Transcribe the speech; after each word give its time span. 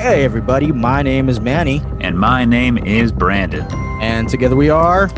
Hey, 0.00 0.24
everybody, 0.24 0.72
my 0.72 1.02
name 1.02 1.28
is 1.28 1.40
Manny, 1.40 1.82
And 2.00 2.18
my 2.18 2.44
name 2.46 2.78
is 2.78 3.12
Brandon. 3.12 3.66
and 4.00 4.28
together 4.28 4.56
we 4.56 4.70
are. 4.70 5.08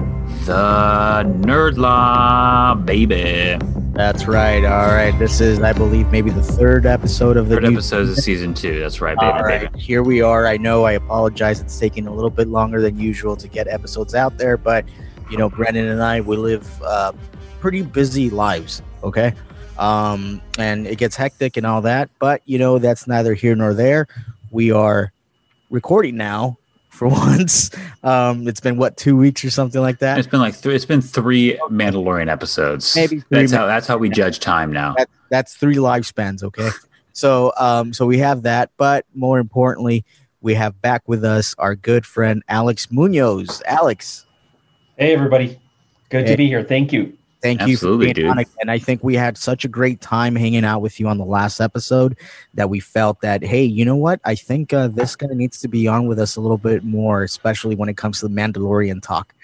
The 0.45 1.23
Nerd 1.41 1.77
Law, 1.77 2.75
baby. 2.75 3.57
That's 3.93 4.27
right. 4.27 4.65
All 4.65 4.89
right. 4.89 5.17
This 5.21 5.41
is, 5.41 5.61
I 5.61 5.73
believe, 5.73 6.11
maybe 6.11 6.31
the 6.31 6.43
third 6.43 6.85
episode 6.85 7.37
of 7.37 7.49
the 7.49 7.57
Third 7.57 7.67
episode 7.67 8.09
of 8.09 8.17
season 8.17 8.55
two. 8.55 8.81
That's 8.81 9.01
right, 9.01 9.17
baby, 9.17 9.33
All 9.33 9.45
right, 9.45 9.71
baby. 9.73 9.81
here 9.81 10.03
we 10.03 10.21
are. 10.21 10.47
I 10.47 10.57
know 10.57 10.85
I 10.85 10.93
apologize. 10.93 11.61
It's 11.61 11.79
taking 11.79 12.09
a 12.09 12.13
little 12.13 12.31
bit 12.31 12.49
longer 12.49 12.81
than 12.81 12.99
usual 12.99 13.37
to 13.37 13.47
get 13.47 13.69
episodes 13.69 14.15
out 14.17 14.37
there, 14.39 14.57
but 14.57 14.85
you 15.31 15.39
know, 15.39 15.49
Brandon 15.49 15.87
and 15.89 16.03
I, 16.03 16.21
we 16.23 16.37
live 16.37 16.83
uh, 16.83 17.13
pretty 17.61 17.83
busy 17.83 18.31
lives. 18.31 18.83
Okay. 19.05 19.33
Um, 19.79 20.43
and 20.59 20.87
it 20.87 20.97
gets 20.99 21.15
hectic 21.17 21.57
and 21.57 21.67
all 21.67 21.81
that, 21.83 22.11
but 22.19 22.43
you 22.47 22.59
know, 22.59 22.79
that's 22.79 23.07
neither 23.07 23.35
here 23.35 23.55
nor 23.55 23.75
there. 23.75 24.07
We 24.53 24.71
are 24.71 25.13
recording 25.71 26.17
now 26.17 26.59
for 26.91 27.09
once. 27.09 27.71
Um, 28.03 28.47
it's 28.47 28.61
been 28.61 28.77
what, 28.77 28.97
two 28.99 29.17
weeks 29.17 29.45
or 29.45 29.51
something 29.51 29.81
like 29.81 29.99
that? 30.01 30.19
It's 30.19 30.29
been 30.29 30.41
like 30.41 30.55
three. 30.55 30.75
It's 30.75 30.85
been 30.85 31.01
three 31.01 31.59
Mandalorian 31.71 32.31
episodes. 32.31 32.95
Maybe 32.95 33.21
three 33.21 33.27
that's 33.41 33.53
how 33.53 33.67
that's 33.67 33.87
how 33.87 33.97
we 33.97 34.11
judge 34.11 34.41
time 34.41 34.71
now. 34.71 34.95
that, 34.99 35.09
that's 35.31 35.55
three 35.55 35.77
lifespans 35.77 36.43
okay 36.43 36.69
so 37.15 37.53
um 37.59 37.93
so 37.95 38.05
we 38.05 38.19
have 38.19 38.43
that 38.43 38.71
but 38.77 39.07
more 39.15 39.39
importantly 39.39 40.05
we 40.43 40.53
have 40.55 40.79
back 40.83 41.03
with 41.07 41.25
us 41.25 41.55
our 41.59 41.75
good 41.75 42.05
friend 42.05 42.43
alex 42.49 42.91
munoz 42.91 43.63
alex 43.67 44.27
Hey, 44.99 45.15
everybody. 45.15 45.59
Good 46.11 46.27
Hey. 46.27 46.33
to 46.33 46.37
be 46.37 46.47
here. 46.49 46.63
Thank 46.63 46.93
you. 46.93 47.17
Thank 47.43 47.61
Absolutely, 47.61 48.07
you 48.07 48.13
for 48.13 48.15
being 48.15 48.27
dude. 48.27 48.31
on 48.31 48.39
again 48.39 48.69
i 48.69 48.79
think 48.79 49.03
we 49.05 49.15
had 49.15 49.37
such 49.37 49.65
a 49.65 49.69
great 49.69 50.01
time 50.01 50.35
hanging 50.37 50.65
out 50.65 50.81
with 50.81 50.99
you 51.01 51.09
on 51.09 51.19
the 51.19 51.25
last 51.25 51.61
episode 51.61 52.17
that 52.55 52.71
we 52.71 52.81
felt 52.81 53.21
that 53.21 53.43
hey 53.43 53.63
you 53.65 53.85
know 53.85 53.97
what 53.97 54.21
i 54.25 54.35
think 54.35 54.73
uh, 54.73 54.89
this 54.89 55.17
guy 55.17 55.27
needs 55.33 55.61
to 55.61 55.69
be 55.69 55.87
on 55.89 56.07
with 56.07 56.19
us 56.19 56.37
a 56.37 56.41
little 56.41 56.59
bit 56.59 56.85
more 56.85 57.23
especially 57.23 57.75
when 57.75 57.89
it 57.89 57.97
comes 57.97 58.21
to 58.21 58.29
the 58.29 58.35
mandalorian 58.35 59.03
talk 59.03 59.35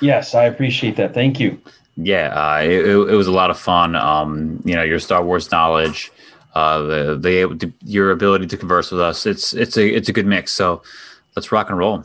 Yes, 0.00 0.34
I 0.34 0.44
appreciate 0.44 0.96
that. 0.96 1.14
Thank 1.14 1.38
you. 1.40 1.60
Yeah, 1.96 2.28
uh, 2.28 2.62
it, 2.62 2.70
it, 2.86 2.96
it 2.96 3.14
was 3.14 3.26
a 3.26 3.32
lot 3.32 3.50
of 3.50 3.58
fun. 3.58 3.94
Um, 3.94 4.60
you 4.64 4.74
know, 4.74 4.82
your 4.82 4.98
Star 4.98 5.22
Wars 5.22 5.50
knowledge, 5.50 6.10
uh, 6.54 6.82
the 6.82 7.48
the 7.60 7.72
your 7.84 8.10
ability 8.10 8.46
to 8.48 8.56
converse 8.56 8.90
with 8.90 9.00
us. 9.00 9.26
It's 9.26 9.52
it's 9.54 9.76
a 9.76 9.86
it's 9.86 10.08
a 10.08 10.12
good 10.12 10.26
mix. 10.26 10.52
So 10.52 10.82
let's 11.36 11.52
rock 11.52 11.68
and 11.68 11.78
roll. 11.78 12.04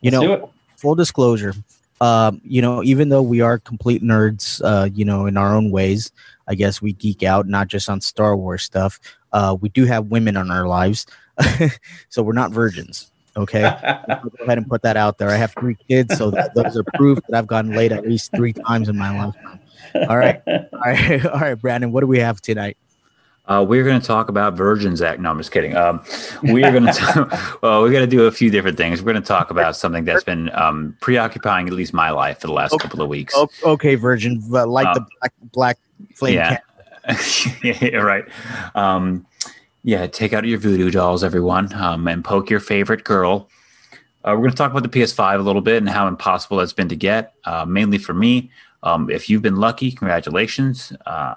you 0.00 0.10
Let's 0.10 0.12
know 0.12 0.20
do 0.22 0.32
it. 0.32 0.50
full 0.76 0.94
disclosure 0.94 1.54
um 2.00 2.40
you 2.44 2.60
know 2.60 2.82
even 2.82 3.08
though 3.08 3.22
we 3.22 3.40
are 3.40 3.58
complete 3.58 4.02
nerds 4.02 4.60
uh 4.64 4.88
you 4.92 5.04
know 5.04 5.26
in 5.26 5.36
our 5.36 5.54
own 5.54 5.70
ways 5.70 6.12
i 6.46 6.54
guess 6.54 6.82
we 6.82 6.92
geek 6.92 7.22
out 7.22 7.46
not 7.46 7.68
just 7.68 7.88
on 7.88 8.00
star 8.00 8.36
wars 8.36 8.62
stuff. 8.62 9.00
Uh 9.32 9.56
we 9.60 9.68
do 9.70 9.84
have 9.84 10.06
women 10.06 10.36
on 10.36 10.50
our 10.50 10.66
lives. 10.66 11.06
So 12.08 12.22
we're 12.22 12.32
not 12.32 12.50
virgins 12.50 13.10
okay? 13.36 13.64
I'll 14.08 14.22
go 14.22 14.44
ahead 14.44 14.58
and 14.58 14.68
put 14.68 14.82
that 14.82 14.96
out 14.96 15.18
there. 15.18 15.28
I 15.28 15.36
have 15.36 15.52
three 15.52 15.76
kids 15.88 16.16
so 16.16 16.30
that, 16.30 16.54
those 16.54 16.76
are 16.76 16.84
proof 16.94 17.18
that 17.28 17.36
i've 17.36 17.46
gotten 17.46 17.72
laid 17.72 17.92
at 17.92 18.06
least 18.06 18.32
three 18.34 18.52
times 18.52 18.88
in 18.88 18.96
my 18.96 19.16
life 19.24 19.34
all 20.08 20.16
right. 20.16 20.40
All 20.46 20.80
right. 20.84 21.26
All 21.34 21.40
right 21.40 21.54
brandon 21.54 21.92
what 21.92 22.00
do 22.00 22.06
we 22.06 22.18
have 22.18 22.40
tonight 22.40 22.76
Uh, 23.48 23.64
we're 23.66 23.84
going 23.84 24.00
to 24.00 24.04
talk 24.06 24.28
about 24.28 24.54
Virgins 24.54 25.00
Act. 25.00 25.20
No, 25.20 25.30
I'm 25.30 25.38
just 25.38 25.52
kidding. 25.52 25.76
Um, 25.76 26.02
we're 26.42 26.72
going 26.72 26.86
to 26.92 27.58
well, 27.62 27.80
we're 27.82 27.92
going 27.92 28.08
to 28.08 28.16
do 28.16 28.24
a 28.24 28.32
few 28.32 28.50
different 28.50 28.76
things. 28.76 29.00
We're 29.02 29.12
going 29.12 29.22
to 29.22 29.28
talk 29.28 29.50
about 29.50 29.76
something 29.76 30.04
that's 30.04 30.24
been 30.24 30.50
um, 30.54 30.96
preoccupying 31.00 31.68
at 31.68 31.72
least 31.72 31.94
my 31.94 32.10
life 32.10 32.40
for 32.40 32.48
the 32.48 32.52
last 32.52 32.72
Okay. 32.74 32.82
couple 32.82 33.02
of 33.02 33.08
weeks. 33.08 33.34
Okay 33.62 33.94
virgin 33.94 34.42
but 34.50 34.68
like 34.68 34.92
the 34.94 35.00
Um, 35.02 35.06
black 35.20 35.32
black 35.52 35.78
flame 36.14 36.34
yeah. 36.34 36.58
yeah, 37.62 37.98
right. 37.98 38.24
Um, 38.74 39.24
yeah, 39.84 40.08
take 40.08 40.32
out 40.32 40.44
your 40.44 40.58
voodoo 40.58 40.90
dolls, 40.90 41.22
everyone, 41.22 41.72
um, 41.74 42.08
and 42.08 42.24
poke 42.24 42.50
your 42.50 42.58
favorite 42.58 43.04
girl. 43.04 43.48
Uh, 44.24 44.30
we're 44.32 44.38
going 44.38 44.50
to 44.50 44.56
talk 44.56 44.72
about 44.72 44.82
the 44.82 44.88
PS5 44.88 45.38
a 45.38 45.42
little 45.42 45.62
bit 45.62 45.76
and 45.76 45.88
how 45.88 46.08
impossible 46.08 46.58
it's 46.58 46.72
been 46.72 46.88
to 46.88 46.96
get, 46.96 47.34
uh, 47.44 47.64
mainly 47.64 47.96
for 47.96 48.12
me. 48.12 48.50
Um, 48.82 49.08
if 49.08 49.30
you've 49.30 49.42
been 49.42 49.54
lucky, 49.54 49.92
congratulations. 49.92 50.92
Uh, 51.06 51.36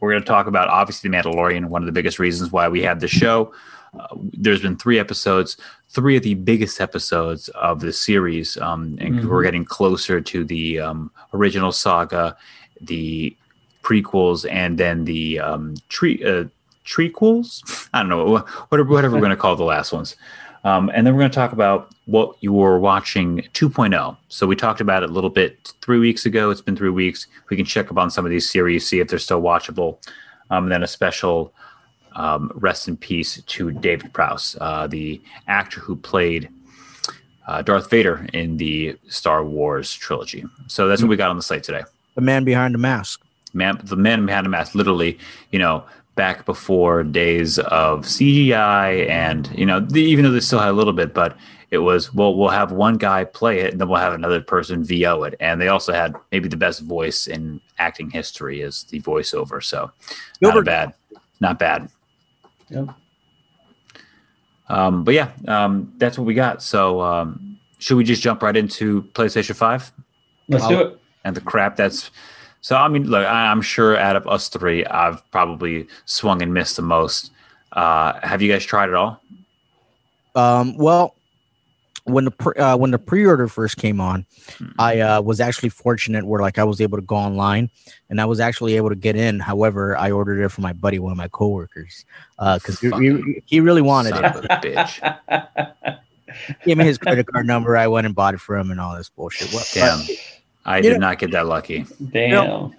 we're 0.00 0.10
going 0.10 0.22
to 0.22 0.26
talk 0.28 0.46
about 0.46 0.68
obviously 0.68 1.10
The 1.10 1.16
Mandalorian, 1.16 1.66
one 1.66 1.82
of 1.82 1.86
the 1.86 1.92
biggest 1.92 2.18
reasons 2.18 2.52
why 2.52 2.68
we 2.68 2.82
have 2.82 3.00
the 3.00 3.08
show. 3.08 3.52
Uh, 3.98 4.06
there's 4.32 4.60
been 4.62 4.76
three 4.76 4.98
episodes, 4.98 5.56
three 5.88 6.16
of 6.16 6.22
the 6.22 6.34
biggest 6.34 6.80
episodes 6.80 7.48
of 7.50 7.80
the 7.80 7.92
series, 7.92 8.56
um, 8.58 8.96
and 9.00 9.20
Mhm. 9.20 9.24
we're 9.24 9.42
getting 9.42 9.64
closer 9.64 10.20
to 10.20 10.44
the 10.44 10.78
um, 10.78 11.10
original 11.34 11.72
saga, 11.72 12.36
the 12.80 13.34
prequels, 13.82 14.46
and 14.50 14.78
then 14.78 15.04
the 15.04 15.40
um, 15.40 15.74
tre- 15.88 16.22
uh, 16.22 16.44
trequels. 16.84 17.62
I 17.94 18.00
don't 18.00 18.08
know 18.10 18.38
whatever 18.68 18.88
whatever 18.90 19.14
we're 19.14 19.20
going 19.20 19.30
to 19.30 19.36
call 19.36 19.56
the 19.56 19.64
last 19.64 19.92
ones. 19.92 20.16
Um, 20.64 20.90
and 20.92 21.06
then 21.06 21.14
we're 21.14 21.20
going 21.20 21.30
to 21.30 21.34
talk 21.34 21.52
about 21.52 21.92
what 22.06 22.36
you 22.40 22.52
were 22.52 22.78
watching 22.78 23.42
2.0. 23.54 24.16
So 24.28 24.46
we 24.46 24.56
talked 24.56 24.80
about 24.80 25.02
it 25.02 25.10
a 25.10 25.12
little 25.12 25.30
bit 25.30 25.72
three 25.82 25.98
weeks 25.98 26.26
ago. 26.26 26.50
It's 26.50 26.60
been 26.60 26.76
three 26.76 26.90
weeks. 26.90 27.26
We 27.48 27.56
can 27.56 27.64
check 27.64 27.90
up 27.90 27.98
on 27.98 28.10
some 28.10 28.24
of 28.24 28.30
these 28.30 28.50
series, 28.50 28.88
see 28.88 29.00
if 29.00 29.08
they're 29.08 29.18
still 29.18 29.40
watchable. 29.40 29.98
Um, 30.50 30.64
and 30.64 30.72
then 30.72 30.82
a 30.82 30.88
special 30.88 31.52
um, 32.16 32.50
rest 32.54 32.88
in 32.88 32.96
peace 32.96 33.40
to 33.42 33.70
David 33.70 34.12
Prowse, 34.12 34.56
uh, 34.60 34.86
the 34.86 35.20
actor 35.46 35.80
who 35.80 35.94
played 35.94 36.48
uh, 37.46 37.62
Darth 37.62 37.88
Vader 37.90 38.26
in 38.32 38.56
the 38.56 38.98
Star 39.08 39.44
Wars 39.44 39.94
trilogy. 39.94 40.44
So 40.66 40.88
that's 40.88 41.02
what 41.02 41.08
we 41.08 41.16
got 41.16 41.30
on 41.30 41.36
the 41.36 41.42
slate 41.42 41.62
today 41.62 41.82
the 42.14 42.20
man 42.20 42.42
behind 42.42 42.74
the 42.74 42.78
mask 42.78 43.22
man, 43.54 43.80
the 43.84 43.96
man 43.96 44.26
behind 44.26 44.46
the 44.46 44.50
mask, 44.50 44.74
literally, 44.74 45.18
you 45.50 45.58
know, 45.58 45.84
back 46.18 46.44
before 46.44 47.04
days 47.04 47.60
of 47.60 48.00
CGI, 48.00 49.08
and 49.08 49.48
you 49.56 49.64
know, 49.64 49.78
the, 49.78 50.02
even 50.02 50.24
though 50.24 50.32
they 50.32 50.40
still 50.40 50.58
had 50.58 50.70
a 50.70 50.72
little 50.72 50.92
bit, 50.92 51.14
but 51.14 51.36
it 51.70 51.78
was 51.78 52.12
well, 52.12 52.34
we'll 52.34 52.48
have 52.48 52.72
one 52.72 52.96
guy 52.96 53.22
play 53.22 53.60
it, 53.60 53.70
and 53.70 53.80
then 53.80 53.88
we'll 53.88 54.00
have 54.00 54.14
another 54.14 54.40
person 54.40 54.82
VO 54.82 55.22
it, 55.22 55.36
and 55.38 55.60
they 55.60 55.68
also 55.68 55.92
had 55.92 56.16
maybe 56.32 56.48
the 56.48 56.56
best 56.56 56.80
voice 56.80 57.28
in 57.28 57.60
acting 57.78 58.10
history 58.10 58.62
as 58.62 58.82
the 58.84 59.00
voiceover, 59.00 59.62
so 59.62 59.92
not 60.40 60.58
a 60.58 60.62
bad, 60.62 60.92
not 61.38 61.60
bad. 61.60 61.88
Yep. 62.68 62.88
Um, 64.68 65.04
but 65.04 65.14
yeah, 65.14 65.30
um, 65.46 65.94
that's 65.98 66.18
what 66.18 66.26
we 66.26 66.34
got. 66.34 66.64
So, 66.64 67.00
um, 67.00 67.60
should 67.78 67.96
we 67.96 68.02
just 68.02 68.22
jump 68.22 68.42
right 68.42 68.56
into 68.56 69.04
PlayStation 69.14 69.54
Five? 69.54 69.92
Let's 70.48 70.66
do 70.66 70.80
it. 70.80 71.00
and 71.22 71.36
the 71.36 71.40
crap 71.42 71.76
that's 71.76 72.10
so 72.60 72.76
i 72.76 72.88
mean 72.88 73.04
look 73.08 73.26
I, 73.26 73.50
i'm 73.50 73.62
sure 73.62 73.96
out 73.96 74.16
of 74.16 74.26
us 74.26 74.48
three 74.48 74.84
i've 74.86 75.28
probably 75.30 75.86
swung 76.06 76.42
and 76.42 76.52
missed 76.52 76.76
the 76.76 76.82
most 76.82 77.30
uh 77.72 78.18
have 78.26 78.40
you 78.42 78.50
guys 78.52 78.64
tried 78.64 78.88
it 78.88 78.94
all 78.94 79.20
Um, 80.34 80.76
well, 80.76 81.14
when 82.04 82.24
the 82.24 82.30
pre- 82.30 82.54
uh, 82.54 82.76
when 82.76 82.90
the 82.90 82.98
pre-order 82.98 83.48
first 83.48 83.76
came 83.76 84.00
on, 84.00 84.24
Hmm. 84.56 84.70
I 84.78 85.00
uh, 85.00 85.20
was 85.20 85.40
actually 85.40 85.68
fortunate 85.70 86.24
where 86.24 86.40
like 86.40 86.58
I 86.58 86.64
was 86.64 86.80
able 86.80 86.96
to 86.96 87.02
go 87.04 87.16
online 87.16 87.68
and 88.08 88.20
I 88.20 88.24
was 88.24 88.40
actually 88.40 88.76
able 88.76 88.88
to 88.88 88.94
get 88.96 89.14
in. 89.16 89.40
However, 89.40 89.96
I 89.96 90.10
ordered 90.10 90.42
it 90.42 90.48
for 90.50 90.62
my 90.62 90.72
buddy, 90.72 90.98
one 90.98 91.12
of 91.12 91.18
my 91.18 91.28
coworkers, 91.28 92.04
because 92.38 92.78
he, 92.80 92.88
he, 92.92 93.42
he 93.46 93.60
really 93.60 93.82
wanted 93.82 94.14
it. 94.16 94.22
bitch 94.62 95.98
He 96.48 96.54
gave 96.64 96.78
me 96.78 96.84
his 96.84 96.98
credit 96.98 97.26
card 97.26 97.46
number. 97.46 97.76
I 97.76 97.88
went 97.88 98.06
and 98.06 98.14
bought 98.14 98.34
it 98.34 98.40
for 98.40 98.56
him 98.56 98.70
and 98.70 98.80
all 98.80 98.96
this 98.96 99.08
bullshit. 99.10 99.52
What? 99.52 99.68
damn 99.74 100.00
i 100.68 100.76
You 100.76 100.82
did 100.84 100.92
know- 101.00 101.08
not 101.08 101.18
get 101.18 101.30
that 101.32 101.46
lucky 101.46 101.84
Damn. 102.12 102.72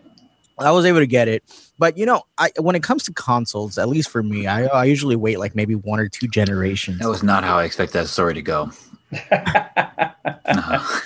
I 0.62 0.72
was 0.72 0.84
able 0.86 1.00
to 1.00 1.08
get 1.08 1.30
it, 1.30 1.42
but 1.78 1.98
you 1.98 2.06
know, 2.06 2.24
I 2.38 2.52
when 2.60 2.76
it 2.76 2.84
comes 2.84 3.04
to 3.04 3.14
consoles, 3.14 3.78
at 3.78 3.88
least 3.88 4.10
for 4.10 4.22
me, 4.22 4.46
I, 4.46 4.66
I 4.66 4.84
usually 4.84 5.16
wait 5.16 5.40
like 5.40 5.56
maybe 5.56 5.74
one 5.74 6.02
or 6.02 6.10
two 6.10 6.28
generations. 6.28 7.00
that 7.00 7.08
was 7.08 7.24
not 7.24 7.46
how 7.46 7.58
i 7.58 7.64
expect 7.64 7.94
that 7.94 8.08
story 8.08 8.34
to 8.34 8.42
go 8.42 8.70
Uh-huh. 9.32 11.00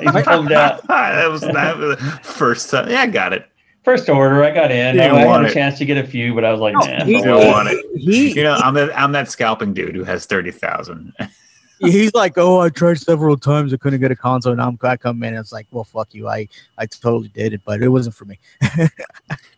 He's 0.00 0.24
bummed 0.24 0.52
out. 0.62 0.86
that 0.88 1.28
was 1.30 1.40
that 1.42 1.76
was 1.76 1.96
the 1.98 2.04
first 2.22 2.70
time 2.70 2.88
yeah 2.90 3.00
i 3.02 3.06
got 3.06 3.32
it 3.32 3.46
First 3.82 4.10
order, 4.10 4.44
I 4.44 4.50
got 4.52 4.70
in. 4.70 4.88
I 4.88 4.92
didn't 4.92 5.16
had 5.20 5.26
want 5.26 5.46
a 5.46 5.48
it. 5.48 5.54
chance 5.54 5.78
to 5.78 5.86
get 5.86 5.96
a 5.96 6.06
few, 6.06 6.34
but 6.34 6.44
I 6.44 6.52
was 6.52 6.60
like, 6.60 6.74
No, 6.74 6.80
nah. 6.80 7.02
he- 7.04 7.12
you 7.16 7.22
don't 7.24 7.46
want 7.48 7.68
it 7.70 7.82
He 7.98 8.30
you 8.36 8.42
know 8.42 8.54
i'm 8.54 8.74
that 8.74 8.96
i'm 8.98 9.12
that 9.12 9.30
scalping 9.30 9.72
dude 9.74 9.94
who 9.94 10.04
has 10.04 10.26
30000 10.26 11.12
he's 11.80 12.14
like, 12.14 12.38
oh, 12.38 12.60
I 12.60 12.68
tried 12.68 12.98
several 12.98 13.36
times, 13.36 13.72
I 13.74 13.76
couldn't 13.76 14.00
get 14.00 14.10
a 14.10 14.16
console. 14.16 14.54
Now 14.54 14.68
I'm 14.68 14.78
I 14.82 14.96
come 14.96 15.22
in, 15.22 15.34
it's 15.34 15.52
like, 15.52 15.66
well, 15.70 15.84
fuck 15.84 16.14
you, 16.14 16.28
I 16.28 16.48
I 16.78 16.86
totally 16.86 17.28
did 17.28 17.52
it, 17.52 17.62
but 17.64 17.82
it 17.82 17.88
wasn't 17.88 18.14
for 18.14 18.24
me. 18.24 18.38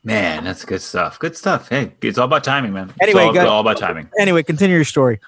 man 0.04 0.42
that's 0.42 0.64
good 0.64 0.82
stuff 0.82 1.16
good 1.20 1.36
stuff 1.36 1.68
hey 1.68 1.92
it's 2.02 2.18
all 2.18 2.24
about 2.24 2.42
timing 2.42 2.72
man 2.72 2.88
it's 2.90 2.98
Anyway, 3.00 3.22
all, 3.22 3.32
guys- 3.32 3.46
all 3.46 3.60
about 3.60 3.78
timing 3.78 4.08
Anyway, 4.18 4.42
continue 4.42 4.74
your 4.74 4.84
story. 4.84 5.20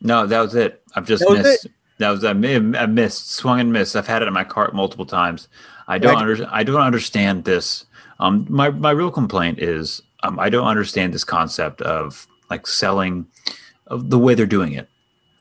No, 0.00 0.26
that 0.26 0.40
was 0.40 0.54
it. 0.54 0.82
I've 0.94 1.06
just 1.06 1.22
That 1.24 1.30
was 1.30 1.42
missed. 1.42 1.66
That 1.98 2.10
was 2.10 2.24
I 2.24 2.32
mi- 2.32 2.78
I 2.78 2.86
missed, 2.86 3.32
swung 3.32 3.58
and 3.60 3.72
missed. 3.72 3.96
I've 3.96 4.06
had 4.06 4.22
it 4.22 4.28
in 4.28 4.32
my 4.34 4.44
cart 4.44 4.74
multiple 4.74 5.04
times. 5.04 5.48
I 5.88 5.98
don't 5.98 6.14
Right. 6.14 6.22
under, 6.22 6.48
I 6.52 6.62
don't 6.62 6.80
understand 6.80 7.44
this. 7.44 7.84
Um, 8.20 8.46
my 8.48 8.70
my 8.70 8.92
real 8.92 9.10
complaint 9.10 9.58
is 9.58 10.00
um, 10.22 10.38
I 10.38 10.48
don't 10.50 10.66
understand 10.66 11.12
this 11.12 11.24
concept 11.24 11.82
of 11.82 12.26
like 12.50 12.66
selling, 12.68 13.26
of 13.88 14.08
the 14.10 14.18
way 14.18 14.34
they're 14.34 14.46
doing 14.46 14.72
it. 14.72 14.88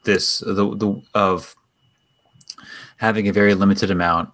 This 0.08 0.40
the 0.40 0.54
the 0.54 1.02
of 1.14 1.54
having 2.96 3.28
a 3.28 3.34
very 3.34 3.54
limited 3.54 3.92
amount. 3.92 4.30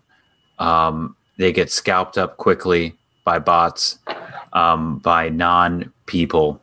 Um, 0.60 1.16
they 1.40 1.52
get 1.52 1.72
scalped 1.72 2.16
up 2.16 2.38
quickly 2.38 2.96
by 3.24 3.40
bots, 3.40 3.98
um, 4.54 5.00
by 5.00 5.30
non 5.30 5.92
people, 6.06 6.62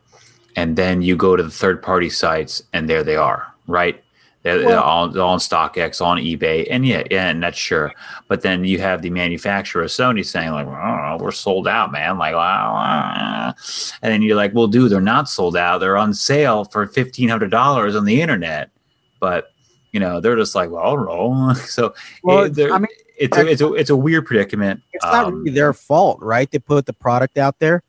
and 0.55 0.77
then 0.77 1.01
you 1.01 1.17
go 1.17 1.35
to 1.35 1.43
the 1.43 1.51
third 1.51 1.83
party 1.83 2.09
sites, 2.09 2.63
and 2.71 2.89
there 2.89 3.03
they 3.03 3.17
are, 3.17 3.53
right? 3.67 4.01
They're, 4.43 4.59
they're 4.59 4.79
all, 4.79 5.09
they're 5.09 5.21
all 5.21 5.33
on 5.33 5.39
StockX, 5.39 6.01
on 6.01 6.17
eBay, 6.17 6.65
and 6.71 6.87
yeah, 6.87 7.03
yeah, 7.11 7.27
and 7.27 7.43
that's 7.43 7.57
sure. 7.57 7.93
But 8.29 8.43
then 8.43 8.63
you 8.63 8.79
have 8.79 9.01
the 9.01 9.09
manufacturer, 9.09 9.83
Sony, 9.87 10.25
saying 10.25 10.51
like, 10.51 10.67
oh, 10.67 11.17
"We're 11.19 11.31
sold 11.31 11.67
out, 11.67 11.91
man!" 11.91 12.17
Like, 12.17 12.33
wow. 12.33 13.53
and 14.01 14.13
then 14.13 14.21
you're 14.21 14.37
like, 14.37 14.55
"Well, 14.55 14.67
dude, 14.67 14.89
they're 14.89 15.01
not 15.01 15.27
sold 15.27 15.57
out. 15.57 15.79
They're 15.79 15.97
on 15.97 16.13
sale 16.13 16.63
for 16.63 16.87
fifteen 16.87 17.27
hundred 17.27 17.51
dollars 17.51 17.93
on 17.93 18.05
the 18.05 18.21
internet." 18.21 18.71
But 19.21 19.53
you 19.93 19.99
know, 20.01 20.19
they're 20.19 20.35
just 20.35 20.55
like, 20.55 20.69
"Well, 20.69 20.97
no." 20.97 21.53
So 21.55 21.93
Well, 22.23 22.43
it- 22.43 22.71
I 22.71 22.77
mean, 22.79 22.87
it's 23.17 23.37
a, 23.37 23.47
it's 23.47 23.61
a 23.61 23.73
it's 23.73 23.89
a 23.91 23.95
weird 23.95 24.25
predicament. 24.25 24.81
it's 24.91 25.05
not 25.05 25.25
Um, 25.27 25.35
really 25.43 25.51
their 25.51 25.71
fault, 25.73 26.19
right? 26.21 26.49
They 26.51 26.59
put 26.59 26.85
the 26.87 26.93
product 26.93 27.37
out 27.37 27.59
there, 27.59 27.83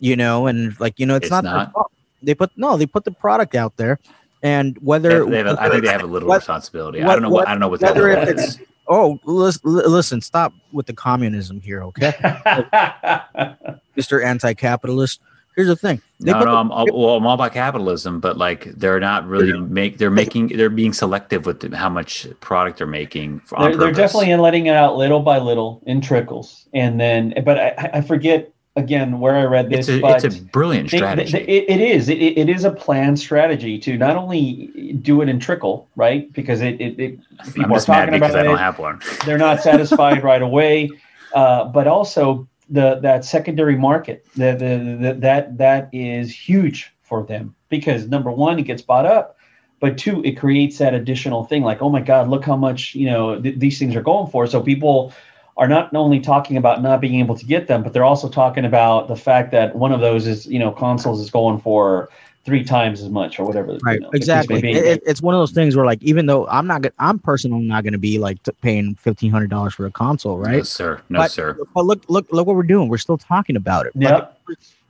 you 0.00 0.16
know, 0.16 0.46
and 0.48 0.78
like 0.80 0.98
you 0.98 1.06
know, 1.06 1.14
it's, 1.14 1.26
It's 1.26 1.30
not, 1.30 1.44
their 1.44 1.52
not. 1.52 1.72
fault. 1.72 1.92
They 2.22 2.34
put 2.34 2.50
no, 2.56 2.76
they 2.76 2.86
put 2.86 3.04
the 3.04 3.12
product 3.12 3.54
out 3.54 3.76
there, 3.76 3.98
and 4.42 4.74
they 4.74 4.80
whether 4.82 5.10
have- 5.20 5.30
they 5.30 5.38
have 5.38 5.58
I 5.58 5.70
think 5.70 5.84
they 5.84 5.90
have 5.92 6.02
a 6.02 6.06
little 6.06 6.28
what- 6.28 6.38
responsibility. 6.40 7.00
I 7.02 7.06
don't 7.12 7.22
know. 7.22 7.30
What, 7.30 7.42
what- 7.46 7.48
I 7.48 7.52
don't 7.52 7.60
know 7.60 7.68
what 7.68 7.80
that 7.80 7.96
it's- 8.28 8.58
oh, 8.88 9.18
lis- 9.24 9.60
li- 9.64 9.86
listen, 9.86 10.20
stop 10.20 10.52
with 10.72 10.86
the 10.86 10.92
communism 10.92 11.60
here, 11.60 11.82
okay, 11.84 12.12
Mister 13.96 14.20
Anti-capitalist. 14.22 15.20
Here's 15.56 15.68
the 15.68 15.76
thing. 15.76 16.00
They 16.20 16.32
No, 16.32 16.38
no, 16.40 16.44
the- 16.46 16.50
I'm 16.56 16.72
all, 16.72 16.86
well, 16.92 17.16
I'm 17.16 17.26
all 17.26 17.34
about 17.34 17.52
capitalism, 17.52 18.20
but 18.20 18.38
like 18.38 18.64
they're 18.76 19.00
not 19.00 19.26
really 19.26 19.52
make. 19.60 19.98
They're 19.98 20.10
making. 20.10 20.48
They're 20.48 20.70
being 20.70 20.92
selective 20.92 21.44
with 21.46 21.60
the, 21.60 21.76
how 21.76 21.88
much 21.90 22.26
product 22.40 22.78
they're 22.78 22.86
making. 22.86 23.40
For, 23.40 23.58
they're, 23.58 23.70
they're 23.70 23.88
purpose. 23.88 24.12
definitely 24.12 24.34
letting 24.36 24.66
it 24.66 24.74
out 24.74 24.96
little 24.96 25.20
by 25.20 25.38
little 25.38 25.82
in 25.86 26.00
trickles, 26.00 26.66
and 26.72 26.98
then. 27.00 27.34
But 27.44 27.58
I, 27.58 27.90
I 27.94 28.00
forget 28.00 28.50
again 28.76 29.20
where 29.20 29.34
I 29.34 29.44
read 29.44 29.68
this. 29.68 29.88
It's 29.88 29.98
a, 29.98 30.00
but 30.00 30.24
it's 30.24 30.38
a 30.38 30.42
brilliant 30.42 30.90
they- 30.90 30.96
they- 30.98 31.26
strategy. 31.26 31.38
it, 31.38 31.68
it 31.68 31.80
is. 31.82 32.08
It, 32.08 32.14
it 32.14 32.48
is 32.48 32.64
a 32.64 32.70
planned 32.70 33.18
strategy 33.18 33.78
to 33.80 33.98
not 33.98 34.16
only 34.16 34.94
do 35.02 35.20
it 35.20 35.28
in 35.28 35.38
trickle, 35.38 35.86
right? 35.96 36.32
Because 36.32 36.62
it, 36.62 36.80
it, 36.80 36.98
it 36.98 37.18
I'm 37.40 37.52
people 37.52 37.72
are 37.72 37.76
just 37.76 37.88
mad 37.88 38.06
talking 38.06 38.14
because 38.20 38.30
about 38.30 38.40
I 38.40 38.44
don't 38.44 38.54
it. 38.54 38.58
have 38.58 38.78
one. 38.78 39.00
they're 39.26 39.36
not 39.36 39.60
satisfied 39.60 40.22
right 40.30 40.40
away, 40.40 40.88
uh, 41.34 41.64
but 41.66 41.86
also 41.86 42.48
the 42.72 42.98
that 43.00 43.24
secondary 43.24 43.76
market 43.76 44.26
the, 44.34 45.16
that 45.18 45.58
that 45.58 45.88
is 45.92 46.34
huge 46.34 46.92
for 47.02 47.22
them 47.24 47.54
because 47.68 48.08
number 48.08 48.30
one 48.30 48.58
it 48.58 48.62
gets 48.62 48.82
bought 48.82 49.06
up 49.06 49.36
but 49.78 49.98
two 49.98 50.22
it 50.24 50.32
creates 50.32 50.78
that 50.78 50.94
additional 50.94 51.44
thing 51.44 51.62
like 51.62 51.82
oh 51.82 51.90
my 51.90 52.00
god 52.00 52.28
look 52.28 52.44
how 52.44 52.56
much 52.56 52.94
you 52.94 53.04
know 53.04 53.40
th- 53.40 53.58
these 53.58 53.78
things 53.78 53.94
are 53.94 54.02
going 54.02 54.30
for. 54.30 54.46
So 54.46 54.62
people 54.62 55.12
are 55.58 55.68
not 55.68 55.94
only 55.94 56.18
talking 56.18 56.56
about 56.56 56.80
not 56.80 57.00
being 57.02 57.20
able 57.20 57.36
to 57.36 57.44
get 57.44 57.66
them 57.66 57.82
but 57.82 57.92
they're 57.92 58.04
also 58.04 58.28
talking 58.28 58.64
about 58.64 59.08
the 59.08 59.16
fact 59.16 59.50
that 59.50 59.76
one 59.76 59.92
of 59.92 60.00
those 60.00 60.26
is 60.26 60.46
you 60.46 60.58
know 60.58 60.70
consoles 60.70 61.20
is 61.20 61.30
going 61.30 61.58
for 61.58 62.08
three 62.44 62.64
times 62.64 63.00
as 63.00 63.08
much 63.08 63.38
or 63.38 63.44
whatever 63.46 63.78
right 63.82 63.94
you 63.94 64.00
know, 64.00 64.10
exactly. 64.14 64.58
It- 64.58 64.84
it- 64.84 65.02
it's 65.06 65.22
one 65.22 65.34
of 65.34 65.40
those 65.40 65.52
things 65.52 65.76
where 65.76 65.86
like 65.86 66.02
even 66.02 66.26
though 66.26 66.46
i'm 66.48 66.66
not 66.66 66.82
gonna 66.82 66.92
i'm 66.98 67.18
personally 67.18 67.64
not 67.64 67.84
gonna 67.84 67.98
be 67.98 68.18
like 68.18 68.42
t- 68.42 68.50
paying 68.62 68.96
$1500 69.04 69.72
for 69.74 69.86
a 69.86 69.90
console 69.92 70.38
Right. 70.38 70.56
No, 70.56 70.62
sir. 70.64 71.00
No, 71.08 71.20
But- 71.20 71.30
sir. 71.30 71.56
but 71.74 71.84
look 71.84 72.02
look 72.08 72.26
look 72.32 72.46
what 72.46 72.56
we're 72.56 72.64
doing 72.64 72.88
we're 72.88 72.98
still 72.98 73.18
talking 73.18 73.54
about 73.56 73.86
it 73.86 73.92
Like, 73.94 74.28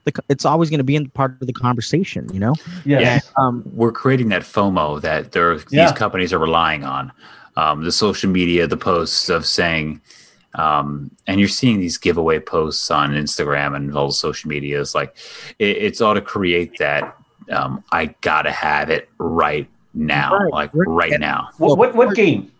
the, 0.05 0.11
it's 0.29 0.43
always 0.45 0.69
going 0.69 0.79
to 0.79 0.83
be 0.83 0.95
in 0.97 1.09
part 1.11 1.39
of 1.41 1.47
the 1.47 1.53
conversation 1.53 2.27
you 2.33 2.39
know 2.39 2.55
yes. 2.85 3.31
um 3.37 3.63
We're 3.73 3.91
creating 3.91 4.29
that 4.29 4.41
FOMO 4.41 4.99
that 5.01 5.31
there 5.31 5.55
these 5.57 5.65
Yeah. 5.71 5.93
companies 5.93 6.33
are 6.33 6.39
relying 6.39 6.83
on. 6.83 7.11
Um, 7.55 7.83
the 7.83 7.91
social 7.91 8.31
media, 8.31 8.65
the 8.65 8.77
posts 8.77 9.29
of 9.29 9.45
saying, 9.45 10.01
um, 10.55 11.11
and 11.27 11.39
you're 11.39 11.47
seeing 11.47 11.79
these 11.79 11.99
giveaway 11.99 12.39
posts 12.39 12.89
on 12.89 13.11
Instagram 13.11 13.75
and 13.75 13.95
all 13.95 14.07
the 14.07 14.13
social 14.13 14.49
medias. 14.49 14.95
Like 14.95 15.15
it, 15.59 15.77
it's 15.77 16.01
all 16.01 16.15
to 16.15 16.21
create 16.21 16.77
that. 16.79 17.15
Um, 17.51 17.83
I 17.91 18.07
gotta 18.21 18.51
have 18.51 18.89
it 18.89 19.09
right 19.17 19.67
now, 19.93 20.33
Right. 20.33 20.53
like 20.53 20.71
Right. 20.73 20.87
right 20.87 21.19
now. 21.19 21.49
What, 21.57 21.77
what 21.77 21.95
what 21.95 22.15
game? 22.15 22.51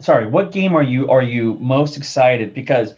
Sorry, 0.00 0.26
what 0.26 0.52
game 0.52 0.74
are 0.74 0.82
you 0.82 1.10
are 1.10 1.22
you 1.22 1.54
most 1.60 1.96
excited? 1.96 2.54
Because 2.54 2.94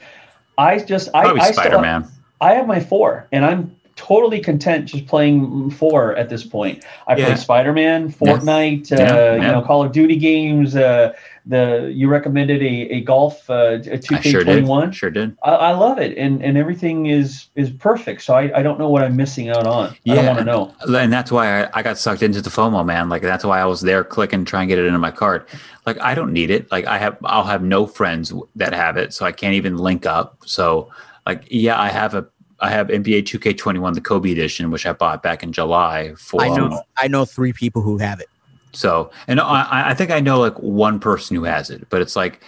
I 0.59 0.79
just 0.79 1.09
I 1.15 1.23
Probably 1.23 1.41
I, 1.41 1.53
Spider 1.53 1.81
Man. 1.81 2.09
I 2.41 2.55
have 2.55 2.67
my 2.67 2.81
four, 2.81 3.29
and 3.33 3.45
I'm 3.45 3.77
totally 3.97 4.41
content 4.41 4.87
just 4.87 5.07
playing 5.07 5.71
four 5.71 6.15
at 6.17 6.29
this 6.29 6.45
point. 6.45 6.85
I 7.07 7.17
Yeah. 7.17 7.27
play 7.27 7.37
Spider 7.37 7.73
Man, 7.73 8.11
Fortnite, 8.13 8.91
Yeah, 8.91 8.97
uh, 8.99 9.17
yeah. 9.17 9.35
you 9.35 9.41
know, 9.41 9.63
Call 9.63 9.83
of 9.85 9.93
Duty 9.93 10.17
games. 10.17 10.75
Uh, 10.77 11.13
the 11.45 11.91
you 11.93 12.09
recommended 12.09 12.63
a, 12.63 12.95
a 12.95 13.01
golf 13.01 13.51
uh, 13.51 13.79
two 13.79 14.15
I 14.15 14.19
K 14.19 14.31
sure 14.31 14.45
twenty 14.45 14.61
did. 14.61 14.69
one. 14.69 14.93
Sure 14.93 15.11
did. 15.11 15.37
I, 15.43 15.51
I 15.51 15.73
love 15.73 15.99
it, 15.99 16.17
and 16.17 16.41
and 16.41 16.57
everything 16.57 17.07
is 17.07 17.47
is 17.57 17.69
perfect. 17.69 18.23
So 18.23 18.35
I, 18.35 18.61
I 18.61 18.63
don't 18.63 18.79
know 18.79 18.89
what 18.89 19.03
I'm 19.03 19.17
missing 19.17 19.49
out 19.49 19.67
on. 19.67 19.97
Yeah, 20.05 20.13
I 20.13 20.17
don't 20.17 20.27
want 20.27 20.39
to 20.39 20.45
know. 20.45 20.75
and 20.99 21.13
that's 21.13 21.33
why 21.33 21.65
I, 21.65 21.71
I 21.75 21.83
got 21.83 21.99
sucked 21.99 22.23
into 22.23 22.41
the 22.41 22.51
FOMO, 22.51 22.87
man. 22.87 23.09
Like 23.09 23.23
that's 23.23 23.45
why 23.45 23.61
I 23.61 23.65
was 23.65 23.81
there 23.81 24.05
clicking, 24.05 24.45
trying 24.45 24.69
to 24.69 24.75
get 24.77 24.83
it 24.83 24.87
into 24.87 25.01
my 25.01 25.11
cart. 25.11 25.49
Like 25.85 26.01
I 26.01 26.15
don't 26.15 26.33
need 26.33 26.51
it. 26.53 26.71
Like 26.71 26.87
I 26.87 26.97
have, 26.99 27.17
I'll 27.25 27.43
have 27.43 27.65
no 27.65 27.89
friends 27.89 28.33
that 28.55 28.73
have 28.73 28.97
it, 28.97 29.13
so 29.13 29.27
I 29.27 29.33
can't 29.33 29.55
even 29.55 29.79
link 29.79 30.07
up. 30.07 30.39
So, 30.47 30.93
like, 31.27 31.43
yeah, 31.51 31.81
I 31.81 31.89
have 31.89 32.15
a, 32.15 32.25
I 32.63 32.71
have 32.71 32.87
NBA 32.87 33.25
2K21, 33.25 33.95
the 33.95 34.01
Kobe 34.01 34.31
edition, 34.31 34.71
which 34.71 34.87
I 34.87 34.93
bought 34.93 35.23
back 35.23 35.43
in 35.43 35.53
July 35.53 36.15
for. 36.17 36.41
i 36.41 36.49
know 36.49 36.67
um, 36.67 36.81
i 36.97 37.09
know 37.09 37.25
three 37.25 37.53
people 37.53 37.83
who 37.83 37.99
have 37.99 38.21
it 38.21 38.29
So, 38.73 39.11
and 39.27 39.41
I, 39.41 39.91
I 39.91 39.95
think 39.95 40.11
I 40.11 40.21
know 40.21 40.39
like 40.39 40.59
one 40.59 40.99
person 40.99 41.37
who 41.37 41.45
has 41.45 41.69
it, 41.69 41.89
but 41.91 42.01
it's 42.01 42.17
like 42.17 42.43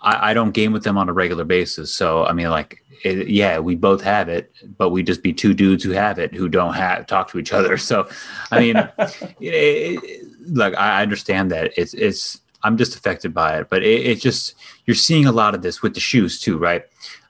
I, 0.00 0.30
I 0.30 0.34
don't 0.34 0.52
game 0.52 0.72
with 0.72 0.84
them 0.84 0.96
on 0.96 1.08
a 1.08 1.12
regular 1.12 1.44
basis. 1.44 1.92
So, 1.92 2.24
I 2.24 2.32
mean, 2.32 2.48
like, 2.50 2.82
it, 3.02 3.28
yeah, 3.28 3.58
we 3.58 3.74
both 3.74 4.02
have 4.02 4.28
it, 4.28 4.52
but 4.78 4.90
we 4.90 5.02
just 5.02 5.22
be 5.22 5.32
two 5.32 5.52
dudes 5.52 5.84
who 5.84 5.90
have 5.90 6.18
it 6.18 6.32
who 6.34 6.48
don't 6.48 6.74
have 6.74 7.06
talk 7.06 7.30
to 7.30 7.38
each 7.38 7.52
other. 7.52 7.76
So, 7.84 8.08
I 8.50 8.60
mean, 8.60 8.76
it, 8.98 9.34
it, 9.40 10.30
like 10.48 10.74
I 10.76 11.02
understand 11.02 11.50
that 11.50 11.72
it's 11.76 11.92
it's 11.94 12.40
I'm 12.62 12.78
just 12.78 12.96
affected 12.96 13.34
by 13.34 13.58
it, 13.58 13.68
but 13.68 13.82
it, 13.82 14.06
it's 14.06 14.22
just 14.22 14.54
you're 14.86 14.94
seeing 14.94 15.26
a 15.26 15.32
lot 15.32 15.54
of 15.54 15.62
this 15.62 15.82
with 15.82 15.94
the 15.94 16.00
shoes 16.00 16.40
too, 16.40 16.56
right? 16.56 16.84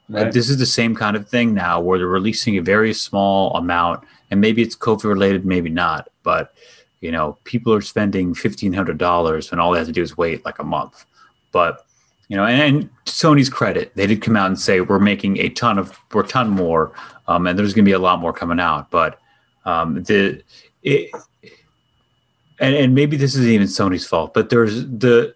Right. 0.07 0.31
This 0.31 0.49
is 0.49 0.57
the 0.57 0.65
same 0.65 0.95
kind 0.95 1.15
of 1.15 1.27
thing 1.27 1.53
now 1.53 1.79
where 1.79 1.97
they're 1.97 2.07
releasing 2.07 2.57
a 2.57 2.61
very 2.61 2.93
small 2.93 3.55
amount, 3.55 4.03
and 4.29 4.39
maybe 4.39 4.61
it's 4.61 4.75
COVID 4.75 5.05
related, 5.05 5.45
maybe 5.45 5.69
not, 5.69 6.09
but 6.23 6.53
you 7.01 7.11
know, 7.11 7.37
people 7.43 7.73
are 7.73 7.81
spending 7.81 8.33
fifteen 8.33 8.73
hundred 8.73 8.97
dollars 8.97 9.51
when 9.51 9.59
all 9.59 9.71
they 9.71 9.79
have 9.79 9.87
to 9.87 9.93
do 9.93 10.01
is 10.01 10.17
wait 10.17 10.45
like 10.45 10.59
a 10.59 10.63
month. 10.63 11.05
But 11.51 11.85
you 12.29 12.37
know, 12.37 12.45
and, 12.45 12.61
and 12.61 12.89
to 13.05 13.11
Sony's 13.11 13.49
credit, 13.49 13.91
they 13.95 14.07
did 14.07 14.21
come 14.21 14.35
out 14.35 14.47
and 14.47 14.59
say 14.59 14.81
we're 14.81 14.99
making 14.99 15.37
a 15.37 15.49
ton 15.49 15.77
of 15.77 15.97
we're 16.13 16.23
a 16.23 16.27
ton 16.27 16.49
more, 16.49 16.93
um, 17.27 17.47
and 17.47 17.57
there's 17.57 17.73
going 17.73 17.85
to 17.85 17.89
be 17.89 17.93
a 17.93 17.99
lot 17.99 18.19
more 18.19 18.33
coming 18.33 18.59
out. 18.59 18.89
But 18.89 19.19
um, 19.65 20.03
the 20.03 20.41
it, 20.83 21.11
and 22.59 22.75
and 22.75 22.95
maybe 22.95 23.17
this 23.17 23.35
isn't 23.35 23.51
even 23.51 23.67
Sony's 23.67 24.07
fault, 24.07 24.33
but 24.33 24.49
there's 24.49 24.85
the 24.85 25.35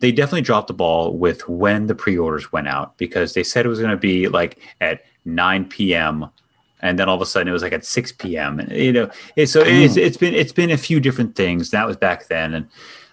they 0.00 0.12
definitely 0.12 0.42
dropped 0.42 0.68
the 0.68 0.74
ball 0.74 1.16
with 1.16 1.48
when 1.48 1.86
the 1.86 1.94
pre-orders 1.94 2.52
went 2.52 2.68
out 2.68 2.96
because 2.98 3.34
they 3.34 3.42
said 3.42 3.64
it 3.64 3.68
was 3.68 3.78
going 3.78 3.90
to 3.90 3.96
be 3.96 4.28
like 4.28 4.58
at 4.80 5.04
9 5.24 5.64
p.m. 5.66 6.28
and 6.80 6.98
then 6.98 7.08
all 7.08 7.16
of 7.16 7.22
a 7.22 7.26
sudden 7.26 7.48
it 7.48 7.52
was 7.52 7.62
like 7.62 7.72
at 7.72 7.84
6 7.84 8.12
p.m. 8.12 8.60
and 8.60 8.72
you 8.72 8.92
know 8.92 9.10
it, 9.36 9.46
so 9.46 9.62
it's 9.64 9.96
it's 9.96 10.16
been 10.16 10.34
it's 10.34 10.52
been 10.52 10.70
a 10.70 10.76
few 10.76 11.00
different 11.00 11.34
things 11.34 11.70
that 11.70 11.86
was 11.86 11.96
back 11.96 12.28
then 12.28 12.54
and 12.54 12.68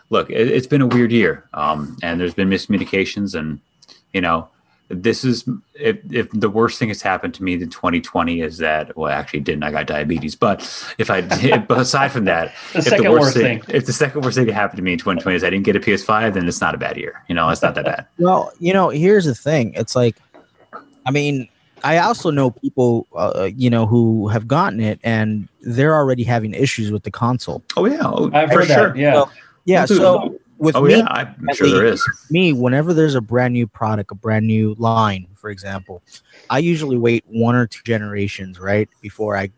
look 0.10 0.30
it, 0.30 0.48
it's 0.48 0.68
been 0.68 0.82
a 0.82 0.88
weird 0.88 1.12
year 1.12 1.48
um, 1.54 1.98
and 2.04 2.20
there's 2.20 2.34
been 2.34 2.50
miscommunications 2.50 3.36
and 3.38 3.60
you 4.14 4.22
know 4.22 4.48
this 4.94 5.24
is 5.24 5.48
if, 5.76 5.98
if 6.12 6.30
the 6.32 6.50
worst 6.50 6.80
thing 6.80 6.88
that's 6.90 7.02
happened 7.02 7.34
to 7.34 7.44
me 7.44 7.54
in 7.54 7.70
2020 7.70 8.42
is 8.42 8.58
that 8.60 8.96
well 8.98 9.12
actually 9.12 9.40
didn't 9.42 9.64
I 9.64 9.72
got 9.72 9.88
diabetes 9.88 10.36
but 10.36 10.62
if 10.98 11.10
I 11.10 11.22
did 11.22 11.68
but 11.68 11.80
aside 11.80 12.12
from 12.12 12.26
that 12.26 12.54
The 12.74 12.80
if 12.80 12.86
the 12.86 13.12
worst 13.12 13.22
worst 13.22 13.34
thing. 13.38 13.62
if 13.70 13.86
the 13.86 13.94
second 13.94 14.22
worst 14.22 14.38
thing 14.38 14.46
that 14.48 14.54
happened 14.54 14.78
to 14.78 14.84
me 14.84 14.94
in 14.94 15.00
2020 15.00 15.36
is 15.36 15.44
I 15.44 15.50
didn't 15.50 15.66
get 15.66 15.76
a 15.76 15.80
PS5 15.80 16.34
then 16.34 16.48
it's 16.48 16.62
not 16.62 16.76
a 16.76 16.78
bad 16.78 16.98
year 16.98 17.24
you 17.28 17.36
know 17.36 17.50
it's 17.50 17.62
not 17.62 17.76
that 17.76 17.86
bad 17.86 18.06
Well, 18.18 18.52
you 18.60 18.74
know, 18.74 18.90
here's 18.90 19.26
the 19.26 19.36
thing. 19.36 19.74
It's 19.76 19.96
like, 19.96 20.16
I 21.06 21.12
mean, 21.12 21.50
I 21.84 21.98
also 21.98 22.32
know 22.32 22.52
people, 22.52 23.08
uh, 23.14 23.50
you 23.56 23.70
know, 23.70 23.86
who 23.86 24.30
have 24.30 24.48
gotten 24.48 24.80
it 24.80 25.00
and 25.04 25.50
they're 25.62 25.96
already 25.96 26.24
having 26.24 26.54
issues 26.54 26.92
with 26.92 27.04
the 27.04 27.12
console. 27.12 27.62
oh 27.76 27.86
yeah 27.86 28.00
oh, 28.04 28.30
I've 28.34 28.50
for 28.50 28.60
heard 28.60 28.68
sure. 28.68 28.88
that. 28.90 28.98
Yeah. 28.98 29.14
Well, 29.14 29.32
Yeah. 29.66 29.86
Dude, 29.86 29.98
So 29.98 30.40
with 30.64 30.76
oh 30.76 30.84
me, 30.84 30.98
yeah 30.98 31.06
I'm 31.10 31.50
sure 31.54 31.70
there 31.70 31.86
is 31.86 32.04
me, 32.30 32.54
whenever 32.54 32.94
there's 32.94 33.16
a 33.16 33.22
brand 33.22 33.54
new 33.54 33.68
product, 33.68 34.12
a 34.12 34.16
brand 34.16 34.48
new 34.48 34.76
line, 34.80 35.28
for 35.36 35.50
example, 35.50 36.02
I 36.50 36.60
usually 36.60 36.98
wait 36.98 37.24
one 37.28 37.56
or 37.56 37.68
two 37.68 37.82
generations, 37.84 38.60
right, 38.60 38.90
before 39.02 39.36
I 39.38 39.52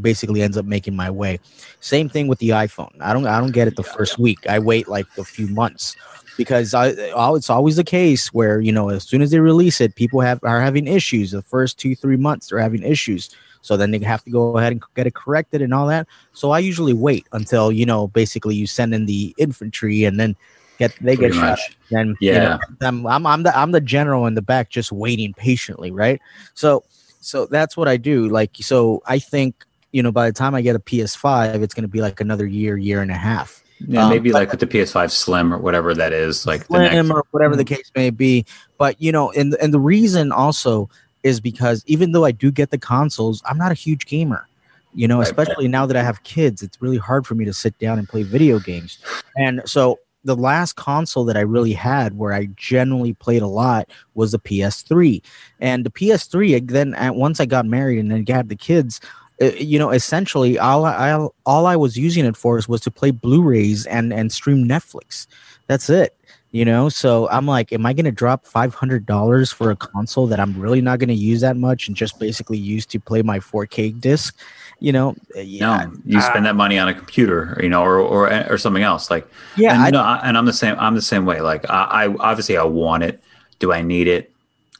basically 0.00 0.42
ends 0.42 0.58
up 0.58 0.66
making 0.66 0.94
my 0.94 1.10
way. 1.10 1.40
Same 1.80 2.08
thing 2.08 2.28
with 2.28 2.38
the 2.40 2.50
iPhone. 2.50 2.90
I 3.00 3.12
don't, 3.12 3.26
I 3.26 3.40
don't 3.40 3.52
get 3.52 3.68
it 3.68 3.76
the 3.76 3.82
first 3.82 4.18
week. 4.18 4.46
I 4.46 4.58
wait 4.58 4.88
like 4.88 5.06
a 5.16 5.24
few 5.24 5.46
months 5.46 5.96
because 6.36 6.74
I, 6.74 6.88
it's 6.88 7.50
always 7.50 7.76
the 7.76 7.84
case 7.84 8.32
where 8.34 8.60
you 8.60 8.72
know 8.72 8.88
as 8.90 9.04
soon 9.04 9.22
as 9.22 9.30
they 9.30 9.40
release 9.40 9.80
it, 9.80 9.94
people 9.94 10.20
have 10.20 10.40
are 10.42 10.60
having 10.60 10.86
issues. 10.86 11.30
The 11.30 11.42
first 11.42 11.78
two, 11.78 11.94
three 11.94 12.16
months, 12.16 12.48
they're 12.48 12.58
having 12.58 12.82
issues. 12.82 13.30
So 13.62 13.76
then 13.76 13.90
they 13.92 13.98
have 14.00 14.22
to 14.24 14.30
go 14.30 14.58
ahead 14.58 14.72
and 14.72 14.82
get 14.94 15.06
it 15.06 15.14
corrected 15.14 15.62
and 15.62 15.72
all 15.72 15.86
that. 15.86 16.06
So 16.34 16.50
I 16.50 16.58
usually 16.58 16.92
wait 16.92 17.26
until 17.32 17.72
you 17.72 17.86
know 17.86 18.08
basically 18.08 18.54
you 18.54 18.66
send 18.66 18.92
in 18.94 19.06
the 19.06 19.34
infantry 19.38 20.04
and 20.04 20.20
then 20.20 20.36
get 20.78 20.92
they 21.00 21.16
Pretty 21.16 21.32
get 21.32 21.40
shot 21.40 21.50
much. 21.50 21.76
then 21.90 22.16
you 22.20 22.32
Yeah. 22.32 22.58
know, 22.80 22.88
I'm, 22.88 23.06
I'm 23.06 23.26
I'm 23.26 23.42
the 23.44 23.56
I'm 23.56 23.72
the 23.72 23.80
general 23.80 24.26
in 24.26 24.34
the 24.34 24.42
back 24.42 24.68
just 24.68 24.90
waiting 24.92 25.32
patiently, 25.34 25.90
right? 25.90 26.20
So 26.54 26.82
so 27.20 27.46
that's 27.46 27.76
what 27.76 27.88
I 27.88 27.96
do. 27.96 28.28
Like 28.28 28.50
so 28.60 29.02
I 29.06 29.18
think 29.18 29.64
you 29.92 30.02
know, 30.02 30.10
by 30.10 30.26
the 30.28 30.32
time 30.34 30.54
I 30.54 30.62
get 30.62 30.74
a 30.74 30.78
PS5, 30.80 31.62
it's 31.62 31.74
going 31.74 31.82
to 31.82 31.88
be 31.88 32.00
like 32.00 32.20
another 32.22 32.46
year, 32.46 32.78
year 32.78 33.02
and 33.02 33.10
a 33.10 33.14
half. 33.14 33.62
Yeah, 33.86 34.04
Um, 34.04 34.08
maybe 34.10 34.30
but- 34.32 34.38
like 34.38 34.50
with 34.50 34.60
the 34.60 34.66
PS5 34.66 35.10
Slim 35.10 35.52
or 35.52 35.58
whatever 35.58 35.92
that 35.94 36.12
is, 36.14 36.46
like 36.46 36.60
the 36.68 36.76
Slim 36.78 37.08
next. 37.08 37.10
or 37.10 37.24
whatever 37.30 37.56
the 37.56 37.64
case 37.64 37.90
may 37.94 38.08
be. 38.08 38.46
But 38.78 39.00
you 39.02 39.12
know, 39.12 39.30
and 39.32 39.54
and 39.60 39.72
the 39.74 39.78
reason 39.80 40.32
also 40.32 40.88
is 41.22 41.40
because 41.40 41.84
even 41.86 42.12
though 42.12 42.24
I 42.24 42.32
do 42.32 42.50
get 42.50 42.70
the 42.70 42.78
consoles, 42.78 43.42
I'm 43.46 43.58
not 43.58 43.72
a 43.72 43.74
huge 43.74 44.06
gamer. 44.06 44.46
You 44.94 45.08
know, 45.08 45.22
especially 45.22 45.68
now 45.68 45.86
that 45.86 45.96
I 45.96 46.02
have 46.02 46.22
kids, 46.22 46.62
it's 46.62 46.82
really 46.82 46.98
hard 46.98 47.26
for 47.26 47.34
me 47.34 47.46
to 47.46 47.52
sit 47.54 47.78
down 47.78 47.98
and 47.98 48.06
play 48.06 48.24
video 48.24 48.58
games. 48.58 48.98
And 49.36 49.62
so 49.64 49.98
the 50.24 50.36
last 50.36 50.76
console 50.76 51.24
that 51.24 51.36
I 51.36 51.40
really 51.40 51.72
had 51.72 52.18
where 52.18 52.32
I 52.32 52.46
generally 52.56 53.14
played 53.14 53.42
a 53.42 53.46
lot 53.46 53.88
was 54.14 54.32
the 54.32 54.38
PS3. 54.38 55.22
And 55.60 55.84
the 55.86 55.90
PS3 55.90 56.68
then 56.68 56.94
at, 56.94 57.14
once 57.14 57.40
I 57.40 57.46
got 57.46 57.66
married 57.66 57.98
and 57.98 58.10
then 58.10 58.24
got 58.24 58.48
the 58.48 58.56
kids, 58.56 59.00
uh, 59.40 59.46
you 59.56 59.78
know, 59.78 59.90
essentially 59.90 60.58
all 60.58 60.84
I 60.84 61.12
all, 61.12 61.34
all 61.46 61.66
I 61.66 61.76
was 61.76 61.96
using 61.96 62.24
it 62.24 62.36
for 62.36 62.60
was 62.68 62.80
to 62.82 62.90
play 62.90 63.10
Blu-rays 63.10 63.86
and 63.86 64.12
and 64.12 64.30
stream 64.30 64.68
Netflix. 64.68 65.26
That's 65.66 65.88
it. 65.88 66.16
You 66.52 66.66
know, 66.66 66.90
so 66.90 67.30
I'm 67.30 67.46
like, 67.46 67.72
am 67.72 67.86
I 67.86 67.94
going 67.94 68.04
to 68.04 68.10
drop 68.12 68.44
five 68.46 68.74
hundred 68.74 69.06
dollars 69.06 69.50
for 69.50 69.70
a 69.70 69.76
console 69.76 70.26
that 70.26 70.38
I'm 70.38 70.58
really 70.60 70.82
not 70.82 70.98
going 70.98 71.08
to 71.08 71.14
use 71.14 71.40
that 71.40 71.56
much 71.56 71.88
and 71.88 71.96
just 71.96 72.18
basically 72.18 72.58
use 72.58 72.84
to 72.86 73.00
play 73.00 73.22
my 73.22 73.38
4K 73.38 73.98
disc? 73.98 74.38
You 74.78 74.92
know, 74.92 75.16
Uh, 75.34 75.40
yeah, 75.40 75.84
No, 75.84 75.92
you 76.04 76.20
spend 76.20 76.44
that 76.44 76.54
money 76.54 76.78
on 76.78 76.88
a 76.88 76.94
computer, 76.94 77.58
you 77.62 77.70
know, 77.70 77.82
or 77.82 77.98
or 77.98 78.50
or 78.50 78.58
something 78.58 78.82
else. 78.82 79.10
Like, 79.10 79.26
yeah, 79.56 79.72
and, 79.72 79.82
I, 79.82 79.86
you 79.86 79.92
know, 79.92 80.02
I, 80.02 80.20
and 80.24 80.36
I'm 80.36 80.44
the 80.44 80.52
same. 80.52 80.76
I'm 80.78 80.94
the 80.94 81.00
same 81.00 81.24
way. 81.24 81.40
Like, 81.40 81.68
I, 81.70 81.84
I 81.84 82.14
obviously 82.20 82.58
I 82.58 82.64
want 82.64 83.02
it. 83.02 83.22
Do 83.58 83.72
I 83.72 83.80
need 83.80 84.06
it? 84.06 84.30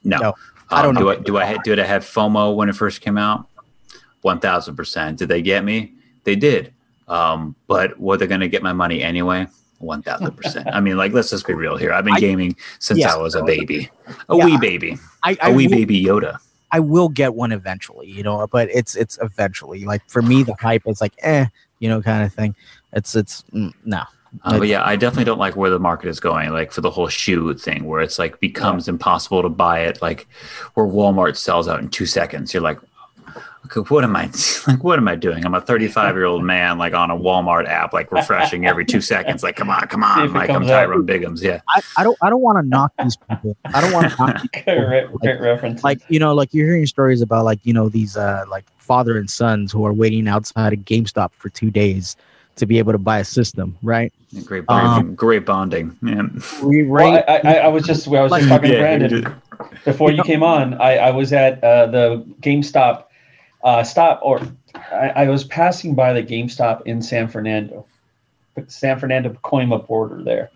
No. 0.05 0.19
No, 0.19 0.35
I 0.71 0.81
Um, 0.85 0.95
don't 0.95 1.03
do. 1.03 1.11
I 1.11 1.17
do 1.17 1.39
I 1.39 1.57
did 1.65 1.79
I 1.79 1.85
have 1.85 2.05
FOMO 2.05 2.55
when 2.55 2.69
it 2.69 2.75
first 2.77 3.01
came 3.01 3.17
out? 3.17 3.47
One 4.21 4.41
thousand 4.41 4.77
percent. 4.77 5.19
Did 5.19 5.29
they 5.29 5.41
get 5.41 5.65
me? 5.65 5.95
They 6.25 6.37
did. 6.37 6.75
Um, 7.09 7.55
but 7.67 7.99
were 7.99 8.19
they 8.19 8.27
going 8.27 8.41
to 8.41 8.49
get 8.49 8.63
my 8.63 8.73
money 8.75 9.03
anyway? 9.03 9.47
One 9.83 10.01
thousand 10.03 10.37
percent. 10.37 10.69
I 10.73 10.81
mean, 10.81 10.97
like, 10.97 11.13
let's 11.13 11.31
just 11.31 11.47
be 11.47 11.55
real 11.55 11.77
here. 11.77 11.93
I've 11.93 12.05
been 12.05 12.15
I- 12.15 12.21
gaming 12.21 12.57
since 12.79 13.01
Yes. 13.01 13.13
I 13.13 13.19
was 13.19 13.35
a 13.35 13.43
baby, 13.43 13.91
a 14.29 14.37
Yeah, 14.37 14.45
wee 14.45 14.57
baby, 14.59 14.97
I, 15.25 15.33
a 15.33 15.37
I 15.47 15.49
wee 15.51 15.67
will- 15.67 15.77
baby 15.77 16.03
Yoda. 16.05 16.39
I 16.75 16.81
will 16.81 17.11
get 17.11 17.35
one 17.35 17.53
eventually, 17.53 18.07
you 18.11 18.23
know, 18.23 18.47
but 18.47 18.71
it's 18.73 18.95
it's 18.97 19.19
eventually. 19.21 19.85
Like 19.85 20.01
for 20.09 20.23
me, 20.23 20.43
the 20.43 20.55
hype 20.55 20.85
is 20.87 21.01
like, 21.03 21.13
eh, 21.19 21.45
you 21.81 21.89
know, 21.89 22.01
kind 22.01 22.25
of 22.25 22.33
thing. 22.33 22.55
It's 22.95 23.15
it's 23.15 23.45
mm, 23.53 23.73
no. 23.85 24.03
Uh, 24.45 24.59
but 24.59 24.67
yeah, 24.69 24.83
I 24.83 24.97
definitely 24.97 25.25
don't 25.25 25.39
like 25.39 25.57
where 25.57 25.69
the 25.69 25.79
market 25.79 26.09
is 26.09 26.19
going. 26.19 26.51
Like 26.51 26.73
for 26.73 26.81
the 26.81 26.89
whole 26.91 27.09
shoe 27.09 27.53
thing, 27.53 27.85
where 27.85 28.01
it's 28.01 28.19
like 28.19 28.41
becomes 28.41 28.89
impossible 28.89 29.43
to 29.43 29.51
buy 29.51 29.81
it. 29.81 30.01
Like 30.01 30.27
where 30.73 30.87
Walmart 30.87 31.37
sells 31.37 31.69
out 31.69 31.81
in 31.81 31.89
two 31.91 32.07
seconds. 32.07 32.55
You're 32.55 32.63
like, 32.63 32.79
okay, 33.67 33.81
what 33.81 34.05
am 34.05 34.15
I 34.17 34.31
like? 34.67 34.83
What 34.85 34.99
am 34.99 35.09
I 35.09 35.15
doing? 35.15 35.45
I'm 35.45 35.55
a 35.55 35.61
35 35.61 36.15
year 36.15 36.25
old 36.25 36.45
man, 36.55 36.79
like 36.79 36.95
on 36.95 37.11
a 37.11 37.17
Walmart 37.17 37.67
app, 37.69 37.93
like 37.93 38.11
refreshing 38.13 38.67
every 38.67 38.85
two 38.85 39.01
seconds. 39.01 39.43
Like, 39.43 39.57
come 39.57 39.71
on, 39.71 39.87
come 39.89 40.03
on! 40.05 40.25
it 40.27 40.33
Like 40.33 40.51
I'm 40.51 40.57
comes 40.57 40.71
out. 40.71 40.81
Tyrone 40.87 41.07
Biggums. 41.07 41.43
Yeah, 41.43 41.61
I, 41.69 41.81
I 41.99 42.03
don't 42.05 42.17
I 42.23 42.31
don't 42.31 42.43
want 42.43 42.59
to 42.59 42.69
knock 42.69 42.93
these 43.03 43.17
people. 43.31 43.57
I 43.67 43.81
don't 43.81 43.93
want 43.93 44.11
to 44.11 44.17
knock. 44.19 44.43
Great, 44.65 45.13
great 45.13 45.41
reference. 45.41 45.83
like 45.85 46.01
you 46.09 46.19
know 46.19 46.35
like 46.35 46.53
you're 46.53 46.67
hearing 46.67 46.87
stories 46.87 47.23
about 47.23 47.45
like 47.45 47.61
you 47.65 47.73
know 47.73 47.89
these 47.89 48.17
uh 48.17 48.45
like 48.49 48.65
father 48.79 49.17
and 49.17 49.31
sons 49.31 49.73
who 49.73 49.85
are 49.87 49.93
waiting 49.93 50.27
outside 50.29 50.73
of 50.73 50.81
GameStop 50.81 51.31
for 51.33 51.49
two 51.49 51.71
days 51.71 52.17
to 52.57 52.67
be 52.67 52.79
able 52.79 52.93
to 52.93 52.99
buy 52.99 53.19
a 53.19 53.25
system, 53.25 53.77
right? 53.83 54.13
great 54.45 54.67
bonding. 54.67 55.09
Um, 55.11 55.15
great 55.15 55.47
bonding. 55.47 55.97
Yeah. 56.03 56.23
We 56.63 56.83
Well. 56.85 57.23
I, 57.29 57.41
I, 57.45 57.53
I 57.59 57.69
was 57.69 57.85
just 57.85 58.07
I 58.09 58.21
was 58.23 58.31
Like- 58.31 58.43
just 58.43 58.51
talking 58.51 58.71
to 58.71 58.77
Yeah, 58.77 58.81
Brandon 58.99 59.35
before 59.85 60.11
you 60.11 60.23
came 60.25 60.43
on. 60.43 60.75
I, 60.75 60.97
I 60.99 61.11
was 61.11 61.33
at 61.33 61.63
uh, 61.65 61.87
the 61.87 62.25
GameStop 62.41 63.05
uh, 63.63 63.83
stop, 63.85 64.21
or 64.23 64.41
I, 64.93 65.11
I 65.25 65.29
was 65.29 65.45
passing 65.45 65.95
by 65.95 66.13
the 66.13 66.23
GameStop 66.23 66.83
in 66.87 67.03
San 67.03 67.29
Fernando, 67.29 67.87
San 68.69 68.99
Fernando 68.99 69.31
Coima 69.45 69.87
border 69.87 70.23
there, 70.23 70.51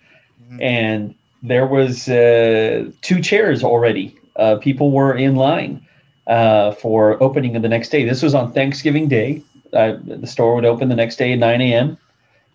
Mhm. 0.52 0.62
and 0.62 1.14
there 1.42 1.66
was 1.66 2.08
uh, 2.08 2.90
two 3.02 3.20
chairs 3.20 3.62
already. 3.64 4.16
Uh, 4.36 4.56
people 4.56 4.90
were 4.90 5.14
in 5.16 5.36
line 5.36 5.80
uh, 6.26 6.72
for 6.72 7.22
opening 7.22 7.56
of 7.56 7.62
the 7.62 7.68
next 7.68 7.88
day. 7.90 8.04
This 8.04 8.22
was 8.22 8.34
on 8.34 8.52
Thanksgiving 8.52 9.08
Day. 9.08 9.42
Uh, 9.72 9.94
the 10.04 10.26
store 10.26 10.54
would 10.54 10.64
open 10.64 10.88
the 10.88 10.94
next 10.96 11.16
day 11.16 11.32
at 11.32 11.38
9 11.38 11.60
a.m., 11.60 11.96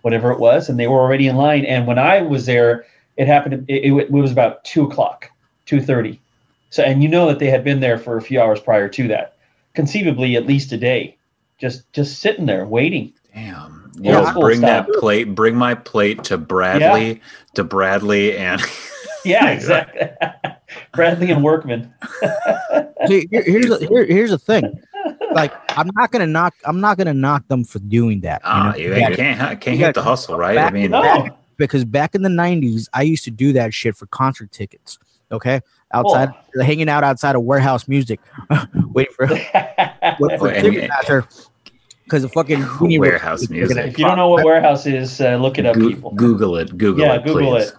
whatever 0.01 0.31
it 0.31 0.39
was, 0.39 0.69
and 0.69 0.79
they 0.79 0.87
were 0.87 0.99
already 0.99 1.27
in 1.27 1.35
line. 1.37 1.65
And 1.65 1.85
when 1.87 1.99
I 1.99 2.21
was 2.21 2.45
there, 2.45 2.85
it 3.17 3.27
happened. 3.27 3.65
It, 3.67 3.83
it, 3.85 3.93
it 3.93 4.11
was 4.11 4.31
about 4.31 4.63
two 4.63 4.83
o'clock, 4.83 5.29
two 5.65 5.81
thirty. 5.81 6.19
So, 6.69 6.83
and 6.83 7.03
you 7.03 7.09
know 7.09 7.27
that 7.27 7.39
they 7.39 7.49
had 7.49 7.63
been 7.63 7.81
there 7.81 7.97
for 7.97 8.17
a 8.17 8.21
few 8.21 8.39
hours 8.41 8.59
prior 8.59 8.87
to 8.89 9.07
that, 9.09 9.35
conceivably 9.73 10.35
at 10.35 10.45
least 10.45 10.71
a 10.71 10.77
day, 10.77 11.17
just 11.57 11.91
just 11.93 12.19
sitting 12.19 12.45
there 12.45 12.65
waiting. 12.65 13.13
Damn. 13.33 13.91
Yeah, 13.99 14.13
Yo, 14.13 14.19
old 14.19 14.27
school 14.29 14.41
bring 14.43 14.61
that 14.61 14.87
plate. 14.99 15.35
Bring 15.35 15.55
my 15.55 15.75
plate 15.75 16.23
to 16.25 16.37
Bradley. 16.37 17.21
To 17.55 17.63
Bradley 17.63 18.37
and. 18.37 18.61
Yeah, 19.23 19.51
exactly. 19.51 20.09
Bradley 20.95 21.29
and 21.29 21.43
Workman. 21.43 21.93
See, 23.07 23.27
here- 23.29 23.43
here's 23.43 23.69
a, 23.69 23.77
here, 23.85 24.03
here's 24.03 24.31
the 24.31 24.39
thing. 24.39 24.81
Like 25.33 25.53
I'm 25.77 25.91
not 25.95 26.09
gonna 26.11 26.25
knock 26.25 26.55
I'm 26.65 26.81
not 26.81 26.97
gonna 26.97 27.13
knock 27.13 27.47
them 27.47 27.63
for 27.63 27.77
doing 27.77 28.21
that. 28.21 28.41
you 28.43 28.49
Ah, 28.49 28.71
know? 28.71 28.77
you, 28.77 28.95
Yeah, 28.95 29.09
you 29.09 29.15
can't 29.15 29.61
can't 29.61 29.77
You 29.77 29.85
hit 29.85 29.93
the 29.93 30.01
hustle, 30.01 30.37
right? 30.39 30.57
I 30.57 30.71
mean, 30.71 30.89
No, 30.89 31.27
because 31.57 31.85
back 31.85 32.15
in 32.15 32.23
the 32.23 32.29
90s, 32.29 32.87
I 32.93 33.03
used 33.03 33.23
to 33.25 33.31
do 33.31 33.53
that 33.53 33.75
shit 33.75 33.95
for 33.95 34.07
concert 34.07 34.51
tickets. 34.51 34.97
Okay, 35.31 35.61
outside 35.93 36.29
hanging 36.61 36.89
out 36.89 37.03
outside 37.03 37.35
of 37.35 37.43
warehouse 37.43 37.87
music, 37.87 38.19
waiting 38.93 39.13
for 39.13 39.27
waiting 39.27 40.37
for 40.39 40.47
Oh, 40.47 40.47
and- 40.47 41.25
because 42.03 42.23
the 42.23 42.29
fucking 42.29 42.59
Beanie 42.61 42.99
Warehouse 42.99 43.41
Road- 43.41 43.51
music. 43.51 43.77
if 43.77 43.97
you 43.97 44.03
don't 44.05 44.17
know 44.17 44.27
what 44.29 44.43
warehouse 44.43 44.85
is, 44.85 45.21
uh, 45.21 45.37
look 45.37 45.57
it 45.57 45.65
up, 45.65 45.75
Goo- 45.75 45.89
people. 45.95 46.11
Google 46.11 46.57
it. 46.57 46.77
Google 46.77 47.05
Yeah, 47.05 47.15
it, 47.15 47.23
Google 47.23 47.51
please. 47.53 47.69
it. 47.69 47.73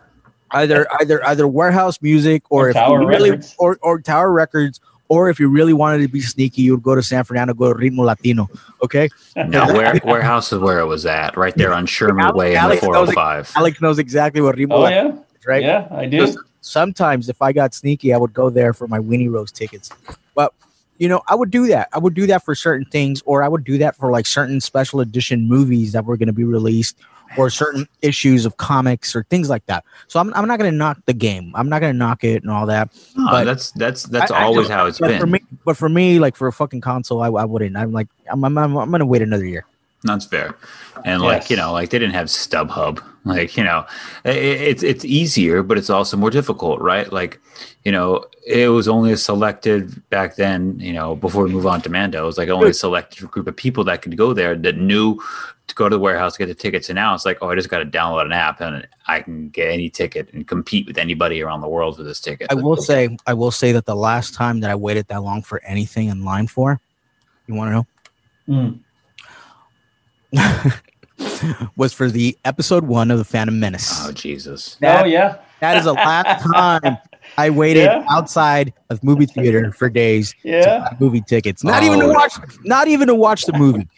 either 0.52 0.86
either 1.00 1.26
either 1.26 1.46
warehouse 1.46 2.00
music 2.00 2.42
or, 2.48 2.66
Or 2.66 2.68
if 2.70 2.74
Tower 2.74 3.02
you 3.02 3.08
really 3.08 3.30
Records. 3.30 3.54
or, 3.58 3.78
or 3.82 4.00
Tower 4.00 4.32
Records 4.32 4.80
or 5.08 5.28
if 5.28 5.38
you 5.38 5.48
really 5.48 5.74
wanted 5.74 5.98
to 6.00 6.08
be 6.08 6.22
sneaky, 6.22 6.62
you 6.62 6.72
would 6.72 6.82
go 6.82 6.94
to 6.94 7.02
San 7.02 7.22
Fernando, 7.24 7.52
go 7.52 7.70
to 7.70 7.78
Ritmo 7.78 7.98
Latino. 8.06 8.48
Okay, 8.82 9.10
No, 9.36 9.66
where, 9.66 10.00
warehouse 10.04 10.50
is 10.50 10.58
where 10.60 10.78
it 10.78 10.86
was 10.86 11.04
at, 11.04 11.36
right 11.36 11.54
there 11.54 11.74
on 11.74 11.84
Sherman 11.84 12.24
Alex- 12.24 12.36
Way 12.38 12.46
in 12.48 12.52
the 12.54 12.58
Alex 12.60 12.82
knows 12.82 13.12
405. 13.12 13.52
Alex 13.56 13.80
knows 13.82 13.98
exactly 13.98 14.40
what 14.40 14.56
Ritmo 14.56 14.72
Oh 14.72 14.80
Latino 14.80 15.08
yeah, 15.08 15.12
is, 15.38 15.46
right? 15.46 15.62
yeah, 15.62 15.88
I 15.90 16.06
do. 16.06 16.18
Just- 16.24 16.38
sometimes 16.62 17.28
if 17.28 17.42
I 17.42 17.52
got 17.52 17.74
sneaky, 17.74 18.14
I 18.14 18.16
would 18.16 18.32
go 18.32 18.48
there 18.48 18.72
for 18.72 18.88
my 18.88 18.98
Winnie 18.98 19.28
Rose 19.28 19.52
tickets. 19.52 19.90
But 20.34 20.54
you 20.98 21.08
know, 21.08 21.20
I 21.28 21.34
would 21.34 21.50
do 21.50 21.66
that. 21.66 21.88
I 21.92 21.98
would 21.98 22.14
do 22.14 22.26
that 22.28 22.44
for 22.44 22.54
certain 22.54 22.86
things, 22.86 23.22
or 23.26 23.42
I 23.42 23.48
would 23.48 23.64
do 23.64 23.76
that 23.78 23.96
for 23.96 24.10
like 24.10 24.24
certain 24.26 24.60
special 24.60 25.00
edition 25.00 25.46
movies 25.48 25.92
that 25.92 26.04
were 26.06 26.16
going 26.16 26.28
to 26.28 26.32
be 26.32 26.44
released, 26.44 26.96
or 27.36 27.50
certain 27.50 27.88
issues 28.02 28.44
of 28.46 28.56
comics 28.58 29.16
or 29.16 29.24
things 29.24 29.48
like 29.48 29.64
that. 29.66 29.84
So 30.06 30.20
I'm, 30.20 30.32
I'm 30.34 30.46
not 30.46 30.58
going 30.58 30.70
to 30.70 30.76
knock 30.76 30.98
the 31.06 31.14
game. 31.14 31.50
I'm 31.56 31.68
not 31.68 31.80
going 31.80 31.92
to 31.94 31.98
knock 31.98 32.24
it 32.24 32.42
and 32.42 32.52
all 32.52 32.66
that. 32.66 32.90
No, 33.16 33.26
but- 33.30 33.44
that's 33.44 33.72
that's 33.72 34.02
that's 34.04 34.30
I- 34.30 34.40
I 34.40 34.42
always 34.44 34.68
just- 34.68 34.70
how 34.72 34.86
it's 34.86 34.98
But 35.00 35.08
been. 35.08 35.20
for 35.20 35.26
me, 35.26 35.40
but 35.64 35.76
for 35.76 35.88
me, 35.88 36.18
like 36.18 36.36
for 36.36 36.46
a 36.46 36.52
fucking 36.52 36.82
console, 36.82 37.20
I, 37.22 37.28
I 37.28 37.44
wouldn't. 37.46 37.76
I'm 37.76 37.90
like, 37.92 38.08
I'm, 38.30 38.44
I'm, 38.44 38.56
I'm, 38.58 38.76
I'm 38.76 38.90
going 38.90 39.00
to 39.00 39.06
wait 39.06 39.22
another 39.22 39.46
year. 39.46 39.64
That's 40.04 40.24
fair. 40.26 40.56
And 41.04 41.22
like 41.22 41.42
Yes. 41.42 41.50
you 41.50 41.56
know, 41.56 41.72
like 41.72 41.90
they 41.90 41.98
didn't 41.98 42.14
have 42.14 42.26
StubHub. 42.28 43.00
Like 43.24 43.56
you 43.56 43.62
know, 43.62 43.86
i- 44.24 44.30
i 44.30 44.32
it's 44.32 44.82
it's 44.82 45.04
easier, 45.04 45.62
but 45.62 45.78
it's 45.78 45.90
also 45.90 46.16
more 46.16 46.28
difficult, 46.30 46.80
right? 46.80 47.12
Like 47.12 47.40
you 47.84 47.92
know, 47.92 48.24
it 48.44 48.68
was 48.70 48.88
only 48.88 49.12
a 49.12 49.16
selected 49.16 50.02
back 50.10 50.34
then. 50.34 50.80
You 50.80 50.92
know, 50.92 51.14
before 51.14 51.44
we 51.44 51.50
move 51.52 51.64
on 51.68 51.80
to 51.82 51.88
Mando, 51.88 52.20
it 52.24 52.26
was 52.26 52.36
like 52.36 52.48
only 52.48 52.70
a 52.70 52.74
selected 52.74 53.30
group 53.30 53.46
of 53.46 53.54
people 53.54 53.84
that 53.84 54.02
could 54.02 54.16
go 54.16 54.32
there 54.32 54.56
that 54.56 54.76
knew 54.76 55.20
to 55.68 55.74
go 55.76 55.88
to 55.88 55.94
the 55.94 56.00
warehouse 56.00 56.32
to 56.32 56.38
get 56.40 56.46
the 56.46 56.54
tickets. 56.56 56.88
And 56.88 56.96
now 56.96 57.14
it's 57.14 57.24
like, 57.24 57.38
oh, 57.42 57.50
I 57.50 57.54
just 57.54 57.68
got 57.68 57.78
to 57.78 57.84
download 57.84 58.24
an 58.26 58.32
app 58.32 58.60
and 58.60 58.88
I 59.06 59.20
can 59.20 59.50
get 59.50 59.68
any 59.70 59.88
ticket 59.88 60.28
and 60.32 60.44
compete 60.48 60.88
with 60.88 60.98
anybody 60.98 61.40
around 61.44 61.60
the 61.60 61.68
world 61.68 61.96
for 61.98 62.02
this 62.02 62.18
ticket. 62.18 62.48
I 62.50 62.54
will 62.54 62.76
say, 62.76 63.16
I 63.28 63.34
will 63.34 63.52
say 63.52 63.70
that 63.70 63.86
the 63.86 63.94
last 63.94 64.34
time 64.34 64.58
that 64.62 64.70
I 64.70 64.74
waited 64.74 65.06
that 65.08 65.22
long 65.22 65.42
for 65.42 65.62
anything 65.64 66.08
in 66.08 66.24
line 66.24 66.48
for, 66.48 66.80
you 67.46 67.54
want 67.54 67.68
to 67.68 67.72
know? 67.72 67.86
Mm. 68.48 68.78
was 71.76 71.92
for 71.92 72.08
the 72.10 72.36
episode 72.44 72.84
one 72.84 73.10
of 73.10 73.18
the 73.18 73.24
Phantom 73.24 73.58
Menace. 73.58 74.04
Oh 74.06 74.12
Jesus! 74.12 74.76
That- 74.80 75.02
oh 75.04 75.06
yeah, 75.06 75.38
That 75.60 75.76
is 75.78 75.84
the 75.84 75.92
last 75.94 76.44
time 76.54 76.98
I 77.38 77.50
waited 77.50 77.84
Yeah. 77.84 78.04
outside 78.10 78.72
of 78.90 79.02
movie 79.04 79.26
theater 79.26 79.72
for 79.72 79.88
days 79.88 80.32
to 80.42 80.48
yeah. 80.48 80.78
buy 80.80 80.96
movie 81.00 81.20
tickets. 81.22 81.62
Not 81.64 81.82
even 81.82 82.00
to 82.00 82.06
Oh. 82.06 82.12
watch, 82.12 82.34
not 82.64 82.88
even 82.88 83.08
to 83.08 83.14
watch 83.14 83.44
the 83.46 83.52
movie. 83.52 83.88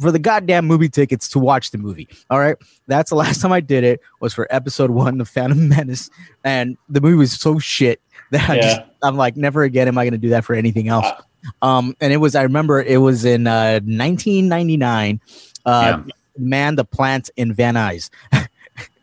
For 0.00 0.10
the 0.10 0.18
goddamn 0.18 0.64
movie 0.66 0.88
tickets 0.88 1.28
to 1.28 1.38
watch 1.38 1.70
the 1.70 1.76
movie. 1.76 2.08
All 2.30 2.40
right. 2.40 2.56
That's 2.88 3.10
the 3.10 3.14
last 3.16 3.42
time 3.42 3.52
I 3.52 3.60
did 3.60 3.84
it 3.84 4.00
was 4.20 4.32
for 4.32 4.46
episode 4.48 4.90
one 4.90 5.20
of 5.20 5.28
Phantom 5.28 5.68
Menace. 5.68 6.08
And 6.44 6.78
the 6.88 7.02
movie 7.02 7.16
was 7.18 7.32
so 7.32 7.58
shit 7.58 8.00
that 8.30 8.48
I 8.48 8.56
just, 8.56 8.80
I'm 9.02 9.18
like, 9.18 9.36
never 9.36 9.64
again 9.64 9.88
am 9.88 9.98
I 9.98 10.04
gonna 10.06 10.16
do 10.16 10.30
that 10.30 10.46
for 10.46 10.54
anything 10.54 10.88
else. 10.88 11.06
Um, 11.60 11.94
and 12.00 12.10
it 12.10 12.16
was 12.16 12.34
I 12.34 12.42
remember 12.42 12.80
it 12.82 13.02
was 13.02 13.26
in 13.26 13.46
uh 13.46 13.80
1999. 13.84 15.20
Uh 15.66 16.02
Mann 16.38 16.76
the 16.76 16.84
Plant 16.84 17.30
in 17.36 17.52
Van 17.52 17.74
Nuys. 17.74 18.10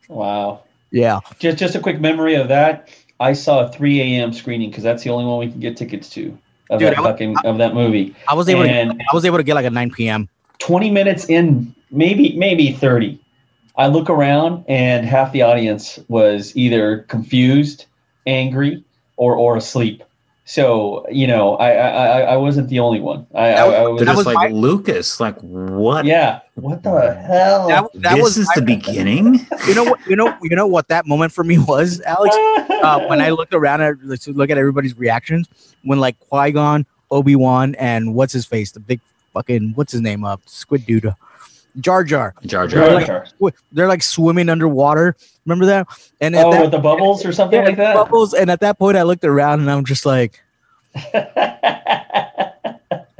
Wow. 0.09 0.63
Yeah. 0.91 1.19
Just 1.37 1.59
just 1.59 1.75
a 1.75 1.79
quick 1.79 2.01
memory 2.01 2.33
of 2.35 2.47
that. 2.47 2.89
I 3.19 3.33
saw 3.33 3.67
a 3.67 3.71
3 3.71 4.01
a.m. 4.01 4.33
screening 4.33 4.69
because 4.71 4.83
that's 4.83 5.03
the 5.03 5.09
only 5.11 5.25
one 5.25 5.39
we 5.39 5.51
can 5.51 5.59
get 5.59 5.77
tickets 5.77 6.09
to 6.11 6.35
of 6.69 6.79
Dude, 6.79 6.93
that 6.93 6.97
was- 6.97 7.05
fucking 7.05 7.37
of 7.45 7.57
that 7.59 7.73
movie. 7.75 8.15
I 8.27 8.33
was 8.33 8.49
able 8.49 8.63
to 8.63 8.69
And 8.69 8.91
I 8.93 9.13
was 9.15 9.25
able 9.25 9.37
to 9.37 9.43
get 9.43 9.53
like 9.55 9.65
a 9.65 9.69
9 9.69 9.91
p.m. 9.91 10.27
20 10.59 10.91
minutes 10.91 11.25
in, 11.29 11.73
maybe 11.91 12.35
maybe 12.37 12.71
30, 12.71 13.19
I 13.77 13.87
look 13.87 14.09
around 14.09 14.65
and 14.67 15.05
half 15.05 15.31
the 15.31 15.41
audience 15.41 15.99
was 16.09 16.55
either 16.55 16.99
confused, 17.03 17.85
angry, 18.25 18.83
or 19.17 19.35
or 19.35 19.57
asleep. 19.57 20.03
So 20.49 21.05
you 21.11 21.27
know, 21.27 21.57
I 21.57 21.73
I, 21.73 22.19
I 22.33 22.35
wasn't 22.35 22.69
the 22.69 22.79
only 22.79 22.99
one. 22.99 23.27
I, 23.35 23.51
I, 23.53 23.65
I 23.65 23.87
was, 23.87 23.99
They're 23.99 24.07
just 24.07 24.17
was 24.17 24.25
like 24.25 24.49
my- 24.49 24.57
Lucas. 24.57 25.19
Like 25.19 25.37
what? 25.41 26.05
yeah. 26.05 26.39
What 26.55 26.81
the 26.81 27.13
hell? 27.13 27.67
That, 27.67 27.85
that 28.01 28.15
this 28.15 28.23
was 28.23 28.37
is 28.39 28.47
my- 28.47 28.53
the 28.55 28.61
beginning. 28.65 29.45
you 29.67 29.75
know 29.75 29.83
what 29.83 29.99
you 30.07 30.15
know 30.15 30.35
you 30.41 30.55
know 30.55 30.65
what 30.65 30.87
that 30.87 31.05
moment 31.05 31.33
for 31.33 31.43
me 31.43 31.59
was, 31.59 32.01
Alex. 32.01 32.35
Uh, 32.79 33.05
when 33.07 33.19
I 33.19 33.29
looked 33.31 33.53
around 33.53 33.81
at 33.81 33.95
let's 34.05 34.25
look 34.29 34.49
at 34.49 34.57
everybody's 34.57 34.97
reactions 34.97 35.49
when 35.83 35.99
like 35.99 36.17
Qui 36.29 36.53
Gon, 36.53 36.85
Obi 37.11 37.35
Wan, 37.35 37.75
and 37.75 38.15
what's 38.15 38.31
his 38.31 38.45
face, 38.45 38.71
the 38.71 38.79
big 38.79 39.01
fucking 39.33 39.73
what's 39.75 39.91
his 39.91 39.99
name 39.99 40.23
up, 40.23 40.41
Squid 40.45 40.85
Dude, 40.85 41.13
Jar 41.79 42.03
Jar. 42.03 42.33
Jar 42.45 42.67
Jar 42.67 42.89
Jar. 42.89 43.05
Jar. 43.05 43.27
Swi- 43.39 43.53
They're 43.71 43.87
like 43.87 44.03
swimming 44.03 44.49
underwater. 44.49 45.15
Remember 45.45 45.65
that? 45.67 45.87
And 46.21 46.35
at 46.35 46.45
oh, 46.45 46.51
that, 46.51 46.61
with 46.63 46.71
the 46.71 46.79
bubbles 46.79 47.25
or 47.25 47.31
something 47.33 47.59
yeah, 47.59 47.65
like 47.67 47.77
that. 47.77 47.95
bubbles. 47.95 48.33
And 48.33 48.49
at 48.51 48.59
that 48.61 48.77
point, 48.79 48.97
I 48.97 49.03
looked 49.03 49.23
around 49.23 49.61
and 49.61 49.69
I'm 49.71 49.85
just 49.85 50.05
like, 50.05 50.41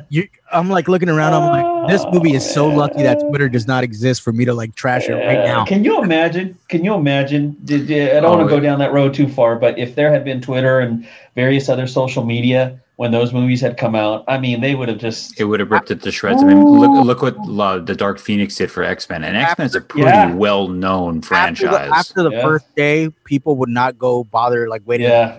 you. 0.10 0.28
I'm 0.52 0.68
like 0.70 0.88
looking 0.88 1.10
around. 1.10 1.34
I'm 1.36 1.50
like, 1.84 1.92
this 1.92 2.04
movie 2.12 2.34
is 2.34 2.50
so 2.50 2.68
lucky 2.68 3.04
that 3.04 3.20
Twitter 3.20 3.48
does 3.50 3.68
not 3.68 3.84
exist 3.84 4.22
for 4.24 4.34
me 4.34 4.46
to 4.46 4.54
like 4.54 4.74
trash 4.74 5.08
it 5.08 5.14
right 5.14 5.46
now. 5.46 5.64
Can 5.66 5.84
you 5.84 6.02
imagine? 6.02 6.58
Can 6.70 6.84
you 6.84 6.96
imagine? 6.96 7.56
Did, 7.66 7.86
did- 7.88 8.18
I 8.18 8.20
don't 8.22 8.26
Oh, 8.34 8.38
want 8.38 8.50
to 8.50 8.56
go 8.56 8.60
down 8.60 8.80
that 8.80 8.92
road 8.92 9.14
too 9.14 9.28
far, 9.28 9.56
but 9.58 9.78
if 9.78 9.94
there 9.94 10.12
had 10.12 10.26
been 10.26 10.42
Twitter 10.42 10.80
and 10.80 11.08
various 11.36 11.70
other 11.70 11.86
social 11.86 12.26
media 12.26 12.80
when 13.00 13.12
those 13.12 13.32
movies 13.32 13.62
had 13.62 13.78
come 13.78 13.96
out, 13.96 14.26
I 14.28 14.38
mean, 14.38 14.60
they 14.60 14.76
would 14.76 14.90
have 14.90 14.98
just 14.98 15.40
It 15.40 15.46
would 15.46 15.62
have 15.62 15.72
ripped 15.72 15.90
it 15.90 16.02
to 16.02 16.12
shreds. 16.12 16.44
I 16.44 16.46
mean, 16.46 16.62
look 16.66 16.92
look 17.06 17.22
what 17.22 17.38
uh, 17.62 17.80
the 17.80 17.96
Dark 17.96 18.20
Phoenix 18.20 18.58
did 18.58 18.70
for 18.70 18.84
X 18.84 19.10
Men, 19.10 19.24
and 19.24 19.38
X 19.38 19.58
Men 19.58 19.68
is 19.68 19.76
a 19.76 19.80
pretty 19.80 20.08
Yeah. 20.08 20.34
well 20.34 20.68
known 20.68 21.20
After 21.20 21.22
the, 21.22 21.26
franchise. 21.72 21.92
after 21.96 22.24
the 22.24 22.32
Yeah. 22.32 22.42
first 22.42 22.66
day, 22.76 23.08
people 23.24 23.56
would 23.56 23.70
not 23.70 23.98
go 23.98 24.26
bother 24.26 24.68
like 24.68 24.82
waiting. 24.86 25.08
yeah, 25.08 25.38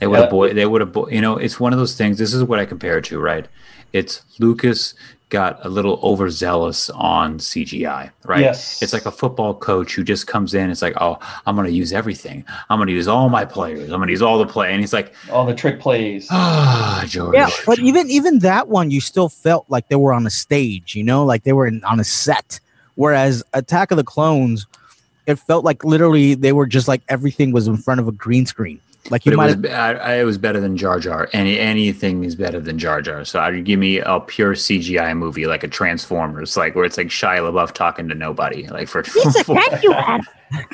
They 0.00 0.06
would 0.06 0.20
have 0.20 0.30
boy. 0.30 0.54
They 0.54 0.64
would 0.64 0.80
have. 0.80 0.92
Bo- 0.94 1.10
you 1.10 1.20
know, 1.20 1.36
it's 1.36 1.60
one 1.60 1.74
of 1.74 1.78
those 1.78 1.94
things. 1.94 2.16
This 2.16 2.32
is 2.32 2.42
what 2.44 2.58
I 2.58 2.64
compare 2.64 2.96
it 2.96 3.04
to, 3.10 3.20
right? 3.20 3.46
It's 3.92 4.22
Lucas 4.38 4.94
got 5.32 5.64
a 5.64 5.68
little 5.70 5.98
overzealous 6.02 6.90
on 6.90 7.38
CGI, 7.38 8.10
right? 8.24 8.40
Yes. 8.40 8.80
It's 8.82 8.92
like 8.92 9.06
a 9.06 9.10
football 9.10 9.54
coach 9.54 9.94
who 9.94 10.04
just 10.04 10.26
comes 10.26 10.52
in. 10.52 10.70
It's 10.70 10.82
like, 10.82 10.94
oh, 11.00 11.18
I'm 11.46 11.56
going 11.56 11.66
to 11.66 11.72
use 11.72 11.92
everything. 11.92 12.44
I'm 12.68 12.78
going 12.78 12.86
to 12.88 12.92
use 12.92 13.08
all 13.08 13.30
my 13.30 13.46
players. 13.46 13.90
I'm 13.90 13.98
going 13.98 14.08
to 14.08 14.12
use 14.12 14.20
all 14.22 14.38
the 14.38 14.46
play, 14.46 14.70
and 14.70 14.80
he's 14.80 14.92
like, 14.92 15.14
all 15.30 15.46
the 15.46 15.54
trick 15.54 15.80
plays. 15.80 16.28
ah, 16.30 17.04
George. 17.08 17.34
Yeah, 17.34 17.48
but 17.66 17.78
even 17.78 18.08
even 18.10 18.40
that 18.40 18.68
one, 18.68 18.90
you 18.90 19.00
still 19.00 19.30
felt 19.30 19.64
like 19.68 19.88
they 19.88 19.96
were 19.96 20.12
on 20.12 20.26
a 20.26 20.30
stage, 20.30 20.94
you 20.94 21.02
know, 21.02 21.24
like 21.24 21.44
they 21.44 21.54
were 21.54 21.66
in, 21.66 21.82
on 21.84 21.98
a 21.98 22.04
set. 22.04 22.60
Whereas 22.94 23.42
Attack 23.54 23.90
of 23.90 23.96
the 23.96 24.04
Clones, 24.04 24.66
it 25.26 25.36
felt 25.36 25.64
like 25.64 25.82
literally 25.82 26.34
they 26.34 26.52
were 26.52 26.66
just 26.66 26.88
like 26.88 27.00
everything 27.08 27.52
was 27.52 27.66
in 27.66 27.78
front 27.78 28.00
of 28.00 28.06
a 28.06 28.12
green 28.12 28.44
screen. 28.44 28.80
Like 29.10 29.24
But 29.24 29.26
you 29.26 29.32
it 29.32 29.36
might 29.36 29.56
was, 29.56 29.70
have, 29.70 29.98
I, 29.98 30.00
I, 30.00 30.14
it 30.20 30.24
was 30.24 30.38
better 30.38 30.60
than 30.60 30.76
Jar 30.76 31.00
Jar. 31.00 31.28
Any 31.32 31.58
anything 31.58 32.22
is 32.24 32.36
better 32.36 32.60
than 32.60 32.78
Jar 32.78 33.02
Jar. 33.02 33.24
So 33.24 33.40
I'd 33.40 33.64
give 33.64 33.78
me 33.80 33.98
a 33.98 34.20
pure 34.20 34.54
CGI 34.54 35.16
movie 35.16 35.46
like 35.46 35.64
a 35.64 35.68
Transformers, 35.68 36.56
like 36.56 36.74
where 36.76 36.84
it's 36.84 36.96
like 36.96 37.08
Shia 37.08 37.40
LaBeouf 37.40 37.72
talking 37.72 38.08
to 38.08 38.14
nobody, 38.14 38.68
like 38.68 38.88
for. 38.88 39.02
for 39.44 39.54
thank 39.56 39.82
you, 39.82 39.92
Adam. 39.92 40.24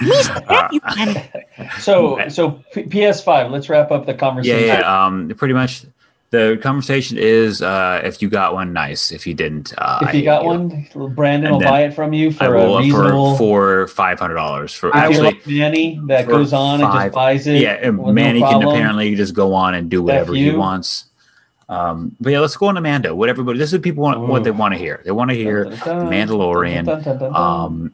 Lisa, 0.02 0.40
thank 0.46 0.72
you, 0.72 1.70
So, 1.80 2.18
so 2.28 2.62
P- 2.72 2.84
PS5. 2.84 3.50
Let's 3.50 3.68
wrap 3.68 3.90
up 3.90 4.04
the 4.06 4.12
yeah, 4.12 4.18
conversation. 4.18 4.66
yeah. 4.66 5.04
Um, 5.06 5.28
pretty 5.36 5.54
much, 5.54 5.84
the 6.30 6.58
conversation 6.62 7.16
is 7.18 7.62
uh, 7.62 8.00
if 8.04 8.20
you 8.20 8.28
got 8.28 8.52
one, 8.54 8.72
nice. 8.72 9.12
If 9.12 9.26
you 9.26 9.34
didn't, 9.34 9.72
uh, 9.78 10.00
If 10.02 10.14
you 10.14 10.22
got 10.24 10.44
one, 10.44 10.86
Brandon 11.14 11.52
And 11.52 11.62
will 11.62 11.70
buy 11.70 11.84
it 11.84 11.94
from 11.94 12.12
you 12.12 12.30
for 12.30 12.54
will 12.54 12.76
a 12.76 12.80
reasonable. 12.80 13.36
for 13.36 13.86
for 13.86 13.88
five 13.88 14.18
hundred 14.20 14.34
dollars 14.34 14.72
for 14.74 14.94
I 14.94 15.06
actually. 15.06 15.24
love 15.32 15.46
Manny 15.46 16.00
that 16.06 16.26
goes 16.28 16.52
on 16.52 16.80
and 16.82 16.90
five- 16.92 17.06
just 17.06 17.14
buys 17.14 17.46
it. 17.46 17.60
Yeah, 17.62 17.78
and 17.80 17.98
with 17.98 18.08
no 18.08 18.12
Manny 18.12 18.40
can 18.40 18.62
apparently 18.62 19.14
just 19.14 19.34
go 19.34 19.54
on 19.54 19.74
and 19.74 19.88
do 19.90 20.02
whatever 20.02 20.34
he 20.34 20.50
wants. 20.50 21.04
Um, 21.70 22.16
but 22.20 22.30
yeah, 22.32 22.40
let's 22.40 22.56
go 22.56 22.66
on 22.66 22.76
to 22.76 22.80
Mando. 22.80 23.14
What 23.14 23.28
everybody, 23.28 23.58
this 23.58 23.68
is 23.70 23.74
what 23.74 23.82
people 23.82 24.02
want, 24.02 24.20
what 24.20 24.42
they 24.42 24.50
want 24.50 24.72
to 24.72 24.78
hear. 24.78 25.02
They 25.04 25.10
want 25.10 25.30
to 25.30 25.36
hear 25.36 25.64
Dun, 25.64 25.78
dun, 25.78 25.98
dun, 25.98 26.12
Mandalorian. 26.12 27.34
Um, 27.34 27.92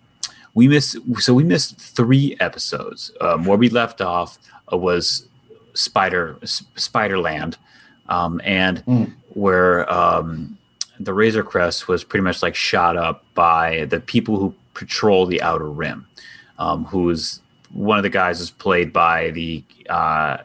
we 0.55 0.69
missed, 0.69 0.97
so 1.19 1.35
we 1.35 1.43
missed 1.43 1.77
three 1.81 2.37
episodes. 2.39 3.11
Um, 3.21 3.45
where 3.45 3.59
we 3.59 3.69
left 3.69 4.01
off 4.01 4.39
uh, 4.73 4.77
was 4.77 5.27
Spider 5.75 6.39
Spider 6.45 7.19
Land, 7.19 7.59
um, 8.09 8.41
and 8.45 8.85
Mm. 8.87 9.13
where 9.31 9.91
um, 9.93 10.57
the 11.01 11.13
Razor 11.15 11.43
Crest 11.43 11.89
was 11.89 12.05
pretty 12.05 12.23
much 12.23 12.43
like 12.43 12.55
shot 12.55 12.97
up 12.97 13.25
by 13.35 13.87
the 13.87 14.01
people 14.01 14.37
who 14.39 14.55
patrol 14.75 15.27
the 15.27 15.43
Outer 15.43 15.71
Rim. 15.71 16.07
Um, 16.59 16.85
who's 16.85 17.41
one 17.73 17.99
of 17.99 18.05
the 18.05 18.11
guys 18.11 18.41
is 18.41 18.51
played 18.51 18.93
by 18.93 19.31
the 19.31 19.65
uh, 19.91 20.37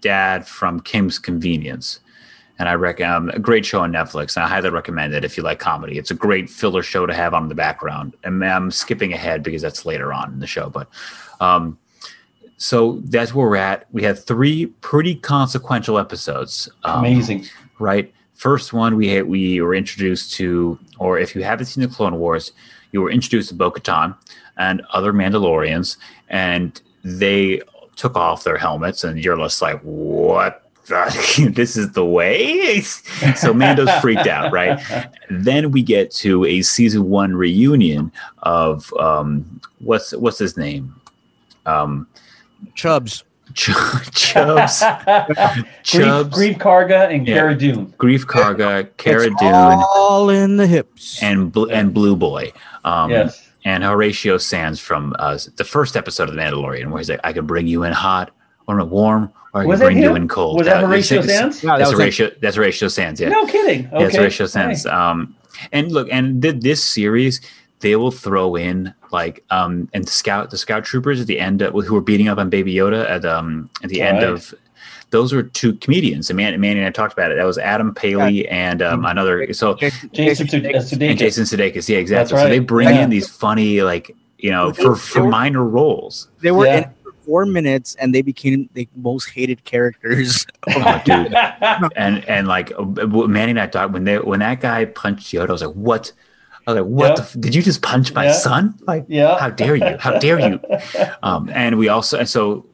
dad 0.00 0.46
from 0.48 0.80
Kim's 0.80 1.18
Convenience. 1.18 2.00
And 2.58 2.70
I 2.70 2.74
reckon 2.74 3.10
um, 3.10 3.28
a 3.28 3.38
great 3.38 3.66
show 3.66 3.80
on 3.82 3.92
Netflix, 3.92 4.34
and 4.34 4.44
I 4.44 4.48
highly 4.48 4.70
recommend 4.70 5.12
it 5.12 5.26
if 5.26 5.36
you 5.36 5.42
like 5.42 5.58
comedy. 5.58 5.98
It's 5.98 6.10
a 6.10 6.14
great 6.14 6.48
filler 6.48 6.82
show 6.82 7.04
to 7.04 7.12
have 7.12 7.34
on 7.34 7.42
in 7.42 7.48
the 7.50 7.54
background. 7.54 8.14
And 8.24 8.42
I'm 8.42 8.70
skipping 8.70 9.12
ahead 9.12 9.42
because 9.42 9.60
that's 9.60 9.84
later 9.84 10.10
on 10.10 10.32
in 10.32 10.38
the 10.40 10.46
show, 10.46 10.70
but 10.70 10.88
um, 11.40 11.78
so 12.58 13.00
that's 13.04 13.34
where 13.34 13.48
we're 13.48 13.56
at. 13.56 13.86
We 13.92 14.02
had 14.02 14.18
three 14.18 14.66
pretty 14.80 15.14
consequential 15.16 15.98
episodes. 15.98 16.68
Um, 16.84 17.00
Amazing. 17.00 17.46
right? 17.78 18.12
First 18.34 18.72
one, 18.72 18.96
we 18.96 19.08
had, 19.08 19.26
we 19.26 19.60
were 19.60 19.74
introduced 19.74 20.34
to, 20.34 20.78
or 20.98 21.18
if 21.18 21.34
you 21.34 21.42
haven't 21.42 21.66
seen 21.66 21.82
the 21.82 21.88
Clone 21.88 22.18
Wars, 22.18 22.52
you 22.92 23.00
were 23.02 23.10
introduced 23.10 23.48
to 23.50 23.54
Bo-Katan 23.54 24.16
and 24.56 24.82
other 24.92 25.12
Mandalorians, 25.12 25.96
and 26.28 26.80
they 27.02 27.60
took 27.96 28.16
off 28.16 28.44
their 28.44 28.58
helmets, 28.58 29.04
and 29.04 29.22
you're 29.22 29.36
just 29.36 29.62
like, 29.62 29.80
what? 29.80 30.62
the- 30.86 31.50
this 31.54 31.76
is 31.76 31.92
the 31.92 32.04
way. 32.04 32.80
so 33.36 33.52
Mando's 33.52 33.90
freaked 34.00 34.26
out, 34.26 34.52
right? 34.52 34.80
Then 35.30 35.70
we 35.70 35.82
get 35.82 36.10
to 36.12 36.44
a 36.44 36.62
season 36.62 37.08
one 37.08 37.34
reunion 37.34 38.12
of 38.42 38.92
um, 38.94 39.60
what's 39.80 40.12
what's 40.12 40.38
his 40.38 40.56
name? 40.56 40.94
Um, 41.66 42.06
Chubs. 42.74 43.24
Ch- 43.54 43.70
Chubbs, 44.12 44.80
Greef, 44.82 45.66
Chubbs, 45.82 46.36
Greef 46.36 46.58
Karga 46.58 47.10
and 47.14 47.26
Yeah. 47.26 47.34
Cara 47.36 47.54
Dune. 47.54 47.86
Greef 47.98 48.24
Karga, 48.24 48.88
Cara 48.96 49.26
It's 49.26 49.36
Dune, 49.40 49.52
all 49.54 50.28
in 50.30 50.56
the 50.56 50.66
hips. 50.66 51.22
and 51.22 51.50
Bl- 51.52 51.70
and 51.70 51.94
Blue 51.94 52.16
Boy. 52.16 52.52
Um, 52.84 53.10
yes. 53.10 53.48
and 53.64 53.82
Horatio 53.84 54.36
Sanz 54.38 54.78
from 54.80 55.14
uh, 55.18 55.38
the 55.56 55.64
first 55.64 55.96
episode 55.96 56.28
of 56.28 56.34
The 56.34 56.40
Mandalorian, 56.40 56.90
where 56.90 56.98
he's 56.98 57.08
like, 57.08 57.20
"I 57.24 57.32
can 57.32 57.46
bring 57.46 57.66
you 57.66 57.84
in 57.84 57.92
hot 57.92 58.30
or 58.68 58.84
warm, 58.84 59.32
or 59.54 59.60
I 59.60 59.62
can 59.62 59.68
Was 59.70 59.78
that 59.80 59.86
bring 59.86 59.98
you 60.02 60.14
in 60.16 60.28
cold." 60.28 60.58
Was 60.58 60.66
that 60.66 60.82
Uh, 60.84 60.86
Horatio 60.88 61.20
it's- 61.20 61.38
Sanz? 61.38 61.62
Yeah, 61.64 61.70
that 61.70 61.78
That's 61.78 61.90
was 61.92 61.98
Horatio. 62.00 62.30
That's 62.42 62.56
Horatio 62.56 62.88
Sanz. 62.88 63.20
Yeah, 63.20 63.28
No 63.30 63.46
kidding. 63.46 63.86
Okay. 63.86 64.00
yeah, 64.00 64.06
it's 64.06 64.16
Horatio 64.16 64.46
Sanz. 64.46 64.82
Hey. 64.84 64.90
Um, 64.90 65.34
and 65.72 65.90
look, 65.92 66.08
and 66.12 66.42
th- 66.42 66.60
this 66.60 66.84
series, 66.84 67.40
they 67.80 67.96
will 67.96 68.10
throw 68.10 68.56
in 68.56 68.92
like 69.12 69.44
um, 69.50 69.88
and 69.94 70.08
scout 70.08 70.50
the 70.50 70.58
scout 70.58 70.84
troopers 70.84 71.20
at 71.20 71.26
the 71.26 71.38
end 71.38 71.62
of, 71.62 71.72
who 71.74 71.94
were 71.94 72.00
beating 72.00 72.28
up 72.28 72.38
on 72.38 72.48
Baby 72.50 72.74
Yoda 72.74 73.08
at 73.08 73.24
um 73.24 73.68
at 73.82 73.90
the 73.90 74.02
end 74.02 74.18
Right. 74.18 74.28
of. 74.28 74.54
Those 75.10 75.32
were 75.32 75.44
two 75.44 75.74
comedians. 75.74 76.30
And 76.30 76.36
Man, 76.36 76.60
Manny 76.60 76.80
and 76.80 76.86
I 76.88 76.90
talked 76.90 77.12
about 77.12 77.30
it. 77.30 77.36
That 77.36 77.44
was 77.44 77.58
Adam 77.58 77.94
Pally 77.94 78.46
and 78.48 78.82
um, 78.82 79.04
another. 79.04 79.52
So 79.54 79.74
Jason, 79.76 80.10
Jason 80.12 80.48
Sud- 80.48 80.66
uh, 80.66 80.70
and 80.70 80.76
Sudeikis. 80.84 81.16
Jason 81.16 81.44
Sudeikis. 81.44 81.88
Yeah, 81.88 81.98
exactly. 81.98 82.32
That's 82.34 82.42
So 82.42 82.48
they 82.48 82.58
bring 82.58 82.88
Yeah. 82.88 83.04
in 83.04 83.10
these 83.10 83.28
funny, 83.28 83.82
like 83.82 84.10
you 84.38 84.50
know, 84.50 84.72
They- 84.72 84.82
for, 84.82 84.94
they 84.94 84.98
for 85.00 85.22
were- 85.22 85.28
minor 85.30 85.64
roles. 85.64 86.26
they 86.40 86.50
were 86.50 86.66
Yeah. 86.66 86.76
in 86.78 86.84
for 87.04 87.12
four 87.24 87.46
minutes 87.46 87.94
and 88.00 88.12
they 88.12 88.20
became 88.20 88.68
the 88.74 88.88
most 88.96 89.30
hated 89.30 89.62
characters. 89.64 90.44
Oh, 90.68 91.00
dude. 91.04 91.32
And 91.96 92.24
and 92.28 92.48
like 92.48 92.72
uh, 92.76 92.82
Manny 93.28 93.50
and 93.52 93.60
I 93.60 93.68
talked 93.68 93.92
when 93.92 94.02
they 94.04 94.18
when 94.18 94.40
that 94.40 94.60
guy 94.60 94.86
punched 94.86 95.32
Yoda, 95.32 95.50
I 95.50 95.52
was 95.52 95.62
like, 95.62 95.74
what? 95.76 96.10
I 96.66 96.72
was 96.72 96.80
like, 96.82 96.90
what? 96.90 97.16
The 97.16 97.22
f- 97.22 97.36
did 97.38 97.54
you 97.54 97.62
just 97.62 97.82
punch 97.82 98.12
my 98.12 98.24
Yeah. 98.26 98.32
son? 98.32 98.74
Like, 98.86 99.04
yeah. 99.08 99.38
how 99.38 99.50
dare 99.50 99.76
you? 99.76 99.96
How 99.98 100.18
dare 100.18 100.40
you? 100.40 100.60
Um, 101.22 101.50
and 101.52 101.78
we 101.78 101.88
also 101.88 102.18
and 102.18 102.28
so 102.28 102.66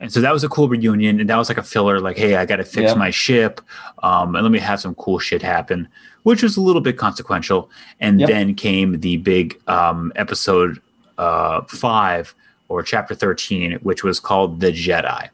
and 0.00 0.12
so 0.12 0.20
that 0.20 0.32
was 0.32 0.44
a 0.44 0.48
cool 0.48 0.68
reunion, 0.68 1.18
and 1.20 1.28
that 1.30 1.36
was 1.36 1.48
like 1.48 1.58
a 1.58 1.62
filler. 1.62 1.98
Like, 2.00 2.16
hey, 2.18 2.36
I 2.36 2.44
got 2.46 2.56
to 2.56 2.64
fix 2.64 2.94
my 2.94 3.10
ship, 3.10 3.60
um, 4.02 4.34
and 4.34 4.42
let 4.44 4.52
me 4.52 4.58
have 4.58 4.80
some 4.80 4.94
cool 4.96 5.18
shit 5.18 5.42
happen, 5.42 5.88
which 6.24 6.42
was 6.42 6.56
a 6.56 6.60
little 6.60 6.82
bit 6.82 6.98
consequential. 6.98 7.70
And 8.00 8.20
Yep. 8.20 8.28
then 8.28 8.54
came 8.54 9.00
the 9.00 9.16
big 9.18 9.58
um, 9.68 10.12
episode 10.16 10.80
uh, 11.18 11.62
five 11.62 12.34
or 12.68 12.82
chapter 12.82 13.14
thirteen, 13.14 13.72
which 13.82 14.04
was 14.04 14.20
called 14.20 14.60
the 14.60 14.72
Jedi. 14.72 15.28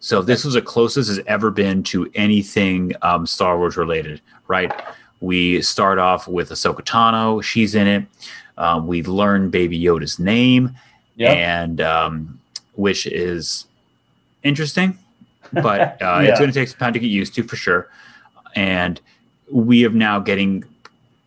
So 0.00 0.20
this 0.22 0.44
was 0.44 0.54
the 0.54 0.62
closest 0.62 1.10
it's 1.10 1.20
ever 1.26 1.50
been 1.50 1.82
to 1.84 2.10
anything 2.14 2.92
um, 3.02 3.26
Star 3.26 3.56
Wars 3.58 3.76
related, 3.76 4.20
right? 4.48 4.70
We 5.22 5.62
start 5.62 6.00
off 6.00 6.26
with 6.26 6.50
Ahsoka 6.50 6.80
Tano. 6.82 7.40
She's 7.42 7.76
in 7.76 7.86
it. 7.86 8.04
Um, 8.58 8.88
we 8.88 9.04
learn 9.04 9.50
Baby 9.50 9.80
Yoda's 9.80 10.18
name, 10.18 10.74
Yeah. 11.14 11.30
and 11.32 11.80
um, 11.80 12.40
which 12.74 13.06
is 13.06 13.66
interesting, 14.42 14.98
but 15.52 15.80
uh, 16.02 16.20
Yeah. 16.20 16.22
it's 16.22 16.40
going 16.40 16.50
to 16.50 16.58
take 16.58 16.68
some 16.68 16.78
time 16.80 16.92
to 16.92 16.98
get 16.98 17.06
used 17.06 17.34
to 17.36 17.44
for 17.44 17.54
sure. 17.54 17.88
And 18.56 19.00
we 19.50 19.86
are 19.86 19.90
now 19.90 20.18
getting 20.18 20.64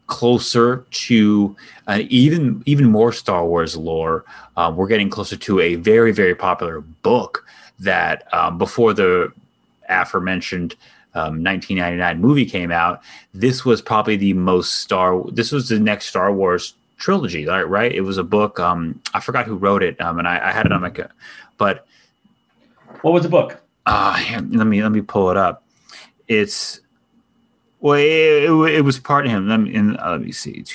closer 0.08 0.86
to 0.91 1.55
uh, 1.88 2.01
even 2.10 2.62
even 2.65 2.86
more 2.91 3.13
Star 3.13 3.45
Wars 3.45 3.77
lore. 3.77 4.25
Uh, 4.58 4.73
we're 4.75 4.88
getting 4.88 5.10
closer 5.10 5.38
to 5.38 5.60
a 5.62 5.75
very 5.75 6.12
very 6.12 6.36
popular 6.36 6.81
book 6.81 7.45
that 7.79 8.31
um, 8.34 8.58
before 8.58 8.93
the 8.93 9.31
aforementioned 9.89 10.75
um, 11.15 11.43
1999 11.43 12.21
movie 12.21 12.45
came 12.45 12.71
out, 12.71 13.01
this 13.34 13.65
was 13.65 13.82
probably 13.82 14.17
the 14.17 14.34
most 14.34 14.80
Star. 14.80 15.23
This 15.32 15.51
was 15.51 15.69
the 15.69 15.80
next 15.80 16.08
Star 16.08 16.32
Wars 16.32 16.75
trilogy, 16.97 17.45
right? 17.45 17.67
Right? 17.67 17.91
It 17.91 18.01
was 18.01 18.17
a 18.17 18.23
book. 18.23 18.60
Um, 18.60 19.01
I 19.13 19.19
forgot 19.19 19.45
who 19.45 19.56
wrote 19.56 19.84
it, 19.84 19.99
um, 20.01 20.19
and 20.19 20.28
I, 20.28 20.49
I 20.49 20.51
had 20.51 20.65
it 20.65 20.71
on 20.71 20.82
my, 20.82 20.91
but 21.58 21.88
what 23.01 23.13
was 23.13 23.23
the 23.23 23.30
book? 23.30 23.62
Uh, 23.86 24.19
let 24.49 24.67
me 24.67 24.82
let 24.82 24.91
me 24.91 25.01
pull 25.01 25.32
it 25.32 25.38
up. 25.38 25.63
It's 26.28 26.82
well, 27.80 27.99
it, 27.99 28.04
it, 28.04 28.75
it 28.75 28.82
was 28.82 28.99
part 28.99 29.25
of 29.25 29.32
him. 29.32 29.47
Let 29.47 29.58
me, 29.58 29.75
and, 29.75 29.97
uh, 29.99 30.12
let 30.12 30.21
me 30.21 30.32
see. 30.32 30.65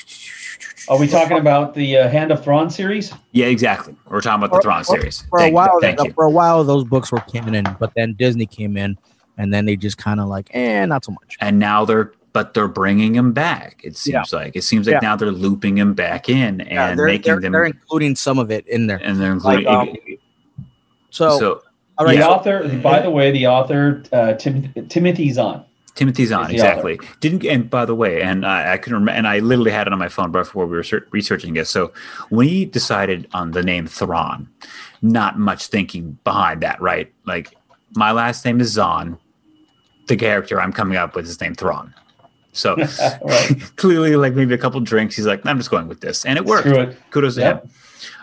Are 0.89 0.99
we 0.99 1.07
talking 1.07 1.39
about 1.39 1.75
the 1.75 1.99
uh, 1.99 2.09
Hand 2.09 2.31
of 2.31 2.43
Thrawn 2.43 2.71
series? 2.71 3.13
Yeah, 3.33 3.47
exactly. 3.47 3.95
We're 4.09 4.21
talking 4.21 4.45
about 4.45 4.57
the 4.57 4.63
Thrawn 4.63 4.85
series. 4.85 5.23
For 5.23 5.39
thank, 5.39 5.53
a 5.53 5.55
while, 5.55 5.79
thank 5.81 6.03
you. 6.03 6.13
for 6.13 6.25
a 6.25 6.31
while, 6.31 6.65
those 6.65 6.85
books 6.85 7.13
were 7.13 7.21
canon, 7.21 7.65
but 7.79 7.93
then 7.95 8.15
Disney 8.15 8.47
came 8.47 8.77
in, 8.77 8.97
and 9.41 9.55
then 9.55 9.65
they 9.65 9.75
just 9.75 9.97
kind 9.97 10.21
of 10.21 10.29
like, 10.29 10.51
eh, 10.53 10.85
not 10.85 11.05
so 11.05 11.13
much. 11.13 11.39
And 11.41 11.59
now 11.59 11.85
they're, 11.85 12.13
but 12.33 12.55
they're 12.55 12.69
bringing 12.69 13.15
him 13.15 13.33
back. 13.33 13.81
It 13.83 13.97
seems 13.97 14.33
yeah. 14.33 14.39
like 14.39 14.55
it 14.55 14.63
seems 14.63 14.87
like 14.87 14.95
yeah. 14.95 15.09
now 15.09 15.17
they're 15.17 15.33
looping 15.33 15.79
him 15.79 15.95
back 15.95 16.29
in 16.29 16.61
and 16.61 16.71
yeah, 16.71 16.95
they're, 16.95 17.07
making 17.07 17.33
they're, 17.33 17.41
them. 17.41 17.53
They're 17.53 17.65
including 17.65 18.15
some 18.17 18.39
of 18.39 18.51
it 18.51 18.67
in 18.69 18.87
there, 18.87 19.01
and 19.03 19.21
they're 19.21 19.33
including. 19.33 19.65
Like, 19.65 19.89
um, 19.89 19.97
so, 21.11 21.39
so 21.39 21.63
all 21.99 22.07
right. 22.07 22.19
The 22.19 22.29
author, 22.29 22.69
by 22.83 23.01
the 23.01 23.11
way, 23.11 23.31
the 23.31 23.47
author 23.47 24.03
uh, 24.13 24.35
Tim, 24.35 24.73
Timothy 24.89 25.31
Zahn. 25.33 25.65
Timothy 25.97 26.25
Zahn, 26.25 26.51
exactly. 26.51 26.99
Author. 26.99 27.09
Didn't 27.21 27.45
and 27.47 27.69
by 27.69 27.85
the 27.85 27.95
way, 27.95 28.23
and 28.23 28.47
I, 28.47 28.75
I 28.75 28.77
couldn't 28.79 29.01
remember, 29.01 29.17
and 29.17 29.27
I 29.27 29.41
literally 29.41 29.73
had 29.73 29.87
it 29.87 29.93
on 29.93 29.99
my 29.99 30.09
phone 30.09 30.31
before 30.31 30.67
we 30.67 30.77
were 30.77 30.85
researching 31.11 31.57
it. 31.57 31.67
So 31.67 31.93
when 32.29 32.47
he 32.47 32.65
decided 32.65 33.29
on 33.33 33.51
the 33.51 33.63
name 33.63 33.87
Thrawn, 33.87 34.49
not 35.03 35.39
much 35.39 35.67
thinking 35.67 36.19
behind 36.23 36.61
that, 36.61 36.81
right? 36.81 37.13
Like 37.27 37.55
my 37.97 38.13
last 38.13 38.45
name 38.45 38.61
is 38.61 38.69
Zahn. 38.69 39.19
The 40.11 40.17
character 40.17 40.61
I'm 40.61 40.73
coming 40.73 40.97
up 40.97 41.15
with 41.15 41.27
is 41.27 41.41
named 41.41 41.57
Thrawn. 41.57 41.95
So 42.53 42.77
clearly, 43.77 44.17
like 44.17 44.35
maybe 44.35 44.55
a 44.55 44.59
couple 44.59 44.81
drinks, 44.81 45.15
he's 45.15 45.25
like, 45.25 45.47
I'm 45.47 45.57
just 45.57 45.71
going 45.71 45.87
with 45.87 46.01
this, 46.01 46.25
and 46.25 46.37
it 46.37 46.45
worked. 46.45 46.67
It. 46.67 46.99
Kudos 47.13 47.37
to 47.37 47.41
yep. 47.41 47.63
him. 47.63 47.71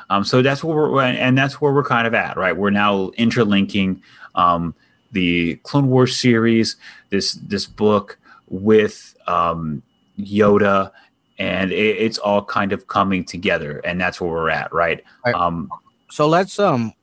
Um, 0.10 0.24
so 0.26 0.42
that's 0.42 0.66
where 0.66 0.76
we're 0.76 1.02
and 1.02 1.38
that's 1.38 1.62
where 1.62 1.72
we're 1.72 1.86
kind 1.86 2.06
of 2.06 2.14
at, 2.14 2.36
right? 2.36 2.56
We're 2.58 2.72
now 2.72 3.12
interlinking 3.12 4.02
um, 4.36 4.76
the 5.14 5.56
Clone 5.64 5.88
Wars 5.88 6.20
series, 6.20 6.76
this 7.10 7.34
this 7.36 7.66
book 7.66 8.20
with 8.50 9.16
um, 9.28 9.82
Yoda, 10.20 10.92
and 11.40 11.72
it, 11.72 11.98
it's 11.98 12.18
all 12.18 12.44
kind 12.44 12.74
of 12.74 12.88
coming 12.88 13.24
together, 13.24 13.80
and 13.86 14.00
that's 14.00 14.20
where 14.20 14.30
we're 14.30 14.50
at, 14.50 14.74
right? 14.74 15.02
right. 15.26 15.36
Um, 15.36 15.72
so 16.10 16.28
let's 16.28 16.60
um 16.60 16.94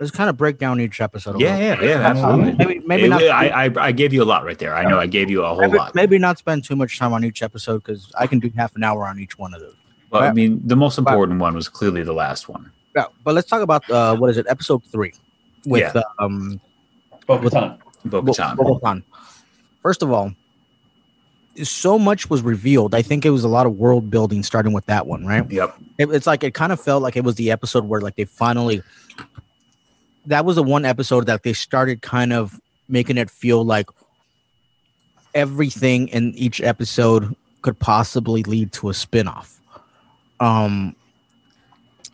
let's 0.00 0.10
kind 0.10 0.30
of 0.30 0.36
break 0.36 0.58
down 0.58 0.80
each 0.80 1.00
episode. 1.00 1.40
Yeah, 1.40 1.58
yeah, 1.58 1.82
yeah, 1.82 2.00
absolutely. 2.00 2.52
maybe 2.54 2.86
maybe 2.86 3.08
not. 3.08 3.22
I, 3.22 3.66
I, 3.66 3.70
I 3.76 3.92
gave 3.92 4.12
you 4.12 4.22
a 4.22 4.24
lot 4.24 4.44
right 4.44 4.58
there. 4.58 4.74
I 4.74 4.88
know 4.88 4.98
I 4.98 5.06
gave 5.06 5.30
you 5.30 5.44
a 5.44 5.48
whole 5.48 5.60
maybe, 5.60 5.78
lot. 5.78 5.94
Maybe 5.94 6.18
not 6.18 6.38
spend 6.38 6.64
too 6.64 6.74
much 6.74 6.98
time 6.98 7.12
on 7.12 7.24
each 7.24 7.42
episode 7.42 7.84
because 7.84 8.10
I 8.18 8.26
can 8.26 8.40
do 8.40 8.50
half 8.56 8.74
an 8.74 8.82
hour 8.82 9.06
on 9.06 9.20
each 9.20 9.38
one 9.38 9.54
of 9.54 9.60
those. 9.60 9.76
Well, 10.10 10.22
I 10.22 10.32
mean, 10.32 10.60
the 10.64 10.74
most 10.74 10.98
important 10.98 11.38
but, 11.38 11.44
one 11.44 11.54
was 11.54 11.68
clearly 11.68 12.02
the 12.02 12.14
last 12.14 12.48
one. 12.48 12.72
Yeah, 12.96 13.04
but 13.22 13.34
let's 13.34 13.48
talk 13.48 13.62
about 13.62 13.88
uh, 13.88 14.16
what 14.16 14.30
is 14.30 14.38
it, 14.38 14.46
episode 14.48 14.82
three, 14.86 15.12
with 15.66 15.94
yeah. 15.94 16.02
um, 16.18 16.60
Bo-Katan. 17.26 17.78
Bo-Katan. 18.06 18.56
Bo-Katan. 18.56 19.04
First 19.82 20.02
of 20.02 20.10
all, 20.10 20.32
so 21.62 21.96
much 21.96 22.28
was 22.28 22.42
revealed. 22.42 22.94
I 22.94 23.02
think 23.02 23.24
it 23.24 23.30
was 23.30 23.44
a 23.44 23.48
lot 23.48 23.66
of 23.66 23.76
world 23.76 24.10
building 24.10 24.42
starting 24.42 24.72
with 24.72 24.86
that 24.86 25.06
one, 25.06 25.24
right? 25.24 25.48
Yep. 25.48 25.76
It, 25.98 26.10
it's 26.10 26.26
like 26.26 26.42
it 26.42 26.54
kind 26.54 26.72
of 26.72 26.80
felt 26.80 27.02
like 27.02 27.16
it 27.16 27.22
was 27.22 27.36
the 27.36 27.52
episode 27.52 27.84
where 27.84 28.00
like 28.00 28.16
they 28.16 28.24
finally. 28.24 28.82
That 30.26 30.44
was 30.44 30.56
the 30.56 30.62
one 30.62 30.84
episode 30.84 31.26
that 31.26 31.42
they 31.42 31.52
started 31.52 32.02
kind 32.02 32.32
of 32.32 32.60
making 32.88 33.18
it 33.18 33.30
feel 33.30 33.64
like 33.64 33.88
everything 35.34 36.08
in 36.08 36.34
each 36.34 36.60
episode 36.60 37.34
could 37.62 37.78
possibly 37.78 38.42
lead 38.42 38.72
to 38.72 38.90
a 38.90 38.92
spinoff. 38.92 39.58
Um, 40.40 40.96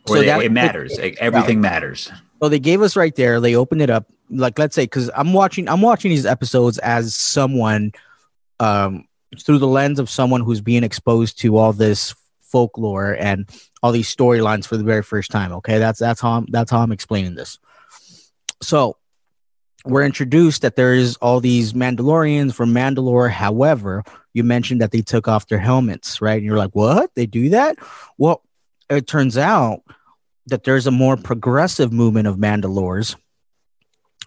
so 0.06 0.14
they, 0.14 0.26
that, 0.26 0.42
it 0.42 0.52
matters. 0.52 0.98
It, 0.98 1.16
Everything 1.18 1.58
yeah. 1.58 1.70
matters. 1.70 2.10
So 2.42 2.48
they 2.48 2.58
gave 2.58 2.82
us 2.82 2.96
right 2.96 3.14
there. 3.14 3.40
They 3.40 3.56
opened 3.56 3.82
it 3.82 3.90
up. 3.90 4.06
Like 4.28 4.58
let's 4.58 4.74
say, 4.74 4.84
because 4.84 5.10
I'm 5.14 5.32
watching, 5.32 5.68
I'm 5.68 5.80
watching 5.80 6.10
these 6.10 6.26
episodes 6.26 6.78
as 6.78 7.14
someone, 7.14 7.92
um, 8.60 9.06
through 9.40 9.58
the 9.58 9.66
lens 9.66 9.98
of 9.98 10.08
someone 10.08 10.40
who's 10.40 10.60
being 10.60 10.84
exposed 10.84 11.38
to 11.40 11.56
all 11.56 11.72
this 11.72 12.14
folklore 12.40 13.16
and 13.18 13.48
all 13.82 13.92
these 13.92 14.14
storylines 14.14 14.66
for 14.66 14.76
the 14.76 14.84
very 14.84 15.02
first 15.02 15.30
time. 15.30 15.52
Okay, 15.52 15.78
that's 15.78 15.98
that's 15.98 16.20
how 16.20 16.32
I'm, 16.32 16.46
that's 16.50 16.70
how 16.70 16.80
I'm 16.80 16.92
explaining 16.92 17.34
this. 17.34 17.58
So 18.62 18.96
we're 19.84 20.04
introduced 20.04 20.62
that 20.62 20.76
there 20.76 20.94
is 20.94 21.16
all 21.16 21.40
these 21.40 21.72
Mandalorians 21.72 22.54
from 22.54 22.72
Mandalore. 22.72 23.30
However, 23.30 24.02
you 24.32 24.42
mentioned 24.42 24.80
that 24.80 24.90
they 24.90 25.02
took 25.02 25.28
off 25.28 25.46
their 25.48 25.58
helmets, 25.58 26.20
right? 26.20 26.36
And 26.36 26.44
you're 26.44 26.58
like, 26.58 26.74
what? 26.74 27.14
They 27.14 27.26
do 27.26 27.50
that? 27.50 27.78
Well, 28.18 28.42
it 28.90 29.06
turns 29.06 29.38
out 29.38 29.82
that 30.46 30.64
there's 30.64 30.86
a 30.86 30.90
more 30.90 31.16
progressive 31.16 31.92
movement 31.92 32.26
of 32.26 32.36
Mandalores, 32.36 33.16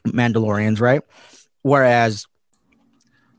Mandalorians, 0.07 0.79
right? 0.79 1.01
Whereas, 1.61 2.25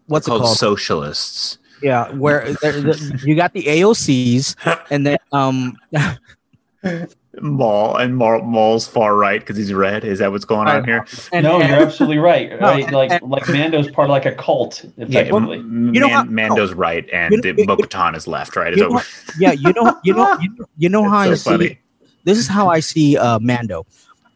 what's 0.06 0.26
They're 0.26 0.36
it 0.36 0.40
called? 0.40 0.56
Socialists. 0.56 1.58
Yeah, 1.82 2.12
where 2.12 2.46
you 2.46 3.34
got 3.34 3.54
the 3.54 3.62
AOCs, 3.62 4.54
and 4.90 5.06
then 5.06 5.18
um, 5.32 5.78
Maul 7.40 7.96
and 7.96 8.16
Maul, 8.16 8.42
Maul's 8.42 8.88
far 8.88 9.14
right 9.14 9.40
because 9.40 9.56
he's 9.56 9.72
red. 9.72 10.04
Is 10.04 10.18
that 10.18 10.32
what's 10.32 10.44
going 10.44 10.66
on 10.66 10.84
here? 10.84 11.06
And, 11.32 11.44
no, 11.44 11.60
and, 11.60 11.70
you're 11.70 11.80
absolutely 11.80 12.18
right. 12.18 12.50
Right, 12.60 12.84
and, 12.84 12.92
like 12.92 13.22
like 13.22 13.48
Mando's 13.48 13.90
part 13.90 14.06
of 14.06 14.10
like 14.10 14.26
a 14.26 14.34
cult, 14.34 14.84
effectively. 14.98 15.58
Yeah, 15.58 15.62
Man, 15.62 15.94
you 15.94 16.00
know 16.00 16.08
how, 16.08 16.24
Mando's 16.24 16.74
right, 16.74 17.08
and 17.12 17.32
you 17.32 17.52
know, 17.54 17.76
Bo-Katan 17.76 18.16
is 18.16 18.26
left. 18.26 18.56
Right? 18.56 18.76
You 18.76 18.88
know, 18.88 19.02
yeah, 19.38 19.52
you 19.52 19.72
know, 19.72 19.98
you 20.02 20.12
know, 20.12 20.38
you 20.40 20.48
know, 20.50 20.66
you 20.76 20.88
know 20.88 21.04
how 21.08 21.24
so 21.26 21.32
I 21.32 21.54
funny. 21.54 21.68
see. 21.68 21.78
This 22.24 22.38
is 22.38 22.48
how 22.48 22.68
I 22.68 22.80
see 22.80 23.16
uh, 23.16 23.38
Mando. 23.38 23.86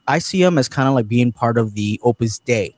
I 0.06 0.18
see 0.20 0.42
him 0.42 0.56
as 0.56 0.68
kind 0.68 0.88
of 0.88 0.94
like 0.94 1.08
being 1.08 1.32
part 1.32 1.58
of 1.58 1.74
the 1.74 2.00
Opus 2.04 2.38
Dei. 2.38 2.74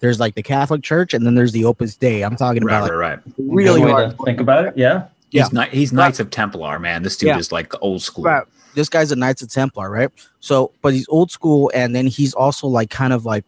There's 0.00 0.18
like 0.18 0.34
the 0.34 0.42
Catholic 0.42 0.82
Church, 0.82 1.12
and 1.12 1.26
then 1.26 1.34
there's 1.34 1.52
the 1.52 1.66
Opus 1.66 1.94
Dei. 1.94 2.22
I'm 2.22 2.36
talking 2.36 2.64
right, 2.64 2.78
about 2.78 2.90
right, 2.96 3.18
like, 3.18 3.24
right. 3.26 3.34
Really 3.38 3.82
hard. 3.82 4.16
Think 4.24 4.40
about 4.40 4.64
it. 4.64 4.76
Yeah. 4.76 5.08
He's, 5.28 5.52
yeah. 5.52 5.66
he's 5.66 5.92
Knights 5.92 6.18
of 6.18 6.30
Templar, 6.30 6.78
man. 6.78 7.02
This 7.02 7.16
dude 7.16 7.28
yeah. 7.28 7.38
is 7.38 7.52
like 7.52 7.72
old 7.82 8.02
school. 8.02 8.24
Right 8.24 8.44
this 8.74 8.88
guy's 8.88 9.10
a 9.12 9.16
Knights 9.16 9.42
of 9.42 9.50
Templar, 9.50 9.90
right? 9.90 10.10
So, 10.40 10.72
but 10.82 10.92
he's 10.94 11.06
old 11.08 11.30
school, 11.30 11.70
and 11.74 11.94
then 11.94 12.06
he's 12.06 12.34
also 12.34 12.66
like 12.66 12.90
kind 12.90 13.12
of 13.12 13.24
like 13.24 13.44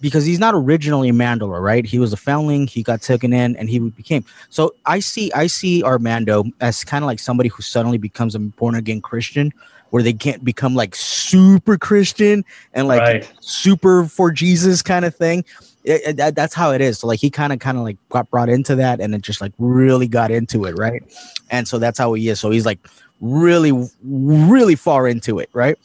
because 0.00 0.24
he's 0.24 0.38
not 0.38 0.54
originally 0.54 1.10
a 1.10 1.12
Mandalore, 1.12 1.62
right? 1.62 1.84
He 1.84 1.98
was 1.98 2.12
a 2.12 2.16
foundling, 2.16 2.66
he 2.66 2.82
got 2.82 3.02
taken 3.02 3.32
in, 3.32 3.56
and 3.56 3.68
he 3.68 3.78
became. 3.78 4.24
So 4.48 4.74
I 4.86 5.00
see, 5.00 5.30
I 5.32 5.46
see 5.46 5.82
Armando 5.82 6.44
as 6.60 6.84
kind 6.84 7.04
of 7.04 7.06
like 7.06 7.18
somebody 7.18 7.48
who 7.50 7.62
suddenly 7.62 7.98
becomes 7.98 8.34
a 8.34 8.38
born 8.38 8.74
again 8.74 9.00
Christian, 9.00 9.52
where 9.90 10.02
they 10.02 10.12
can't 10.12 10.44
become 10.44 10.74
like 10.74 10.94
super 10.94 11.76
Christian 11.76 12.44
and 12.72 12.88
like 12.88 13.00
right. 13.00 13.32
super 13.40 14.06
for 14.06 14.30
Jesus 14.30 14.82
kind 14.82 15.04
of 15.04 15.14
thing. 15.14 15.44
It, 15.82 16.02
it, 16.06 16.16
that, 16.16 16.34
that's 16.34 16.54
how 16.54 16.72
it 16.72 16.80
is. 16.80 16.98
So 16.98 17.06
like 17.06 17.20
he 17.20 17.30
kind 17.30 17.52
of 17.52 17.58
kind 17.58 17.78
of 17.78 17.84
like 17.84 17.96
got 18.08 18.30
brought 18.30 18.48
into 18.48 18.74
that, 18.76 19.00
and 19.00 19.14
it 19.14 19.22
just 19.22 19.40
like 19.40 19.52
really 19.58 20.08
got 20.08 20.30
into 20.30 20.64
it, 20.64 20.78
right? 20.78 21.02
And 21.50 21.68
so 21.68 21.78
that's 21.78 21.98
how 21.98 22.14
he 22.14 22.28
is. 22.28 22.40
So 22.40 22.50
he's 22.50 22.66
like 22.66 22.78
really, 23.20 23.88
really 24.02 24.74
far 24.74 25.06
into 25.06 25.38
it, 25.38 25.50
right? 25.52 25.78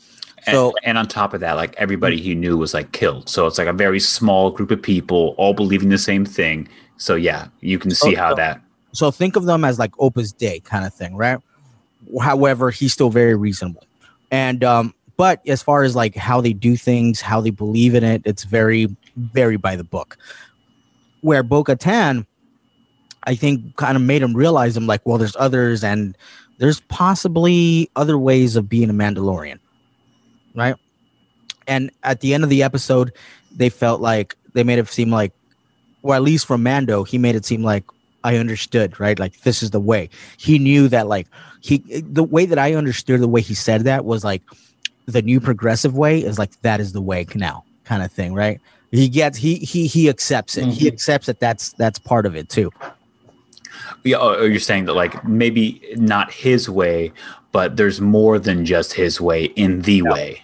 So 0.52 0.70
and, 0.70 0.90
and, 0.90 0.98
on 1.00 1.08
top 1.08 1.34
of 1.34 1.40
that, 1.42 1.54
like 1.54 1.76
everybody 1.78 2.22
he 2.22 2.36
knew 2.36 2.58
was 2.58 2.74
like 2.74 2.92
killed. 2.92 3.30
So 3.30 3.48
it's 3.48 3.58
like 3.58 3.68
a 3.68 3.74
very 3.74 4.00
small 4.00 4.52
group 4.52 4.70
of 4.70 4.82
people 4.82 5.34
all 5.38 5.54
believing 5.54 5.90
the 5.90 5.98
same 5.98 6.24
thing. 6.24 6.68
So 6.98 7.16
yeah, 7.16 7.48
you 7.62 7.80
can 7.80 7.92
see 7.92 8.14
so, 8.14 8.22
how 8.22 8.36
that. 8.36 8.62
So 8.92 9.12
think 9.12 9.36
of 9.36 9.46
them 9.46 9.66
as 9.66 9.80
like 9.80 9.92
Opus 10.00 10.32
Dei 10.32 10.60
kind 10.60 10.86
of 10.86 10.94
thing, 10.94 11.16
right? 11.16 11.40
However, 12.22 12.70
he's 12.70 12.94
still 12.94 13.10
very 13.10 13.36
reasonable, 13.36 13.84
and 14.30 14.64
um, 14.64 14.94
but 15.18 15.42
as 15.48 15.64
far 15.64 15.84
as 15.84 15.96
like 15.96 16.16
how 16.16 16.42
they 16.42 16.54
do 16.54 16.76
things, 16.76 17.22
how 17.22 17.42
they 17.42 17.50
believe 17.50 17.96
in 17.96 18.04
it, 18.04 18.22
it's 18.26 18.44
very, 18.44 18.96
very 19.16 19.58
by 19.58 19.76
the 19.76 19.84
book. 19.84 20.18
Where 21.22 21.42
Bo 21.42 21.64
Katan, 21.64 22.28
I 23.24 23.36
think, 23.36 23.76
kind 23.78 23.96
of 23.96 24.04
made 24.04 24.22
him 24.22 24.36
realize 24.36 24.78
him 24.78 24.86
like, 24.86 25.02
well, 25.06 25.18
there's 25.18 25.36
others, 25.38 25.84
and 25.84 26.16
there's 26.58 26.80
possibly 26.82 27.90
other 27.96 28.18
ways 28.18 28.56
of 28.56 28.70
being 28.70 28.90
a 28.90 28.94
Mandalorian, 28.94 29.60
right? 30.56 30.76
And 31.68 31.92
at 32.04 32.22
the 32.22 32.34
end 32.34 32.44
of 32.44 32.50
the 32.50 32.64
episode, 32.64 33.12
they 33.56 33.70
felt 33.70 34.02
like 34.02 34.36
they 34.54 34.64
made 34.64 34.80
it 34.80 34.88
seem 34.88 35.12
like, 35.12 35.34
or 36.04 36.16
at 36.16 36.22
least 36.22 36.46
from 36.46 36.64
Mando, 36.64 37.04
he 37.04 37.18
made 37.18 37.36
it 37.36 37.46
seem 37.46 37.64
like 37.64 37.84
I 38.24 38.38
understood, 38.38 39.00
right? 39.00 39.18
Like 39.18 39.42
this 39.42 39.62
is 39.62 39.72
the 39.72 39.80
way. 39.80 40.10
He 40.38 40.60
knew 40.60 40.88
that, 40.88 41.08
like 41.08 41.28
he, 41.62 41.78
the 42.02 42.24
way 42.24 42.46
that 42.46 42.60
I 42.60 42.74
understood 42.74 43.20
the 43.22 43.28
way 43.28 43.42
he 43.42 43.54
said 43.54 43.82
that 43.82 44.06
was 44.06 44.24
like 44.24 44.42
the 45.06 45.22
new 45.22 45.40
progressive 45.40 45.96
way 45.96 46.20
is 46.20 46.40
like 46.40 46.60
that 46.62 46.80
is 46.80 46.94
the 46.94 47.02
way 47.02 47.26
now, 47.36 47.64
kind 47.84 48.04
of 48.04 48.12
thing, 48.12 48.34
right? 48.34 48.60
He 48.92 49.10
gets 49.10 49.38
he 49.38 49.56
he 49.56 49.88
he 49.88 50.10
accepts 50.10 50.58
it. 50.58 50.62
Mm-hmm. 50.62 50.72
He 50.72 50.88
accepts 50.88 51.26
that 51.26 51.40
that's 51.40 51.74
that's 51.74 52.00
part 52.00 52.26
of 52.26 52.36
it 52.36 52.50
too. 52.50 52.72
Yeah, 54.06 54.18
oh, 54.18 54.36
oh, 54.38 54.44
you're 54.46 54.60
saying 54.60 54.86
that 54.86 54.94
like 54.94 55.26
maybe 55.28 55.82
not 55.96 56.32
his 56.32 56.70
way, 56.70 57.12
but 57.52 57.76
there's 57.76 58.00
more 58.00 58.38
than 58.38 58.64
just 58.64 58.94
his 58.94 59.20
way 59.20 59.46
in 59.56 59.82
the 59.82 59.96
Yeah. 60.06 60.14
way. 60.14 60.42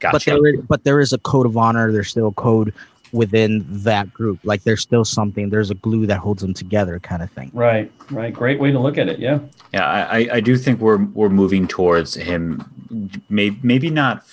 Gotcha. 0.00 0.12
But 0.12 0.24
there, 0.24 0.46
is, 0.46 0.60
but 0.68 0.84
there 0.84 1.00
is 1.00 1.12
a 1.12 1.18
code 1.18 1.44
of 1.46 1.56
honor. 1.56 1.92
There's 1.92 2.08
still 2.08 2.28
a 2.28 2.32
code 2.32 2.72
within 3.12 3.64
that 3.68 4.12
group. 4.12 4.40
Like 4.42 4.62
there's 4.64 4.80
still 4.80 5.04
something. 5.04 5.50
There's 5.50 5.70
a 5.70 5.74
glue 5.74 6.06
that 6.06 6.16
holds 6.18 6.40
them 6.42 6.54
together, 6.54 6.98
kind 6.98 7.22
of 7.22 7.30
thing. 7.30 7.50
Right, 7.52 7.92
right. 8.10 8.32
Great 8.32 8.58
way 8.58 8.72
to 8.72 8.78
look 8.78 8.96
at 8.98 9.08
it. 9.08 9.18
Yeah. 9.18 9.38
Yeah, 9.74 9.86
I, 9.86 10.18
I- 10.18 10.28
I 10.36 10.40
do 10.40 10.56
think 10.56 10.80
we're 10.80 10.96
we're 11.04 11.28
moving 11.28 11.68
towards 11.68 12.14
him. 12.14 12.64
Maybe 13.28 13.58
maybe 13.62 13.90
not. 13.90 14.24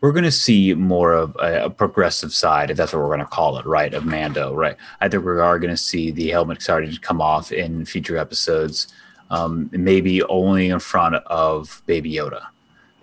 We're 0.00 0.12
going 0.12 0.24
to 0.24 0.32
see 0.32 0.72
more 0.74 1.12
of 1.12 1.36
a, 1.36 1.66
a 1.66 1.70
progressive 1.70 2.32
side, 2.32 2.70
if 2.70 2.76
that's 2.76 2.92
what 2.92 3.00
we're 3.00 3.08
going 3.08 3.20
to 3.20 3.26
call 3.26 3.58
it, 3.58 3.66
right? 3.66 3.92
Of 3.92 4.06
Mando, 4.06 4.54
right? 4.54 4.76
I 5.00 5.08
think 5.08 5.24
we 5.24 5.32
are 5.32 5.58
going 5.58 5.70
to 5.70 5.76
see 5.76 6.10
the 6.10 6.30
helmet 6.30 6.62
starting 6.62 6.90
to 6.90 7.00
come 7.00 7.20
off 7.20 7.52
in 7.52 7.84
future 7.84 8.16
episodes, 8.16 8.88
um, 9.30 9.68
maybe 9.72 10.22
only 10.24 10.70
in 10.70 10.78
front 10.78 11.16
of 11.26 11.82
Baby 11.86 12.12
Yoda, 12.12 12.46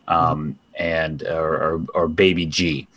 um, 0.08 0.58
and 0.76 1.24
or, 1.24 1.56
or 1.56 1.86
or 1.94 2.08
Baby 2.08 2.46
G. 2.46 2.88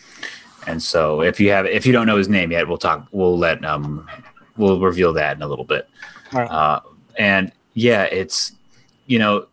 And 0.67 0.83
so, 0.83 1.23
if 1.23 1.41
you 1.41 1.51
have 1.51 1.67
if 1.67 1.85
you 1.85 1.93
don't 1.93 2.07
know 2.07 2.17
his 2.17 2.29
name 2.29 2.53
yet, 2.53 2.69
we'll 2.69 2.79
talk. 2.79 3.07
We'll 3.13 3.39
let 3.39 3.65
um 3.65 4.09
we'll 4.57 4.81
reveal 4.81 5.13
that 5.15 5.37
in 5.37 5.43
a 5.43 5.47
little 5.49 5.65
bit. 5.65 5.89
Right. 6.33 6.51
Uh, 6.51 6.81
and 7.17 7.53
yeah, 7.75 8.05
it's 8.05 8.53
you 9.07 9.19
know 9.19 9.47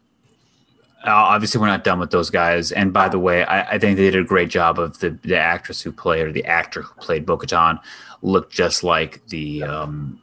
obviously 1.13 1.59
we're 1.61 1.67
not 1.67 1.83
done 1.83 1.99
with 1.99 2.11
those 2.11 2.29
guys. 2.29 2.71
And 2.71 2.91
by 2.93 3.09
the 3.09 3.19
way, 3.19 3.43
I, 3.45 3.73
I 3.75 3.79
think 3.79 3.97
they 3.97 4.09
did 4.11 4.19
a 4.19 4.23
great 4.23 4.49
job 4.49 4.79
of 4.79 4.99
the 4.99 5.11
the 5.23 5.37
actress 5.37 5.81
who 5.81 5.91
played 5.91 6.27
or 6.27 6.31
the 6.31 6.45
actor 6.45 6.81
who 6.81 6.93
played 7.01 7.25
Bo-Katan 7.25 7.79
looked 8.21 8.51
just 8.53 8.83
like 8.83 9.25
the 9.27 9.63
um 9.63 10.19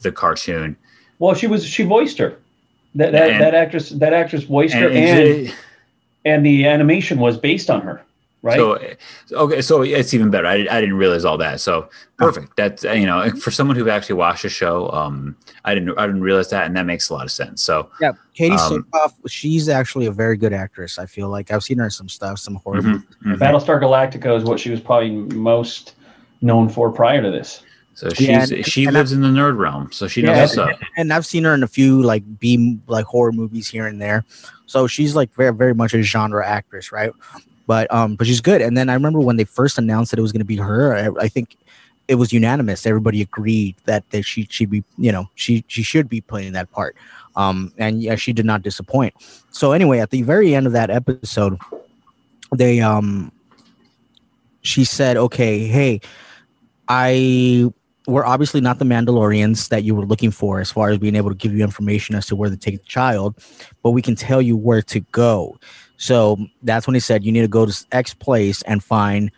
the 0.00 0.12
cartoon. 0.12 0.76
Well, 1.18 1.34
she 1.34 1.46
was 1.46 1.64
she 1.64 1.84
voiced 1.84 2.18
her. 2.18 2.36
That 2.94 3.12
that, 3.12 3.30
And- 3.30 3.40
that 3.42 3.54
actress 3.54 3.90
that 3.90 4.12
actress 4.12 4.44
voiced 4.44 4.74
her, 4.74 4.88
And, 4.88 4.96
and 4.96 5.18
and 5.46 5.54
and 6.24 6.46
the 6.46 6.66
animation 6.66 7.18
was 7.18 7.36
based 7.36 7.70
on 7.70 7.82
her. 7.82 8.02
Right. 8.46 8.56
so 8.58 8.78
okay, 9.32 9.60
so 9.60 9.82
it's 9.82 10.14
even 10.14 10.30
better. 10.30 10.46
I, 10.46 10.54
I 10.70 10.80
didn't 10.80 10.96
realize 10.96 11.24
all 11.24 11.36
that. 11.38 11.60
So 11.60 11.88
perfect. 12.16 12.56
That's 12.56 12.84
uh, 12.84 12.92
you 12.92 13.04
know 13.06 13.28
for 13.30 13.50
someone 13.50 13.76
who 13.76 13.88
actually 13.90 14.14
watched 14.16 14.42
the 14.44 14.48
show, 14.48 14.88
um, 14.90 15.36
I 15.64 15.74
didn't 15.74 15.98
I 15.98 16.06
didn't 16.06 16.22
realize 16.22 16.48
that, 16.50 16.66
and 16.66 16.76
that 16.76 16.86
makes 16.86 17.08
a 17.10 17.14
lot 17.14 17.24
of 17.24 17.32
sense. 17.32 17.62
So 17.62 17.90
Yeah, 18.00 18.12
Katee 18.38 18.58
Um, 18.58 18.84
Sackhoff, 18.92 19.12
she's 19.28 19.68
actually 19.68 20.06
a 20.06 20.12
very 20.12 20.36
good 20.36 20.52
actress. 20.52 20.98
I 20.98 21.06
feel 21.06 21.28
like 21.28 21.50
I've 21.50 21.64
seen 21.64 21.78
her 21.78 21.84
in 21.84 21.90
some 21.90 22.08
stuff, 22.08 22.38
some 22.38 22.54
horror. 22.56 22.80
mhm, 22.82 22.84
movies. 22.84 23.04
mhm. 23.24 23.36
Battlestar 23.38 23.80
Galactica 23.82 24.36
is 24.36 24.44
what 24.44 24.60
she 24.60 24.70
was 24.70 24.80
probably 24.80 25.10
most 25.10 25.94
known 26.40 26.68
for 26.68 26.92
prior 26.92 27.20
to 27.22 27.30
this. 27.30 27.62
so 27.94 28.10
she's 28.10 28.28
Yeah, 28.28 28.42
and- 28.42 28.66
she 28.66 28.84
and 28.84 28.92
lives 28.92 29.10
in 29.12 29.22
the 29.22 29.28
nerd 29.28 29.56
realm, 29.58 29.90
so 29.90 30.06
she 30.06 30.20
knows 30.22 30.36
Yeah. 30.36 30.42
what's 30.42 30.58
up. 30.58 30.78
and 30.98 31.12
I've 31.12 31.24
seen 31.26 31.44
her 31.44 31.54
in 31.54 31.62
a 31.62 31.66
few 31.66 32.02
like 32.02 32.22
B 32.38 32.78
like 32.86 33.06
horror 33.06 33.32
movies 33.32 33.66
here 33.68 33.86
and 33.86 34.00
there. 34.00 34.24
So 34.66 34.86
she's 34.86 35.16
like 35.16 35.32
very 35.34 35.52
very 35.54 35.72
much 35.74 35.94
a 35.94 36.02
genre 36.02 36.46
actress, 36.46 36.92
right? 36.92 37.10
But 37.66 37.92
um, 37.92 38.16
but 38.16 38.26
she's 38.26 38.40
good. 38.40 38.62
And 38.62 38.76
then 38.76 38.88
I 38.88 38.94
remember 38.94 39.20
when 39.20 39.36
they 39.36 39.44
first 39.44 39.78
announced 39.78 40.10
that 40.12 40.18
it 40.18 40.22
was 40.22 40.32
going 40.32 40.40
to 40.40 40.46
be 40.46 40.56
her. 40.56 40.96
I, 40.96 41.24
I 41.24 41.28
think 41.28 41.56
it 42.08 42.16
was 42.16 42.32
unanimous. 42.32 42.86
Everybody 42.86 43.20
agreed 43.20 43.76
that 43.84 44.08
that 44.10 44.24
she 44.24 44.46
she 44.50 44.66
be 44.66 44.84
you 44.96 45.10
know 45.10 45.28
she 45.34 45.64
she 45.68 45.82
should 45.82 46.08
be 46.08 46.20
playing 46.20 46.52
that 46.52 46.70
part. 46.70 46.96
Um, 47.34 47.72
and 47.76 48.02
yeah, 48.02 48.14
she 48.14 48.32
did 48.32 48.46
not 48.46 48.62
disappoint. 48.62 49.14
So 49.50 49.72
anyway, 49.72 49.98
at 49.98 50.10
the 50.10 50.22
very 50.22 50.54
end 50.54 50.66
of 50.66 50.72
that 50.72 50.90
episode, 50.90 51.58
they 52.54 52.80
um, 52.80 53.32
she 54.62 54.84
said, 54.84 55.16
"Okay, 55.16 55.66
hey, 55.66 56.00
I 56.88 57.70
we're 58.06 58.24
obviously 58.24 58.60
not 58.60 58.78
the 58.78 58.84
Mandalorians 58.84 59.68
that 59.68 59.82
you 59.82 59.94
were 59.94 60.06
looking 60.06 60.30
for 60.30 60.60
as 60.60 60.70
far 60.70 60.90
as 60.90 60.98
being 60.98 61.16
able 61.16 61.30
to 61.30 61.34
give 61.34 61.52
you 61.52 61.64
information 61.64 62.14
as 62.14 62.26
to 62.26 62.36
where 62.36 62.48
to 62.48 62.56
take 62.56 62.78
the 62.78 62.86
child, 62.86 63.34
but 63.82 63.90
we 63.90 64.00
can 64.00 64.14
tell 64.14 64.40
you 64.40 64.56
where 64.56 64.82
to 64.82 65.00
go. 65.12 65.58
So 65.98 66.38
that's 66.62 66.86
when 66.86 66.94
he 66.94 67.00
said 67.00 67.24
you 67.24 67.32
need 67.32 67.42
to 67.42 67.48
go 67.48 67.66
to 67.66 67.86
X 67.92 68.14
place 68.14 68.62
and 68.62 68.82
find 68.82 69.30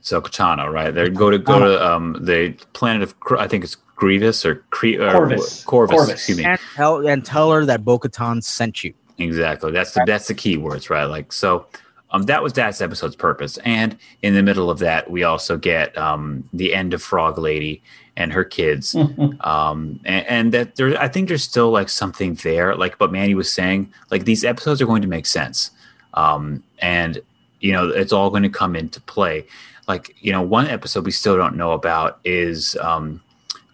So 0.00 0.20
Katana, 0.20 0.70
right? 0.70 0.94
They 0.94 1.08
go 1.10 1.30
to 1.30 1.38
go 1.38 1.58
to 1.58 1.86
um 1.86 2.16
the 2.20 2.52
planet 2.72 3.02
of 3.02 3.14
I 3.38 3.48
think 3.48 3.64
it's 3.64 3.76
Grievous 3.96 4.44
or 4.44 4.56
Cre- 4.70 5.00
or 5.00 5.12
Corvus. 5.12 5.64
Corvus, 5.64 5.96
Corvus. 5.96 6.10
excuse 6.10 6.38
me. 6.38 6.44
and 6.44 6.58
tell 6.74 7.06
and 7.06 7.24
tell 7.24 7.50
her 7.52 7.64
that 7.64 7.84
Bo-Katan 7.84 8.42
sent 8.42 8.84
you. 8.84 8.92
Exactly. 9.18 9.70
That's 9.70 9.92
the 9.92 10.04
that's 10.06 10.28
the 10.28 10.34
key 10.34 10.56
words, 10.56 10.90
right? 10.90 11.04
Like 11.04 11.32
so. 11.32 11.66
Um, 12.10 12.22
that 12.24 12.44
was 12.44 12.52
that 12.52 12.80
episode's 12.80 13.16
purpose, 13.16 13.58
and 13.64 13.98
in 14.22 14.34
the 14.34 14.42
middle 14.42 14.70
of 14.70 14.78
that, 14.78 15.10
we 15.10 15.24
also 15.24 15.56
get 15.56 15.98
um, 15.98 16.48
the 16.52 16.72
end 16.72 16.94
of 16.94 17.02
Frog 17.02 17.38
Lady 17.38 17.82
and 18.16 18.32
her 18.32 18.44
kids, 18.44 18.94
um, 19.40 20.00
and, 20.04 20.26
and 20.26 20.52
that 20.52 20.76
there. 20.76 20.98
I 21.00 21.08
think 21.08 21.28
there's 21.28 21.42
still 21.42 21.70
like 21.70 21.88
something 21.88 22.34
there, 22.36 22.74
like 22.74 22.94
what 22.96 23.12
Manny 23.12 23.34
was 23.34 23.52
saying. 23.52 23.92
Like 24.10 24.24
these 24.24 24.44
episodes 24.44 24.80
are 24.80 24.86
going 24.86 25.02
to 25.02 25.08
make 25.08 25.26
sense, 25.26 25.70
um, 26.14 26.62
and 26.78 27.20
you 27.60 27.72
know 27.72 27.88
it's 27.88 28.12
all 28.12 28.30
going 28.30 28.42
to 28.42 28.48
come 28.48 28.76
into 28.76 29.00
play. 29.00 29.46
Like 29.88 30.14
you 30.20 30.32
know, 30.32 30.42
one 30.42 30.66
episode 30.66 31.04
we 31.04 31.10
still 31.10 31.36
don't 31.36 31.56
know 31.56 31.72
about 31.72 32.20
is 32.24 32.76
um, 32.76 33.20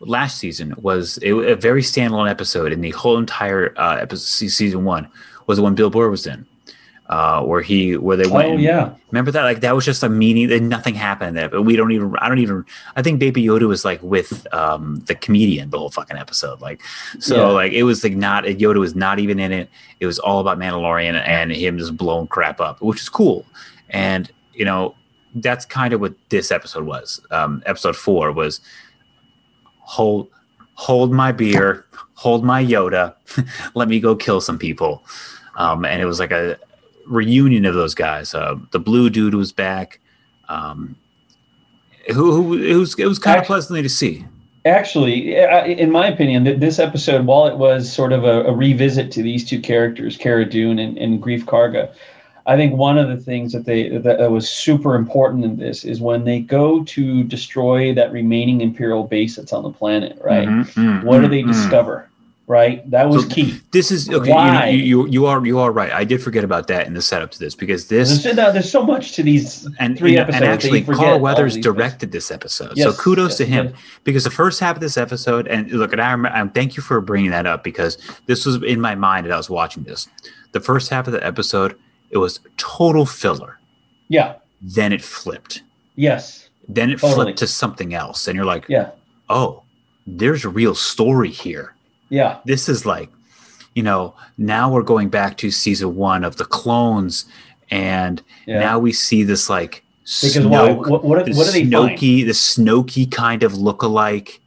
last 0.01 0.39
season 0.39 0.75
was 0.81 1.19
a, 1.23 1.33
a 1.53 1.57
very 1.57 1.83
standalone 1.83 2.31
episode 2.31 2.73
in 2.73 2.81
the 2.81 2.91
whole 2.91 3.19
entire 3.19 3.79
uh, 3.79 3.97
episode 3.97 4.49
season 4.49 4.85
one 4.85 5.09
was 5.47 5.59
the 5.59 5.63
one 5.63 5.75
Bill 5.75 5.91
Burr 5.91 6.09
was 6.11 6.27
in, 6.27 6.47
uh, 7.11 7.43
where 7.43 7.61
he 7.61 7.97
where 7.97 8.17
they 8.17 8.29
went. 8.29 8.49
Oh 8.49 8.53
and- 8.53 8.63
yeah. 8.63 8.95
Remember 9.11 9.33
that? 9.33 9.43
Like 9.43 9.61
that 9.61 9.75
was 9.75 9.85
just 9.85 10.05
a 10.05 10.09
meeting. 10.09 10.49
That 10.49 10.63
nothing 10.63 10.95
happened 10.95 11.37
there. 11.37 11.49
But 11.49 11.63
we 11.63 11.75
don't 11.75 11.91
even. 11.91 12.15
I 12.19 12.29
don't 12.29 12.39
even. 12.39 12.65
I 12.95 13.03
think 13.03 13.19
Baby 13.19 13.43
Yoda 13.43 13.67
was 13.67 13.85
like 13.85 14.01
with 14.01 14.47
um, 14.55 15.03
the 15.07 15.17
comedian 15.17 15.71
the 15.71 15.79
whole 15.79 15.91
fucking 15.91 16.17
episode. 16.17 16.61
Like 16.61 16.81
so. 17.19 17.37
Yeah. 17.37 17.47
Like 17.49 17.73
it 17.73 17.83
was 17.83 18.05
like 18.05 18.15
not. 18.15 18.45
Yoda 18.45 18.79
was 18.79 18.95
not 18.95 19.19
even 19.19 19.41
in 19.41 19.51
it. 19.51 19.69
It 19.99 20.07
was 20.07 20.21
all 20.21 20.39
about 20.39 20.59
Mandalorian 20.59 21.21
and 21.27 21.51
him 21.51 21.79
just 21.79 21.97
blowing 21.97 22.29
crap 22.29 22.61
up, 22.61 22.81
which 22.81 23.01
is 23.01 23.09
cool. 23.09 23.45
And 23.91 24.31
you 24.55 24.65
know 24.65 24.95
that's 25.35 25.65
kind 25.65 25.93
of 25.93 26.01
what 26.01 26.15
this 26.29 26.53
episode 26.53 26.85
was. 26.85 27.21
Um, 27.33 27.63
episode 27.67 27.97
four 27.97 28.31
was 28.31 28.61
hold 29.81 30.29
hold 30.75 31.13
my 31.13 31.33
beer, 31.33 31.85
hold 32.15 32.45
my 32.45 32.65
Yoda, 32.65 33.15
let 33.75 33.89
me 33.89 33.99
go 33.99 34.15
kill 34.15 34.41
some 34.41 34.59
people. 34.59 35.03
Um, 35.57 35.85
and 35.85 36.01
it 36.01 36.07
was 36.07 36.21
like 36.21 36.31
a 36.31 36.57
reunion 37.11 37.67
of 37.67 37.75
those 37.75 37.95
guys. 37.95 38.35
Uh, 38.35 38.57
the 38.71 38.81
blue 38.81 39.11
dude 39.11 39.35
was 39.35 39.53
back. 39.53 40.01
Um, 40.49 40.97
who, 42.09 42.33
who 42.33 42.63
it 42.63 42.77
was 42.77 42.99
it 42.99 43.07
was 43.07 43.19
kind 43.19 43.39
of 43.39 43.45
pleasantly 43.45 43.83
to 43.83 43.89
see. 43.89 44.25
Actually, 44.65 45.39
I- 45.43 45.65
in 45.67 45.91
my 45.91 46.09
opinion, 46.09 46.45
th- 46.45 46.61
this 46.61 46.79
episode, 46.79 47.25
while 47.27 47.47
it 47.47 47.57
was 47.57 47.91
sort 47.91 48.13
of 48.13 48.25
a, 48.25 48.43
a 48.45 48.53
revisit 48.53 49.11
to 49.13 49.23
these 49.23 49.49
two 49.49 49.61
characters, 49.61 50.17
Cara 50.17 50.45
Dune 50.45 50.79
and, 50.79 50.99
and 50.99 51.23
Grief 51.23 51.47
Karga, 51.47 51.93
I 52.47 52.57
think 52.57 52.75
one 52.75 52.99
of 52.99 53.09
the 53.09 53.17
things 53.17 53.53
that 53.53 53.65
they 53.65 53.89
that, 53.97 54.31
was 54.31 54.49
super 54.51 54.97
important 54.97 55.45
in 55.45 55.57
this 55.57 55.85
is 55.85 56.01
when 56.01 56.25
they 56.25 56.41
go 56.41 56.83
to 56.85 57.23
destroy 57.25 57.95
that 57.95 58.13
remaining 58.13 58.61
Imperial 58.61 59.05
base 59.05 59.37
that's 59.37 59.53
on 59.53 59.63
the 59.63 59.71
planet, 59.71 60.19
right? 60.23 60.49
Mhm, 60.49 60.67
mm, 60.75 61.05
What 61.05 61.21
do 61.21 61.29
they 61.29 61.43
mm. 61.43 61.47
discover? 61.53 62.10
Right, 62.51 62.91
that 62.91 63.09
was 63.09 63.23
So- 63.23 63.29
key. 63.29 63.61
This 63.71 63.93
is 63.93 64.11
okay. 64.11 64.29
Why? 64.29 64.71
You, 64.71 65.05
you 65.05 65.09
you 65.09 65.27
are 65.27 65.47
you 65.47 65.61
are 65.61 65.71
right. 65.71 65.93
I 65.93 66.03
did 66.03 66.21
forget 66.21 66.43
about 66.43 66.67
that 66.67 66.89
in 66.89 66.95
the 66.95 67.01
setup 67.01 67.31
to 67.31 67.39
this 67.39 67.55
because 67.55 67.87
this 67.87 68.25
There's, 68.25 68.35
no, 68.37 68.51
there's 68.53 68.69
so 68.69 68.83
much 68.85 69.13
to 69.13 69.23
these 69.23 69.69
and, 69.79 69.97
three 69.97 70.11
you 70.11 70.17
know, 70.17 70.23
episodes. 70.23 70.43
and 70.43 70.53
actually 70.53 70.83
Carl 70.83 71.21
Weathers 71.21 71.57
directed 71.57 72.11
this 72.11 72.33
episode. 72.33 72.73
Yes, 72.77 72.89
so 72.97 73.01
kudos 73.01 73.31
yes, 73.31 73.37
to 73.39 73.45
him 73.47 73.67
yes. 73.67 73.75
because 74.03 74.25
the 74.25 74.31
first 74.33 74.59
half 74.59 74.75
of 74.75 74.81
this 74.81 74.97
episode 74.97 75.47
and 75.47 75.71
look 75.71 75.93
and 75.93 76.01
I 76.03 76.11
rem- 76.13 76.27
um, 76.27 76.51
thank 76.51 76.77
you 76.77 76.83
for 76.83 77.01
bringing 77.01 77.31
that 77.31 77.47
up 77.47 77.63
because 77.63 77.99
this 78.27 78.45
was 78.45 78.57
in 78.65 78.81
my 78.81 78.97
mind 78.97 79.27
as 79.29 79.33
I 79.33 79.37
was 79.37 79.49
watching 79.49 79.85
this. 79.85 80.09
The 80.51 80.61
first 80.61 80.91
half 80.91 81.07
of 81.07 81.13
the 81.13 81.25
episode 81.25 81.79
it 82.11 82.19
was 82.19 82.41
total 82.57 83.07
filler. 83.07 83.61
Yeah. 84.09 84.35
Then 84.61 84.93
it 84.93 85.03
flipped. 85.03 85.63
Yes. 85.95 86.49
Then 86.69 86.91
it 86.91 86.99
Totally. 86.99 87.15
flipped 87.27 87.39
to 87.39 87.47
something 87.47 87.95
else 87.95 88.27
and 88.27 88.35
you're 88.35 88.45
like, 88.45 88.65
Yeah. 88.69 88.91
"Oh, 89.29 89.63
there's 90.05 90.45
a 90.45 90.49
real 90.49 90.75
story 90.75 91.31
here." 91.31 91.77
Yeah. 92.11 92.39
this 92.45 92.69
is 92.69 92.85
like 92.85 93.09
you 93.75 93.83
know 93.83 94.15
now 94.37 94.71
we're 94.73 94.83
going 94.83 95.09
back 95.09 95.37
to 95.39 95.51
season 95.51 95.95
one 95.97 96.25
of 96.25 96.37
the 96.37 96.45
clones 96.45 97.25
and 97.71 98.23
Yeah. 98.47 98.59
now 98.59 98.79
we 98.79 98.93
see 98.93 99.23
this 99.23 99.49
like 99.49 99.85
because? 100.23 100.37
Snoke, 100.45 100.89
What, 100.89 101.05
what, 101.05 101.25
the 101.25 101.33
what 101.35 101.47
do 101.47 101.53
they 101.53 101.71
find? 101.71 101.97
The 101.99 102.33
Snokey 102.33 103.09
kind 103.13 103.45
of 103.45 103.55
look-alike, 103.57 104.41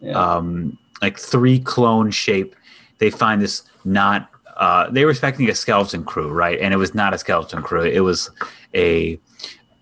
Yeah. 0.00 0.12
um, 0.12 0.78
like 1.02 1.18
three 1.18 1.58
clone 1.58 2.10
shape. 2.10 2.54
They 2.98 3.10
find 3.10 3.42
this 3.42 3.62
not. 3.84 4.30
Uh, 4.56 4.88
they 4.90 5.04
were 5.04 5.10
expecting 5.10 5.48
a 5.50 5.54
skeleton 5.54 6.04
crew, 6.04 6.28
right? 6.30 6.58
And 6.58 6.72
it 6.72 6.78
was 6.78 6.94
not 6.94 7.12
a 7.12 7.18
skeleton 7.18 7.62
crew. 7.62 7.82
It 7.82 8.00
was 8.00 8.30
a 8.74 9.18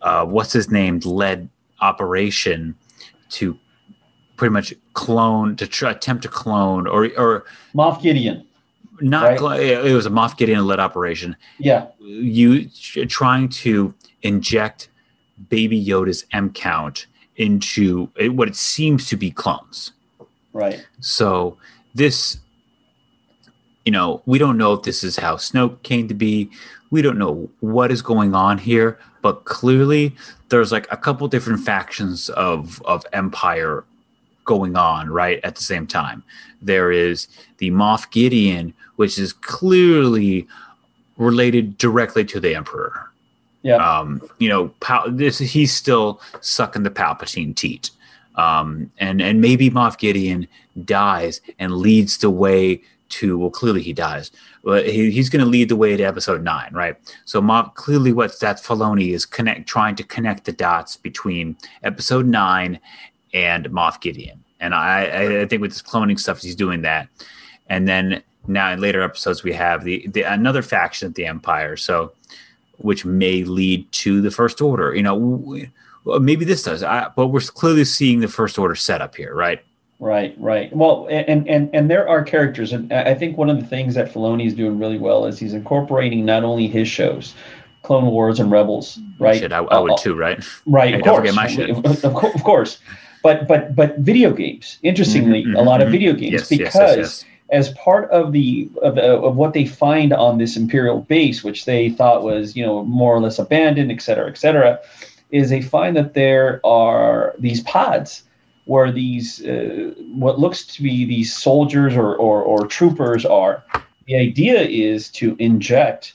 uh, 0.03 0.24
what's 0.24 0.53
his 0.53 0.70
name 0.70 0.98
led 1.05 1.48
operation 1.81 2.74
to 3.31 3.57
pretty 4.38 4.53
much 4.53 4.72
clone 4.94 5.55
to 5.57 5.66
try, 5.66 5.90
attempt 5.90 6.22
to 6.22 6.29
clone 6.31 6.87
or 6.87 7.11
or 7.18 7.44
Moff 7.74 8.01
Gideon. 8.01 8.46
not. 9.03 9.38
Right. 9.40 9.61
it 9.61 9.92
was 9.92 10.07
a 10.07 10.11
Moff 10.11 10.37
Gideon 10.38 10.66
led 10.66 10.81
operation 10.81 11.37
Yeah. 11.59 11.88
you 12.01 12.68
trying 13.09 13.51
to 13.64 13.92
inject 14.22 14.88
baby 15.51 15.79
yoda's 15.85 16.24
m 16.33 16.51
count 16.51 17.07
into 17.37 18.09
eh, 18.18 18.29
what 18.29 18.48
it 18.48 18.57
seems 18.57 19.07
to 19.09 19.16
be 19.16 19.31
clones 19.31 19.92
Right. 20.53 20.85
so 21.01 21.57
this 21.94 22.38
you 23.85 23.92
know, 23.92 24.22
we 24.27 24.38
don't 24.38 24.59
know 24.59 24.74
if 24.74 24.83
this 24.83 25.03
is 25.03 25.16
how 25.16 25.37
Snoke 25.37 25.83
came 25.83 26.09
to 26.09 26.14
be. 26.14 26.51
We 26.90 27.01
don't 27.01 27.16
know 27.16 27.48
what 27.61 27.90
is 27.90 28.03
going 28.03 28.35
on 28.35 28.59
here, 28.59 28.98
but 29.22 29.46
clearly 29.46 30.14
there's 30.51 30.70
like 30.72 30.87
a 30.90 30.96
couple 30.98 31.27
different 31.29 31.61
factions 31.64 32.29
of 32.31 32.83
of 32.83 33.07
Empire 33.14 33.85
going 34.48 34.76
on 34.76 35.11
right 35.11 35.40
at 35.44 35.54
the 35.54 35.62
same 35.62 35.87
time. 35.87 36.24
There 36.62 36.90
is 36.90 37.28
the 37.58 37.70
Moff 37.70 38.11
Gideon, 38.11 38.72
which 38.96 39.18
is 39.18 39.32
clearly 39.34 40.48
related 41.18 41.76
directly 41.76 42.24
to 42.24 42.40
the 42.40 42.54
Emperor. 42.54 43.11
Yeah. 43.62 43.76
Um, 43.76 44.22
you 44.38 44.48
know, 44.48 44.68
Pal- 44.80 45.11
this 45.11 45.38
he's 45.38 45.72
still 45.72 46.20
sucking 46.40 46.82
the 46.82 46.90
Palpatine 46.90 47.54
teat. 47.54 47.90
Um, 48.37 48.90
and 48.98 49.20
and 49.20 49.40
maybe 49.40 49.68
Moff 49.68 49.98
Gideon 49.98 50.48
dies 50.84 51.40
and 51.58 51.76
leads 51.76 52.18
the 52.18 52.30
way 52.30 52.80
to 53.11 53.38
well, 53.38 53.50
clearly 53.50 53.82
he 53.82 53.92
dies, 53.92 54.30
but 54.64 54.87
he, 54.87 55.11
he's 55.11 55.28
going 55.28 55.44
to 55.44 55.50
lead 55.50 55.68
the 55.68 55.76
way 55.76 55.96
to 55.96 56.02
Episode 56.04 56.42
Nine, 56.42 56.70
right? 56.72 56.96
So 57.24 57.42
Moff 57.42 57.74
clearly 57.74 58.12
what 58.12 58.38
that 58.40 58.58
Filoni 58.58 59.12
is 59.12 59.26
connect 59.26 59.68
trying 59.68 59.96
to 59.96 60.04
connect 60.04 60.44
the 60.44 60.52
dots 60.52 60.96
between 60.96 61.56
Episode 61.82 62.26
Nine 62.26 62.78
and 63.44 63.66
Moff 63.70 64.01
Gideon, 64.01 64.42
and 64.61 64.74
I 64.74 65.05
I, 65.07 65.40
I 65.42 65.46
think 65.46 65.62
with 65.62 65.72
this 65.72 65.83
cloning 65.83 66.18
stuff 66.18 66.40
he's 66.42 66.57
doing 66.57 66.83
that, 66.83 67.09
and 67.68 67.87
then 67.88 68.22
now 68.46 68.70
in 68.72 68.81
later 68.81 69.03
episodes 69.03 69.42
we 69.42 69.53
have 69.53 69.85
the, 69.85 70.07
the 70.09 70.22
another 70.22 70.62
faction 70.62 71.07
of 71.09 71.14
the 71.14 71.27
Empire, 71.27 71.77
so 71.77 72.12
which 72.79 73.05
may 73.05 73.44
lead 73.44 73.90
to 73.92 74.20
the 74.20 74.31
First 74.31 74.61
Order. 74.61 74.94
You 74.94 75.03
know. 75.03 75.18
w- 75.18 75.66
well, 76.05 76.20
maybe 76.20 76.44
this 76.46 76.62
does, 76.62 76.83
I, 76.83 77.09
but 77.16 77.27
we're 77.29 77.40
clearly 77.40 77.85
seeing 77.85 78.20
the 78.20 78.29
first 78.29 78.59
order 78.59 78.74
setup 78.74 79.14
here, 79.14 79.35
right? 79.35 79.61
Right, 80.01 80.35
right. 80.38 80.74
Well, 80.74 81.07
and 81.11 81.46
and 81.48 81.68
and 81.74 81.90
there 81.90 82.09
are 82.09 82.22
characters, 82.22 82.72
and 82.72 82.90
I 82.92 83.14
think 83.14 83.37
one 83.37 83.51
of 83.51 83.59
the 83.61 83.66
things 83.66 83.94
that 83.96 84.11
Filoni 84.12 84.46
is 84.46 84.55
doing 84.55 84.79
really 84.79 84.96
well 84.96 85.27
is 85.27 85.38
he's 85.38 85.53
incorporating 85.55 86.24
not 86.24 86.44
only 86.44 86.66
his 86.66 86.88
shows, 86.88 87.35
Clone 87.83 88.07
Wars 88.07 88.40
and 88.40 88.51
Rebels, 88.51 88.98
right? 89.18 89.40
Shit, 89.40 89.53
I, 89.53 89.59
I 89.59 89.79
would 89.81 89.92
Uh, 89.92 89.96
too, 89.96 90.14
right? 90.14 90.42
Right, 90.66 90.90
Hey, 90.94 91.01
of 91.01 91.05
don't 91.05 91.14
course, 91.16 91.29
forget 91.29 91.35
my 91.35 91.48
shit. 91.48 91.70
Of, 91.85 92.05
of 92.05 92.24
of 92.37 92.44
course. 92.44 92.79
But 93.22 93.48
but 93.48 93.74
but 93.74 93.98
video 93.98 94.33
games. 94.33 94.78
Interestingly, 94.83 95.44
Mhm, 95.44 95.59
a 95.59 95.62
lot 95.62 95.81
of 95.83 95.88
mhm. 95.88 95.92
video 95.92 96.12
games 96.12 96.33
Yes, 96.33 96.50
yes, 96.50 96.61
yes, 96.61 96.72
because 96.72 96.96
yes. 96.96 97.24
as 97.50 97.68
part 97.70 98.11
of 98.11 98.33
the 98.33 98.68
of, 98.83 98.94
the, 98.94 99.16
of 99.18 99.37
what 99.37 99.52
they 99.54 99.64
find 99.66 100.12
on 100.12 100.38
this 100.38 100.57
imperial 100.57 101.00
base, 101.00 101.42
which 101.42 101.64
they 101.64 101.90
thought 101.90 102.22
was 102.22 102.54
you 102.57 102.64
know 102.64 102.85
more 102.85 103.14
or 103.14 103.20
less 103.20 103.38
abandoned, 103.38 103.90
et 103.90 104.02
cetera, 104.02 104.28
et 104.28 104.38
cetera, 104.38 104.78
is 105.31 105.50
they 105.50 105.62
find 105.62 105.96
that 105.96 106.14
there 106.14 106.61
are 106.64 107.35
these 107.38 107.61
pods 107.62 108.22
where 108.66 108.92
these 108.92 109.44
uh, 109.46 109.92
what 110.14 110.38
looks 110.38 110.64
to 110.66 110.83
be 110.83 111.04
these 111.04 111.35
soldiers 111.35 111.96
or, 111.96 112.14
or 112.16 112.42
or 112.42 112.66
troopers 112.66 113.24
are. 113.24 113.64
The 114.07 114.16
idea 114.16 114.62
is 114.62 115.11
to 115.11 115.37
inject, 115.38 116.14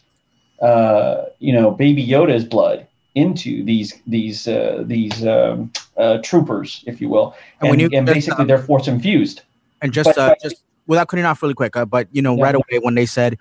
uh, 0.61 1.25
you 1.39 1.53
know, 1.53 1.69
Baby 1.71 2.05
Yoda's 2.05 2.45
blood 2.45 2.87
into 3.15 3.63
these 3.63 3.93
these 4.07 4.47
uh, 4.47 4.83
these 4.85 5.25
um, 5.25 5.71
uh, 5.97 6.17
troopers, 6.23 6.84
if 6.88 6.99
you 7.01 7.10
will, 7.10 7.36
And 7.62 7.71
and, 7.71 7.82
you- 7.82 7.89
and 7.93 8.08
just, 8.08 8.15
basically 8.15 8.43
uh, 8.43 8.47
they're 8.47 8.58
force 8.58 8.88
infused. 8.88 9.41
And 9.82 9.91
just 9.93 10.08
But- 10.08 10.17
uh, 10.17 10.36
just 10.41 10.63
without 10.88 11.08
cutting 11.08 11.25
off 11.25 11.41
really 11.41 11.53
quick, 11.53 11.75
uh, 11.75 11.86
but 11.86 12.08
you 12.12 12.21
know, 12.21 12.36
Yeah. 12.38 12.43
right 12.43 12.56
away 12.56 12.79
when 12.82 12.95
they 12.95 13.06
said 13.06 13.38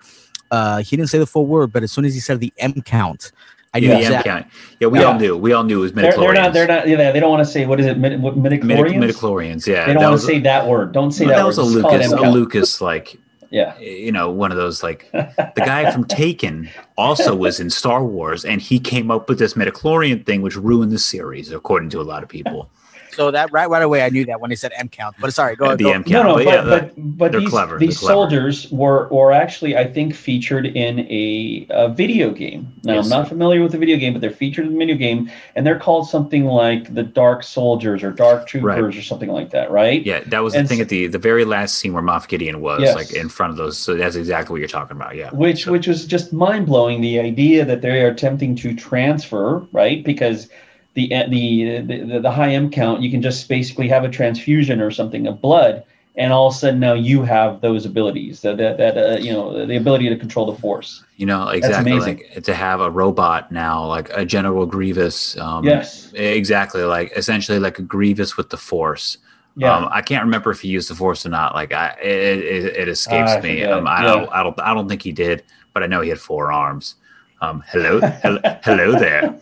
uh, 0.51 0.77
he 0.83 0.95
didn't 0.95 1.09
say 1.09 1.17
the 1.17 1.25
full 1.25 1.47
word, 1.47 1.73
but 1.73 1.81
as 1.83 1.91
soon 1.91 2.05
as 2.05 2.13
he 2.13 2.19
said 2.19 2.39
the 2.39 2.53
M 2.59 2.73
count, 2.83 3.31
I 3.73 3.79
knew 3.79 3.87
Yeah, 3.87 3.93
the 3.93 3.99
M 3.99 4.05
exactly. 4.05 4.31
count. 4.31 4.45
Yeah, 4.79 4.87
we 4.89 4.99
Yeah. 4.99 5.05
all 5.05 5.19
knew. 5.19 5.35
We 5.35 5.51
all 5.53 5.63
knew 5.63 5.79
it 5.79 5.81
was 5.81 5.91
They're, 5.93 6.15
they're 6.15 6.33
not. 6.33 6.53
They're 6.53 6.67
not. 6.67 6.87
Yeah, 6.87 7.11
they 7.11 7.19
don't 7.19 7.31
want 7.31 7.43
to 7.43 7.51
say 7.51 7.65
what 7.65 7.79
is 7.79 7.87
it? 7.87 7.97
Mid, 7.97 8.21
what, 8.21 8.37
Midi- 8.37 8.59
midichlorians? 8.59 9.03
midichlorians. 9.03 9.65
Yeah, 9.65 9.85
they 9.87 9.93
that 9.93 9.93
don't 9.93 10.03
want 10.03 10.11
was 10.13 10.21
to 10.21 10.27
say 10.27 10.39
that 10.41 10.67
word. 10.67 10.91
Don't 10.91 11.11
say 11.11 11.25
well, 11.25 11.33
that, 11.35 11.41
that 11.41 11.47
was 11.47 11.57
a 11.57 11.63
word. 11.63 11.71
Just 11.73 11.81
call 11.81 11.95
it 11.95 12.01
Lucas. 12.01 12.11
M 12.13 12.19
A 12.19 12.21
count. 12.21 12.33
Lucas, 12.35 12.81
like 12.81 13.19
Yeah. 13.53 13.75
Eh, 13.79 13.97
you 13.97 14.11
know, 14.11 14.31
one 14.31 14.51
of 14.51 14.57
those 14.57 14.81
like 14.81 15.09
the 15.11 15.53
guy 15.55 15.91
from 15.91 16.05
Taken 16.05 16.69
also 16.97 17.35
was 17.35 17.59
in 17.59 17.69
Star 17.69 18.03
Wars, 18.03 18.43
and 18.43 18.59
he 18.59 18.79
came 18.79 19.11
up 19.11 19.29
with 19.29 19.37
this 19.37 19.53
midichlorian 19.53 20.25
thing, 20.25 20.41
which 20.41 20.55
ruined 20.55 20.91
the 20.91 20.97
series, 20.97 21.51
according 21.51 21.91
to 21.91 22.01
a 22.01 22.03
lot 22.03 22.23
of 22.23 22.29
people. 22.29 22.71
So 23.15 23.31
that 23.31 23.51
right 23.51 23.69
right 23.69 23.81
away, 23.83 24.03
I 24.03 24.09
knew 24.09 24.25
that 24.25 24.39
when 24.41 24.49
they 24.49 24.55
said 24.55 24.71
M 24.77 24.89
count. 24.89 25.15
But 25.19 25.33
sorry, 25.33 25.55
go 25.55 25.65
ahead. 25.65 25.77
the 25.77 25.85
go. 25.85 25.91
M 25.91 26.03
count. 26.03 26.27
no, 26.27 26.35
but 26.35 26.45
but 26.45 26.53
yeah, 26.53 26.61
but, 26.63 26.93
but 26.97 27.31
these, 27.31 27.49
clever, 27.49 27.77
these 27.77 27.99
they're 27.99 28.07
clever. 28.07 28.13
soldiers 28.29 28.71
were 28.71 29.07
were 29.09 29.31
actually, 29.31 29.77
I 29.77 29.85
think, 29.85 30.13
featured 30.15 30.65
in 30.65 30.99
a, 30.99 31.65
a 31.69 31.89
video 31.89 32.31
game. 32.31 32.71
Now, 32.83 32.95
Yes. 32.95 33.05
I'm 33.05 33.09
not 33.09 33.27
familiar 33.29 33.61
with 33.61 33.71
the 33.71 33.77
video 33.77 33.97
game, 33.97 34.13
but 34.13 34.21
they're 34.21 34.29
featured 34.31 34.65
in 34.65 34.73
the 34.73 34.77
video 34.79 34.95
game, 34.95 35.31
and 35.55 35.65
they're 35.65 35.79
called 35.79 36.07
something 36.09 36.45
like 36.45 36.93
the 36.93 37.03
Dark 37.03 37.43
Soldiers 37.43 38.03
or 38.03 38.11
Dark 38.11 38.47
Troopers 38.47 38.95
or 38.97 39.01
something 39.01 39.29
like 39.29 39.51
that, 39.51 39.71
right? 39.71 40.05
yeah, 40.05 40.21
that 40.27 40.43
was 40.43 40.53
the 40.53 40.63
thing 40.65 40.79
s- 40.79 40.83
at 40.83 40.89
the 40.89 41.07
the 41.07 41.17
very 41.19 41.45
last 41.45 41.75
scene 41.79 41.93
where 41.93 42.03
Moff 42.03 42.27
Gideon 42.27 42.61
was 42.61 42.81
Yes. 42.81 42.95
like 42.95 43.13
in 43.13 43.29
front 43.29 43.51
of 43.51 43.57
those. 43.57 43.77
So 43.77 43.95
that's 43.95 44.15
exactly 44.15 44.53
what 44.53 44.59
you're 44.59 44.67
talking 44.67 44.97
about. 44.97 45.15
Yeah, 45.15 45.29
which 45.31 45.63
So- 45.65 45.71
which 45.71 45.87
was 45.87 46.05
just 46.05 46.33
mind 46.33 46.65
blowing. 46.65 47.01
The 47.01 47.19
idea 47.19 47.63
that 47.65 47.81
they 47.81 48.01
are 48.01 48.07
attempting 48.09 48.55
to 48.57 48.75
transfer, 48.75 49.65
right? 49.71 50.03
Because 50.03 50.49
the 50.95 51.07
the 51.29 51.79
the, 51.81 52.19
the 52.19 52.31
high 52.31 52.51
M 52.51 52.69
count, 52.69 53.01
you 53.01 53.09
can 53.09 53.21
just 53.21 53.47
basically 53.49 53.87
have 53.87 54.03
a 54.03 54.09
transfusion 54.09 54.79
or 54.81 54.91
something 54.91 55.27
of 55.27 55.41
blood, 55.41 55.83
and 56.15 56.31
all 56.31 56.47
of 56.47 56.53
a 56.53 56.57
sudden 56.57 56.79
now 56.79 56.93
you 56.93 57.23
have 57.23 57.61
those 57.61 57.85
abilities, 57.85 58.41
that 58.41 58.57
that, 58.57 58.77
that 58.77 58.97
uh, 58.97 59.17
you 59.19 59.33
know 59.33 59.65
the 59.65 59.77
ability 59.77 60.09
to 60.09 60.17
control 60.17 60.45
the 60.51 60.59
force. 60.59 61.03
You 61.17 61.25
know, 61.25 61.47
exactly 61.49 61.93
amazing. 61.93 62.23
like 62.33 62.43
to 62.43 62.53
have 62.53 62.81
a 62.81 62.89
robot 62.89 63.51
now, 63.51 63.85
like 63.85 64.09
a 64.13 64.25
General 64.25 64.65
Grievous. 64.65 65.37
Um, 65.37 65.63
Yes. 65.65 66.11
exactly. 66.13 66.83
Like 66.83 67.11
essentially 67.15 67.59
like 67.59 67.79
a 67.79 67.83
Grievous 67.83 68.35
with 68.37 68.49
the 68.49 68.57
Force. 68.57 69.17
Yeah. 69.55 69.75
Um, 69.75 69.87
I 69.91 70.01
can't 70.01 70.23
remember 70.23 70.49
if 70.49 70.61
he 70.61 70.67
used 70.69 70.89
the 70.89 70.95
Force 70.95 71.25
or 71.25 71.29
not. 71.29 71.53
Like 71.53 71.71
I, 71.71 71.95
it, 72.01 72.39
it, 72.39 72.75
it 72.75 72.87
escapes 72.87 73.31
I 73.31 73.41
me. 73.41 73.61
forget. 73.61 73.71
Um, 73.71 73.87
I 73.87 74.01
Yeah. 74.03 74.13
don't, 74.13 74.29
I 74.33 74.43
don't, 74.43 74.59
I 74.59 74.73
don't 74.73 74.89
think 74.89 75.03
he 75.03 75.11
did, 75.11 75.43
but 75.73 75.83
I 75.83 75.87
know 75.87 76.01
he 76.01 76.09
had 76.09 76.19
four 76.19 76.51
arms. 76.51 76.95
Um, 77.43 77.61
hello, 77.67 77.99
hello, 77.99 78.39
hello 78.63 78.91
there. 78.97 79.35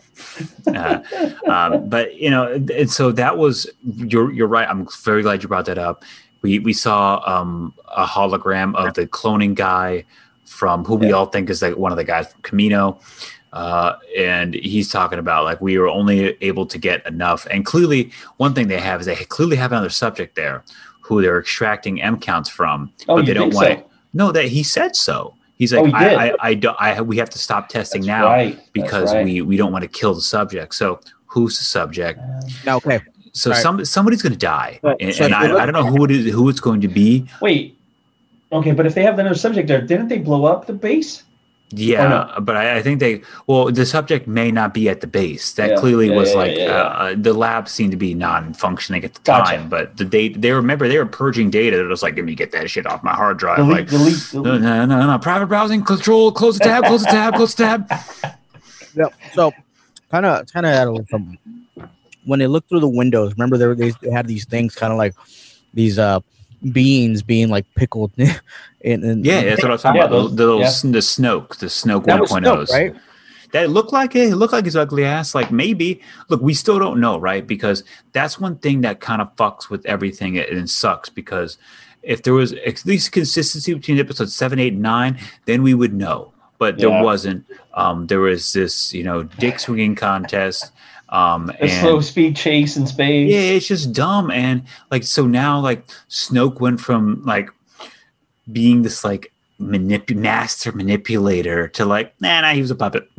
Uh, 0.66 1.00
um, 1.48 1.88
but 1.88 2.16
you 2.16 2.30
know, 2.30 2.52
and 2.52 2.90
so 2.90 3.12
that 3.12 3.38
was 3.38 3.70
you're 3.84 4.32
you're 4.32 4.48
right. 4.48 4.68
I'm 4.68 4.88
very 5.04 5.22
glad 5.22 5.42
you 5.42 5.48
brought 5.48 5.66
that 5.66 5.78
up. 5.78 6.02
We 6.42 6.58
we 6.58 6.72
saw 6.72 7.22
um, 7.24 7.72
a 7.96 8.04
hologram 8.04 8.74
of 8.74 8.94
the 8.94 9.06
cloning 9.06 9.54
guy 9.54 10.04
from 10.46 10.84
who 10.84 10.96
we 10.96 11.08
Yeah. 11.08 11.12
all 11.14 11.26
think 11.26 11.48
is 11.48 11.62
like 11.62 11.76
one 11.76 11.92
of 11.92 11.96
the 11.96 12.04
guys 12.04 12.26
from 12.32 12.42
Kamino. 12.42 13.00
Uh, 13.52 13.96
and 14.16 14.54
he's 14.54 14.90
talking 14.90 15.20
about 15.20 15.44
like 15.44 15.60
we 15.60 15.78
were 15.78 15.88
only 15.88 16.36
able 16.40 16.66
to 16.66 16.78
get 16.78 17.06
enough. 17.06 17.46
And 17.52 17.64
clearly, 17.64 18.10
one 18.38 18.52
thing 18.52 18.66
they 18.66 18.80
have 18.80 19.00
is 19.00 19.06
they 19.06 19.14
clearly 19.14 19.56
have 19.56 19.70
another 19.70 19.90
subject 19.90 20.34
there 20.34 20.64
who 21.02 21.22
they're 21.22 21.38
extracting 21.38 22.02
M 22.02 22.18
counts 22.18 22.48
from, 22.48 22.90
oh, 23.08 23.16
but 23.16 23.20
you 23.20 23.26
they 23.26 23.34
don't 23.34 23.54
want 23.54 23.66
so? 23.66 23.72
it. 23.74 23.86
No, 24.12 24.32
that 24.32 24.46
he 24.46 24.62
said 24.64 24.96
so. 24.96 25.34
He's 25.62 25.72
like, 25.72 25.82
Oh, 25.82 25.86
he? 25.86 25.92
I, 25.94 26.26
I, 26.26 26.34
I 26.40 26.54
don't, 26.54 26.76
I, 26.80 27.00
we 27.02 27.16
have 27.18 27.30
to 27.30 27.38
stop 27.38 27.68
testing 27.68 28.00
That's 28.00 28.08
now 28.08 28.24
right. 28.24 28.58
Because 28.72 29.14
right. 29.14 29.24
we 29.24 29.42
we 29.42 29.56
don't 29.56 29.70
want 29.70 29.82
to 29.82 29.88
kill 29.88 30.12
the 30.12 30.20
subject. 30.20 30.74
So 30.74 30.98
who's 31.26 31.56
the 31.56 31.62
subject? 31.62 32.18
Uh, 32.18 32.40
now, 32.66 32.76
okay. 32.78 32.98
So 33.32 33.50
Right. 33.50 33.62
some 33.62 33.84
somebody's 33.84 34.22
going 34.22 34.32
to 34.32 34.38
die, 34.58 34.80
Right. 34.82 34.96
and, 34.98 35.14
So 35.14 35.24
and 35.26 35.34
I, 35.36 35.46
look- 35.46 35.60
I 35.60 35.64
don't 35.66 35.72
know 35.74 35.86
who 35.86 36.04
it 36.04 36.10
is, 36.10 36.32
who 36.34 36.48
it's 36.48 36.58
going 36.58 36.80
to 36.80 36.88
be. 36.88 37.28
Wait. 37.40 37.78
Okay, 38.50 38.72
but 38.72 38.86
if 38.86 38.94
they 38.96 39.04
have 39.04 39.20
another 39.20 39.36
subject 39.36 39.68
there, 39.68 39.80
didn't 39.80 40.08
they 40.08 40.18
blow 40.18 40.46
up 40.46 40.66
the 40.66 40.72
base? 40.72 41.22
Yeah, 41.74 42.38
but 42.40 42.56
I, 42.56 42.76
I 42.76 42.82
think 42.82 43.00
they 43.00 43.22
well, 43.46 43.72
the 43.72 43.86
subject 43.86 44.28
may 44.28 44.50
not 44.50 44.74
be 44.74 44.88
at 44.88 45.00
the 45.00 45.06
base. 45.06 45.52
That 45.54 45.70
Yeah, 45.70 45.76
clearly 45.76 46.08
yeah, 46.08 46.16
was 46.16 46.30
yeah, 46.32 46.36
like 46.38 46.56
yeah, 46.56 46.64
yeah. 46.66 46.72
Uh, 46.82 46.88
uh, 47.10 47.14
the 47.16 47.32
lab 47.32 47.68
seemed 47.68 47.90
to 47.92 47.96
be 47.96 48.14
non-functioning 48.14 49.04
at 49.04 49.14
the 49.14 49.20
Gotcha. 49.24 49.56
time. 49.56 49.68
But 49.68 49.96
the 49.96 50.04
date 50.04 50.40
they 50.40 50.52
remember 50.52 50.86
they 50.88 50.98
were 50.98 51.06
purging 51.06 51.50
data. 51.50 51.80
It 51.80 51.84
was 51.88 52.02
like, 52.02 52.16
let 52.16 52.24
me 52.24 52.34
get 52.34 52.52
that 52.52 52.68
shit 52.70 52.86
off 52.86 53.02
my 53.02 53.14
hard 53.14 53.38
drive. 53.38 53.56
Delete, 53.58 53.72
like, 53.76 53.88
delete, 53.88 54.34
no, 54.34 54.42
delete. 54.42 54.60
no, 54.62 54.84
no, 54.86 55.06
no. 55.06 55.18
Private 55.18 55.46
browsing, 55.46 55.82
control, 55.82 56.30
close 56.32 56.58
the 56.58 56.64
tab, 56.64 56.84
close 56.84 57.00
the 57.04 57.10
tab, 57.10 57.34
close 57.34 57.54
the 57.54 57.64
tab. 57.64 57.90
Yep. 58.94 59.14
So, 59.32 59.52
kind 60.10 60.26
of, 60.26 60.46
kind 60.52 60.66
of 60.66 60.72
had 60.74 60.86
a 60.86 60.90
little 60.90 61.06
something. 61.10 61.38
When 62.26 62.38
they 62.38 62.46
looked 62.46 62.68
through 62.68 62.80
the 62.80 62.88
windows, 62.88 63.32
remember 63.32 63.56
they, 63.56 63.66
were- 63.66 63.74
they 63.74 63.90
they 64.02 64.10
had 64.10 64.26
these 64.26 64.44
things, 64.44 64.74
kind 64.74 64.92
of 64.92 64.98
like 64.98 65.14
these 65.72 65.98
uh 65.98 66.20
beans 66.70 67.22
being 67.22 67.48
like 67.48 67.66
pickled. 67.74 68.12
in, 68.18 68.32
in 68.82 69.24
Yeah, 69.24 69.42
that's 69.42 69.62
what 69.62 69.70
I 69.70 69.74
was 69.74 69.82
talking 69.82 70.00
Yeah, 70.00 70.06
about. 70.06 70.12
those- 70.16 70.30
the, 70.30 70.36
the 70.36 70.46
little 70.46 70.60
yeah. 70.60 70.66
the 70.92 70.98
Snoke, 70.98 71.56
the 71.56 71.66
Snoke 71.66 72.04
that 72.04 72.20
was 72.20 72.30
1.0s. 72.30 72.42
Snoke, 72.42 72.70
right? 72.70 72.94
That 73.52 73.68
looked 73.70 73.92
like 73.92 74.16
it. 74.16 74.32
It 74.32 74.36
looked 74.36 74.54
like 74.54 74.64
his 74.64 74.76
ugly 74.76 75.04
ass. 75.04 75.34
Like 75.34 75.50
maybe. 75.52 76.00
Look, 76.30 76.40
we 76.40 76.54
still 76.54 76.78
don't 76.78 77.00
know, 77.00 77.18
right? 77.18 77.46
Because 77.46 77.84
that's 78.12 78.40
one 78.40 78.56
thing 78.56 78.80
that 78.80 79.00
kind 79.00 79.20
of 79.20 79.34
fucks 79.36 79.68
with 79.68 79.84
everything 79.84 80.38
and 80.38 80.68
sucks 80.70 81.10
because 81.10 81.58
if 82.02 82.22
there 82.22 82.32
was 82.32 82.54
at 82.54 82.84
least 82.86 83.12
consistency 83.12 83.74
between 83.74 83.98
episodes 83.98 84.34
seven, 84.34 84.58
eight, 84.58 84.72
and 84.72 84.82
nine, 84.82 85.18
then 85.44 85.62
we 85.62 85.74
would 85.74 85.92
know. 85.92 86.32
But 86.58 86.78
there 86.78 86.88
Yeah. 86.88 87.02
wasn't. 87.02 87.44
Um, 87.74 88.06
there 88.06 88.20
was 88.20 88.52
this, 88.54 88.94
you 88.94 89.04
know, 89.04 89.24
dick 89.24 89.60
swinging 89.60 89.96
contest. 89.96 90.72
Um, 91.12 91.50
A 91.50 91.62
and 91.64 91.70
slow 91.70 92.00
speed 92.00 92.34
chase 92.36 92.76
in 92.76 92.86
space. 92.86 93.30
yeah, 93.30 93.38
it's 93.38 93.66
just 93.68 93.92
dumb. 93.92 94.30
And 94.30 94.62
like, 94.90 95.04
so 95.04 95.26
now, 95.26 95.60
like, 95.60 95.86
Snoke 96.08 96.58
went 96.58 96.80
from 96.80 97.22
like 97.24 97.50
being 98.50 98.82
this 98.82 99.04
like 99.04 99.30
manip- 99.60 100.16
master 100.16 100.72
manipulator 100.72 101.68
to 101.68 101.84
like, 101.84 102.14
nah, 102.20 102.40
nah, 102.40 102.52
he 102.54 102.60
was 102.62 102.70
a 102.70 102.74
puppet. 102.74 103.08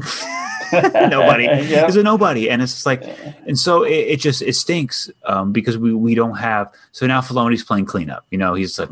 nobody. 0.74 1.46
Yeah. 1.74 1.82
There's 1.82 1.96
a 1.96 2.02
nobody, 2.04 2.50
and 2.50 2.62
it's 2.64 2.74
just 2.74 2.86
like, 2.88 3.04
and 3.46 3.58
so 3.60 3.84
it, 3.84 3.92
it 3.94 4.20
just 4.20 4.42
it 4.42 4.56
stinks 4.56 5.10
um, 5.26 5.52
because 5.52 5.78
we 5.78 5.94
we 5.94 6.16
don't 6.16 6.36
have. 6.36 6.72
So 6.94 7.06
now 7.06 7.22
Filoni's 7.22 7.64
playing 7.64 7.86
cleanup. 7.86 8.26
You 8.32 8.40
know, 8.40 8.56
he's 8.56 8.80
like, 8.80 8.90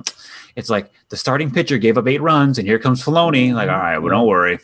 it's 0.55 0.69
like 0.69 0.91
the 1.09 1.17
starting 1.17 1.49
pitcher 1.49 1.79
gave 1.79 1.97
up 1.97 2.07
eight 2.07 2.21
runs, 2.21 2.59
and 2.59 2.67
here 2.67 2.77
comes 2.77 3.03
Filoni. 3.03 3.53
Like, 3.53 3.69
all 3.69 3.77
right, 3.77 3.97
well, 3.97 4.11
don't 4.11 4.27
worry, 4.27 4.59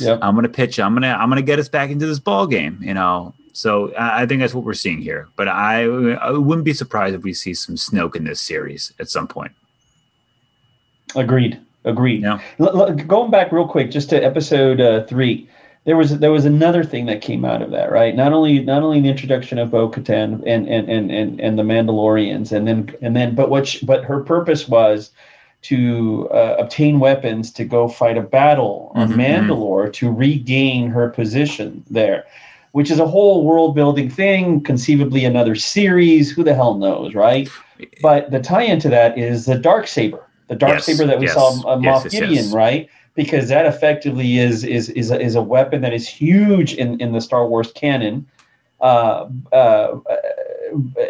Yep. 0.00 0.20
I'm 0.22 0.34
gonna 0.34 0.48
pitch. 0.48 0.80
I'm 0.80 0.94
gonna 0.94 1.08
I'm 1.12 1.28
gonna 1.28 1.42
get 1.42 1.58
us 1.58 1.68
back 1.68 1.90
into 1.90 2.06
this 2.06 2.18
ball 2.18 2.46
game. 2.46 2.78
You 2.80 2.94
know. 2.94 3.34
So 3.56 3.92
I 3.96 4.26
think 4.26 4.40
that's 4.40 4.52
what 4.52 4.64
we're 4.64 4.74
seeing 4.74 5.00
here. 5.00 5.28
But 5.36 5.46
I, 5.48 5.84
I 5.84 6.32
wouldn't 6.32 6.64
be 6.64 6.74
surprised 6.74 7.14
if 7.14 7.22
we 7.22 7.32
see 7.32 7.54
some 7.54 7.76
Snoke 7.76 8.16
in 8.16 8.24
this 8.24 8.40
series 8.40 8.92
at 8.98 9.08
some 9.08 9.28
point. 9.28 9.52
Agreed. 11.14 11.60
Agreed. 11.84 12.22
Yeah. 12.22 12.40
L- 12.58 12.82
l- 12.82 12.94
going 12.94 13.30
back 13.30 13.52
real 13.52 13.68
quick, 13.68 13.90
just 13.90 14.10
to 14.10 14.16
episode 14.16 14.80
uh, 14.80 15.04
three, 15.04 15.48
there 15.84 15.96
was 15.96 16.18
there 16.18 16.32
was 16.32 16.46
another 16.46 16.82
thing 16.82 17.06
that 17.06 17.20
came 17.20 17.44
out 17.44 17.60
of 17.62 17.70
that, 17.72 17.92
right? 17.92 18.16
Not 18.16 18.32
only 18.32 18.60
not 18.60 18.82
only 18.82 19.00
the 19.00 19.08
introduction 19.10 19.58
of 19.58 19.70
Bo 19.70 19.90
Katan 19.90 20.42
and 20.46 20.66
and, 20.66 20.88
and 20.88 21.10
and 21.12 21.40
and 21.40 21.58
the 21.58 21.62
Mandalorians, 21.62 22.52
and 22.52 22.66
then 22.66 22.92
and 23.02 23.14
then, 23.14 23.34
but 23.34 23.50
what 23.50 23.68
she, 23.68 23.84
but 23.84 24.02
her 24.04 24.20
purpose 24.20 24.66
was 24.66 25.10
to 25.62 26.28
uh, 26.30 26.56
obtain 26.58 26.98
weapons 27.00 27.52
to 27.52 27.64
go 27.64 27.86
fight 27.86 28.16
a 28.18 28.22
battle 28.22 28.92
on 28.94 29.08
Mhm, 29.10 29.14
mhm. 29.14 29.18
Mandalore 29.48 29.92
to 29.94 30.10
regain 30.10 30.88
her 30.88 31.10
position 31.10 31.84
there, 31.90 32.24
which 32.74 32.90
is 32.90 32.98
a 32.98 33.06
whole 33.06 33.44
world 33.44 33.72
building 33.76 34.10
thing, 34.10 34.60
conceivably 34.60 35.24
another 35.24 35.54
series. 35.54 36.32
Who 36.32 36.42
the 36.42 36.54
hell 36.54 36.74
knows, 36.74 37.14
right? 37.14 37.48
But 38.02 38.32
the 38.32 38.40
tie-in 38.40 38.80
to 38.80 38.88
that 38.88 39.16
is 39.16 39.46
the 39.46 39.56
dark 39.56 39.86
saber, 39.86 40.28
the 40.48 40.56
dark 40.56 40.78
Yes, 40.78 40.86
saber 40.86 41.06
that 41.06 41.20
we 41.20 41.26
yes, 41.26 41.34
saw 41.34 41.50
uh, 41.50 41.76
Moff 41.78 42.02
yes, 42.02 42.10
Gideon, 42.10 42.50
right? 42.50 42.88
Because 43.14 43.48
that 43.48 43.64
effectively 43.66 44.38
is 44.38 44.64
is 44.64 44.88
is 44.90 45.12
a, 45.12 45.20
is 45.20 45.36
a 45.36 45.42
weapon 45.42 45.82
that 45.82 45.94
is 45.94 46.08
huge 46.08 46.74
in 46.74 47.00
in 47.00 47.12
the 47.12 47.20
Star 47.20 47.46
Wars 47.46 47.70
canon. 47.72 48.26
Uh, 48.80 49.28
uh, 49.52 50.00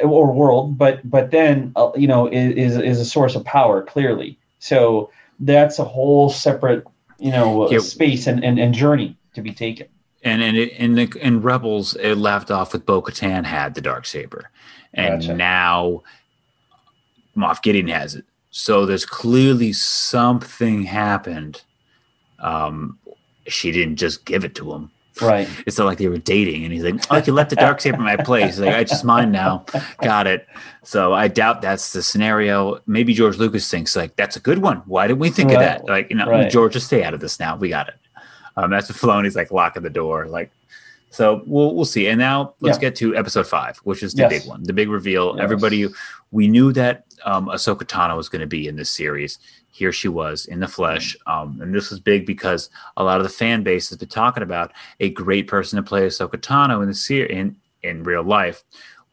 or 0.05 0.31
world, 0.33 0.77
but 0.77 1.01
but 1.09 1.31
then 1.31 1.73
uh, 1.77 1.91
you 1.97 2.07
know 2.07 2.27
is 2.27 2.77
is 2.77 3.01
a 3.01 3.05
source 3.07 3.35
of 3.35 3.45
power 3.45 3.83
clearly. 3.83 4.39
So 4.59 5.11
that's 5.41 5.79
a 5.79 5.85
whole 5.85 6.29
separate 6.29 6.85
you 7.19 7.33
know 7.33 7.71
Yeah. 7.71 7.79
space 7.79 8.27
and, 8.27 8.45
and, 8.45 8.59
and 8.59 8.75
journey 8.75 9.17
to 9.33 9.41
be 9.41 9.53
taken. 9.55 9.89
And 10.25 10.43
and 10.43 10.57
it, 10.57 10.73
in 10.73 10.95
the 10.95 11.13
in 11.21 11.43
Rebels, 11.43 11.95
it 11.97 12.17
left 12.17 12.51
off 12.51 12.73
with 12.73 12.85
Bo 12.87 13.03
Katan 13.03 13.45
had 13.45 13.75
the 13.75 13.81
dark 13.81 14.07
saber, 14.07 14.51
and 14.95 15.21
Gotcha. 15.21 15.35
now 15.35 16.03
Moff 17.37 17.63
Gideon 17.63 17.89
has 17.89 18.15
it. 18.15 18.25
So 18.51 18.87
there's 18.87 19.05
clearly 19.07 19.73
something 19.73 20.85
happened. 20.85 21.63
Um, 22.39 22.99
she 23.47 23.73
didn't 23.73 23.97
just 23.97 24.25
give 24.25 24.45
it 24.45 24.55
to 24.57 24.73
him. 24.73 24.91
Right. 25.21 25.49
It's 25.67 25.79
not 25.79 25.85
like 25.87 25.99
they 25.99 26.09
were 26.09 26.19
dating, 26.19 26.65
and 26.65 26.73
he's 26.73 26.83
like, 26.83 26.95
"Oh, 27.11 27.23
you 27.25 27.33
left 27.33 27.51
the 27.51 27.57
dark 27.57 27.81
saber 27.81 27.99
in 27.99 28.03
my 28.03 28.17
place." 28.17 28.47
He's 28.57 28.61
like, 28.61 28.75
"It's 28.77 28.91
just 28.91 29.05
mine 29.05 29.31
now." 29.31 29.65
Got 30.03 30.27
it. 30.27 30.47
So 30.83 31.13
I 31.13 31.29
doubt 31.29 31.63
that's 31.63 31.93
the 31.93 32.03
scenario. 32.03 32.81
Maybe 32.87 33.15
George 33.15 33.37
Lucas 33.39 33.71
thinks 33.71 33.95
like 33.95 34.17
that's 34.17 34.37
a 34.37 34.41
good 34.41 34.59
one. 34.59 34.79
Why 34.87 35.07
didn't 35.07 35.21
we 35.21 35.31
think 35.31 35.53
of 35.53 35.59
that? 35.61 35.85
Like, 35.85 36.11
you 36.11 36.17
know, 36.17 36.27
Right. 36.27 36.51
George, 36.51 36.73
just 36.73 36.87
stay 36.87 37.05
out 37.05 37.15
of 37.15 37.21
this 37.21 37.39
now. 37.39 37.57
We 37.57 37.69
got 37.69 37.89
it. 37.89 37.95
Um, 38.57 38.71
that's 38.71 38.89
what 38.89 38.99
Filoni's 38.99 39.37
like 39.37 39.51
locking 39.51 39.83
the 39.83 39.91
door. 39.91 40.27
Like, 40.27 40.51
so 41.11 41.43
we'll 41.47 41.75
we'll 41.75 41.85
see. 41.85 42.09
And 42.09 42.19
now 42.19 42.55
let's 42.61 42.77
Yeah. 42.79 42.83
get 42.91 42.97
to 42.97 43.17
episode 43.17 43.47
five, 43.47 43.79
which 43.85 44.03
is 44.03 44.15
the 44.15 44.23
Yes. 44.23 44.31
big 44.43 44.49
one, 44.49 44.63
the 44.65 44.73
big 44.73 44.89
reveal. 44.89 45.35
Yes. 45.37 45.45
Everybody, 45.45 45.87
we 46.31 46.49
knew 46.49 46.73
that 46.73 47.05
um, 47.25 47.47
Ahsoka 47.47 47.85
Tano 47.85 48.17
was 48.17 48.29
going 48.29 48.41
to 48.41 48.47
be 48.47 48.69
in 48.69 48.77
this 48.77 48.91
series. 48.91 49.39
Here 49.71 49.93
she 49.93 50.09
was 50.09 50.47
in 50.47 50.61
the 50.61 50.69
flesh, 50.69 51.17
um, 51.27 51.59
and 51.61 51.75
this 51.75 51.91
was 51.91 51.99
big 51.99 52.27
because 52.27 52.71
a 52.97 53.03
lot 53.03 53.17
of 53.19 53.25
the 53.25 53.29
fan 53.29 53.63
base 53.65 53.89
has 53.89 53.99
been 53.99 54.09
talking 54.09 54.43
about 54.43 54.73
a 55.01 55.11
great 55.11 55.49
person 55.49 55.77
to 55.77 55.83
play 55.83 56.07
Ahsoka 56.07 56.37
Tano 56.37 56.81
in 56.83 56.89
the 56.89 56.95
ser- 56.95 57.25
in 57.27 57.57
in 57.83 58.03
real 58.05 58.23
life 58.23 58.63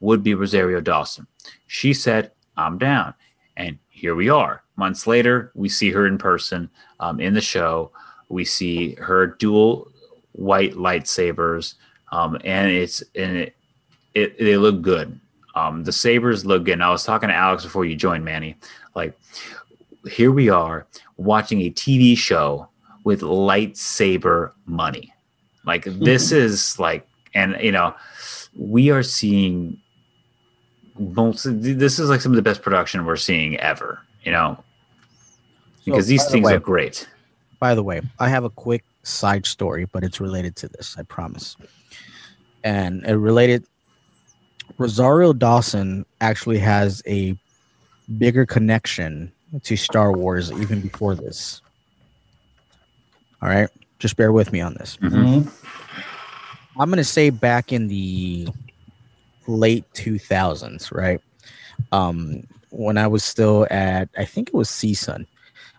would 0.02 0.22
be 0.24 0.34
Rosario 0.36 0.80
Dawson. 0.82 1.26
She 1.68 1.94
said, 1.94 2.32
"I'm 2.58 2.78
down," 2.78 3.14
and 3.58 3.78
here 3.90 4.14
we 4.16 4.30
are. 4.30 4.62
Months 4.76 5.08
later, 5.08 5.52
we 5.56 5.68
see 5.70 5.92
her 5.92 6.06
in 6.06 6.18
person 6.18 6.70
um, 7.00 7.20
in 7.20 7.34
the 7.34 7.42
show. 7.42 7.92
We 8.32 8.46
see 8.46 8.96
her 8.96 9.28
dual 9.28 9.92
white 10.34 10.74
lightsabers, 10.74 11.76
um, 12.12 12.38
and 12.44 12.72
it's 12.72 13.04
and 13.16 13.38
it, 13.38 13.56
it 14.14 14.38
they 14.40 14.58
look 14.58 14.82
good. 14.82 15.20
Um, 15.54 15.84
the 15.84 15.92
sabers 15.92 16.46
look 16.46 16.64
good. 16.64 16.74
And 16.74 16.84
I 16.84 16.90
was 16.92 17.04
talking 17.04 17.28
to 17.30 17.36
Alex 17.36 17.64
before 17.64 17.84
you 17.84 17.96
joined, 17.96 18.24
Manny. 18.24 18.56
Like, 18.96 19.20
here 20.10 20.32
we 20.32 20.50
are 20.50 20.88
watching 21.18 21.62
a 21.62 21.70
TV 21.70 22.18
show 22.18 22.70
with 23.04 23.20
lightsaber 23.22 24.54
money. 24.66 25.14
Like, 25.66 25.84
this 25.84 26.32
is 26.32 26.80
like, 26.80 27.06
and 27.34 27.58
you 27.60 27.72
know, 27.74 27.94
we 28.56 28.92
are 28.92 29.04
seeing 29.04 29.78
most. 30.98 31.46
This 31.50 32.00
is 32.00 32.10
like 32.10 32.22
some 32.22 32.32
of 32.32 32.38
the 32.38 32.42
best 32.42 32.62
production 32.62 33.06
we're 33.06 33.16
seeing 33.18 33.58
ever. 33.58 34.00
You 34.24 34.32
know, 34.32 34.64
because 35.84 36.06
So, 36.06 36.10
these 36.10 36.26
the 36.26 36.32
things 36.32 36.46
way- 36.46 36.54
look 36.54 36.64
great. 36.64 37.08
By 37.62 37.76
the 37.76 37.84
way, 37.84 38.02
I 38.18 38.28
have 38.28 38.44
a 38.44 38.50
quick 38.50 38.84
side 39.04 39.46
story, 39.46 39.86
but 39.86 40.04
it's 40.04 40.20
related 40.20 40.56
to 40.58 40.68
this, 40.68 40.96
I 40.98 41.04
promise. 41.04 41.56
And 42.64 43.06
it 43.06 43.14
related 43.14 43.64
Rosario 44.80 45.32
Dawson 45.32 46.04
actually 46.22 46.58
has 46.58 47.04
a 47.06 47.38
bigger 48.18 48.48
connection 48.48 49.32
to 49.62 49.78
Star 49.78 50.12
Wars 50.12 50.52
even 50.52 50.82
before 50.82 51.14
this. 51.14 51.62
All 53.44 53.50
right, 53.50 53.70
just 54.00 54.18
bear 54.18 54.32
with 54.32 54.52
me 54.52 54.60
on 54.60 54.74
this. 54.74 54.98
Mhm. 54.98 55.44
Mhm. 55.44 55.52
I'm 56.80 56.90
going 56.90 56.98
to 56.98 57.04
say 57.04 57.30
back 57.30 57.72
in 57.72 57.90
the 57.90 58.48
late 59.46 59.86
2000s, 59.94 60.92
right? 60.92 61.22
Um, 61.92 62.42
when 62.72 62.98
I 62.98 63.06
was 63.06 63.24
still 63.24 63.68
at, 63.70 64.10
I 64.18 64.26
think 64.26 64.48
it 64.48 64.56
was 64.56 64.70
CSUN, 64.70 65.28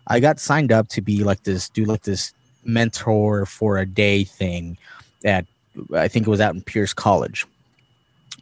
I 0.06 0.20
got 0.20 0.40
signed 0.40 0.72
up 0.72 0.88
to 0.88 1.00
be 1.00 1.24
like 1.24 1.44
this, 1.44 1.68
do 1.68 1.84
like 1.84 2.02
this 2.02 2.32
mentor 2.64 3.46
for 3.46 3.78
a 3.78 3.86
day 3.86 4.24
thing 4.24 4.76
at, 5.24 5.46
I 5.94 6.08
think 6.08 6.26
it 6.26 6.30
was 6.30 6.40
out 6.40 6.54
in 6.54 6.60
Pierce 6.62 6.92
College. 6.92 7.46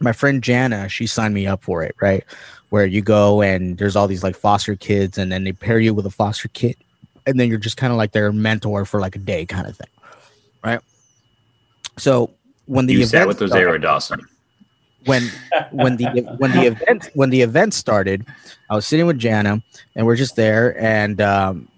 My 0.00 0.12
friend 0.12 0.42
Jana, 0.42 0.88
she 0.88 1.06
signed 1.06 1.34
me 1.34 1.46
up 1.46 1.62
for 1.62 1.82
it, 1.82 1.94
right? 2.00 2.24
Where 2.70 2.86
you 2.86 3.02
go 3.02 3.42
and 3.42 3.76
there's 3.78 3.96
all 3.96 4.08
these 4.08 4.22
like 4.22 4.36
foster 4.36 4.74
kids, 4.76 5.18
and 5.18 5.30
then 5.30 5.44
they 5.44 5.52
pair 5.52 5.78
you 5.78 5.92
with 5.92 6.06
a 6.06 6.10
foster 6.10 6.48
kid, 6.48 6.76
and 7.26 7.38
then 7.38 7.48
you're 7.48 7.58
just 7.58 7.76
kind 7.76 7.92
of 7.92 7.98
like 7.98 8.12
their 8.12 8.32
mentor 8.32 8.84
for 8.84 9.00
like 9.00 9.14
a 9.16 9.18
day 9.18 9.44
kind 9.44 9.66
of 9.66 9.76
thing, 9.76 9.88
right? 10.64 10.80
So 11.98 12.30
when 12.66 12.86
the 12.86 12.94
You 12.94 13.04
sat 13.04 13.22
event 13.24 13.28
with 13.28 13.36
started- 13.36 13.54
Rosario 13.54 13.78
Dawson. 13.78 14.26
When 15.06 15.30
when 15.70 15.96
the 15.96 16.06
when 16.38 16.52
the 16.52 16.66
event 16.66 17.10
when 17.14 17.30
the 17.30 17.42
event 17.42 17.74
started, 17.74 18.26
I 18.68 18.74
was 18.74 18.86
sitting 18.86 19.06
with 19.06 19.18
Jana 19.18 19.62
and 19.96 20.06
we're 20.06 20.16
just 20.16 20.36
there 20.36 20.80
and 20.80 21.20
um 21.20 21.68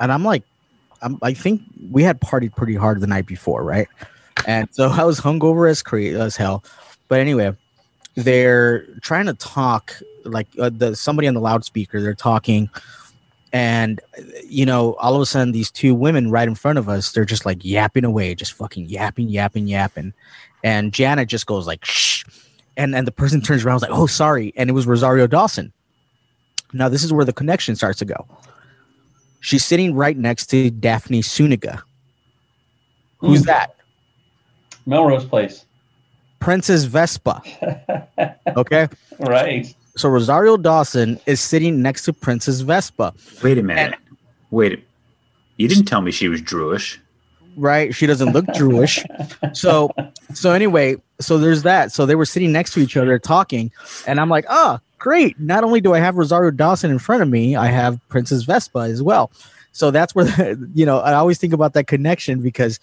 and 0.00 0.12
I'm 0.12 0.24
like 0.24 0.42
I'm, 1.02 1.18
I 1.22 1.34
think 1.34 1.62
we 1.90 2.02
had 2.02 2.20
partied 2.20 2.56
pretty 2.56 2.74
hard 2.74 3.00
the 3.00 3.06
night 3.06 3.26
before, 3.26 3.62
right? 3.62 3.88
And 4.46 4.68
so 4.72 4.88
I 4.92 5.04
was 5.04 5.20
hungover 5.20 5.70
as 5.70 5.82
cra- 5.82 6.02
as 6.02 6.36
hell. 6.36 6.64
But 7.08 7.20
anyway, 7.20 7.54
they're 8.16 8.86
trying 9.00 9.26
to 9.26 9.34
talk 9.34 9.94
like 10.24 10.48
uh, 10.58 10.70
the 10.72 10.96
somebody 10.96 11.28
on 11.28 11.34
the 11.34 11.40
loudspeaker. 11.40 12.00
They're 12.00 12.14
talking, 12.14 12.70
and 13.52 14.00
you 14.48 14.64
know, 14.64 14.94
all 14.94 15.14
of 15.14 15.20
a 15.20 15.26
sudden, 15.26 15.52
these 15.52 15.70
two 15.70 15.94
women 15.94 16.30
right 16.30 16.48
in 16.48 16.54
front 16.54 16.78
of 16.78 16.88
us, 16.88 17.12
they're 17.12 17.24
just 17.24 17.44
like 17.44 17.64
yapping 17.64 18.04
away, 18.04 18.34
just 18.34 18.54
fucking 18.54 18.86
yapping, 18.88 19.28
yapping, 19.28 19.68
yapping. 19.68 20.14
And 20.62 20.92
Janet 20.94 21.28
just 21.28 21.46
goes 21.46 21.66
like, 21.66 21.84
"Shh," 21.84 22.24
and 22.76 22.94
and 22.94 23.06
the 23.06 23.12
person 23.12 23.40
turns 23.40 23.64
around, 23.64 23.74
was 23.74 23.82
like, 23.82 23.90
"Oh, 23.90 24.06
sorry," 24.06 24.52
and 24.56 24.68
it 24.70 24.72
was 24.72 24.86
Rosario 24.86 25.26
Dawson. 25.26 25.72
Now 26.72 26.88
this 26.88 27.04
is 27.04 27.12
where 27.12 27.24
the 27.24 27.32
connection 27.32 27.76
starts 27.76 27.98
to 28.00 28.04
go. 28.04 28.26
She's 29.40 29.64
sitting 29.64 29.94
right 29.94 30.16
next 30.16 30.46
to 30.46 30.70
Daphne 30.70 31.22
Zuniga. 31.22 31.82
Who's 33.18 33.40
Hmm. 33.40 33.46
that? 33.46 33.76
Melrose 34.86 35.24
Place. 35.24 35.64
Princess 36.40 36.84
Vespa. 36.84 37.42
Okay. 38.56 38.88
right. 39.18 39.74
So 39.96 40.08
Rosario 40.08 40.56
Dawson 40.56 41.18
is 41.26 41.40
sitting 41.40 41.80
next 41.82 42.04
to 42.04 42.12
Princess 42.12 42.60
Vespa, 42.60 43.12
Wait 43.42 43.58
a 43.58 43.62
minute. 43.62 43.94
Wait. 44.50 44.84
You 45.56 45.68
didn't 45.68 45.84
tell 45.86 46.00
me 46.02 46.10
she 46.10 46.28
was 46.28 46.40
Jewish. 46.40 47.00
right? 47.56 47.94
She 47.94 48.06
doesn't 48.06 48.32
look 48.32 48.44
Jewish. 48.54 49.04
So 49.54 49.90
so 50.34 50.50
anyway, 50.52 50.96
so 51.20 51.38
there's 51.38 51.62
that. 51.62 51.92
So 51.92 52.06
they 52.06 52.14
were 52.14 52.24
sitting 52.26 52.52
next 52.52 52.72
to 52.74 52.80
each 52.80 52.96
other 52.96 53.18
talking, 53.18 53.70
and 54.06 54.20
I'm 54.20 54.28
like, 54.28 54.44
oh, 54.48 54.78
great. 54.98 55.38
Not 55.38 55.64
only 55.64 55.80
do 55.80 55.94
I 55.94 55.98
have 56.00 56.16
Rosario 56.16 56.50
Dawson 56.50 56.90
in 56.90 56.98
front 56.98 57.22
of 57.22 57.28
me, 57.28 57.56
I 57.56 57.66
have 57.66 57.98
Princess 58.08 58.42
Vespa 58.44 58.80
as 58.80 59.02
well. 59.02 59.30
So 59.72 59.90
that's 59.90 60.14
where 60.14 60.24
the, 60.24 60.70
you 60.74 60.86
know, 60.86 60.98
I 61.00 61.14
always 61.14 61.38
think 61.38 61.52
about 61.52 61.72
that 61.74 61.86
connection 61.86 62.40
because 62.40 62.80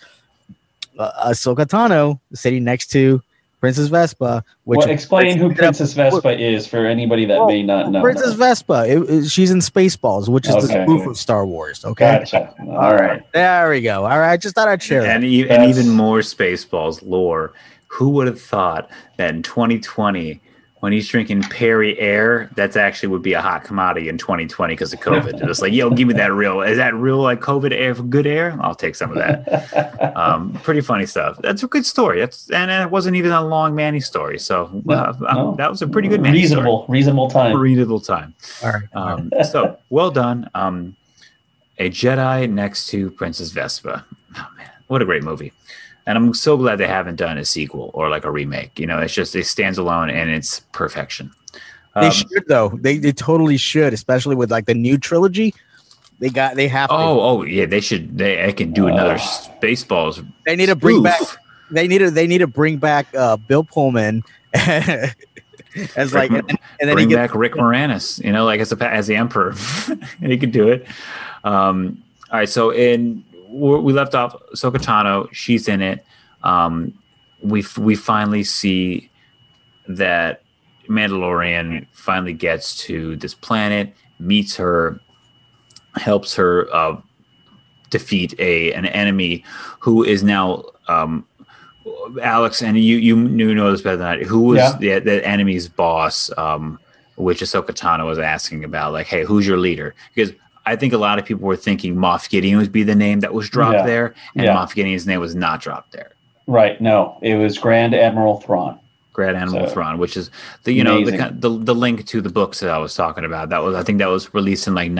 uh, 1.00 1.30
Ahsoka 1.30 1.66
Tano 1.66 2.20
sitting 2.34 2.64
next 2.64 2.88
to 2.92 3.22
Princess 3.60 3.88
Vespa. 3.88 4.44
Which 4.66 4.80
well, 4.80 4.90
explain 4.90 5.38
who 5.38 5.54
Princess 5.54 5.94
Vespa 5.94 6.38
is 6.38 6.68
for 6.68 6.86
anybody 6.86 7.26
that 7.26 7.38
Well, 7.38 7.48
may 7.48 7.64
not 7.64 7.92
know. 7.92 8.02
Princess 8.02 8.34
Vespa. 8.34 8.86
It, 8.88 9.10
it- 9.10 9.30
she's 9.30 9.52
in 9.52 9.60
Spaceballs, 9.60 10.28
which 10.28 10.48
is 10.48 10.56
the 10.56 10.62
Okay. 10.74 10.84
spoof 10.84 11.08
of 11.08 11.18
Star 11.18 11.46
Wars. 11.46 11.86
Okay. 11.86 12.20
Gotcha. 12.20 12.54
All 12.68 12.96
right. 12.96 13.22
There 13.34 13.70
we 13.70 13.82
go. 13.82 14.04
All 14.04 14.20
right. 14.20 14.32
I 14.34 14.38
just 14.38 14.56
thought 14.56 14.68
I'd 14.68 14.82
share 14.84 15.04
that. 15.04 15.16
and, 15.16 15.24
e- 15.24 15.48
and 15.50 15.64
even 15.70 15.90
more 15.90 16.20
Spaceballs 16.20 17.02
lore. 17.08 17.54
Who 17.94 18.10
would 18.10 18.28
have 18.28 18.42
thought 18.42 18.90
that 19.18 19.34
in 19.34 19.44
2020, 19.44 20.42
when 20.82 20.92
he's 20.92 21.08
drinking 21.08 21.44
Perri-Air, 21.44 22.50
that's 22.56 22.76
actually 22.76 23.10
would 23.10 23.22
be 23.22 23.34
a 23.34 23.42
hot 23.42 23.64
commodity 23.64 24.10
in 24.10 24.18
2020 24.18 24.74
because 24.74 24.92
of 24.92 25.00
COVID. 25.02 25.38
They're 25.38 25.48
just 25.48 25.62
like, 25.62 25.74
yo, 25.74 25.92
give 25.92 26.08
me 26.08 26.16
that 26.16 26.34
real. 26.34 26.62
Is 26.62 26.78
that 26.78 26.96
real 26.96 27.18
like 27.18 27.40
COVID 27.40 27.72
air, 27.72 27.94
for 27.94 28.02
good 28.04 28.26
air? 28.26 28.58
I'll 28.62 28.74
take 28.76 28.96
some 28.96 29.12
of 29.12 29.18
that. 29.18 29.92
Um, 30.12 30.54
pretty 30.64 30.82
funny 30.82 31.06
stuff. 31.06 31.38
That's 31.42 31.64
a 31.64 31.68
good 31.68 31.86
story. 31.86 32.20
That's 32.20 32.50
and 32.52 32.70
it 32.70 32.92
wasn't 32.92 33.16
even 33.16 33.32
a 33.32 33.44
long 33.44 33.74
Manny 33.74 34.00
story. 34.00 34.38
So 34.38 34.66
uh, 34.90 35.14
no. 35.22 35.56
that 35.58 35.70
was 35.70 35.82
a 35.82 35.88
pretty 35.88 36.10
good 36.10 36.22
Manny 36.22 36.40
reasonable, 36.40 36.86
reasonable 36.90 37.30
time. 37.30 37.56
Reasonable 37.56 38.02
time. 38.02 38.36
All 38.64 38.72
right. 38.72 38.84
all 38.94 39.06
right. 39.06 39.14
Um, 39.14 39.32
so 39.44 39.78
well 39.90 40.12
done. 40.12 40.50
Um, 40.54 40.96
a 41.78 41.90
Jedi 41.90 42.50
next 42.50 42.88
to 42.88 43.10
Princess 43.12 43.52
Vespa. 43.52 44.06
Oh 44.36 44.48
man, 44.58 44.70
what 44.88 45.02
a 45.02 45.06
great 45.06 45.24
movie! 45.24 45.54
And 46.08 46.18
I'm 46.18 46.34
so 46.34 46.58
glad 46.58 46.78
they 46.78 46.88
haven't 46.88 47.18
done 47.18 47.38
a 47.38 47.46
sequel 47.46 47.92
or 47.94 48.10
like 48.10 48.26
a 48.26 48.32
remake. 48.32 48.80
You 48.80 48.88
know, 48.88 48.98
it's 49.00 49.14
just 49.14 49.36
it 49.36 49.46
stands 49.46 49.78
alone 49.78 50.10
and 50.10 50.30
it's 50.30 50.62
perfection. 50.72 51.32
They 51.96 52.08
Um, 52.08 52.12
should 52.12 52.46
though. 52.48 52.70
They 52.82 52.98
they 52.98 53.12
totally 53.12 53.58
should, 53.58 53.94
especially 53.94 54.36
with 54.36 54.50
like 54.50 54.66
the 54.66 54.74
new 54.74 54.98
trilogy. 54.98 55.54
They 56.20 56.30
got 56.30 56.56
they 56.56 56.68
have 56.68 56.90
to. 56.90 56.96
oh, 56.96 57.20
oh 57.20 57.44
yeah, 57.44 57.66
they 57.66 57.82
should. 57.82 58.18
They, 58.18 58.36
they 58.38 58.54
can 58.54 58.72
do 58.74 58.88
another 58.88 59.16
Oh. 59.20 59.50
Spaceballs. 59.62 60.26
they 60.46 60.56
need 60.56 60.68
to 60.68 60.76
bring 60.76 60.98
spoof. 60.98 61.04
back. 61.04 61.22
They 61.72 61.88
need 61.88 62.00
to 62.00 62.10
they 62.12 62.28
need 62.28 62.40
to 62.40 62.48
bring 62.48 62.78
back 62.78 63.08
uh, 63.16 63.38
Bill 63.38 63.64
Pullman 63.64 64.24
as 65.96 66.14
like, 66.14 66.32
and, 66.32 66.50
and 66.50 66.60
then 66.90 66.94
Bring 66.96 67.10
he 67.10 67.16
gets 67.16 67.32
back 67.32 67.36
Rick 67.40 67.54
Moranis. 67.54 68.24
You 68.24 68.32
know, 68.32 68.46
like 68.46 68.60
as 68.60 68.72
a 68.72 68.84
as 68.94 69.08
the 69.08 69.16
Emperor, 69.16 69.54
and 70.22 70.32
he 70.32 70.38
could 70.38 70.52
do 70.52 70.70
it. 70.70 70.86
Um, 71.44 72.04
all 72.32 72.40
right, 72.40 72.50
so 72.50 72.72
in 72.72 73.24
we 73.52 73.94
left 73.94 74.16
off 74.16 74.36
Sokotano. 74.56 75.28
She's 75.32 75.68
in 75.68 75.82
it. 75.82 76.06
Um, 76.44 76.98
we 77.44 77.64
we 77.78 77.96
finally 77.96 78.44
see 78.44 79.10
that 79.88 80.42
Mandalorian 80.90 81.88
finally 81.94 82.34
gets 82.34 82.76
to 82.86 83.16
this 83.18 83.34
planet, 83.34 83.94
meets 84.20 84.56
her, 84.56 85.00
helps 85.96 86.36
her 86.36 86.68
uh, 86.74 87.00
defeat 87.90 88.34
a 88.40 88.74
an 88.74 88.86
enemy 88.86 89.44
who 89.80 90.04
is 90.04 90.24
now 90.24 90.64
um, 90.88 91.26
Alex, 92.22 92.62
and 92.62 92.78
you 92.78 92.98
you 92.98 93.18
you 93.18 93.56
know 93.56 93.72
this 93.72 93.82
better 93.82 93.98
than 93.98 94.08
I. 94.08 94.24
Who 94.24 94.42
was 94.42 94.58
Yeah. 94.58 94.78
the, 94.78 95.00
the 95.00 95.28
enemy's 95.28 95.68
boss? 95.68 96.30
Um, 96.38 96.80
which 97.18 97.42
Ahsoka 97.42 97.70
Tano 97.72 98.06
was 98.08 98.18
asking 98.18 98.64
about, 98.64 98.94
like, 98.94 99.06
hey, 99.06 99.24
who's 99.24 99.46
your 99.46 99.58
leader? 99.58 99.94
Because 100.16 100.34
I 100.66 100.76
think 100.76 100.94
a 100.94 100.98
lot 100.98 101.18
of 101.20 101.26
people 101.26 101.48
were 101.48 101.56
thinking 101.56 101.96
Moff 101.96 102.30
Gideon 102.30 102.58
would 102.60 102.72
be 102.72 102.84
the 102.84 102.96
name 102.96 103.22
that 103.22 103.34
was 103.34 103.50
dropped 103.50 103.78
Yeah. 103.80 103.86
there, 103.86 104.14
and 104.36 104.46
Yeah. 104.46 104.56
Moff 104.56 104.74
Gideon's 104.76 105.08
name 105.08 105.20
was 105.20 105.34
not 105.36 105.62
dropped 105.62 105.92
there. 105.94 106.12
Right. 106.48 106.80
No, 106.82 107.18
it 107.22 107.36
was 107.36 107.58
Grand 107.58 107.94
Admiral 107.96 108.40
Thrawn. 108.42 108.78
Grand 109.14 109.36
Admiral 109.38 109.68
So- 109.68 109.74
Thrawn, 109.74 109.98
which 109.98 110.16
is 110.16 110.30
the 110.64 110.72
you 110.74 110.84
know 110.84 111.04
the, 111.06 111.32
the 111.38 111.50
the 111.50 111.76
link 111.76 112.06
to 112.08 112.22
the 112.22 112.30
books 112.30 112.60
that 112.62 112.70
I 112.70 112.78
was 112.78 112.96
talking 112.96 113.26
about. 113.26 113.50
That 113.50 113.62
was 113.64 113.76
I 113.76 113.84
think 113.84 113.98
that 114.00 114.08
was 114.10 114.34
released 114.34 114.68
in 114.68 114.74
like 114.76 114.92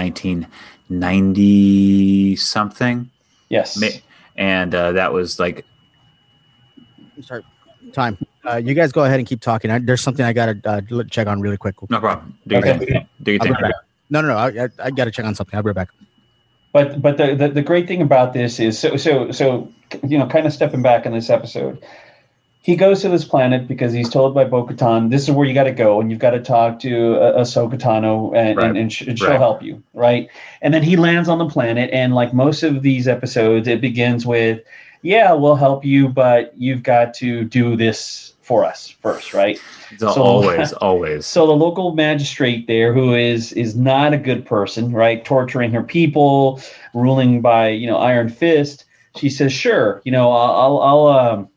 1990 0.90 2.36
something, 2.36 3.10
Yes. 3.50 3.78
Ma- 3.78 3.88
and 4.36 4.74
uh, 4.76 4.92
that 4.94 5.14
was 5.14 5.40
like 5.40 5.66
Sorry, 7.22 7.44
time. 7.94 8.18
Uh, 8.50 8.56
you 8.58 8.74
guys 8.74 8.92
go 8.92 9.04
ahead 9.06 9.20
and 9.20 9.28
keep 9.28 9.40
talking. 9.42 9.70
I, 9.70 9.78
there's 9.80 10.02
something 10.02 10.26
I 10.26 10.34
gotta 10.34 10.60
uh, 10.66 10.82
check 11.10 11.28
on 11.28 11.40
really 11.40 11.58
quick. 11.58 11.76
no 11.90 12.00
problem. 12.00 12.36
Do 12.48 12.56
your 12.56 12.68
Okay. 12.68 12.86
thing. 12.86 13.08
Do 13.24 13.32
your 13.34 13.40
thing. 13.42 13.54
Be 14.12 14.18
right 14.18 14.22
back. 14.22 14.22
No, 14.22 14.22
no, 14.22 14.28
no. 14.28 14.38
I, 14.38 14.66
I, 14.66 14.88
I 14.88 14.92
gotta 14.92 15.12
check 15.12 15.26
on 15.26 15.36
something. 15.36 15.56
I'll 15.56 15.64
be 15.64 15.68
right 15.68 15.76
back. 15.76 15.90
But 16.74 17.02
but 17.02 17.18
the, 17.18 17.36
the 17.36 17.50
the 17.50 17.62
great 17.62 17.88
thing 17.88 18.02
about 18.02 18.34
this 18.34 18.60
is 18.60 18.80
so 18.80 18.96
so 18.98 19.32
so 19.32 19.72
you 20.08 20.18
know 20.18 20.28
kind 20.28 20.46
of 20.46 20.54
stepping 20.54 20.82
back 20.82 21.06
in 21.06 21.12
this 21.12 21.30
episode, 21.30 21.84
he 22.62 22.76
goes 22.78 23.02
to 23.02 23.10
this 23.10 23.26
planet 23.26 23.68
because 23.68 23.92
he's 23.92 24.10
told 24.10 24.34
by 24.34 24.46
Bo-Katan, 24.46 25.10
this 25.10 25.24
is 25.24 25.32
where 25.32 25.46
you 25.48 25.54
got 25.54 25.64
to 25.66 25.72
go 25.74 26.00
and 26.00 26.10
you've 26.12 26.20
got 26.20 26.32
to 26.32 26.40
talk 26.40 26.80
to 26.82 27.16
uh, 27.16 27.42
Ahsoka 27.42 27.74
Tano 27.78 28.34
and 28.38 28.56
Right. 28.58 28.68
and, 28.70 28.78
and, 28.78 28.94
sh- 28.94 29.02
and 29.02 29.18
she'll 29.20 29.30
Right. 29.30 29.40
help 29.40 29.62
you 29.64 29.84
right. 29.94 30.30
And 30.62 30.74
then 30.74 30.84
he 30.84 30.96
lands 30.96 31.28
on 31.28 31.40
the 31.40 31.50
planet 31.50 31.90
and 31.92 32.14
like 32.16 32.34
most 32.34 32.64
of 32.64 32.84
these 32.84 33.08
episodes, 33.08 33.68
it 33.68 33.82
begins 33.82 34.26
with, 34.26 34.62
yeah, 35.02 35.34
we'll 35.34 35.56
help 35.56 35.84
you, 35.84 36.08
but 36.08 36.54
you've 36.56 36.84
got 36.84 37.14
to 37.16 37.44
do 37.44 37.76
this 37.76 38.34
for 38.52 38.66
us 38.66 38.90
first, 39.02 39.34
right? 39.34 39.58
So, 39.98 40.10
always, 40.10 40.74
always. 40.90 41.26
So 41.26 41.48
the 41.48 41.54
local 41.54 41.96
magistrate 41.96 42.68
there, 42.68 42.94
who 42.94 43.14
is 43.14 43.54
is 43.54 43.78
not 43.78 44.12
a 44.12 44.18
good 44.18 44.46
person, 44.46 44.92
right, 44.92 45.24
torturing 45.24 45.72
her 45.72 45.82
people, 45.82 46.60
ruling 46.94 47.40
by 47.40 47.70
you 47.70 47.88
know 47.88 47.96
iron 47.96 48.28
fist, 48.28 48.84
she 49.16 49.30
says, 49.30 49.54
"Sure, 49.54 50.02
you 50.04 50.12
know, 50.12 50.34
I'll 50.34 50.52
I'll, 50.52 50.80
I'll 50.82 51.08
um, 51.08 51.50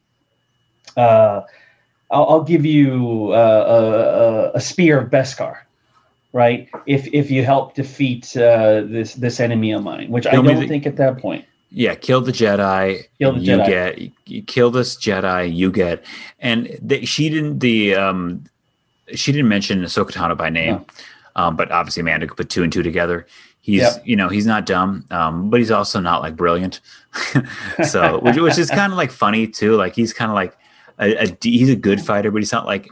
uh, 0.96 1.40
I'll, 2.12 2.26
I'll 2.28 2.44
give 2.44 2.64
you 2.64 3.32
uh, 3.32 4.52
a, 4.54 4.58
a, 4.58 4.60
spear 4.60 5.00
of 5.00 5.10
Beskar." 5.10 5.56
Right, 6.32 6.68
if 6.86 7.08
if 7.12 7.28
you 7.28 7.44
help 7.44 7.74
defeat 7.74 8.36
uh, 8.36 8.82
this 8.82 9.14
this 9.14 9.40
enemy 9.40 9.72
of 9.72 9.82
mine, 9.82 10.10
which 10.10 10.28
I 10.28 10.36
don't 10.36 10.68
think 10.68 10.86
at 10.86 10.96
that 10.98 11.18
point. 11.18 11.44
Yeah, 11.74 11.94
kill 11.94 12.20
the 12.20 12.32
Jedi. 12.32 13.04
Kill 13.18 13.32
the 13.34 13.40
you 13.40 13.56
Jedi. 13.56 13.66
get 13.66 14.12
you 14.26 14.42
kill 14.42 14.70
this 14.70 14.96
Jedi. 14.96 15.54
You 15.54 15.70
get, 15.72 16.04
and 16.40 16.78
they, 16.80 17.04
she 17.04 17.28
didn't 17.28 17.58
the 17.58 17.94
um, 17.96 18.44
she 19.14 19.32
didn't 19.32 19.48
mention 19.48 19.82
Ahsoka 19.82 20.12
Tano 20.12 20.36
by 20.36 20.50
name, 20.50 20.74
No. 20.76 20.86
um, 21.36 21.56
but 21.56 21.70
obviously 21.70 22.00
Amanda 22.00 22.26
could 22.26 22.36
put 22.36 22.48
two 22.50 22.62
and 22.62 22.72
two 22.72 22.82
together. 22.82 23.26
He's 23.60 23.80
Yep. 23.82 24.02
you 24.06 24.14
know 24.16 24.28
he's 24.28 24.46
not 24.46 24.66
dumb, 24.66 25.04
um, 25.10 25.50
but 25.50 25.58
he's 25.58 25.70
also 25.70 25.98
not 26.00 26.22
like 26.22 26.36
brilliant. 26.36 26.80
so 27.88 28.20
which, 28.20 28.36
which 28.36 28.58
is 28.58 28.70
kind 28.70 28.92
of 28.92 28.96
like 28.98 29.10
funny 29.10 29.46
too. 29.46 29.74
Like 29.76 29.94
he's 29.94 30.12
kind 30.12 30.30
of 30.30 30.34
like 30.34 30.56
a, 30.98 31.24
a 31.24 31.36
he's 31.42 31.70
a 31.70 31.76
good 31.76 32.00
fighter, 32.00 32.30
but 32.30 32.38
he's 32.38 32.52
not 32.52 32.66
like 32.66 32.88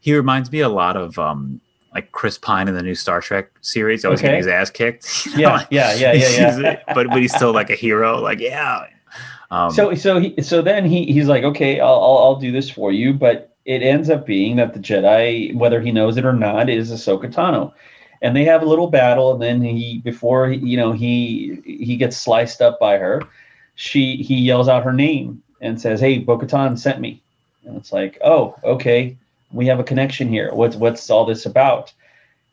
he 0.00 0.14
reminds 0.14 0.50
me 0.52 0.60
a 0.60 0.68
lot 0.68 0.96
of 0.96 1.18
um 1.18 1.60
like 1.94 2.12
Chris 2.12 2.38
Pine 2.38 2.68
in 2.68 2.74
the 2.74 2.82
new 2.82 2.94
Star 2.94 3.20
Trek 3.20 3.50
series. 3.60 4.04
Always 4.04 4.20
Okay. 4.20 4.28
getting 4.28 4.38
his 4.38 4.46
ass 4.48 4.70
kicked. 4.70 5.26
you 5.36 5.42
know, 5.42 5.58
Yeah, 5.70 5.92
yeah, 5.94 6.12
yeah, 6.12 6.28
yeah, 6.28 6.58
yeah. 6.60 6.76
But 6.94 7.08
but 7.08 7.18
he's 7.18 7.34
still 7.34 7.52
like 7.52 7.70
a 7.70 7.74
hero. 7.74 8.20
Like 8.20 8.40
yeah. 8.40 8.86
Um, 9.50 9.70
so 9.70 9.94
so 9.94 10.18
he 10.18 10.40
so 10.42 10.62
then 10.62 10.86
he 10.86 11.04
he's 11.12 11.28
like 11.28 11.44
okay 11.44 11.78
I'll, 11.78 11.92
I'll 12.02 12.18
I'll 12.18 12.36
do 12.36 12.50
this 12.50 12.70
for 12.70 12.90
you 12.90 13.12
but 13.12 13.54
it 13.66 13.82
ends 13.82 14.08
up 14.08 14.24
being 14.24 14.56
that 14.56 14.72
the 14.72 14.80
Jedi 14.80 15.54
whether 15.54 15.78
he 15.78 15.92
knows 15.92 16.16
it 16.16 16.24
or 16.24 16.32
not 16.32 16.70
is 16.70 16.90
Ahsoka 16.90 17.30
Tano 17.30 17.74
and 18.22 18.34
they 18.34 18.44
have 18.44 18.62
a 18.62 18.64
little 18.64 18.86
battle 18.86 19.30
and 19.34 19.42
then 19.42 19.60
he 19.60 19.98
before 19.98 20.48
he, 20.48 20.56
you 20.56 20.78
know 20.78 20.92
he 20.92 21.60
he 21.66 21.96
gets 21.98 22.16
sliced 22.16 22.62
up 22.62 22.80
by 22.80 22.96
her 22.96 23.20
she 23.74 24.16
he 24.16 24.36
yells 24.36 24.68
out 24.68 24.84
her 24.84 24.92
name 24.92 25.42
and 25.60 25.78
says 25.78 26.00
hey 26.00 26.18
Bo-Katan 26.18 26.78
sent 26.78 26.98
me 27.00 27.22
and 27.66 27.76
it's 27.76 27.92
like 27.92 28.16
oh 28.24 28.56
okay 28.64 29.18
we 29.52 29.66
have 29.66 29.80
a 29.80 29.84
connection 29.84 30.28
here 30.28 30.52
what's 30.54 30.76
what's 30.76 31.08
all 31.10 31.24
this 31.24 31.46
about 31.46 31.92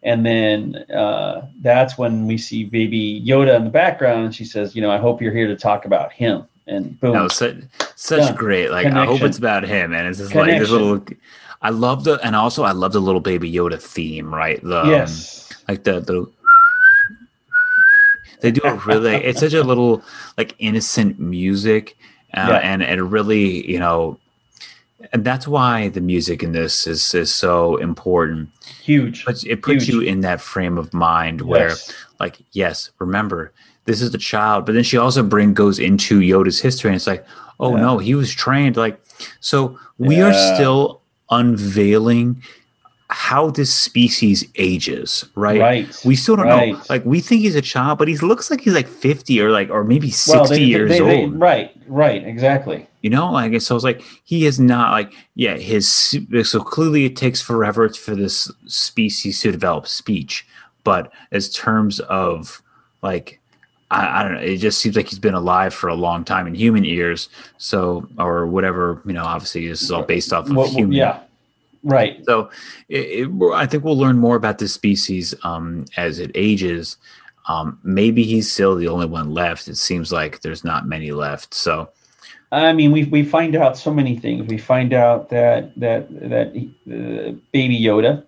and 0.01 0.25
then 0.25 0.75
uh, 0.93 1.45
that's 1.61 1.97
when 1.97 2.25
we 2.25 2.37
see 2.37 2.63
baby 2.63 3.21
Yoda 3.25 3.55
in 3.55 3.65
the 3.65 3.69
background 3.69 4.25
and 4.25 4.35
she 4.35 4.45
says 4.45 4.75
you 4.75 4.81
know 4.81 4.91
I 4.91 4.97
hope 4.97 5.21
you're 5.21 5.33
here 5.33 5.47
to 5.47 5.55
talk 5.55 5.85
about 5.85 6.11
him 6.13 6.45
and 6.69 6.99
boom 6.99 7.23
was 7.23 7.35
such, 7.35 7.57
such 7.95 8.19
Done. 8.19 8.35
great. 8.35 8.69
Like 8.69 8.85
I 8.85 9.05
hope 9.05 9.21
it's 9.21 9.37
about 9.39 9.63
him, 9.63 9.91
and 9.93 10.07
it's 10.07 10.19
just 10.19 10.35
like 10.35 10.59
this 10.59 10.69
little. 10.69 11.03
I 11.61 11.71
love 11.71 12.03
the 12.03 12.19
and 12.23 12.35
also 12.35 12.63
I 12.63 12.71
love 12.71 12.93
the 12.93 13.01
little 13.01 13.21
baby 13.21 13.51
Yoda 13.51 13.81
theme, 13.81 14.33
right? 14.33 14.63
The 14.63 14.81
um, 14.81 14.89
yes 14.89 15.51
like 15.67 15.83
the 15.83 15.99
the. 15.99 16.31
They 18.41 18.51
do 18.51 18.61
it 18.63 18.85
really. 18.85 19.15
it's 19.15 19.41
such 19.41 19.53
a 19.53 19.63
little 19.63 20.01
like 20.37 20.55
innocent 20.59 21.19
music, 21.19 21.97
uh, 22.33 22.47
Yeah. 22.49 22.57
and 22.57 22.81
and 22.81 23.11
really 23.11 23.69
you 23.69 23.79
know, 23.79 24.17
and 25.13 25.23
that's 25.23 25.47
why 25.47 25.87
the 25.89 26.01
music 26.01 26.43
in 26.43 26.51
this 26.51 26.85
is 26.87 27.13
is 27.13 27.33
so 27.33 27.77
important. 27.77 28.49
huge. 28.83 29.25
But 29.25 29.43
it 29.45 29.61
puts 29.61 29.85
Huge. 29.85 29.89
you 29.95 30.01
in 30.01 30.21
that 30.21 30.41
frame 30.41 30.77
of 30.77 30.93
mind 30.93 31.41
where 31.41 31.69
Yes. 31.69 31.93
like 32.19 32.37
yes 32.51 32.91
remember 32.99 33.51
this 33.85 34.01
is 34.01 34.11
the 34.11 34.17
child. 34.17 34.65
But 34.65 34.73
then 34.73 34.83
she 34.83 34.97
also 34.97 35.23
bring 35.23 35.53
goes 35.53 35.79
into 35.79 36.19
yoda's 36.19 36.59
history 36.59 36.89
and 36.89 36.95
it's 36.95 37.07
like 37.07 37.25
oh 37.59 37.75
Yeah. 37.75 37.81
no 37.83 37.97
he 37.97 38.13
was 38.15 38.31
trained 38.31 38.77
like 38.77 38.99
so 39.39 39.77
we 39.97 40.21
are 40.21 40.33
still 40.55 41.01
unveiling 41.31 42.41
how 43.11 43.49
this 43.49 43.73
species 43.73 44.43
ages 44.55 45.25
right, 45.35 45.59
right. 45.59 46.01
We 46.05 46.15
still 46.15 46.35
don't 46.35 46.47
know. 46.47 46.79
Like 46.89 47.03
we 47.05 47.21
think 47.21 47.41
he's 47.41 47.55
a 47.55 47.61
child 47.61 47.97
but 47.97 48.07
he 48.07 48.17
looks 48.17 48.51
like 48.51 48.61
he's 48.61 48.73
like 48.75 48.87
50 48.87 49.41
or 49.41 49.49
like 49.51 49.69
or 49.71 49.83
maybe 49.83 50.11
60 50.11 50.37
Well, 50.37 50.45
they- 50.47 50.63
years 50.63 50.89
they- 50.91 50.99
they- 50.99 51.21
old. 51.23 51.39
right 51.39 51.71
right 51.87 52.23
exactly 52.27 52.87
you 53.01 53.09
know 53.09 53.31
like 53.31 53.61
so 53.61 53.75
it's 53.75 53.83
like 53.83 54.01
he 54.23 54.45
is 54.45 54.59
not 54.59 54.91
like 54.91 55.13
yeah 55.35 55.57
his 55.57 56.17
so 56.43 56.59
clearly 56.59 57.05
it 57.05 57.15
takes 57.15 57.41
forever 57.41 57.89
for 57.89 58.15
this 58.15 58.51
species 58.67 59.41
to 59.41 59.51
develop 59.51 59.87
speech 59.87 60.45
but 60.83 61.11
as 61.31 61.49
terms 61.53 61.99
of 62.01 62.61
like 63.01 63.39
I, 63.91 64.19
I, 64.19 64.23
don't 64.23 64.33
know. 64.33 64.41
It 64.41 64.57
just 64.57 64.79
seems 64.79 64.95
like 64.95 65.07
he's 65.07 65.19
been 65.19 65.33
alive 65.33 65.73
for 65.73 65.89
a 65.89 65.95
long 65.95 66.23
time 66.23 66.47
in 66.47 66.53
human 66.53 66.85
ears. 66.85 67.29
So, 67.57 68.07
or 68.17 68.45
whatever, 68.45 69.01
you 69.05 69.13
know, 69.13 69.23
obviously 69.23 69.67
this 69.67 69.81
is 69.81 69.91
all 69.91 70.03
based 70.03 70.31
off 70.31 70.49
of 70.49 70.55
Well, 70.55 70.67
human. 70.67 70.91
yeah, 70.93 71.21
right. 71.83 72.23
So, 72.25 72.51
it, 72.87 73.27
it, 73.27 73.51
I 73.53 73.65
think 73.65 73.83
we'll 73.83 73.97
learn 73.97 74.17
more 74.17 74.35
about 74.35 74.59
this 74.59 74.73
species 74.73 75.33
um, 75.43 75.85
as 75.97 76.19
it 76.19 76.31
ages. 76.35 76.97
Um, 77.47 77.79
maybe 77.83 78.23
he's 78.23 78.51
still 78.51 78.75
the 78.75 78.87
only 78.87 79.07
one 79.07 79.33
left. 79.33 79.67
It 79.67 79.77
seems 79.77 80.11
like 80.11 80.41
there's 80.41 80.63
not 80.63 80.87
many 80.87 81.11
left. 81.11 81.55
So, 81.55 81.89
I 82.51 82.73
mean, 82.73 82.91
we 82.91 83.05
we 83.05 83.23
find 83.23 83.55
out 83.55 83.77
so 83.77 83.93
many 83.93 84.17
things. 84.17 84.47
We 84.47 84.57
find 84.57 84.93
out 84.93 85.29
that 85.29 85.77
that 85.79 86.09
that 86.29 86.47
uh, 86.47 87.33
Baby 87.51 87.79
Yoda 87.79 88.23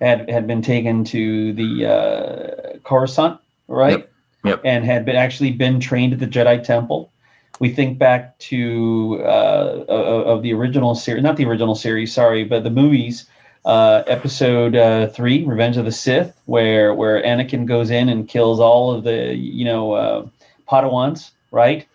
had 0.00 0.28
had 0.28 0.46
been 0.46 0.62
taken 0.62 1.04
to 1.04 1.52
the 1.54 1.86
uh, 1.86 2.78
Coruscant, 2.84 3.40
right? 3.66 3.98
Yep. 3.98 4.12
Yep. 4.44 4.60
And 4.64 4.84
had 4.84 5.04
been 5.04 5.16
actually 5.16 5.52
been 5.52 5.80
trained 5.80 6.12
at 6.12 6.18
the 6.18 6.26
Jedi 6.26 6.62
Temple. 6.62 7.10
We 7.58 7.72
think 7.72 7.98
back 7.98 8.38
to 8.50 9.20
uh, 9.24 9.84
of 9.88 10.26
of 10.26 10.42
the 10.42 10.52
original 10.52 10.94
series, 10.94 11.22
not 11.22 11.36
the 11.36 11.46
original 11.46 11.74
series, 11.74 12.12
sorry, 12.12 12.44
but 12.44 12.64
the 12.64 12.70
movies. 12.70 13.26
Uh, 13.64 14.02
episode 14.06 14.76
uh, 14.76 15.08
three, 15.08 15.44
Revenge 15.44 15.76
of 15.76 15.84
the 15.84 15.92
Sith, 15.92 16.38
where 16.46 16.94
where 16.94 17.22
Anakin 17.22 17.66
goes 17.66 17.90
in 17.90 18.08
and 18.08 18.28
kills 18.28 18.60
all 18.60 18.94
of 18.94 19.04
the 19.04 19.34
you 19.34 19.64
know 19.64 19.92
uh, 19.92 20.26
Padawans, 20.68 21.30
right? 21.50 21.87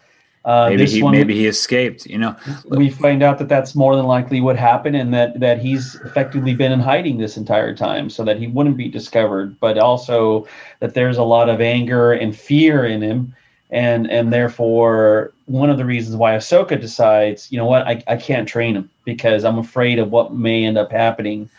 Uh, 0.46 0.68
maybe 0.70 0.84
this 0.84 0.94
he 0.94 1.02
one- 1.02 1.14
maybe 1.14 1.34
he 1.34 1.48
escaped. 1.48 2.06
You 2.06 2.18
know, 2.18 2.36
we 2.68 2.90
find 2.90 3.24
out 3.24 3.38
that 3.40 3.48
that's 3.48 3.76
more 3.76 3.96
than 3.96 4.06
likely 4.06 4.42
what 4.42 4.58
happened 4.58 4.96
and 4.96 5.14
that 5.14 5.40
that 5.40 5.60
he's 5.60 5.96
effectively 6.04 6.54
been 6.54 6.72
in 6.72 6.80
hiding 6.80 7.18
this 7.18 7.38
entire 7.38 7.74
time 7.74 8.10
so 8.10 8.24
that 8.26 8.38
he 8.38 8.48
wouldn't 8.48 8.78
be 8.78 8.90
discovered 8.90 9.60
but 9.60 9.78
also 9.78 10.46
that 10.80 10.94
there's 10.94 11.18
a 11.18 11.24
lot 11.24 11.50
of 11.50 11.62
anger 11.62 12.12
and 12.12 12.36
fear 12.36 12.86
in 12.86 13.02
him 13.02 13.34
and 13.70 14.10
and 14.12 14.32
therefore 14.32 15.34
one 15.46 15.70
of 15.70 15.78
the 15.78 15.86
reasons 15.86 16.16
why 16.16 16.34
Ahsoka 16.34 16.80
decides 16.80 17.52
you 17.52 17.58
know 17.58 17.66
what 17.66 17.88
I, 17.88 18.04
I 18.08 18.18
can't 18.18 18.48
train 18.48 18.76
him 18.76 18.90
because 19.06 19.44
I'm 19.44 19.58
afraid 19.58 20.00
of 20.00 20.12
what 20.12 20.34
may 20.34 20.66
end 20.66 20.78
up 20.78 20.92
happening 20.92 21.50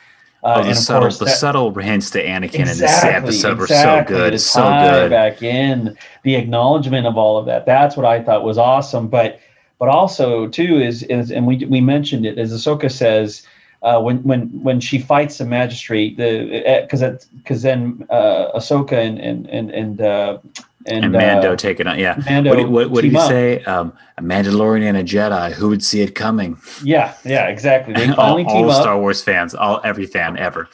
uh, 0.44 0.56
oh, 0.58 0.62
the 0.68 0.74
subtle 0.74 1.02
course 1.02 1.18
the 1.18 1.24
that- 1.24 1.36
subtle 1.38 1.74
hints 1.74 2.10
to 2.10 2.22
Anakin 2.24 2.54
in 2.54 2.64
this 2.66 2.80
Exactly, 2.82 3.10
episode 3.10 3.58
were 3.58 3.64
exactly. 3.64 4.14
so 4.14 4.20
good. 4.20 4.32
The 4.34 4.38
so 4.38 4.62
good. 4.62 5.10
Back 5.10 5.42
in 5.42 5.96
the 6.22 6.34
acknowledgement 6.36 7.06
of 7.06 7.16
all 7.16 7.38
of 7.38 7.46
that. 7.46 7.66
That's 7.66 7.96
what 7.96 8.06
I 8.06 8.22
thought 8.22 8.44
was 8.44 8.58
awesome. 8.58 9.08
But 9.08 9.40
but 9.78 9.88
also 9.88 10.46
too 10.48 10.80
is 10.80 11.02
is 11.04 11.30
and 11.32 11.46
we 11.46 11.64
we 11.64 11.80
mentioned 11.80 12.26
it 12.26 12.38
as 12.38 12.52
Ahsoka 12.52 12.90
says. 12.92 13.46
Uh, 13.84 14.00
when 14.00 14.22
when 14.22 14.48
when 14.62 14.80
she 14.80 14.98
fights 14.98 15.36
the 15.38 15.44
magistrate, 15.44 16.16
the 16.16 16.80
because 16.82 17.02
because 17.36 17.60
then 17.62 18.06
uh, 18.08 18.58
Ahsoka 18.58 18.92
and 18.92 19.18
and 19.18 19.46
and 19.50 19.70
and 19.70 20.00
uh, 20.00 20.38
and, 20.86 21.04
And 21.04 21.12
Mando 21.12 21.52
uh, 21.52 21.56
taking 21.56 21.86
on, 21.86 21.98
yeah. 21.98 22.20
Mando 22.24 22.56
what 22.56 22.68
what, 22.70 22.90
what 22.90 23.02
did 23.02 23.12
he 23.12 23.16
up. 23.16 23.28
say? 23.28 23.62
Um, 23.64 23.92
a 24.18 24.22
Mandalorian 24.22 24.82
and 24.82 24.96
a 24.96 25.04
Jedi. 25.04 25.52
Who 25.52 25.68
would 25.68 25.82
see 25.82 26.00
it 26.02 26.14
coming? 26.14 26.58
Yeah, 26.82 27.14
yeah, 27.24 27.48
exactly. 27.48 27.94
They 27.94 28.08
all 28.16 28.36
team 28.36 28.46
all 28.48 28.70
up. 28.70 28.82
Star 28.82 28.98
Wars 28.98 29.22
fans, 29.22 29.54
all 29.54 29.80
every 29.84 30.06
fan 30.06 30.36
ever. 30.38 30.68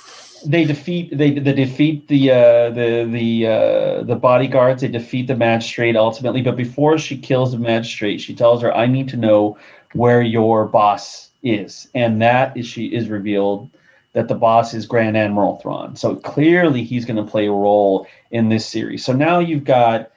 they 0.46 0.64
defeat 0.64 1.16
they, 1.16 1.32
they 1.32 1.52
defeat 1.52 2.08
the 2.08 2.30
uh, 2.30 2.70
the 2.70 3.08
the 3.10 3.46
uh, 3.46 4.02
the 4.04 4.16
bodyguards. 4.16 4.82
They 4.82 4.88
defeat 4.88 5.26
the 5.26 5.36
magistrate 5.36 5.96
ultimately. 5.96 6.42
But 6.42 6.56
before 6.56 6.98
she 6.98 7.16
kills 7.18 7.52
the 7.52 7.58
magistrate, 7.58 8.20
she 8.20 8.34
tells 8.34 8.62
her, 8.62 8.74
"I 8.74 8.86
need 8.86 9.08
to 9.08 9.16
know 9.16 9.58
where 9.94 10.22
your 10.22 10.66
boss 10.66 11.29
is," 11.42 11.88
and 11.94 12.20
that 12.22 12.56
is 12.56 12.66
she 12.66 12.86
is 12.86 13.08
revealed 13.08 13.70
that 14.12 14.28
the 14.28 14.34
boss 14.34 14.74
is 14.74 14.86
Grand 14.86 15.16
Admiral 15.16 15.56
Thrawn. 15.56 15.94
So 15.96 16.16
clearly, 16.16 16.82
he's 16.82 17.04
going 17.04 17.16
to 17.24 17.30
play 17.30 17.46
a 17.46 17.52
role 17.52 18.06
in 18.30 18.48
this 18.48 18.66
series. 18.66 19.04
So 19.04 19.12
now 19.12 19.38
you've 19.38 19.64
got. 19.64 20.10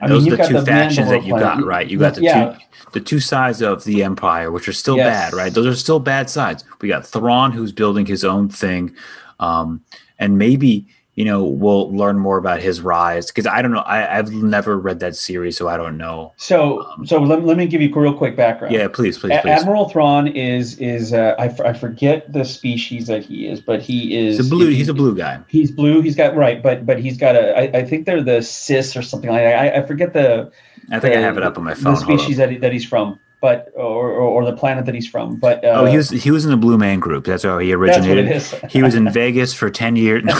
I 0.00 0.08
Those 0.08 0.24
mean, 0.24 0.32
are 0.32 0.36
the 0.36 0.46
two 0.48 0.54
the 0.54 0.66
factions 0.66 1.08
that 1.10 1.24
you 1.24 1.32
got, 1.38 1.64
right? 1.64 1.86
You 1.86 1.98
got 1.98 2.14
the 2.14 2.22
Yeah. 2.22 2.56
two 2.56 2.60
the 2.92 3.00
two 3.00 3.20
sides 3.20 3.62
of 3.62 3.84
the 3.84 4.02
Empire, 4.02 4.50
which 4.50 4.68
are 4.68 4.72
still 4.72 4.96
Yes. 4.96 5.06
bad, 5.06 5.36
right? 5.36 5.52
Those 5.54 5.66
are 5.66 5.74
still 5.74 6.00
bad 6.00 6.28
sides. 6.28 6.64
We 6.80 6.88
got 6.88 7.06
Thrawn, 7.06 7.52
who's 7.52 7.72
building 7.72 8.06
his 8.06 8.24
own 8.24 8.48
thing, 8.48 8.92
um, 9.40 9.80
and 10.18 10.38
maybe 10.38 10.86
you 11.14 11.24
know 11.24 11.44
we'll 11.44 11.94
learn 11.94 12.18
more 12.18 12.38
about 12.38 12.60
his 12.60 12.80
rise 12.80 13.26
because 13.26 13.46
I 13.46 13.60
don't 13.60 13.72
know. 13.72 13.80
I, 13.80 14.18
I've 14.18 14.32
never 14.32 14.78
read 14.78 15.00
that 15.00 15.14
series, 15.14 15.56
so 15.56 15.68
I 15.68 15.76
don't 15.76 15.96
know. 15.98 16.32
So 16.36 16.86
so 17.04 17.20
let, 17.20 17.44
let 17.44 17.56
me 17.56 17.66
give 17.66 17.82
you 17.82 17.94
a 17.94 18.00
real 18.00 18.14
quick 18.14 18.34
background. 18.36 18.74
Yeah, 18.74 18.88
please, 18.88 19.18
please, 19.18 19.32
A- 19.36 19.42
please. 19.42 19.50
Admiral 19.50 19.88
Thrawn 19.88 20.28
is 20.28 20.78
is 20.78 21.12
uh, 21.12 21.34
I, 21.38 21.46
f- 21.46 21.60
I 21.60 21.72
forget 21.74 22.32
the 22.32 22.44
species 22.44 23.06
that 23.08 23.24
he 23.24 23.46
is, 23.46 23.60
but 23.60 23.82
he 23.82 24.16
is 24.16 24.38
He's 24.38 24.46
a 24.46 24.50
blue. 24.50 24.68
He's 24.70 24.88
a 24.88 24.94
blue 24.94 25.14
guy. 25.14 25.40
He's 25.48 25.70
blue. 25.70 26.00
He's 26.00 26.16
got 26.16 26.34
right, 26.34 26.62
but 26.62 26.86
but 26.86 26.98
he's 26.98 27.16
got 27.18 27.36
a. 27.36 27.56
I, 27.58 27.80
I 27.80 27.84
think 27.84 28.06
they're 28.06 28.22
the 28.22 28.38
Chiss 28.38 28.98
or 28.98 29.02
something 29.02 29.30
like 29.30 29.42
that. 29.42 29.76
I, 29.76 29.82
I 29.82 29.86
forget 29.86 30.12
the. 30.14 30.50
I 30.90 30.98
think 30.98 31.14
I 31.14 31.20
have 31.20 31.36
it 31.36 31.42
up 31.42 31.58
on 31.58 31.64
my 31.64 31.74
phone. 31.74 31.94
The 31.94 32.00
species 32.00 32.38
that, 32.38 32.50
he, 32.50 32.56
that 32.58 32.72
he's 32.72 32.84
from, 32.84 33.18
but 33.42 33.72
or, 33.74 34.10
or 34.12 34.20
or 34.20 34.44
the 34.46 34.56
planet 34.56 34.86
that 34.86 34.94
he's 34.94 35.08
from, 35.08 35.36
but 35.38 35.62
uh, 35.64 35.72
Oh, 35.80 35.84
he 35.84 35.96
was 35.98 36.08
he 36.08 36.30
was 36.30 36.44
in 36.46 36.50
the 36.52 36.56
Blue 36.56 36.78
Man 36.78 37.00
Group. 37.00 37.24
That's 37.26 37.42
how 37.42 37.58
he 37.58 37.72
it 37.72 37.74
originated. 37.74 38.42
He 38.70 38.82
was 38.82 38.94
in 38.94 39.12
Vegas 39.12 39.52
for 39.52 39.68
ten 39.68 39.96
years. 39.96 40.22
No, 40.32 40.38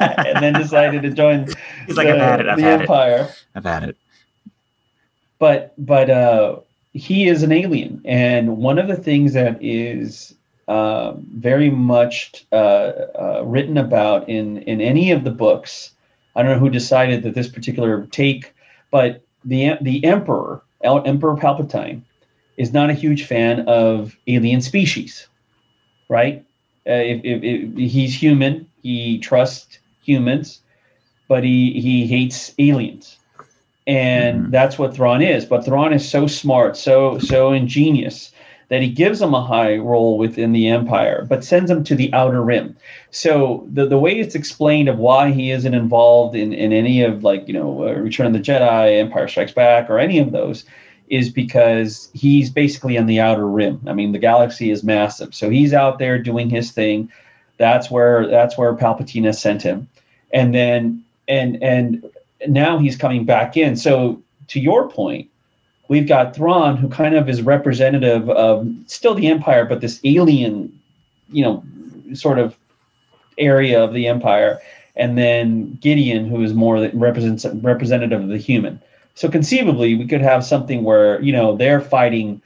and 0.00 0.42
then 0.44 0.52
decided 0.52 1.02
to 1.02 1.10
join 1.10 1.46
he's 1.86 1.96
like, 1.96 2.06
the, 2.06 2.12
I've 2.12 2.20
had 2.20 2.40
it. 2.40 2.48
I've 2.48 2.56
the 2.58 2.62
had 2.62 2.80
it. 2.80 2.82
Empire. 2.82 3.28
I've 3.54 3.64
had 3.64 3.82
it. 3.84 3.96
but 5.38 5.72
but 5.78 6.10
uh, 6.10 6.56
he 6.92 7.26
is 7.28 7.42
an 7.42 7.52
alien, 7.52 8.02
and 8.04 8.58
one 8.58 8.78
of 8.78 8.88
the 8.88 8.96
things 8.96 9.32
that 9.32 9.56
is 9.62 10.34
uh, 10.68 11.14
very 11.34 11.70
much 11.70 12.46
uh, 12.52 12.56
uh, 12.56 13.42
written 13.46 13.78
about 13.78 14.28
in 14.28 14.58
in 14.62 14.80
any 14.80 15.10
of 15.10 15.24
the 15.24 15.30
books. 15.30 15.92
I 16.36 16.42
don't 16.42 16.52
know 16.52 16.58
who 16.58 16.70
decided 16.70 17.22
that 17.22 17.34
this 17.34 17.48
particular 17.48 18.06
take, 18.06 18.54
but 18.90 19.22
the 19.44 19.78
the 19.80 20.04
emperor, 20.04 20.62
Emperor 20.84 21.36
Palpatine, 21.36 22.02
is 22.56 22.72
not 22.72 22.90
a 22.90 22.94
huge 22.94 23.24
fan 23.26 23.60
of 23.68 24.16
alien 24.26 24.60
species, 24.60 25.28
right? 26.08 26.44
Uh, 26.88 26.92
if, 26.92 27.20
if, 27.24 27.42
if 27.42 27.90
he's 27.92 28.14
human, 28.20 28.66
he 28.82 29.18
trusts 29.18 29.78
humans, 30.02 30.60
but 31.28 31.44
he 31.44 31.80
he 31.80 32.06
hates 32.06 32.52
aliens 32.58 33.18
and 33.86 34.46
Mhm. 34.46 34.50
that's 34.50 34.78
what 34.78 34.94
Thrawn 34.94 35.22
is. 35.22 35.44
But 35.44 35.64
Thrawn 35.64 35.92
is 35.92 36.08
so 36.08 36.26
smart, 36.26 36.76
so 36.76 37.18
so 37.18 37.52
ingenious 37.52 38.32
that 38.68 38.82
he 38.82 38.88
gives 38.88 39.20
him 39.20 39.34
a 39.34 39.42
high 39.42 39.76
role 39.76 40.16
within 40.18 40.52
the 40.52 40.68
Empire, 40.68 41.26
but 41.28 41.42
sends 41.44 41.70
him 41.70 41.82
to 41.84 41.94
the 41.96 42.12
Outer 42.12 42.42
Rim. 42.42 42.76
So 43.10 43.66
the 43.72 43.86
the 43.86 43.98
way 43.98 44.18
it's 44.18 44.34
explained 44.34 44.88
of 44.88 44.98
why 44.98 45.30
he 45.32 45.50
isn't 45.50 45.74
involved 45.74 46.36
in 46.36 46.52
in 46.52 46.72
any 46.72 47.02
of 47.02 47.24
like 47.24 47.46
you 47.48 47.54
know 47.54 47.88
uh, 47.88 47.92
Return 47.94 48.26
of 48.26 48.32
the 48.32 48.38
Jedi, 48.40 48.98
Empire 49.00 49.28
Strikes 49.28 49.52
Back, 49.52 49.90
or 49.90 49.98
any 49.98 50.18
of 50.18 50.32
those. 50.32 50.64
Is 51.10 51.28
because 51.28 52.08
he's 52.14 52.50
basically 52.50 52.96
on 52.96 53.06
the 53.06 53.18
outer 53.18 53.46
rim. 53.46 53.80
I 53.88 53.92
mean, 53.92 54.12
the 54.12 54.18
galaxy 54.18 54.70
is 54.70 54.84
massive, 54.84 55.34
so 55.34 55.50
he's 55.50 55.74
out 55.74 55.98
there 55.98 56.18
doing 56.22 56.48
his 56.48 56.70
thing. 56.70 57.10
That's 57.58 57.90
where 57.90 58.28
that's 58.28 58.56
where 58.56 58.72
Palpatine 58.74 59.24
has 59.24 59.42
sent 59.42 59.60
him, 59.60 59.88
and 60.32 60.54
then 60.54 61.04
and 61.26 61.60
and 61.62 62.08
now 62.46 62.78
he's 62.78 62.96
coming 62.96 63.24
back 63.24 63.56
in. 63.56 63.74
So 63.74 64.22
to 64.48 64.60
your 64.60 64.88
point, 64.88 65.28
we've 65.88 66.06
got 66.06 66.34
Thrawn, 66.34 66.76
who 66.76 66.88
kind 66.88 67.16
of 67.16 67.28
is 67.28 67.42
representative 67.42 68.30
of 68.30 68.72
still 68.86 69.14
the 69.14 69.26
Empire, 69.26 69.64
but 69.64 69.80
this 69.80 70.00
alien, 70.04 70.72
you 71.32 71.42
know, 71.42 71.64
sort 72.14 72.38
of 72.38 72.56
area 73.36 73.82
of 73.82 73.92
the 73.94 74.06
Empire, 74.06 74.60
and 74.94 75.18
then 75.18 75.76
Gideon, 75.80 76.28
who 76.28 76.42
is 76.42 76.54
more 76.54 76.88
represents 76.94 77.44
representative 77.46 78.22
of 78.22 78.28
the 78.28 78.38
human. 78.38 78.80
So 79.20 79.28
conceivably, 79.28 79.96
we 79.96 80.06
could 80.06 80.22
have 80.22 80.46
something 80.46 80.82
where 80.82 81.20
you 81.20 81.30
know 81.30 81.54
they're 81.54 81.82
fighting, 81.82 82.40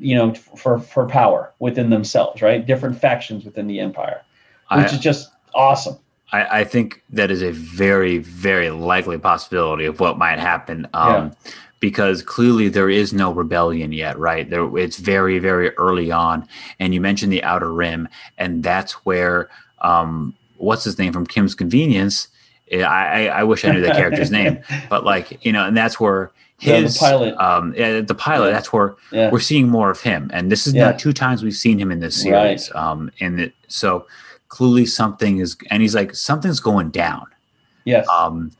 you 0.00 0.16
know, 0.16 0.34
for 0.34 0.80
for 0.80 1.06
power 1.06 1.52
within 1.60 1.88
themselves, 1.88 2.42
right? 2.42 2.66
Different 2.66 3.00
factions 3.00 3.44
within 3.44 3.68
the 3.68 3.78
Empire, 3.78 4.22
which 4.72 4.86
I, 4.86 4.86
is 4.86 4.98
just 4.98 5.30
awesome. 5.54 5.96
I, 6.32 6.62
I 6.62 6.64
think 6.64 7.00
that 7.10 7.30
is 7.30 7.42
a 7.42 7.52
very, 7.52 8.18
very 8.18 8.70
likely 8.70 9.18
possibility 9.18 9.84
of 9.84 10.00
what 10.00 10.18
might 10.18 10.40
happen. 10.40 10.88
Um, 10.94 11.30
Because 11.78 12.24
clearly 12.24 12.70
there 12.70 12.90
is 12.90 13.12
no 13.12 13.30
rebellion 13.30 13.92
yet, 13.92 14.18
right? 14.18 14.50
There, 14.50 14.76
it's 14.78 14.96
very, 14.96 15.38
very 15.38 15.70
early 15.76 16.10
on. 16.10 16.48
And 16.80 16.92
you 16.92 17.00
mentioned 17.00 17.32
the 17.32 17.44
Outer 17.44 17.72
Rim, 17.72 18.08
and 18.36 18.64
that's 18.64 18.92
where 19.04 19.48
um, 19.82 20.34
what's 20.56 20.82
his 20.82 20.98
name 20.98 21.12
from 21.12 21.26
Kim's 21.26 21.54
Convenience. 21.54 22.26
I, 22.72 22.78
I, 22.82 23.24
I 23.26 23.44
wish 23.44 23.64
I 23.64 23.70
knew 23.72 23.80
that 23.82 23.96
character's 23.96 24.30
name, 24.30 24.58
but 24.90 25.04
like 25.04 25.44
you 25.44 25.52
know, 25.52 25.64
and 25.66 25.76
that's 25.76 26.00
where 26.00 26.32
Yeah, 26.60 26.76
the 26.78 26.82
his 26.82 26.98
pilot. 26.98 27.36
um, 27.36 27.74
yeah, 27.76 28.00
the 28.00 28.14
pilot. 28.14 28.46
Yeah. 28.46 28.52
That's 28.52 28.72
where 28.72 28.94
Yeah. 29.12 29.30
we're 29.30 29.40
seeing 29.40 29.68
more 29.68 29.90
of 29.90 30.00
him, 30.00 30.30
and 30.34 30.50
this 30.50 30.66
is 30.66 30.74
now 30.74 30.92
two 30.92 31.12
times 31.12 31.42
we've 31.42 31.54
seen 31.54 31.78
him 31.78 31.92
in 31.92 32.00
this 32.00 32.20
series. 32.20 32.70
Um, 32.74 33.10
and 33.20 33.40
it, 33.40 33.54
so 33.68 34.06
clearly 34.48 34.86
something 34.86 35.38
is, 35.38 35.56
and 35.70 35.80
he's 35.82 35.94
like 35.94 36.14
something's 36.14 36.60
going 36.60 36.90
down. 36.90 37.26
Yes. 37.84 38.06
Um, 38.08 38.50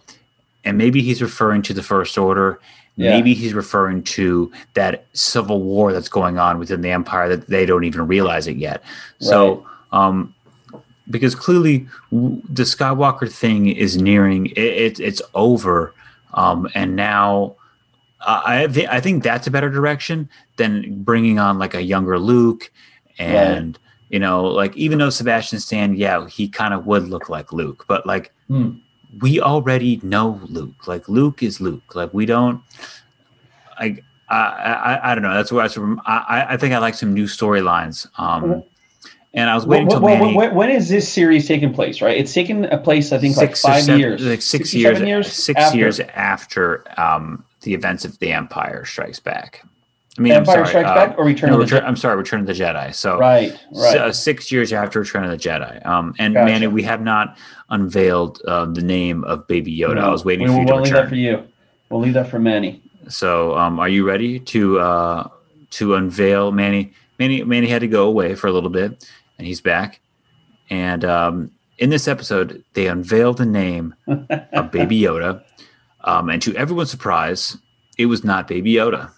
and 0.64 0.76
maybe 0.78 1.00
he's 1.02 1.20
referring 1.22 1.62
to 1.62 1.74
the 1.74 1.82
First 1.82 2.16
Order. 2.18 2.60
Maybe 2.98 3.34
he's 3.34 3.52
referring 3.52 4.02
to 4.04 4.50
that 4.72 5.04
civil 5.12 5.60
war 5.62 5.92
that's 5.92 6.08
going 6.08 6.38
on 6.38 6.58
within 6.58 6.80
the 6.80 6.88
Empire 6.90 7.28
that 7.28 7.46
they 7.46 7.66
don't 7.66 7.84
even 7.84 8.06
realize 8.06 8.46
it 8.46 8.56
yet. 8.56 8.82
So, 9.20 9.66
um, 9.92 10.34
because 11.10 11.34
clearly 11.34 11.86
the 12.10 12.62
Skywalker 12.64 13.30
thing 13.30 13.68
is 13.68 13.96
nearing, 14.00 14.46
it, 14.46 14.58
it, 14.58 15.00
it's 15.00 15.22
over. 15.34 15.92
um, 16.34 16.68
and 16.74 16.96
now 16.96 17.54
uh, 18.20 18.42
I 18.44 18.66
th- 18.66 18.88
I 18.88 19.00
think 19.00 19.22
that's 19.22 19.46
a 19.46 19.50
better 19.50 19.70
direction 19.70 20.28
than 20.56 21.02
bringing 21.04 21.38
on 21.38 21.58
like 21.58 21.74
a 21.74 21.82
younger 21.82 22.18
Luke, 22.18 22.70
and 23.18 23.78
you 24.08 24.18
know, 24.18 24.44
like 24.44 24.76
even 24.76 24.98
though 24.98 25.10
Sebastian 25.10 25.60
Stan, 25.60 25.94
yeah, 25.96 26.26
he 26.26 26.48
kind 26.48 26.74
of 26.74 26.86
would 26.86 27.08
look 27.08 27.28
like 27.28 27.52
Luke, 27.52 27.84
but 27.88 28.06
like 28.06 28.32
Hmm. 28.48 28.78
we 29.20 29.40
already 29.40 30.00
know 30.02 30.40
Luke. 30.48 30.86
Like 30.86 31.08
Luke 31.08 31.42
is 31.42 31.60
Luke. 31.60 31.94
Like 31.94 32.12
we 32.14 32.26
don't. 32.26 32.62
I 33.78 33.98
I 34.28 34.36
I, 34.38 35.12
I 35.12 35.14
don't 35.14 35.22
know. 35.22 35.34
That's 35.34 35.52
where 35.52 35.64
I, 35.64 36.16
I 36.16 36.54
I 36.54 36.56
think 36.56 36.74
I 36.74 36.78
like 36.78 36.94
some 36.94 37.12
new 37.14 37.26
storylines. 37.26 38.06
Um, 38.18 38.62
and 39.36 39.48
I 39.50 39.54
was 39.54 39.66
waiting 39.66 39.86
Well, 39.86 39.98
until 39.98 40.08
well, 40.08 40.18
Manny. 40.18 40.36
when, 40.36 40.54
when 40.54 40.70
is 40.70 40.88
this 40.88 41.08
series 41.08 41.46
taking 41.46 41.72
place? 41.72 42.00
Right, 42.02 42.16
it's 42.16 42.32
taken 42.34 42.64
a 42.64 42.78
place. 42.78 43.12
I 43.12 43.18
think 43.18 43.36
six 43.36 43.62
like 43.62 43.74
five 43.74 43.84
seven- 43.84 44.00
years, 44.00 44.22
like 44.22 44.42
six, 44.42 44.74
or 44.74 44.78
years, 44.78 45.00
years, 45.00 45.32
six 45.32 45.60
after. 45.60 45.78
years 45.78 46.00
after 46.00 46.84
um, 47.00 47.44
the 47.60 47.74
events 47.74 48.04
of 48.04 48.18
the 48.18 48.32
Empire 48.32 48.84
Strikes 48.84 49.20
Back. 49.20 49.62
I 50.18 50.22
mean, 50.22 50.32
Empire 50.32 50.54
sorry, 50.64 50.68
Strikes 50.68 50.88
uh, 50.88 50.94
Back 50.94 51.18
or 51.18 51.24
Return 51.26 51.50
no, 51.50 51.60
of 51.60 51.68
the 51.68 51.74
Return. 51.76 51.86
I'm 51.86 51.96
sorry, 51.96 52.16
Return 52.16 52.40
of 52.40 52.46
the 52.46 52.54
Jedi. 52.54 52.94
So, 52.94 53.18
Right, 53.18 53.50
right. 53.74 53.92
so, 53.92 53.98
uh, 54.06 54.12
six 54.12 54.50
years 54.50 54.72
after 54.72 55.00
Return 55.00 55.24
of 55.24 55.30
the 55.30 55.36
Jedi. 55.36 55.84
Um, 55.84 56.14
and 56.18 56.32
Gotcha. 56.32 56.46
Manny, 56.46 56.66
we 56.68 56.82
have 56.84 57.02
not 57.02 57.36
unveiled 57.68 58.40
um, 58.48 58.72
the 58.72 58.80
name 58.82 59.22
of 59.24 59.46
Baby 59.46 59.76
Yoda. 59.76 59.98
I 59.98 60.08
was 60.08 60.24
waiting 60.24 60.46
we, 60.48 60.54
for 60.54 60.60
you 60.60 60.66
to 60.66 60.72
We'll 60.72 60.82
leave 60.82 60.92
that 60.94 61.08
for 61.10 61.14
you. 61.14 61.44
We'll 61.90 62.00
leave 62.00 62.14
that 62.14 62.30
for 62.30 62.38
Manny. 62.38 62.80
So, 63.08 63.56
um, 63.58 63.78
are 63.78 63.88
you 63.90 64.06
ready 64.06 64.40
to 64.40 64.80
uh, 64.80 65.28
to 65.72 65.94
unveil 65.96 66.50
Manny? 66.50 66.94
Manny 67.18 67.44
Manny 67.44 67.66
had 67.66 67.80
to 67.80 67.88
go 67.88 68.06
away 68.06 68.34
for 68.34 68.46
a 68.46 68.52
little 68.52 68.70
bit, 68.70 69.08
and 69.38 69.46
he's 69.46 69.60
back. 69.60 70.00
And 70.70 71.04
um, 71.04 71.50
in 71.78 71.90
this 71.90 72.08
episode, 72.08 72.64
they 72.74 72.86
unveil 72.88 73.34
the 73.34 73.46
name 73.46 73.94
of 74.06 74.70
Baby 74.72 75.00
Yoda, 75.00 75.42
um, 76.02 76.28
and 76.30 76.40
to 76.42 76.54
everyone's 76.56 76.90
surprise, 76.90 77.56
it 77.98 78.06
was 78.06 78.24
not 78.24 78.48
Baby 78.48 78.74
Yoda. 78.74 79.10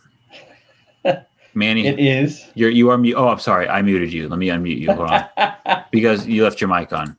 Manny, 1.55 1.87
It 1.87 1.99
is. 1.99 2.45
you're 2.55 2.71
you 2.71 2.91
are 2.91 2.99
mute. 2.99 3.17
Oh, 3.17 3.29
I'm 3.29 3.39
sorry, 3.41 3.69
I 3.69 3.83
muted 3.83 4.13
you. 4.13 4.29
Let 4.29 4.39
me 4.39 4.49
unmute 4.49 4.79
you. 4.79 4.93
Hold 4.93 5.09
on, 5.11 5.85
because 5.91 6.27
you 6.27 6.45
left 6.45 6.61
your 6.61 6.69
mic 6.69 6.93
on. 6.93 7.17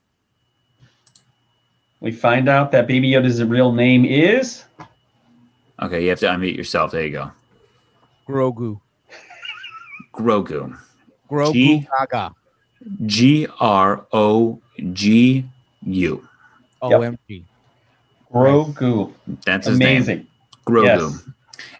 we 2.00 2.12
find 2.12 2.48
out 2.48 2.72
that 2.72 2.88
Baby 2.88 3.12
Yoda's 3.12 3.44
real 3.44 3.72
name 3.74 4.06
is. 4.06 4.64
Okay, 5.82 6.04
you 6.04 6.10
have 6.10 6.20
to 6.20 6.28
unmute 6.28 6.56
yourself. 6.56 6.92
There 6.92 7.04
you 7.06 7.12
go. 7.12 7.32
Grogu. 8.28 8.80
Grogu. 10.14 10.78
Grogu 11.30 11.54
G- 11.54 11.88
Gaga. 12.00 12.34
G 13.06 13.48
R 13.60 14.06
O 14.14 14.60
G 14.94 15.46
U. 15.86 16.28
OMG. 16.82 17.44
Grogu. 18.34 19.14
That's 19.46 19.68
his 19.68 19.78
name. 19.80 19.98
Amazing. 19.98 20.28
Grogu. 20.66 20.86
Yes. 20.86 21.24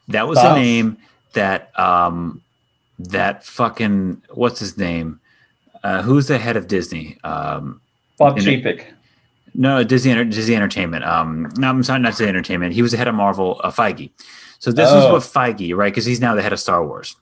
That 0.10 0.28
was 0.28 0.38
Wow. 0.38 0.54
the 0.56 0.60
name 0.62 0.98
that 1.34 1.78
um 1.80 2.42
that 3.00 3.46
fucking 3.46 4.22
what's 4.34 4.60
his 4.60 4.78
name? 4.78 5.20
Uh, 5.84 6.02
who's 6.02 6.28
the 6.28 6.38
head 6.38 6.58
of 6.58 6.68
Disney? 6.68 7.18
Um, 7.24 7.80
Bob 8.18 8.38
Chapek. 8.38 8.84
no, 9.54 9.82
Disney 9.84 10.14
Disney 10.26 10.56
Entertainment. 10.56 11.06
Um, 11.06 11.50
no, 11.58 11.70
I'm 11.70 11.84
sorry, 11.84 12.00
not 12.02 12.12
Disney 12.12 12.28
Entertainment. 12.28 12.74
He 12.74 12.82
was 12.82 12.92
the 12.92 12.98
head 12.98 13.08
of 13.08 13.16
Marvel. 13.16 13.62
Uh, 13.64 13.72
Feige. 13.72 14.10
So 14.60 14.72
this 14.74 14.92
was 14.92 15.06
Oh. 15.06 15.14
what 15.14 15.22
Feige, 15.22 15.74
right? 15.76 15.94
Because 15.94 16.06
he's 16.06 16.20
now 16.20 16.36
the 16.36 16.42
head 16.42 16.52
of 16.52 16.60
Star 16.60 16.86
Wars. 16.86 17.16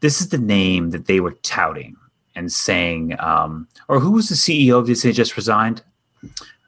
This 0.00 0.22
is 0.22 0.30
the 0.30 0.38
name 0.38 0.90
that 0.90 1.04
they 1.06 1.20
were 1.20 1.32
touting 1.42 1.96
and 2.34 2.52
saying. 2.52 3.16
Um, 3.18 3.68
or 3.88 4.00
who 4.00 4.12
was 4.12 4.28
the 4.28 4.34
CEO 4.34 4.78
of 4.78 4.86
Disney 4.86 5.12
just 5.12 5.36
resigned? 5.36 5.82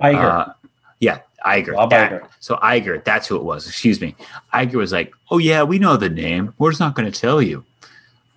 Iger. 0.03 0.49
Uh, 0.49 0.53
yeah, 1.01 1.21
Iger. 1.47 1.75
Bob 1.75 1.91
That- 1.91 2.13
Iger. 2.13 2.29
So 2.41 2.57
Iger, 2.57 3.05
that's 3.05 3.27
who 3.27 3.37
it 3.37 3.45
was. 3.45 3.67
Excuse 3.67 4.01
me. 4.01 4.15
Iger 4.53 4.75
was 4.75 4.93
like, 4.93 5.13
"Oh 5.31 5.39
yeah, 5.39 5.63
we 5.63 5.79
know 5.79 5.97
the 5.97 6.09
name. 6.11 6.53
We're 6.59 6.71
just 6.71 6.81
not 6.81 6.95
going 6.95 7.11
to 7.11 7.21
tell 7.21 7.41
you." 7.41 7.65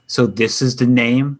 So 0.07 0.25
this 0.25 0.61
is 0.61 0.77
the 0.77 0.87
name, 0.87 1.39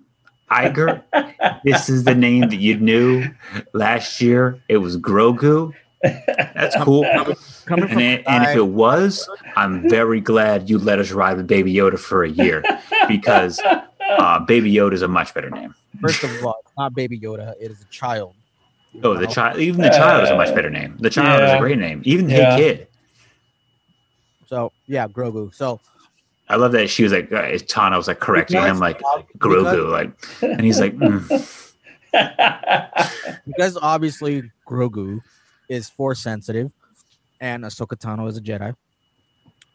Iger. 0.51 1.01
this 1.63 1.89
is 1.89 2.03
the 2.03 2.15
name 2.15 2.49
that 2.49 2.57
you 2.57 2.77
knew 2.77 3.25
last 3.73 4.19
year. 4.21 4.61
It 4.67 4.77
was 4.77 4.97
Grogu. 4.97 5.73
That's 6.03 6.75
cool. 6.83 7.05
Coming 7.65 7.89
And, 7.89 8.01
it, 8.01 8.23
and 8.27 8.43
if 8.45 8.55
it 8.55 8.67
was, 8.67 9.27
I'm 9.55 9.89
very 9.89 10.21
glad 10.21 10.69
you 10.69 10.77
let 10.77 10.99
us 10.99 11.11
ride 11.11 11.38
with 11.38 11.47
Baby 11.47 11.73
Yoda 11.73 11.97
for 11.99 12.23
a 12.23 12.29
year 12.29 12.63
because 13.07 13.59
uh, 14.10 14.39
Baby 14.39 14.74
Yoda 14.74 14.93
is 14.93 15.01
a 15.01 15.08
much 15.08 15.34
better 15.34 15.49
name. 15.49 15.74
first 16.01 16.24
of 16.24 16.45
all, 16.45 16.58
it's 16.64 16.74
not 16.78 16.93
Baby 16.93 17.20
Yoda. 17.20 17.53
It 17.60 17.72
is 17.72 17.82
a 17.82 17.86
child. 17.86 18.34
Oh, 19.03 19.16
the 19.16 19.28
child, 19.28 19.60
even 19.60 19.82
the 19.82 19.89
child 19.89 20.24
is 20.24 20.30
a 20.30 20.36
much 20.36 20.53
better 20.55 20.70
name. 20.70 20.97
The 20.99 21.10
child 21.10 21.43
is 21.43 21.51
a 21.51 21.60
great 21.60 21.78
name. 21.78 22.01
Even 22.05 22.30
Yeah. 22.30 22.55
Hey 22.55 22.62
Kid. 22.62 22.88
So 24.47 24.72
yeah, 24.88 25.08
Grogu. 25.08 25.53
So 25.53 25.80
I 26.49 26.55
love 26.55 26.72
that 26.72 26.89
she 26.89 27.03
was 27.03 27.12
like, 27.12 27.32
uh, 27.32 27.43
Tano 27.68 27.97
was 27.97 28.08
like 28.08 28.20
correcting 28.20 28.62
him, 28.62 28.80
like 28.80 28.97
because- 28.97 29.26
Grogu, 29.38 29.91
like, 29.91 30.12
and 30.41 30.62
he's 30.62 30.80
like, 30.80 30.95
mm. 30.95 31.74
because 33.45 33.78
obviously 33.82 34.49
Grogu 34.66 35.20
is 35.70 35.89
force 35.89 36.22
sensitive, 36.22 36.72
and 37.41 37.66
Ahsoka 37.66 37.97
Tano 37.97 38.28
is 38.30 38.38
a 38.38 38.41
Jedi. 38.41 38.74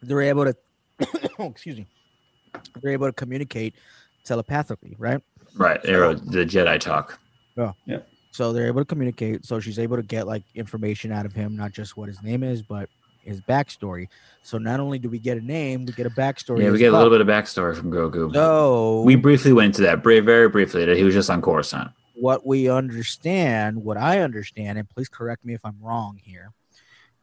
They're 0.01 0.21
able 0.21 0.45
to, 0.45 0.55
excuse 1.39 1.77
me, 1.77 1.85
they're 2.81 2.91
able 2.91 3.07
to 3.07 3.13
communicate 3.13 3.75
telepathically, 4.23 4.95
right? 4.97 5.21
right, 5.55 5.79
arrow, 5.85 6.13
the 6.13 6.45
Jedi 6.45 6.79
talk. 6.79 7.19
Oh. 7.57 7.73
Yeah. 7.85 7.99
So 8.31 8.51
they're 8.51 8.65
able 8.65 8.81
to 8.81 8.85
communicate. 8.85 9.45
So 9.45 9.59
she's 9.59 9.77
able 9.77 9.97
to 9.97 10.03
get 10.03 10.25
like 10.25 10.43
information 10.55 11.11
out 11.11 11.25
of 11.25 11.33
him, 11.33 11.55
not 11.55 11.71
just 11.71 11.95
what 11.95 12.07
his 12.07 12.21
name 12.23 12.41
is, 12.41 12.63
but 12.63 12.89
his 13.21 13.39
backstory. 13.41 14.07
So 14.41 14.57
not 14.57 14.79
only 14.79 14.97
do 14.97 15.07
we 15.07 15.19
get 15.19 15.37
a 15.37 15.41
name, 15.41 15.85
we 15.85 15.93
get 15.93 16.07
a 16.07 16.09
backstory. 16.09 16.59
Yeah, 16.59 16.69
we 16.69 16.73
as 16.73 16.79
get 16.79 16.93
a 16.93 16.97
little 16.97 17.11
bit 17.11 17.21
of 17.21 17.27
backstory 17.27 17.75
from 17.75 17.91
Grogu. 17.91 18.33
So 18.33 19.03
we 19.03 19.15
briefly 19.15 19.53
went 19.53 19.67
into 19.67 19.83
that, 19.83 20.01
bri- 20.01 20.19
very 20.19 20.49
briefly, 20.49 20.83
that 20.85 20.97
he 20.97 21.03
was 21.03 21.13
just 21.13 21.29
on 21.29 21.41
Coruscant. 21.41 21.91
what 22.15 22.45
we 22.45 22.69
understand, 22.69 23.77
what 23.77 23.97
I 23.97 24.19
understand, 24.19 24.79
and 24.79 24.89
please 24.89 25.09
correct 25.09 25.45
me 25.45 25.53
if 25.53 25.61
I'm 25.63 25.77
wrong 25.79 26.19
here, 26.21 26.51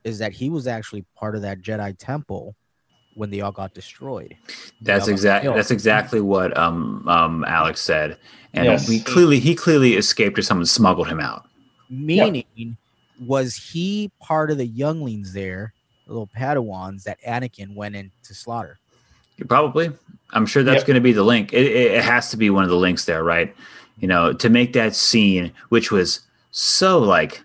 is 0.05 0.19
that 0.21 0.33
he 0.33 0.49
was 0.49 0.67
actually 0.69 1.05
part 1.17 1.35
of 1.35 1.43
that 1.43 1.61
Jedi 1.61 1.95
temple 1.99 2.55
when 3.15 3.31
they 3.31 3.41
all 3.41 3.53
got 3.53 3.75
destroyed. 3.75 4.37
That's 4.81 5.09
exactly 5.09 5.53
that's 5.53 5.71
exactly 5.71 6.21
what 6.21 6.57
um 6.57 7.07
um 7.09 7.45
Alex 7.47 7.81
said, 7.81 8.19
and 8.55 8.67
Yes. 8.67 8.89
we 8.89 9.01
clearly 9.01 9.39
he 9.41 9.55
clearly 9.55 9.95
escaped 9.97 10.39
or 10.39 10.43
someone 10.43 10.67
smuggled 10.67 11.09
him 11.09 11.21
out. 11.21 11.47
Meaning, 11.89 12.77
was 13.19 13.55
he 13.57 14.11
part 14.21 14.51
of 14.51 14.59
the 14.59 14.67
younglings 14.67 15.33
there, 15.33 15.75
the 16.07 16.13
little 16.13 16.29
Padawans 16.29 17.03
that 17.05 17.19
Anakin 17.27 17.75
went 17.75 17.97
in 17.97 18.11
to 18.25 18.35
slaughter? 18.35 18.79
Probably, 19.49 19.91
I'm 20.33 20.47
sure 20.47 20.63
that's 20.63 20.81
Yep. 20.81 20.87
going 20.87 20.95
to 20.97 21.01
be 21.01 21.13
the 21.13 21.23
link. 21.23 21.53
It, 21.53 21.67
it, 21.67 21.93
it 21.93 22.05
has 22.05 22.31
to 22.31 22.37
be 22.37 22.51
one 22.51 22.63
of 22.65 22.71
the 22.71 22.77
links 22.77 23.07
there, 23.07 23.25
right? 23.25 23.55
You 23.99 24.07
know, 24.09 24.33
to 24.35 24.49
make 24.49 24.73
that 24.75 24.95
scene, 24.95 25.53
which 25.71 25.91
was 25.91 26.21
so 26.51 26.99
like, 26.99 27.43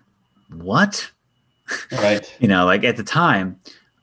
what? 0.48 1.10
right. 1.92 2.24
you 2.38 2.48
know, 2.48 2.66
like 2.66 2.84
at 2.84 2.96
the 2.96 3.02
time, 3.02 3.58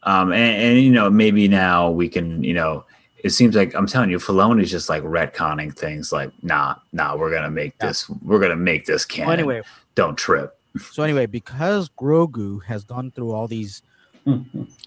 um, 0.05 0.31
and, 0.31 0.61
and 0.61 0.79
you 0.79 0.91
know, 0.91 1.09
maybe 1.09 1.47
now 1.47 1.89
we 1.89 2.09
can, 2.09 2.43
you 2.43 2.53
know, 2.53 2.85
it 3.23 3.29
seems 3.29 3.55
like 3.55 3.73
I'm 3.73 3.87
telling 3.87 4.09
you, 4.09 4.17
Filoni's 4.17 4.69
just 4.69 4.89
like 4.89 5.01
retconning 5.03 5.73
things. 5.75 6.11
Like, 6.11 6.31
nah, 6.43 6.75
nah, 6.91 7.15
we're 7.15 7.31
gonna 7.31 7.49
make 7.51 7.73
Yeah. 7.79 7.87
this, 7.87 8.09
we're 8.09 8.39
gonna 8.39 8.55
make 8.57 8.85
this 8.85 9.05
canon. 9.05 9.27
Well, 9.27 9.33
anyway, 9.33 9.61
don't 9.95 10.17
trip. 10.17 10.57
so 10.91 11.03
anyway, 11.03 11.25
because 11.25 11.89
Grogu 11.97 12.63
has 12.65 12.83
gone 12.83 13.11
through 13.11 13.31
all 13.31 13.47
these 13.47 13.81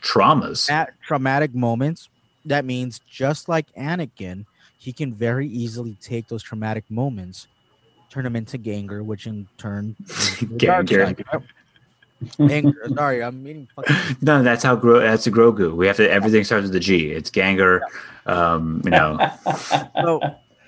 Traumas. 0.02 0.70
at 0.70 0.92
traumatic 1.02 1.54
moments, 1.54 2.08
that 2.44 2.64
means 2.64 3.00
just 3.10 3.48
like 3.48 3.66
Anakin, 3.74 4.44
he 4.78 4.92
can 4.92 5.14
very 5.14 5.48
easily 5.48 5.96
take 6.00 6.28
those 6.28 6.42
traumatic 6.42 6.84
moments, 6.90 7.46
turn 8.10 8.24
them 8.24 8.36
into 8.36 8.58
Ganger, 8.58 9.02
which 9.02 9.26
in 9.26 9.46
turn 9.58 9.96
dark 10.58 10.86
Ganger. 12.38 12.52
Anger. 12.54 12.88
Sorry, 12.94 13.22
I'm 13.22 13.42
meaning 13.42 13.68
fucking 13.76 14.16
No, 14.22 14.42
that's 14.42 14.62
how 14.62 14.74
Gro. 14.76 15.00
That's 15.00 15.26
a 15.26 15.30
Grogu. 15.30 15.74
We 15.74 15.86
have 15.86 15.96
to. 15.96 16.10
Everything 16.10 16.44
starts 16.44 16.62
with 16.64 16.72
the 16.72 16.80
G. 16.80 17.10
It's 17.10 17.30
Ganger. 17.30 17.82
Um, 18.26 18.80
you 18.84 18.90
know, 18.90 19.18
so, 20.02 20.20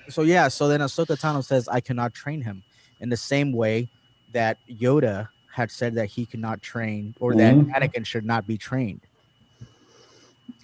so 0.09 0.21
yeah. 0.21 0.47
So 0.47 0.67
then 0.67 0.79
Ahsoka 0.81 1.19
Tano 1.19 1.43
says, 1.43 1.67
"I 1.67 1.79
cannot 1.81 2.13
train 2.13 2.41
him," 2.41 2.63
in 3.01 3.09
the 3.09 3.17
same 3.17 3.51
way 3.51 3.89
that 4.31 4.57
Yoda 4.69 5.27
had 5.51 5.71
said 5.71 5.95
that 5.95 6.05
he 6.05 6.25
could 6.25 6.39
not 6.39 6.61
train, 6.61 7.15
or 7.19 7.33
that 7.35 7.55
Mhm. 7.55 7.73
Anakin 7.73 8.05
should 8.05 8.25
not 8.25 8.45
be 8.47 8.57
trained. 8.57 9.01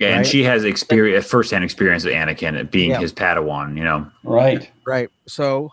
and 0.01 0.17
Right. 0.17 0.25
she 0.27 0.43
has 0.43 0.65
experience, 0.65 1.25
firsthand 1.25 1.63
experience 1.63 2.03
with 2.03 2.13
Anakin 2.13 2.69
being 2.69 2.91
Yeah. 2.91 2.99
his 2.99 3.13
Padawan. 3.13 3.77
You 3.77 3.83
know, 3.86 4.07
right. 4.23 4.69
Right. 4.86 5.09
So, 5.27 5.71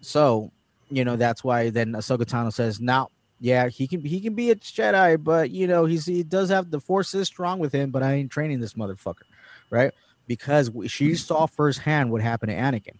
so 0.00 0.50
you 0.90 1.04
know 1.04 1.16
that's 1.16 1.44
why 1.44 1.70
then 1.70 1.92
Ahsoka 1.92 2.22
Tano 2.24 2.52
says, 2.52 2.80
"Now, 2.80 3.10
yeah, 3.40 3.68
he 3.68 3.86
can 3.86 4.04
he 4.04 4.20
can 4.20 4.34
be 4.34 4.50
a 4.50 4.56
Jedi, 4.56 5.22
but 5.22 5.50
you 5.50 5.66
know 5.66 5.84
he's 5.84 6.06
he 6.06 6.22
does 6.22 6.48
have 6.50 6.70
the 6.70 6.80
Force 6.80 7.14
is 7.14 7.28
strong 7.28 7.58
with 7.58 7.72
him, 7.72 7.90
but 7.90 8.02
I 8.02 8.14
ain't 8.14 8.30
training 8.30 8.60
this 8.60 8.74
motherfucker, 8.74 9.26
right? 9.70 9.92
Because 10.26 10.70
she 10.88 11.08
mm-hmm. 11.08 11.14
saw 11.14 11.46
firsthand 11.46 12.10
what 12.10 12.20
happened 12.20 12.50
to 12.50 12.56
Anakin. 12.56 12.96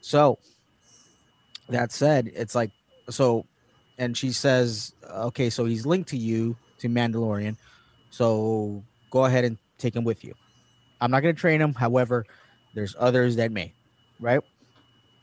So 0.00 0.38
that 1.68 1.92
said, 1.92 2.30
it's 2.34 2.54
like 2.54 2.70
so, 3.08 3.46
and 3.98 4.16
she 4.16 4.32
says, 4.32 4.94
okay, 5.10 5.50
so 5.50 5.64
he's 5.64 5.84
linked 5.84 6.08
to 6.10 6.16
you 6.16 6.56
to 6.78 6.88
Mandalorian, 6.88 7.56
so 8.10 8.84
go 9.10 9.24
ahead 9.24 9.44
and 9.44 9.58
take 9.78 9.96
him 9.96 10.04
with 10.04 10.24
you. 10.24 10.34
I'm 11.00 11.10
not 11.10 11.20
going 11.20 11.34
to 11.34 11.40
train 11.40 11.60
him. 11.60 11.74
However, 11.74 12.24
there's 12.74 12.94
others 12.98 13.36
that 13.36 13.50
may, 13.50 13.72
right? 14.20 14.40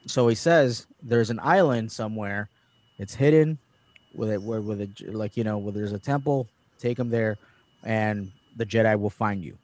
So 0.07 0.28
he 0.28 0.36
says 0.36 0.88
there's 1.01 1.30
an 1.30 1.39
island 1.41 1.91
somewhere. 1.91 2.49
It's 2.97 3.13
hidden 3.13 3.59
with 4.18 4.32
it 4.32 4.41
where 4.41 4.61
with 4.61 4.82
a 4.82 4.89
like 5.11 5.38
you 5.38 5.43
know 5.43 5.57
where 5.57 5.72
there's 5.72 5.93
a 5.93 5.99
temple. 5.99 6.47
Take 6.80 6.97
them 6.97 7.09
there, 7.09 7.38
and 7.84 8.32
the 8.57 8.65
Jedi 8.65 8.99
will 8.99 9.09
find 9.09 9.43
you. 9.43 9.57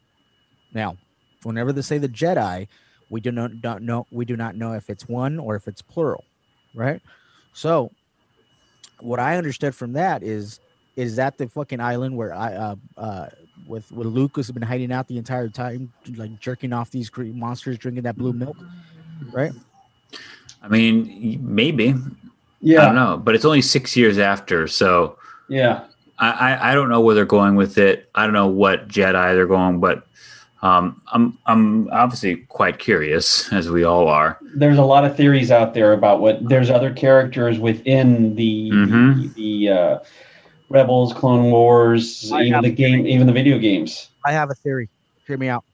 Now, 0.74 0.98
whenever 1.44 1.74
they 1.74 1.82
say 1.82 1.98
the 1.98 2.10
Jedi, 2.10 2.68
we 3.10 3.20
do 3.20 3.32
not 3.32 3.62
don't 3.62 3.84
know 3.84 4.08
we 4.12 4.26
do 4.26 4.38
not 4.38 4.56
know 4.56 4.74
if 4.74 4.90
it's 4.90 5.08
one 5.08 5.40
or 5.40 5.56
if 5.56 5.68
it's 5.68 5.82
plural, 5.82 6.24
right? 6.74 7.02
So, 7.54 7.92
what 9.00 9.20
I 9.20 9.38
understood 9.38 9.76
from 9.76 9.94
that 9.94 10.24
is 10.24 10.60
is 10.96 11.16
that 11.16 11.38
the 11.38 11.48
fucking 11.50 11.80
island 11.80 12.16
where 12.16 12.34
I 12.34 12.54
uh 12.54 12.76
uh 12.98 13.28
with 13.68 13.92
with 13.92 14.08
Luke 14.08 14.36
has 14.38 14.52
been 14.52 14.64
hiding 14.64 14.92
out 14.92 15.08
the 15.08 15.18
entire 15.18 15.50
time, 15.50 15.92
like 16.16 16.40
jerking 16.40 16.74
off 16.74 16.92
these 16.92 17.12
monsters, 17.18 17.78
drinking 17.78 18.04
that 18.04 18.18
blue 18.18 18.34
milk, 18.34 18.58
right? 19.32 19.52
I 20.62 20.68
mean, 20.68 21.40
maybe. 21.42 21.96
I 22.66 22.86
don't 22.86 22.96
know, 22.96 23.18
but 23.18 23.36
it's 23.36 23.46
only 23.46 23.62
six 23.62 23.96
years 23.98 24.18
after, 24.18 24.68
so 24.68 25.18
yeah. 25.50 25.86
I, 26.20 26.32
I, 26.32 26.72
I 26.72 26.74
don't 26.76 26.90
know 26.90 27.02
where 27.02 27.16
they're 27.16 27.26
going 27.26 27.56
with 27.56 27.78
it. 27.78 28.10
I 28.16 28.24
don't 28.24 28.34
know 28.34 28.48
what 28.48 28.88
Jedi 28.88 29.34
they're 29.36 29.48
going, 29.48 29.80
but 29.80 30.08
um, 30.62 31.02
I'm 31.12 31.38
I'm 31.46 31.90
obviously 31.92 32.38
quite 32.48 32.80
curious, 32.80 33.52
as 33.52 33.70
we 33.70 33.84
all 33.84 34.08
are. 34.08 34.40
There's 34.56 34.78
a 34.78 34.84
lot 34.84 35.04
of 35.04 35.18
theories 35.18 35.52
out 35.52 35.74
there 35.74 35.92
about 35.94 36.22
what. 36.22 36.48
There's 36.48 36.70
other 36.70 36.94
characters 36.94 37.60
within 37.60 38.36
the 38.36 38.72
Mhm. 38.72 39.34
the, 39.34 39.68
the 39.68 39.74
uh, 39.74 40.00
Rebels, 40.70 41.14
Clone 41.14 41.52
Wars, 41.52 42.32
I 42.32 42.44
even 42.44 42.62
the 42.62 42.72
game, 42.72 43.00
theory. 43.02 43.12
even 43.14 43.28
the 43.28 43.34
video 43.34 43.58
games. 43.60 44.10
I 44.26 44.32
have 44.32 44.50
a 44.52 44.56
theory. 44.56 44.88
Hear 45.28 45.38
me 45.38 45.50
out. 45.50 45.66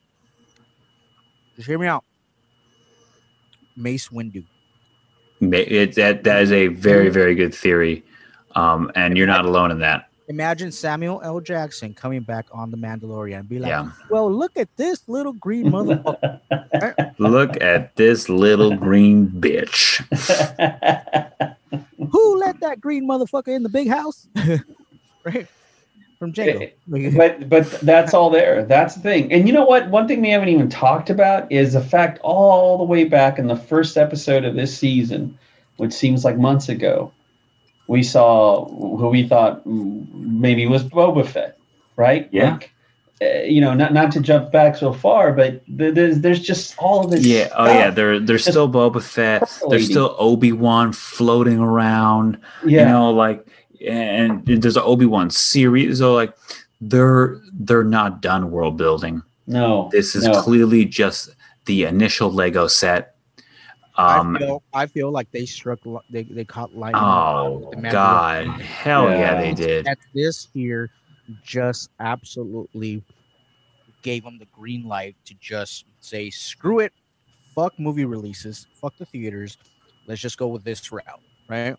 Just 1.54 1.68
hear 1.68 1.78
me 1.78 1.86
out. 1.86 2.04
Mace 3.76 4.08
Windu. 4.08 4.44
Ma- 5.40 5.56
It, 5.56 5.94
that 5.94 6.24
that 6.24 6.42
is 6.42 6.52
a 6.52 6.68
very 6.68 7.08
very 7.08 7.34
good 7.34 7.54
theory, 7.54 8.04
um, 8.54 8.90
and 8.94 9.16
you're 9.16 9.26
not 9.26 9.44
alone 9.44 9.70
in 9.70 9.78
that. 9.80 10.06
Imagine 10.28 10.70
Samuel 10.70 11.20
L. 11.24 11.40
Jackson 11.40 11.92
coming 11.92 12.20
back 12.20 12.46
on 12.52 12.70
The 12.70 12.76
Mandalorian 12.76 13.40
and 13.40 13.48
be 13.48 13.58
like, 13.58 13.70
Yeah. 13.70 13.90
well, 14.10 14.30
look 14.32 14.56
at 14.56 14.68
this 14.76 15.02
little 15.08 15.32
green 15.32 15.66
motherfucker. 15.72 17.14
Look 17.18 17.60
at 17.60 17.96
this 17.96 18.28
little 18.28 18.76
green 18.76 19.28
bitch. 19.28 19.98
Who 22.12 22.36
let 22.38 22.60
that 22.60 22.80
green 22.80 23.08
motherfucker 23.08 23.48
in 23.48 23.64
the 23.64 23.68
big 23.68 23.88
house? 23.88 24.28
right? 25.24 25.46
From 26.20 26.34
Django. 26.34 26.70
but 27.16 27.48
but 27.48 27.70
that's 27.80 28.12
all 28.12 28.28
there. 28.28 28.62
That's 28.62 28.94
the 28.94 29.00
thing. 29.00 29.32
And 29.32 29.48
you 29.48 29.54
know 29.54 29.64
what? 29.64 29.88
One 29.88 30.06
thing 30.06 30.20
we 30.20 30.28
haven't 30.28 30.50
even 30.50 30.68
talked 30.68 31.08
about 31.08 31.50
is 31.50 31.72
the 31.72 31.80
fact 31.80 32.18
all 32.22 32.76
the 32.76 32.84
way 32.84 33.04
back 33.04 33.38
in 33.38 33.46
the 33.46 33.56
first 33.56 33.96
episode 33.96 34.44
of 34.44 34.54
this 34.54 34.76
season, 34.76 35.36
which 35.78 35.94
seems 35.94 36.22
like 36.22 36.36
months 36.36 36.68
ago, 36.68 37.10
we 37.86 38.02
saw 38.02 38.66
who 38.68 39.08
we 39.08 39.26
thought 39.26 39.66
maybe 39.66 40.66
was 40.66 40.84
Boba 40.84 41.26
Fett, 41.26 41.58
right? 41.96 42.28
Yeah. 42.30 42.52
Like, 42.52 42.70
uh, 43.22 43.42
you 43.44 43.62
know, 43.62 43.72
not 43.72 43.94
not 43.94 44.12
to 44.12 44.20
jump 44.20 44.52
back 44.52 44.76
so 44.76 44.92
far, 44.92 45.32
but 45.32 45.64
th- 45.78 45.94
there's 45.94 46.20
there's 46.20 46.40
just 46.40 46.74
all 46.78 47.02
of 47.02 47.10
this. 47.10 47.24
Yeah. 47.24 47.48
Oh 47.56 47.64
yeah. 47.64 47.88
There 47.90 48.20
there's 48.20 48.44
Just 48.44 48.54
still 48.54 48.68
Boba 48.68 49.02
Fett. 49.02 49.50
There's 49.70 49.86
still 49.86 50.16
Obi 50.18 50.52
Wan 50.52 50.92
floating 50.92 51.60
around. 51.60 52.38
yeah. 52.64 52.80
You 52.80 52.84
know, 52.92 53.10
like 53.10 53.46
and 53.86 54.44
there's 54.46 54.76
an 54.76 54.82
Obi 54.84 55.06
Wan 55.06 55.30
series. 55.30 55.98
So 55.98 56.14
like 56.14 56.34
they're 56.80 57.40
they're 57.52 57.84
not 57.84 58.20
done 58.22 58.50
world 58.50 58.76
building. 58.76 59.22
no, 59.46 59.88
This 59.92 60.14
is 60.14 60.24
no. 60.24 60.40
clearly 60.42 60.84
just 60.84 61.30
the 61.66 61.84
initial 61.84 62.30
Lego 62.30 62.66
set. 62.66 63.16
Um, 63.96 64.36
I, 64.36 64.38
feel, 64.38 64.62
I 64.72 64.86
feel 64.86 65.10
like 65.10 65.30
they 65.30 65.44
struck, 65.44 65.84
li- 65.84 65.98
they, 66.08 66.22
they 66.22 66.44
caught 66.44 66.74
lightning. 66.74 67.02
oh 67.04 67.68
with 67.68 67.82
the 67.82 67.90
God, 67.90 68.46
hell 68.62 69.10
yeah, 69.10 69.18
Yeah. 69.18 69.40
they 69.42 69.52
did. 69.52 69.84
That 69.84 69.98
this 70.14 70.48
here 70.54 70.88
just 71.44 71.90
absolutely 72.00 73.04
gave 74.02 74.24
them 74.24 74.38
the 74.38 74.46
green 74.46 74.84
light 74.88 75.16
to 75.26 75.34
just 75.34 75.84
say, 76.00 76.30
screw 76.30 76.78
it, 76.78 76.94
fuck 77.54 77.78
movie 77.78 78.06
releases, 78.06 78.66
fuck 78.80 78.96
the 78.96 79.04
theaters, 79.04 79.58
let's 80.06 80.22
just 80.22 80.38
go 80.38 80.46
with 80.46 80.64
this 80.64 80.90
route, 80.90 81.04
right? 81.48 81.76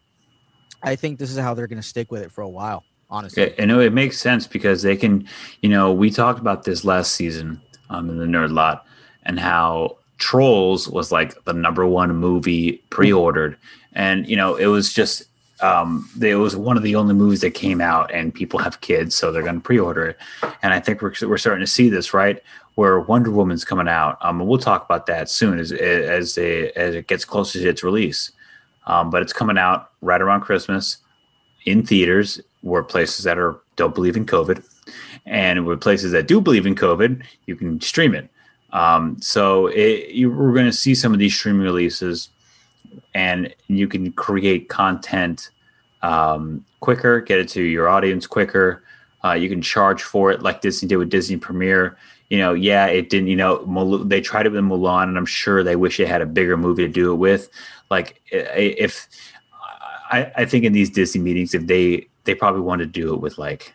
I 0.83 0.95
think 0.95 1.19
this 1.19 1.31
is 1.31 1.37
how 1.37 1.53
they're 1.53 1.67
going 1.67 1.81
to 1.81 1.87
stick 1.87 2.11
with 2.11 2.21
it 2.21 2.31
for 2.31 2.41
a 2.41 2.49
while, 2.49 2.83
honestly. 3.09 3.53
I 3.59 3.65
know 3.65 3.79
it 3.79 3.93
makes 3.93 4.19
sense 4.19 4.47
because 4.47 4.81
they 4.81 4.95
can, 4.95 5.27
you 5.61 5.69
know, 5.69 5.91
we 5.93 6.09
talked 6.09 6.39
about 6.39 6.63
this 6.63 6.83
last 6.83 7.13
season 7.13 7.61
um, 7.89 8.09
in 8.09 8.17
the 8.17 8.25
Nerd 8.25 8.51
Lot 8.51 8.85
and 9.23 9.39
how 9.39 9.97
Trolls 10.17 10.87
was 10.87 11.11
like 11.11 11.43
the 11.45 11.53
number 11.53 11.85
one 11.85 12.15
movie 12.15 12.83
pre-ordered, 12.89 13.57
and 13.93 14.27
you 14.27 14.37
know, 14.37 14.55
it 14.55 14.67
was 14.67 14.93
just 14.93 15.23
um, 15.61 16.09
it 16.21 16.35
was 16.35 16.55
one 16.55 16.77
of 16.77 16.83
the 16.83 16.95
only 16.95 17.13
movies 17.13 17.41
that 17.41 17.51
came 17.51 17.81
out, 17.81 18.11
and 18.13 18.33
people 18.33 18.59
have 18.59 18.81
kids, 18.81 19.15
so 19.15 19.31
they're 19.31 19.43
going 19.43 19.55
to 19.55 19.61
pre-order 19.61 20.09
it. 20.09 20.17
And 20.61 20.73
I 20.73 20.79
think 20.79 21.01
we're 21.01 21.13
we're 21.23 21.37
starting 21.37 21.65
to 21.65 21.71
see 21.71 21.89
this 21.89 22.13
right 22.13 22.41
where 22.75 22.99
Wonder 22.99 23.31
Woman's 23.31 23.65
coming 23.65 23.87
out. 23.87 24.17
Um, 24.21 24.39
we'll 24.39 24.59
talk 24.59 24.85
about 24.85 25.05
that 25.07 25.29
soon 25.29 25.59
as 25.59 25.71
as 25.71 26.37
it, 26.37 26.73
as 26.75 26.95
it 26.95 27.07
gets 27.07 27.25
closer 27.25 27.59
to 27.59 27.67
its 27.69 27.83
release. 27.83 28.31
Um, 28.91 29.09
but 29.09 29.21
it's 29.21 29.31
coming 29.31 29.57
out 29.57 29.91
right 30.01 30.21
around 30.21 30.41
Christmas 30.41 30.97
in 31.65 31.85
theaters 31.85 32.41
where 32.59 32.83
places 32.83 33.23
that 33.23 33.37
are 33.37 33.55
don't 33.77 33.95
believe 33.95 34.17
in 34.17 34.25
COVID, 34.25 34.63
and 35.25 35.65
with 35.65 35.79
places 35.79 36.11
that 36.11 36.27
do 36.27 36.41
believe 36.41 36.65
in 36.65 36.75
COVID, 36.75 37.23
you 37.45 37.55
can 37.55 37.79
stream 37.79 38.13
it. 38.13 38.29
Um, 38.73 39.17
so 39.21 39.67
it, 39.67 40.09
you, 40.09 40.29
we're 40.29 40.53
going 40.53 40.65
to 40.65 40.73
see 40.73 40.93
some 40.93 41.13
of 41.13 41.19
these 41.19 41.33
streaming 41.33 41.61
releases, 41.61 42.29
and 43.13 43.55
you 43.67 43.87
can 43.87 44.11
create 44.11 44.67
content 44.67 45.51
um, 46.01 46.65
quicker, 46.81 47.21
get 47.21 47.39
it 47.39 47.47
to 47.49 47.61
your 47.63 47.87
audience 47.87 48.27
quicker. 48.27 48.83
Uh, 49.23 49.33
you 49.33 49.47
can 49.47 49.61
charge 49.61 50.03
for 50.03 50.31
it 50.31 50.41
like 50.41 50.61
Disney 50.61 50.89
did 50.89 50.97
with 50.97 51.09
Disney 51.09 51.37
Premiere. 51.37 51.97
You 52.29 52.39
know, 52.39 52.53
yeah, 52.53 52.87
it 52.87 53.09
didn't. 53.09 53.27
You 53.27 53.35
know, 53.37 53.65
Mul- 53.65 54.05
they 54.05 54.19
tried 54.19 54.47
it 54.47 54.51
with 54.51 54.63
Mulan, 54.63 55.03
and 55.03 55.17
I'm 55.17 55.25
sure 55.25 55.63
they 55.63 55.75
wish 55.75 55.97
they 55.97 56.05
had 56.05 56.21
a 56.21 56.25
bigger 56.25 56.57
movie 56.57 56.83
to 56.87 56.91
do 56.91 57.13
it 57.13 57.15
with. 57.15 57.49
Like, 57.91 58.21
if 58.31 59.07
I, 60.09 60.31
I 60.37 60.45
think 60.45 60.63
in 60.63 60.71
these 60.73 60.89
Disney 60.89 61.21
meetings, 61.21 61.53
if 61.53 61.67
they 61.67 62.07
they 62.23 62.33
probably 62.33 62.61
wanted 62.61 62.93
to 62.93 62.99
do 63.01 63.13
it 63.13 63.19
with 63.19 63.37
like 63.37 63.73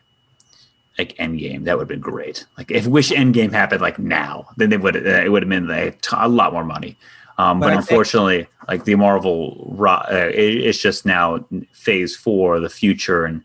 like 0.99 1.15
Endgame, 1.19 1.65
that 1.65 1.77
would 1.77 1.83
have 1.83 1.89
been 1.89 2.01
great. 2.01 2.47
Like, 2.57 2.71
if 2.71 2.87
Wish 2.87 3.11
Endgame 3.11 3.53
happened 3.53 3.83
like 3.83 3.99
now, 3.99 4.47
then 4.57 4.71
they 4.71 4.79
would 4.79 4.97
it 4.97 5.31
would 5.31 5.43
have 5.43 5.51
been 5.51 5.69
like 5.69 6.03
a 6.13 6.29
lot 6.29 6.53
more 6.55 6.65
money. 6.65 6.97
Um, 7.39 7.61
But 7.61 7.67
but 7.67 7.73
I 7.73 7.77
think- 7.77 7.91
unfortunately, 7.91 8.47
like 8.67 8.85
the 8.85 8.95
Marvel, 8.95 9.77
uh, 9.87 10.31
it, 10.33 10.55
it's 10.67 10.79
just 10.79 11.05
now 11.05 11.45
Phase 11.73 12.17
Four, 12.17 12.59
the 12.61 12.71
future, 12.71 13.27
and 13.27 13.45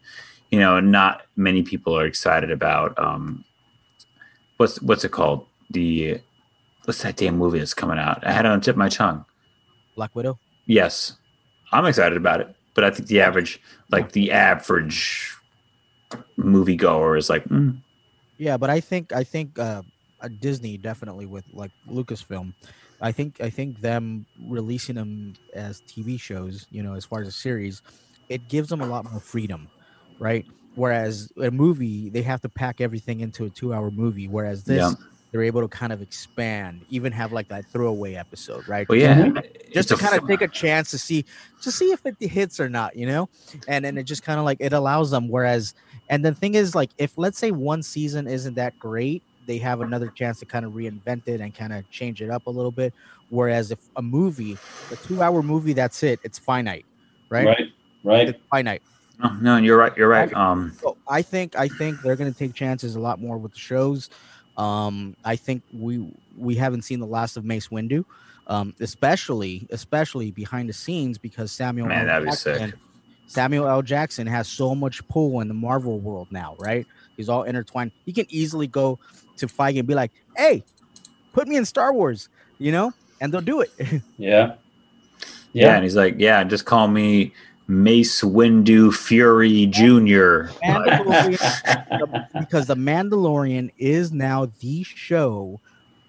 you 0.51 0.59
know, 0.59 0.79
not 0.79 1.23
many 1.35 1.63
people 1.63 1.97
are 1.97 2.05
excited 2.05 2.49
about 2.51 2.97
um, 2.97 3.43
what's 4.55 4.81
what's 4.81 5.03
it 5.03 5.11
called? 5.11 5.45
The 5.69 6.21
what's 6.85 7.01
that 7.03 7.17
damn 7.17 7.37
movie 7.37 7.59
that's 7.59 7.73
coming 7.73 7.99
out? 7.99 8.25
I 8.25 8.31
had 8.31 8.45
it 8.45 8.51
on 8.51 8.59
the 8.59 8.65
tip 8.65 8.75
of 8.75 8.79
my 8.79 8.87
tongue. 8.89 9.25
Black 9.97 10.15
Widow. 10.15 10.39
Yes, 10.71 11.17
I'm 11.73 11.85
excited 11.85 12.17
about 12.17 12.39
it, 12.39 12.55
but 12.75 12.85
I 12.85 12.91
think 12.91 13.09
the 13.09 13.19
average, 13.19 13.59
like 13.91 14.13
the 14.13 14.31
average 14.31 15.35
moviegoer, 16.39 17.17
is 17.17 17.29
like, 17.29 17.43
mm, 17.45 17.81
Yeah, 18.37 18.55
but 18.55 18.69
I 18.69 18.79
think 18.79 19.11
I 19.11 19.25
think 19.25 19.59
uh, 19.59 19.83
Disney 20.39 20.77
definitely 20.77 21.25
with 21.25 21.43
like 21.51 21.71
Lucasfilm. 21.89 22.53
I 23.01 23.11
think 23.11 23.41
I 23.41 23.49
think 23.49 23.81
them 23.81 24.25
releasing 24.39 24.95
them 24.95 25.33
as 25.53 25.81
TV 25.81 26.17
shows, 26.17 26.65
you 26.71 26.81
know, 26.83 26.93
as 26.95 27.03
far 27.03 27.21
as 27.21 27.27
a 27.27 27.33
series, 27.33 27.81
it 28.29 28.47
gives 28.47 28.69
them 28.69 28.79
a 28.79 28.85
lot 28.87 29.03
more 29.11 29.19
freedom, 29.19 29.69
right? 30.19 30.45
Whereas 30.75 31.29
a 31.41 31.51
movie, 31.51 32.09
they 32.09 32.21
have 32.21 32.39
to 32.43 32.49
pack 32.49 32.79
everything 32.79 33.19
into 33.19 33.43
a 33.43 33.49
two-hour 33.49 33.91
movie. 33.91 34.29
Whereas 34.29 34.63
this, 34.63 34.77
Yeah. 34.77 34.93
They're 35.31 35.43
able 35.43 35.61
to 35.61 35.67
kind 35.67 35.93
of 35.93 36.01
expand, 36.01 36.83
even 36.89 37.11
have 37.11 37.31
like 37.31 37.47
that 37.49 37.65
throwaway 37.71 38.15
episode, 38.15 38.67
right? 38.67 38.87
well, 38.89 38.97
yeah, 38.97 39.31
just 39.71 39.89
it's 39.91 39.99
to 39.99 40.05
a 40.05 40.09
kind 40.09 40.21
of 40.21 40.27
take 40.27 40.41
a 40.41 40.47
chance 40.47 40.91
to 40.91 40.97
see 40.97 41.25
to 41.61 41.71
see 41.71 41.91
if 41.91 42.05
it 42.05 42.15
hits 42.19 42.59
or 42.59 42.69
not 42.69 42.95
you 42.95 43.05
know 43.05 43.29
and 43.67 43.85
then 43.85 43.97
it 43.97 44.03
just 44.03 44.23
kind 44.23 44.39
of 44.39 44.45
like 44.45 44.57
it 44.59 44.73
allows 44.73 45.11
them 45.11 45.29
whereas 45.29 45.73
and 46.09 46.23
the 46.23 46.33
thing 46.33 46.55
is 46.55 46.75
like 46.75 46.89
if 46.97 47.17
let's 47.17 47.37
say 47.37 47.51
one 47.51 47.81
season 47.81 48.27
isn't 48.27 48.55
that 48.55 48.77
great 48.79 49.23
they 49.47 49.57
have 49.57 49.81
another 49.81 50.09
chance 50.09 50.39
to 50.39 50.45
kind 50.45 50.65
of 50.65 50.73
reinvent 50.73 51.27
it 51.27 51.41
and 51.41 51.55
kind 51.55 51.73
of 51.73 51.89
change 51.89 52.21
it 52.21 52.29
up 52.29 52.47
a 52.47 52.49
little 52.49 52.71
bit 52.71 52.93
whereas 53.29 53.71
if 53.71 53.79
a 53.95 54.01
movie 54.01 54.57
a 54.91 55.07
two 55.07 55.21
hour 55.21 55.41
movie 55.41 55.73
that's 55.73 56.03
it 56.03 56.19
it's 56.23 56.37
finite 56.37 56.85
right, 57.29 57.45
right, 57.45 57.67
right. 58.03 58.29
it's 58.29 58.39
finite 58.49 58.81
No, 59.19 59.29
no, 59.39 59.57
you're 59.57 59.77
right. 59.77 59.95
You're 59.95 60.07
right. 60.07 60.33
Um, 60.33 60.75
so 60.81 60.97
I 61.07 61.21
think 61.21 61.55
I 61.55 61.67
think 61.67 62.01
they're 62.01 62.15
going 62.15 62.31
to 62.31 62.37
take 62.37 62.55
chances 62.55 62.95
a 62.95 62.99
lot 62.99 63.21
more 63.21 63.37
with 63.37 63.51
the 63.53 63.59
shows. 63.59 64.09
Um, 64.57 65.15
I 65.25 65.35
think 65.35 65.63
we 65.73 66.11
we 66.37 66.55
haven't 66.55 66.83
seen 66.83 66.99
the 66.99 67.05
last 67.07 67.37
of 67.37 67.45
Mace 67.45 67.69
Windu, 67.69 68.05
um, 68.47 68.73
especially 68.79 69.67
especially 69.71 70.31
behind 70.31 70.69
the 70.69 70.73
scenes 70.73 71.17
because 71.17 71.51
Samuel 71.51 71.87
Man, 71.87 72.01
L. 72.01 72.05
that'd 72.07 72.27
be 72.27 72.35
sick. 72.35 72.59
Jackson- 72.59 72.79
Samuel 73.27 73.65
L. 73.67 73.81
Jackson 73.81 74.27
has 74.27 74.45
so 74.47 74.75
much 74.75 75.07
pull 75.07 75.39
in 75.39 75.47
the 75.47 75.53
Marvel 75.53 75.99
world 75.99 76.27
now, 76.31 76.55
right? 76.59 76.85
He's 77.15 77.29
all 77.29 77.43
intertwined. 77.43 77.91
He 78.05 78.11
can 78.11 78.25
easily 78.29 78.67
go 78.67 78.99
to 79.37 79.47
Feige 79.47 79.79
and 79.79 79.87
be 79.87 79.95
like, 79.95 80.11
"Hey, 80.35 80.65
put 81.31 81.47
me 81.47 81.55
in 81.55 81.63
Star 81.63 81.93
Wars," 81.93 82.27
you 82.59 82.73
know, 82.73 82.93
and 83.21 83.33
they'll 83.33 83.39
do 83.41 83.61
it. 83.61 83.71
Yeah. 84.17 84.55
Yeah. 85.53 85.65
Yeah. 85.67 85.75
and 85.75 85.83
he's 85.83 85.95
like, 85.95 86.15
yeah, 86.17 86.43
just 86.45 86.65
call 86.65 86.87
me 86.87 87.33
Mace 87.81 88.21
Windu 88.21 88.93
Fury 88.93 89.65
Jr. 89.67 90.51
Because 92.37 92.67
the 92.67 92.75
Mandalorian 92.75 93.71
is 93.77 94.11
now 94.11 94.51
the 94.59 94.83
show 94.83 95.59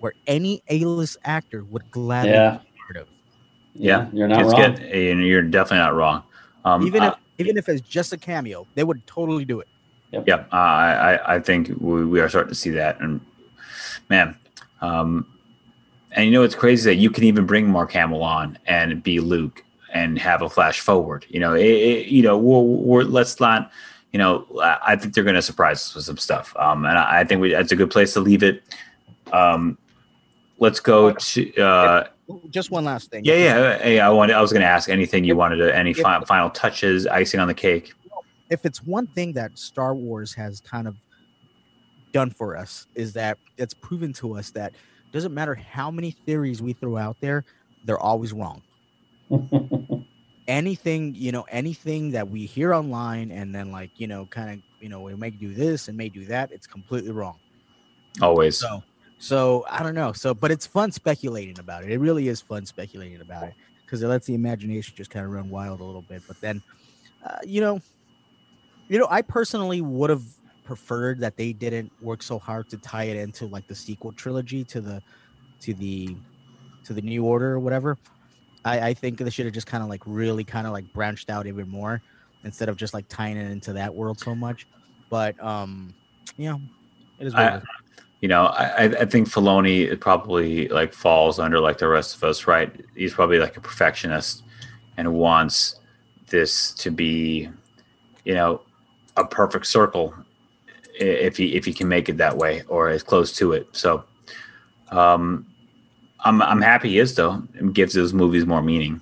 where 0.00 0.12
any 0.26 0.60
A-list 0.68 1.18
actor 1.24 1.62
would 1.64 1.88
gladly 1.92 2.32
Yeah. 2.32 2.58
be 2.58 2.68
part 2.84 2.96
of. 3.04 3.08
Yeah, 3.74 4.08
You're 4.12 4.26
not 4.28 4.42
It's 4.42 4.52
wrong. 4.52 4.74
good, 4.74 5.20
you're 5.20 5.42
definitely 5.42 5.78
not 5.78 5.94
wrong. 5.94 6.24
Um, 6.64 6.84
even 6.86 7.02
I- 7.02 7.08
if 7.08 7.14
even 7.38 7.56
if 7.56 7.68
it's 7.68 7.80
just 7.80 8.12
a 8.12 8.16
cameo, 8.18 8.66
they 8.74 8.84
would 8.84 9.04
totally 9.06 9.44
do 9.44 9.60
it. 9.60 9.68
yeah, 10.26 10.34
uh, 10.52 10.56
I, 10.56 11.14
I, 11.14 11.34
I 11.36 11.40
think 11.40 11.68
we, 11.80 12.04
we 12.04 12.20
are 12.20 12.28
starting 12.28 12.50
to 12.50 12.54
see 12.54 12.70
that, 12.70 13.00
and 13.00 13.20
man, 14.10 14.36
um, 14.82 15.26
and 16.12 16.26
you 16.26 16.30
know 16.32 16.42
it's 16.42 16.54
crazy 16.54 16.90
that 16.90 16.96
you 16.96 17.08
can 17.10 17.24
even 17.24 17.46
bring 17.46 17.66
Mark 17.68 17.92
Hamill 17.92 18.22
on 18.22 18.58
and 18.66 19.02
be 19.02 19.18
Luke 19.20 19.64
and 19.92 20.18
have 20.18 20.42
a 20.42 20.48
flash 20.48 20.80
forward. 20.80 21.24
You 21.28 21.40
know, 21.40 21.54
it, 21.54 21.64
it, 21.66 22.06
you 22.08 22.22
know, 22.22 22.36
we're, 22.38 22.60
we're 22.62 23.02
let's 23.04 23.38
not, 23.40 23.70
you 24.12 24.18
know, 24.18 24.46
I 24.60 24.78
I 24.88 24.96
think 24.96 25.14
they're 25.14 25.24
going 25.24 25.36
to 25.36 25.42
surprise 25.42 25.78
us 25.78 25.94
with 25.94 26.04
some 26.04 26.18
stuff, 26.18 26.54
um, 26.58 26.84
and 26.84 26.98
I, 26.98 27.20
I 27.20 27.24
think 27.24 27.40
we, 27.40 27.50
that's 27.52 27.72
a 27.72 27.76
good 27.76 27.90
place 27.90 28.12
to 28.14 28.20
leave 28.20 28.42
it. 28.42 28.62
Um, 29.32 29.78
let's 30.58 30.80
go 30.80 31.12
to. 31.12 31.56
Uh, 31.62 32.04
Just 32.50 32.70
one 32.70 32.84
last 32.84 33.10
thing. 33.10 33.24
yeah, 33.24 33.34
yeah. 33.34 33.78
Hey, 33.78 34.00
I 34.00 34.08
wanted. 34.08 34.34
I 34.34 34.40
was 34.40 34.52
going 34.52 34.62
to 34.62 34.68
ask 34.68 34.88
anything 34.88 35.24
you 35.24 35.36
wanted 35.36 35.56
to. 35.56 35.74
Any 35.74 35.90
If- 35.92 35.98
fi- 35.98 36.20
final 36.24 36.50
touches, 36.50 37.06
icing 37.06 37.40
on 37.40 37.48
the 37.48 37.54
cake. 37.54 37.92
if 38.50 38.64
it's 38.66 38.82
one 38.82 39.06
thing 39.08 39.32
that 39.34 39.58
Star 39.58 39.94
Wars 39.94 40.34
has 40.34 40.60
kind 40.60 40.86
of 40.86 40.96
done 42.12 42.30
for 42.30 42.56
us 42.56 42.86
is 42.94 43.14
that 43.14 43.38
it's 43.56 43.72
proven 43.72 44.12
to 44.12 44.36
us 44.36 44.50
that 44.50 44.74
doesn't 45.12 45.32
matter 45.32 45.54
how 45.54 45.90
many 45.90 46.10
theories 46.10 46.60
we 46.60 46.74
throw 46.74 46.96
out 46.98 47.16
there, 47.20 47.44
they're 47.86 47.98
always 47.98 48.32
wrong. 48.34 48.60
Anything, 50.48 51.14
you 51.14 51.30
know, 51.30 51.46
anything 51.50 52.10
that 52.12 52.28
we 52.28 52.46
hear 52.46 52.74
online 52.74 53.30
and 53.30 53.54
then 53.54 53.70
like, 53.70 53.90
you 53.96 54.06
know, 54.06 54.26
kind 54.26 54.50
of, 54.50 54.58
you 54.80 54.88
know, 54.88 55.00
we 55.00 55.14
may 55.14 55.30
do 55.30 55.54
this 55.54 55.88
and 55.88 55.96
may 55.96 56.08
do 56.08 56.24
that, 56.26 56.50
it's 56.50 56.66
completely 56.66 57.12
wrong. 57.12 57.38
Always. 58.20 58.58
So, 58.58 58.82
so 59.18 59.64
I 59.70 59.82
don't 59.82 59.94
know. 59.94 60.12
So, 60.12 60.34
but 60.34 60.50
it's 60.50 60.66
fun 60.66 60.90
speculating 60.90 61.58
about 61.60 61.84
it. 61.84 61.90
It 61.90 61.98
really 61.98 62.26
is 62.28 62.40
fun 62.40 62.66
speculating 62.66 63.20
about 63.20 63.44
it 63.44 63.54
because 63.84 64.02
it 64.02 64.08
lets 64.08 64.26
the 64.26 64.34
imagination 64.34 64.94
just 64.96 65.10
kind 65.10 65.24
of 65.24 65.30
run 65.30 65.48
wild 65.48 65.80
a 65.80 65.84
little 65.84 66.02
bit. 66.02 66.22
But 66.26 66.40
then, 66.40 66.60
uh, 67.24 67.38
you 67.44 67.60
know, 67.60 67.80
you 68.88 68.98
know, 68.98 69.06
I 69.08 69.22
personally 69.22 69.80
would 69.80 70.10
have 70.10 70.24
preferred 70.64 71.20
that 71.20 71.36
they 71.36 71.52
didn't 71.52 71.92
work 72.02 72.22
so 72.22 72.38
hard 72.38 72.68
to 72.70 72.78
tie 72.78 73.04
it 73.04 73.16
into 73.16 73.46
like 73.46 73.66
the 73.68 73.74
sequel 73.74 74.12
trilogy 74.12 74.64
to 74.64 74.80
the, 74.80 75.02
to 75.60 75.72
the, 75.74 76.16
to 76.84 76.92
the 76.92 77.00
New 77.00 77.24
Order 77.24 77.52
or 77.52 77.60
whatever. 77.60 77.96
I, 78.64 78.88
I 78.88 78.94
think 78.94 79.18
they 79.18 79.30
should 79.30 79.46
have 79.46 79.54
just 79.54 79.66
kind 79.66 79.82
of 79.82 79.88
like 79.88 80.02
really 80.06 80.44
kind 80.44 80.66
of 80.66 80.72
like 80.72 80.92
branched 80.92 81.30
out 81.30 81.46
even 81.46 81.68
more 81.68 82.00
instead 82.44 82.68
of 82.68 82.76
just 82.76 82.94
like 82.94 83.06
tying 83.08 83.36
it 83.36 83.50
into 83.50 83.72
that 83.74 83.94
world 83.94 84.18
so 84.18 84.34
much. 84.34 84.66
But 85.10 85.42
um, 85.42 85.94
you 86.36 86.50
know, 86.50 86.60
it 87.18 87.26
is 87.26 87.34
what 87.34 87.42
I- 87.42 87.60
you 88.20 88.28
know, 88.28 88.44
I, 88.46 88.64
I 88.64 88.84
I 88.84 89.04
think 89.04 89.28
Filoni 89.28 89.98
probably 89.98 90.68
like 90.68 90.94
falls 90.94 91.40
under 91.40 91.58
like 91.58 91.78
the 91.78 91.88
rest 91.88 92.14
of 92.14 92.22
us, 92.22 92.46
right? 92.46 92.72
He's 92.94 93.12
probably 93.14 93.40
like 93.40 93.56
a 93.56 93.60
perfectionist 93.60 94.44
and 94.96 95.12
wants 95.12 95.80
this 96.28 96.72
to 96.74 96.92
be, 96.92 97.48
you 98.24 98.34
know, 98.34 98.62
a 99.16 99.24
perfect 99.26 99.66
circle 99.66 100.14
if 100.94 101.36
he 101.36 101.56
if 101.56 101.64
he 101.64 101.72
can 101.72 101.88
make 101.88 102.08
it 102.08 102.16
that 102.18 102.36
way 102.36 102.62
or 102.68 102.90
as 102.90 103.02
close 103.02 103.32
to 103.38 103.52
it. 103.54 103.66
So, 103.72 104.04
um, 104.92 105.44
I'm 106.22 106.40
I'm 106.42 106.60
happy 106.62 106.90
he 106.90 106.98
is 106.98 107.14
though. 107.14 107.42
It 107.54 107.72
gives 107.72 107.94
those 107.94 108.12
movies 108.12 108.46
more 108.46 108.62
meaning. 108.62 109.00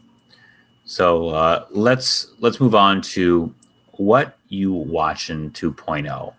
So 0.85 1.29
uh, 1.29 1.67
let's 1.71 2.33
let's 2.41 2.61
move 2.61 2.75
on 2.75 3.03
to 3.03 3.55
what 3.93 4.37
you 4.49 4.73
watching 4.73 5.51
2.0. 5.53 6.33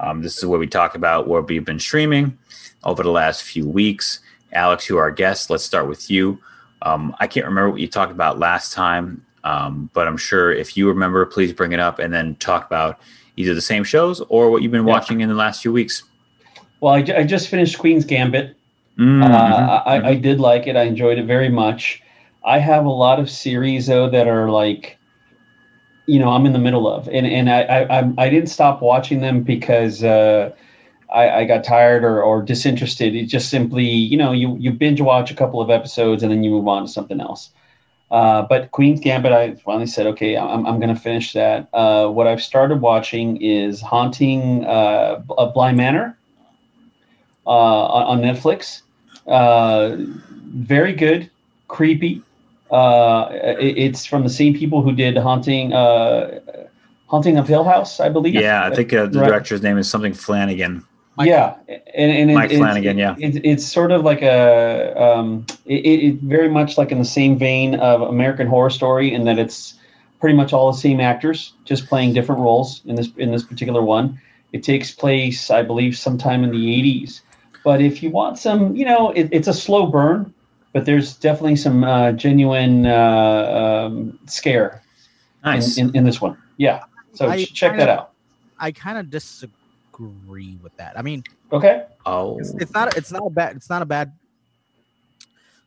Um, 0.00 0.22
this 0.22 0.38
is 0.38 0.46
where 0.46 0.58
we 0.58 0.66
talk 0.66 0.94
about 0.94 1.28
what 1.28 1.46
we've 1.48 1.64
been 1.64 1.78
streaming 1.78 2.36
over 2.84 3.02
the 3.02 3.10
last 3.10 3.42
few 3.44 3.68
weeks. 3.68 4.20
Alex, 4.52 4.88
you 4.88 4.98
are 4.98 5.02
our 5.02 5.10
guest. 5.10 5.50
Let's 5.50 5.62
start 5.64 5.86
with 5.88 6.10
you. 6.10 6.38
Um, 6.82 7.14
I 7.20 7.26
can't 7.28 7.46
remember 7.46 7.70
what 7.70 7.80
you 7.80 7.86
talked 7.86 8.10
about 8.10 8.38
last 8.40 8.72
time, 8.72 9.24
um, 9.44 9.88
but 9.92 10.08
I'm 10.08 10.16
sure 10.16 10.52
if 10.52 10.76
you 10.76 10.88
remember, 10.88 11.24
please 11.26 11.52
bring 11.52 11.72
it 11.72 11.78
up 11.78 12.00
and 12.00 12.12
then 12.12 12.34
talk 12.36 12.66
about 12.66 12.98
either 13.36 13.54
the 13.54 13.60
same 13.60 13.84
shows 13.84 14.20
or 14.28 14.50
what 14.50 14.62
you've 14.62 14.72
been 14.72 14.86
Yeah. 14.86 14.92
watching 14.94 15.20
in 15.20 15.28
the 15.28 15.34
last 15.36 15.62
few 15.62 15.72
weeks. 15.72 16.02
Well, 16.80 16.94
I, 16.94 16.98
I 17.18 17.22
just 17.24 17.48
finished 17.48 17.78
Queen's 17.78 18.04
Gambit. 18.04 18.56
Mm, 19.02 19.22
Uh, 19.24 19.82
I. 19.84 20.10
I 20.10 20.14
did 20.14 20.38
like 20.38 20.66
it. 20.68 20.76
I 20.76 20.84
enjoyed 20.84 21.18
it 21.18 21.26
very 21.26 21.48
much. 21.48 22.02
I 22.44 22.58
have 22.58 22.84
a 22.84 22.90
lot 22.90 23.18
of 23.18 23.28
series 23.28 23.86
though 23.86 24.08
that 24.08 24.28
are 24.28 24.48
like, 24.48 24.98
you 26.06 26.18
know, 26.20 26.30
I'm 26.30 26.46
in 26.46 26.52
the 26.52 26.58
middle 26.58 26.86
of, 26.86 27.08
and 27.08 27.26
and 27.26 27.50
I 27.50 27.62
I, 27.62 28.12
I 28.16 28.28
didn't 28.28 28.48
stop 28.48 28.80
watching 28.80 29.20
them 29.20 29.42
because 29.42 30.04
uh, 30.04 30.50
I, 31.12 31.30
I 31.40 31.44
got 31.44 31.64
tired 31.64 32.04
or, 32.04 32.22
or 32.22 32.42
disinterested. 32.42 33.14
It 33.16 33.26
just 33.26 33.48
simply, 33.48 33.84
you 33.84 34.16
know, 34.16 34.32
you 34.32 34.56
you 34.58 34.70
binge 34.70 35.00
watch 35.00 35.30
a 35.32 35.34
couple 35.34 35.60
of 35.60 35.68
episodes 35.70 36.22
and 36.22 36.30
then 36.30 36.44
you 36.44 36.50
move 36.50 36.68
on 36.68 36.82
to 36.86 36.88
something 36.88 37.20
else. 37.20 37.50
Uh, 38.10 38.42
but 38.42 38.70
Queen's 38.72 39.00
Gambit, 39.00 39.32
I 39.32 39.54
finally 39.54 39.86
said, 39.86 40.06
okay, 40.08 40.36
I'm, 40.36 40.66
I'm 40.66 40.78
going 40.78 40.94
to 40.94 41.00
finish 41.00 41.32
that. 41.32 41.68
Uh, 41.72 42.08
what 42.08 42.26
I've 42.26 42.42
started 42.42 42.82
watching 42.82 43.40
is 43.40 43.80
Haunting 43.80 44.66
uh, 44.66 45.22
Bly 45.54 45.72
Manor 45.72 46.18
uh, 47.46 47.50
on, 47.50 48.18
on 48.18 48.22
Netflix. 48.22 48.82
Uh, 49.26 49.96
very 49.98 50.92
good, 50.92 51.30
creepy. 51.68 52.22
Uh, 52.70 53.28
it, 53.60 53.78
it's 53.78 54.04
from 54.06 54.22
the 54.22 54.30
same 54.30 54.54
people 54.54 54.82
who 54.82 54.92
did 54.92 55.16
Haunting, 55.16 55.72
uh, 55.72 56.40
Haunting 57.06 57.36
of 57.38 57.46
Hill 57.46 57.64
House, 57.64 58.00
I 58.00 58.08
believe. 58.08 58.34
yeah, 58.34 58.64
I 58.66 58.74
think 58.74 58.92
uh, 58.92 59.06
the 59.06 59.20
Right. 59.20 59.28
director's 59.28 59.62
name 59.62 59.78
is 59.78 59.88
something 59.88 60.14
Flanagan. 60.14 60.82
Mike- 61.18 61.28
yeah, 61.28 61.54
and, 61.68 62.10
and 62.10 62.30
it- 62.30 62.34
Mike 62.34 62.50
it's, 62.50 62.58
Flanagan, 62.58 62.96
yeah. 62.96 63.14
it, 63.18 63.44
it's 63.44 63.66
sort 63.66 63.92
of 63.92 64.02
like 64.02 64.22
a, 64.22 64.94
um, 64.98 65.44
it, 65.66 65.84
it, 65.84 66.04
it 66.06 66.14
very 66.22 66.48
much 66.48 66.78
like 66.78 66.90
in 66.90 66.98
the 66.98 67.04
same 67.04 67.36
vein 67.38 67.74
of 67.74 68.00
American 68.00 68.46
Horror 68.46 68.70
Story, 68.70 69.12
in 69.12 69.24
that 69.24 69.38
it's 69.38 69.74
pretty 70.20 70.34
much 70.34 70.54
all 70.54 70.72
the 70.72 70.78
same 70.78 71.00
actors, 71.00 71.52
just 71.66 71.86
playing 71.86 72.14
different 72.14 72.40
roles 72.40 72.80
in 72.86 72.94
this 72.96 73.08
in 73.18 73.30
this 73.30 73.42
particular 73.42 73.82
one. 73.82 74.18
It 74.52 74.62
takes 74.62 74.90
place, 74.90 75.50
I 75.50 75.62
believe, 75.62 75.98
sometime 75.98 76.44
in 76.44 76.50
the 76.50 76.64
'80s. 76.82 77.20
But 77.64 77.80
if 77.80 78.02
you 78.02 78.10
want 78.10 78.38
some, 78.38 78.74
you 78.74 78.84
know, 78.84 79.10
it, 79.10 79.28
it's 79.30 79.48
a 79.48 79.54
slow 79.54 79.86
burn, 79.86 80.32
but 80.72 80.84
there's 80.84 81.14
definitely 81.16 81.56
some 81.56 81.84
uh, 81.84 82.12
genuine 82.12 82.86
uh, 82.86 83.88
um, 83.88 84.18
scare 84.26 84.82
Nice. 85.44 85.76
in, 85.78 85.90
in, 85.90 85.96
in 85.98 86.04
this 86.04 86.20
one. 86.20 86.36
Yeah, 86.56 86.84
so 87.14 87.28
I 87.28 87.44
check 87.44 87.72
that 87.72 87.78
kinda- 87.78 87.92
out. 87.92 88.08
I 88.58 88.70
kind 88.72 88.96
of 88.98 89.10
disagree 89.10 90.56
with 90.62 90.76
that. 90.76 90.96
I 90.98 91.02
mean, 91.02 91.24
Okay. 91.52 91.84
oh, 92.06 92.38
it's, 92.38 92.50
it's 92.54 92.72
not 92.72 92.96
it's 92.96 93.10
not 93.12 93.26
a 93.26 93.30
bad 93.30 93.56
it's 93.56 93.68
not 93.68 93.82
a 93.82 93.86
bad. 93.86 94.12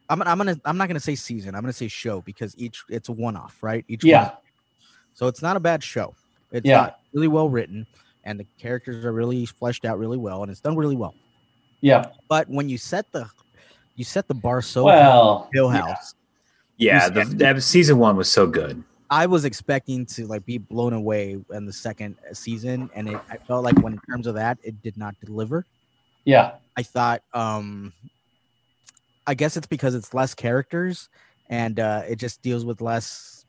I'm 0.09 0.21
I'm 0.21 0.37
gonna 0.37 0.59
I'm 0.65 0.77
not 0.77 0.87
gonna 0.87 0.99
say 0.99 1.15
season. 1.15 1.55
I'm 1.55 1.61
gonna 1.61 1.73
say 1.73 1.87
show 1.87 2.21
because 2.21 2.55
each 2.57 2.83
it's 2.89 3.09
a 3.09 3.11
one 3.11 3.35
off, 3.35 3.61
right? 3.61 3.83
Each 3.87 4.03
one- 4.03 4.09
Yeah. 4.11 4.31
so 5.13 5.27
it's 5.27 5.41
not 5.41 5.57
a 5.57 5.59
bad 5.59 5.83
show. 5.83 6.13
It's 6.51 6.65
Yeah. 6.65 6.77
not 6.77 6.99
really 7.13 7.27
well 7.27 7.49
written, 7.49 7.85
and 8.23 8.39
the 8.39 8.45
characters 8.59 9.03
are 9.03 9.11
really 9.11 9.45
fleshed 9.45 9.83
out 9.83 9.99
really 9.99 10.17
well, 10.17 10.41
and 10.43 10.51
it's 10.51 10.61
done 10.61 10.75
really 10.77 10.95
well. 10.95 11.15
Yeah. 11.85 12.07
But 12.29 12.49
when 12.49 12.67
you 12.67 12.79
set 12.79 13.11
the 13.11 13.29
you 13.95 14.03
set 14.03 14.27
the 14.27 14.33
bar 14.33 14.63
so 14.63 14.85
Well. 14.85 15.49
Hill 15.53 15.71
yeah. 15.71 15.81
House, 15.81 16.15
yeah, 16.77 17.09
the, 17.09 17.25
that 17.25 17.61
season 17.61 17.99
one 17.99 18.17
was 18.17 18.27
so 18.27 18.47
good. 18.47 18.83
I 19.11 19.27
was 19.27 19.45
expecting 19.45 20.03
to 20.07 20.25
like 20.25 20.43
be 20.47 20.57
blown 20.57 20.93
away 20.93 21.37
in 21.53 21.65
the 21.67 21.71
second 21.71 22.15
season, 22.33 22.89
and 22.95 23.09
it, 23.09 23.19
I 23.29 23.37
felt 23.37 23.63
like 23.63 23.77
when 23.77 23.93
in 23.93 23.99
terms 24.09 24.25
of 24.25 24.33
that, 24.33 24.57
it 24.63 24.81
did 24.81 24.97
not 24.97 25.13
deliver. 25.23 25.63
Yeah. 26.23 26.53
I 26.75 26.81
thought, 26.81 27.21
um, 27.35 27.93
I 29.27 29.35
guess 29.35 29.55
it's 29.55 29.67
because 29.67 29.93
it's 29.93 30.11
less 30.11 30.33
characters 30.33 31.09
and 31.51 31.79
uh, 31.79 32.01
it 32.09 32.15
just 32.15 32.41
deals 32.41 32.65
with 32.65 32.81
less. 32.81 33.45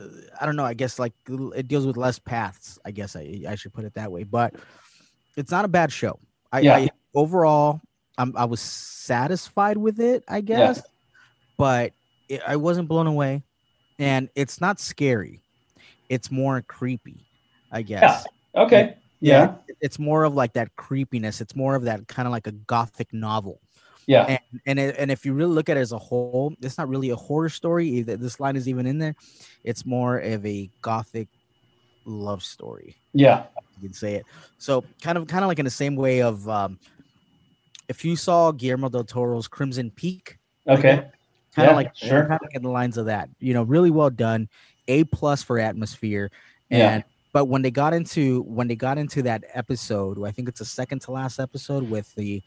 Uh, 0.00 0.06
I 0.40 0.46
don't 0.46 0.54
know. 0.54 0.64
I 0.64 0.74
guess 0.74 1.00
like 1.00 1.12
it 1.28 1.66
deals 1.66 1.86
with 1.86 1.96
less 1.96 2.20
paths. 2.20 2.78
I 2.84 2.92
guess 2.92 3.16
I, 3.16 3.42
I 3.48 3.56
should 3.56 3.74
put 3.74 3.84
it 3.84 3.94
that 3.94 4.12
way. 4.12 4.22
But 4.22 4.54
it's 5.36 5.50
not 5.50 5.64
a 5.64 5.68
bad 5.68 5.92
show. 5.92 6.20
I, 6.52 6.60
Yeah. 6.60 6.76
I 6.76 6.90
overall, 7.14 7.80
I'm, 8.18 8.36
I 8.36 8.44
was 8.44 8.60
satisfied 8.60 9.76
with 9.76 10.00
it. 10.00 10.22
I 10.28 10.40
guess, 10.40 10.82
but 11.56 11.92
it, 12.28 12.42
I 12.46 12.56
wasn't 12.56 12.88
blown 12.88 13.06
away, 13.06 13.42
and 13.98 14.28
it's 14.34 14.60
not 14.60 14.78
scary. 14.80 15.40
It's 16.08 16.30
more 16.30 16.60
creepy. 16.62 17.24
I 17.70 17.82
guess 17.82 18.26
Yeah. 18.54 18.62
Okay. 18.62 18.94
Yeah. 19.20 19.54
it's 19.80 19.98
more 19.98 20.24
of 20.24 20.34
like 20.34 20.52
that 20.54 20.74
creepiness. 20.76 21.40
It's 21.40 21.56
more 21.56 21.74
of 21.74 21.84
that 21.84 22.06
kind 22.08 22.26
of 22.26 22.32
like 22.32 22.46
a 22.46 22.52
gothic 22.52 23.12
novel. 23.12 23.60
Yeah. 24.06 24.24
and 24.24 24.60
and, 24.66 24.78
it, 24.78 24.96
and 24.98 25.10
if 25.10 25.24
you 25.24 25.32
really 25.32 25.54
look 25.54 25.68
at 25.68 25.76
it 25.76 25.80
as 25.80 25.92
a 25.92 25.98
whole, 25.98 26.54
it's 26.60 26.76
not 26.76 26.88
really 26.88 27.10
a 27.10 27.16
horror 27.16 27.48
story. 27.48 28.02
This 28.02 28.40
line 28.40 28.56
is 28.56 28.68
even 28.68 28.84
in 28.84 28.98
there. 28.98 29.14
It's 29.64 29.86
more 29.86 30.18
of 30.18 30.44
a 30.44 30.68
gothic 30.82 31.28
love 32.04 32.42
story. 32.42 32.96
Yeah. 33.12 33.44
You 33.80 33.88
can 33.88 33.94
say 33.94 34.14
it. 34.14 34.24
So 34.58 34.84
kind 35.02 35.18
of 35.18 35.26
kind 35.26 35.44
of 35.44 35.48
like 35.48 35.58
in 35.58 35.64
the 35.64 35.70
same 35.70 35.96
way 35.96 36.22
of 36.22 36.48
um, 36.48 36.78
if 37.88 38.04
you 38.04 38.16
saw 38.16 38.52
Guillermo 38.52 38.88
del 38.88 39.04
Toro's 39.04 39.48
Crimson 39.48 39.90
Peak, 39.90 40.38
Okay. 40.68 40.96
kind 41.54 41.68
of 41.68 41.72
Yeah, 41.72 41.74
like 41.74 41.94
sure. 41.96 42.22
kind 42.22 42.34
of 42.34 42.40
like 42.42 42.54
in 42.54 42.62
the 42.62 42.68
lines 42.70 42.96
of 42.96 43.06
that. 43.06 43.28
You 43.40 43.54
know, 43.54 43.62
really 43.64 43.90
well 43.90 44.10
done. 44.10 44.48
A 44.88 45.04
plus 45.04 45.42
for 45.42 45.58
atmosphere. 45.58 46.30
Yeah. 46.70 47.02
But 47.32 47.46
when 47.46 47.62
they 47.62 47.70
got 47.70 47.94
into 47.94 48.42
when 48.42 48.68
they 48.68 48.76
got 48.76 48.98
into 48.98 49.22
that 49.22 49.44
episode, 49.54 50.22
I 50.24 50.30
think 50.30 50.48
it's 50.48 50.58
the 50.58 50.64
second 50.66 51.00
to 51.02 51.12
last 51.12 51.40
episode 51.40 51.88
with 51.88 52.14
the 52.14 52.42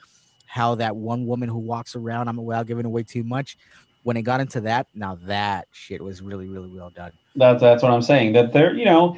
how 0.46 0.76
that 0.76 0.96
one 0.96 1.26
woman 1.26 1.50
who 1.50 1.58
walks 1.58 1.96
around, 1.96 2.28
I'm 2.28 2.38
without 2.38 2.68
giving 2.68 2.86
away 2.86 3.04
too 3.04 3.24
much. 3.24 3.58
When 4.04 4.16
it 4.16 4.22
got 4.22 4.40
into 4.42 4.62
that, 4.62 4.86
now 4.94 5.18
that 5.24 5.68
shit 5.72 6.02
was 6.04 6.22
really, 6.22 6.48
really 6.48 6.70
well 6.70 6.92
done. 6.92 7.12
That's 7.36 7.62
that's 7.62 7.82
what 7.82 7.92
I'm 7.92 8.04
saying. 8.04 8.34
That 8.34 8.54
they're 8.54 8.76
you 8.76 8.86
know, 8.86 9.18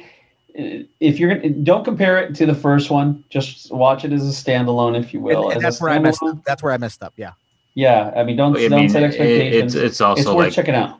if 0.58 1.18
you're 1.20 1.34
gonna 1.36 1.50
don't 1.50 1.84
compare 1.84 2.18
it 2.18 2.34
to 2.36 2.46
the 2.46 2.54
first 2.54 2.90
one, 2.90 3.22
just 3.30 3.70
watch 3.72 4.04
it 4.04 4.12
as 4.12 4.26
a 4.26 4.32
standalone, 4.32 4.98
if 4.98 5.14
you 5.14 5.20
will. 5.20 5.44
And- 5.50 5.56
and 5.56 5.64
that's 5.64 5.80
where 5.80 5.90
I 5.92 5.98
messed 5.98 6.22
up. 6.22 6.42
That's 6.44 6.62
where 6.62 6.72
I 6.72 6.76
messed 6.78 7.02
up. 7.02 7.14
Yeah. 7.16 7.32
Yeah, 7.74 8.12
I 8.16 8.24
mean, 8.24 8.36
don't 8.36 8.56
I 8.56 8.66
don't 8.66 8.88
set 8.88 9.04
expectations. 9.04 9.74
it's 9.74 9.74
it's 9.76 9.84
it's 9.84 10.00
also 10.00 10.34
worth 10.34 10.46
like 10.46 10.52
checking 10.52 10.74
out. 10.74 10.98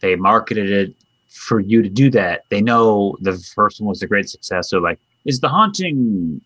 they 0.00 0.16
marketed 0.16 0.70
it 0.70 0.94
for 1.30 1.60
you 1.60 1.82
to 1.82 1.88
do 1.88 2.10
that. 2.10 2.42
They 2.50 2.60
know 2.60 3.16
the 3.22 3.38
first 3.54 3.80
one 3.80 3.88
was 3.88 4.02
a 4.02 4.06
great 4.06 4.28
success. 4.28 4.68
So 4.68 4.78
like, 4.80 4.98
is 5.24 5.40
the 5.40 5.48
haunting 5.48 6.42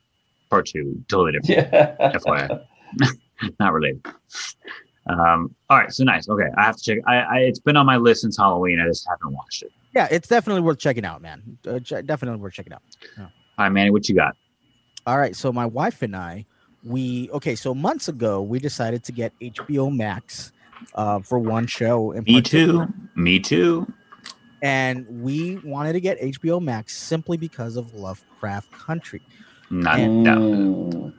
part 0.49 0.67
two 0.67 1.03
totally 1.09 1.33
different? 1.33 1.73
Yeah. 1.73 2.13
FYI, 2.25 2.65
not 3.59 3.73
related. 3.73 4.07
Um, 5.09 5.55
all 5.71 5.79
right, 5.79 5.93
so 5.93 6.05
nice. 6.05 6.29
Okay, 6.29 6.49
I 6.57 6.63
have 6.65 6.77
to 6.77 6.83
check. 6.85 6.99
I, 7.09 7.17
I 7.17 7.39
it's 7.41 7.59
been 7.59 7.77
on 7.77 7.87
my 7.87 7.97
list 7.97 8.21
since 8.21 8.37
Halloween. 8.37 8.79
I 8.79 8.87
just 8.87 9.09
haven't 9.09 9.33
watched 9.35 9.63
it. 9.65 9.73
Yeah, 9.95 10.09
it's 10.11 10.29
definitely 10.29 10.63
worth 10.63 10.79
checking 10.79 11.05
out, 11.05 11.23
man. 11.23 11.59
Uh, 11.67 11.79
ch- 11.81 12.05
definitely 12.05 12.41
worth 12.41 12.55
checking 12.55 12.73
out. 12.73 12.83
All 13.19 13.27
right, 13.59 13.69
Manny, 13.71 13.91
what 13.91 14.09
you 14.09 14.15
got? 14.15 14.37
All 15.07 15.19
right, 15.19 15.35
so 15.35 15.53
my 15.53 15.67
wife 15.67 16.03
and 16.03 16.15
I, 16.15 16.45
we 16.85 17.29
okay. 17.33 17.55
So 17.57 17.75
months 17.75 18.09
ago, 18.09 18.43
we 18.43 18.59
decided 18.59 19.03
to 19.05 19.13
get 19.13 19.33
HBO 19.41 19.95
Max 19.95 20.53
uh, 20.95 21.21
for 21.21 21.39
one 21.39 21.67
show. 21.67 22.13
In 22.13 22.25
Me 22.25 22.41
particular. 22.41 22.87
too. 22.87 22.93
Me 23.21 23.41
too. 23.41 23.91
And 24.63 25.07
we 25.23 25.57
wanted 25.59 25.93
to 25.95 26.01
get 26.01 26.21
HBO 26.21 26.61
Max 26.61 26.97
simply 26.97 27.37
because 27.37 27.77
of 27.77 27.95
Lovecraft 27.95 28.71
Country. 28.73 29.23
Not 29.71 29.99
And- 30.01 30.27
that. 30.27 30.37
Mm, 30.39 31.13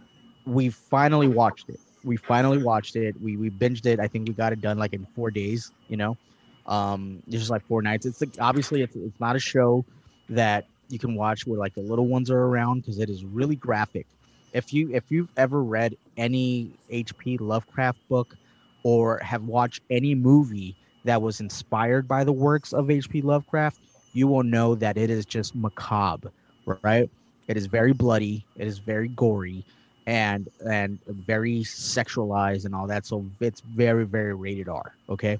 We 0.46 0.70
finally 0.70 1.28
watched 1.28 1.70
it. 1.70 1.80
We 2.04 2.16
finally 2.18 2.62
watched 2.64 2.96
it. 2.96 3.20
We 3.22 3.36
we 3.38 3.50
binged 3.50 3.86
it. 3.86 4.00
I 4.00 4.08
think 4.08 4.28
we 4.28 4.34
got 4.34 4.54
it 4.54 4.62
done 4.62 4.78
like 4.78 4.94
in 4.94 5.06
four 5.16 5.32
days. 5.32 5.72
You 5.90 5.98
know, 5.98 6.18
um, 6.66 7.22
it's 7.28 7.38
just 7.38 7.50
like 7.50 7.66
four 7.66 7.82
nights. 7.82 8.06
It's 8.06 8.22
like, 8.22 8.36
obviously 8.40 8.82
it's 8.82 8.96
it's 8.96 9.20
not 9.20 9.36
a 9.36 9.40
show 9.40 9.86
that 10.30 10.66
you 10.90 11.00
can 11.00 11.16
watch 11.16 11.46
where 11.46 11.60
like 11.60 11.74
the 11.76 11.82
little 11.82 12.08
ones 12.08 12.30
are 12.30 12.40
around 12.40 12.82
because 12.82 13.00
it 13.00 13.10
is 13.10 13.24
really 13.26 13.56
graphic. 13.56 14.06
If 14.54 14.74
you 14.74 14.90
if 14.94 15.04
you've 15.10 15.30
ever 15.38 15.62
read 15.62 15.96
any 16.18 16.72
H.P. 16.90 17.38
Lovecraft 17.38 18.00
book 18.10 18.36
or 18.84 19.20
have 19.20 19.44
watched 19.44 19.82
any 19.90 20.16
movie 20.16 20.76
that 21.06 21.22
was 21.22 21.40
inspired 21.40 22.08
by 22.08 22.24
the 22.24 22.32
works 22.32 22.74
of 22.74 22.90
H.P. 22.90 23.22
Lovecraft, 23.22 23.80
you 24.14 24.28
will 24.28 24.44
know 24.44 24.76
that 24.76 24.98
it 24.98 25.10
is 25.10 25.26
just 25.26 25.56
macabre, 25.56 26.32
right? 26.66 27.10
It 27.48 27.58
is 27.58 27.66
very 27.68 27.94
bloody. 27.94 28.46
It 28.56 28.68
is 28.68 28.80
very 28.80 29.08
gory, 29.10 29.64
and 30.06 30.48
and 30.66 31.00
very 31.08 31.62
sexualized 31.62 32.66
and 32.66 32.76
all 32.76 32.88
that. 32.88 33.06
So 33.06 33.26
it's 33.40 33.62
very 33.62 34.06
very 34.06 34.34
rated 34.34 34.68
R. 34.68 34.94
Okay, 35.10 35.40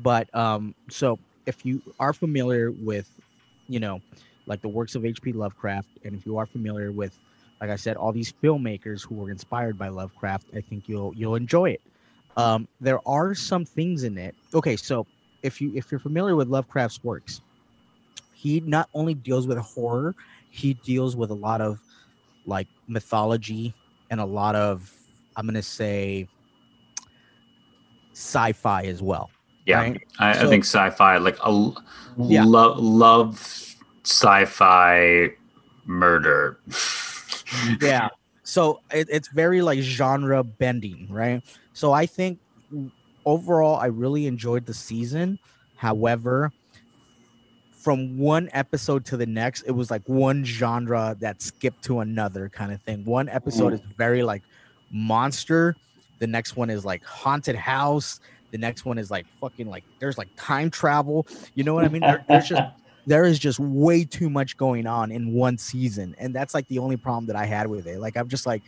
but 0.00 0.32
um, 0.34 0.74
so 0.88 1.18
if 1.46 1.64
you 1.64 1.82
are 2.00 2.12
familiar 2.12 2.70
with, 2.70 3.10
you 3.68 3.80
know, 3.80 4.00
like 4.46 4.60
the 4.62 4.68
works 4.68 4.94
of 4.94 5.04
H.P. 5.04 5.32
Lovecraft, 5.32 5.88
and 6.04 6.14
if 6.14 6.26
you 6.26 6.36
are 6.36 6.46
familiar 6.46 6.92
with, 6.92 7.18
like 7.60 7.70
I 7.70 7.76
said, 7.76 7.96
all 7.96 8.12
these 8.12 8.32
filmmakers 8.42 9.06
who 9.06 9.14
were 9.14 9.30
inspired 9.30 9.78
by 9.78 9.88
Lovecraft, 9.88 10.46
I 10.54 10.60
think 10.60 10.88
you'll 10.88 11.14
you'll 11.16 11.36
enjoy 11.36 11.70
it. 11.70 11.80
Um, 12.36 12.68
there 12.80 13.00
are 13.08 13.34
some 13.34 13.64
things 13.64 14.04
in 14.04 14.18
it. 14.18 14.34
Okay, 14.54 14.76
so 14.76 15.06
if 15.42 15.60
you 15.60 15.72
if 15.74 15.90
you're 15.90 16.00
familiar 16.00 16.36
with 16.36 16.48
Lovecraft's 16.48 17.02
works, 17.02 17.40
he 18.34 18.60
not 18.60 18.88
only 18.94 19.14
deals 19.14 19.46
with 19.46 19.58
horror, 19.58 20.14
he 20.50 20.74
deals 20.74 21.16
with 21.16 21.30
a 21.30 21.34
lot 21.34 21.60
of 21.60 21.80
like 22.44 22.68
mythology 22.86 23.74
and 24.10 24.20
a 24.20 24.24
lot 24.24 24.54
of 24.54 24.92
I'm 25.36 25.46
gonna 25.46 25.62
say 25.62 26.28
sci-fi 28.12 28.84
as 28.84 29.02
well. 29.02 29.30
Yeah, 29.66 29.80
right? 29.80 30.00
I, 30.18 30.30
I 30.30 30.46
think 30.46 30.64
sci-fi, 30.64 31.18
like 31.18 31.38
a 31.42 31.72
Yeah. 32.18 32.44
love, 32.44 32.78
love 32.78 33.74
sci-fi 34.04 35.30
murder. 35.84 36.58
yeah. 37.80 38.08
So 38.44 38.80
it, 38.92 39.08
it's 39.10 39.28
very 39.28 39.60
like 39.60 39.80
genre 39.80 40.44
bending 40.44 41.08
right? 41.10 41.42
So 41.72 41.92
i 41.92 42.06
think 42.06 42.38
overall 43.24 43.76
i 43.76 43.86
really 43.86 44.26
enjoyed 44.26 44.66
the 44.66 44.74
season. 44.74 45.38
However 45.74 46.52
from 47.82 48.18
one 48.18 48.48
episode 48.52 49.04
to 49.04 49.16
the 49.16 49.26
next 49.26 49.62
it 49.62 49.70
was 49.72 49.90
like 49.90 50.02
one 50.06 50.44
genre 50.44 51.16
that 51.20 51.42
skipped 51.42 51.84
to 51.84 52.00
another 52.00 52.48
kind 52.48 52.72
of 52.72 52.80
thing. 52.82 53.04
One 53.04 53.28
episode 53.28 53.74
is 53.74 53.80
very 53.96 54.22
like 54.22 54.42
monster. 54.90 55.76
The 56.18 56.26
next 56.26 56.56
one 56.56 56.70
is 56.70 56.84
like 56.84 57.04
haunted 57.04 57.56
house 57.56 58.20
the 58.56 58.60
next 58.60 58.86
one 58.86 58.96
is 58.96 59.10
like 59.10 59.26
fucking 59.38 59.68
like 59.68 59.84
there's 59.98 60.16
like 60.16 60.28
time 60.36 60.70
travel. 60.70 61.26
You 61.54 61.64
know 61.64 61.74
what 61.74 61.84
i 61.84 61.88
mean? 61.88 62.00
There, 62.00 62.24
there's 62.26 62.48
just 62.48 62.62
there 63.06 63.24
is 63.24 63.38
just 63.38 63.58
way 63.58 64.02
too 64.04 64.30
much 64.30 64.56
going 64.56 64.86
on 64.86 65.12
in 65.12 65.32
one 65.34 65.58
season 65.58 66.16
and 66.18 66.34
that's 66.34 66.54
like 66.54 66.66
the 66.68 66.78
only 66.78 66.96
problem 66.96 67.26
that 67.26 67.36
i 67.36 67.44
had 67.44 67.66
with 67.66 67.86
it. 67.86 68.00
Like 68.00 68.16
i'm 68.16 68.28
just 68.28 68.46
like 68.46 68.62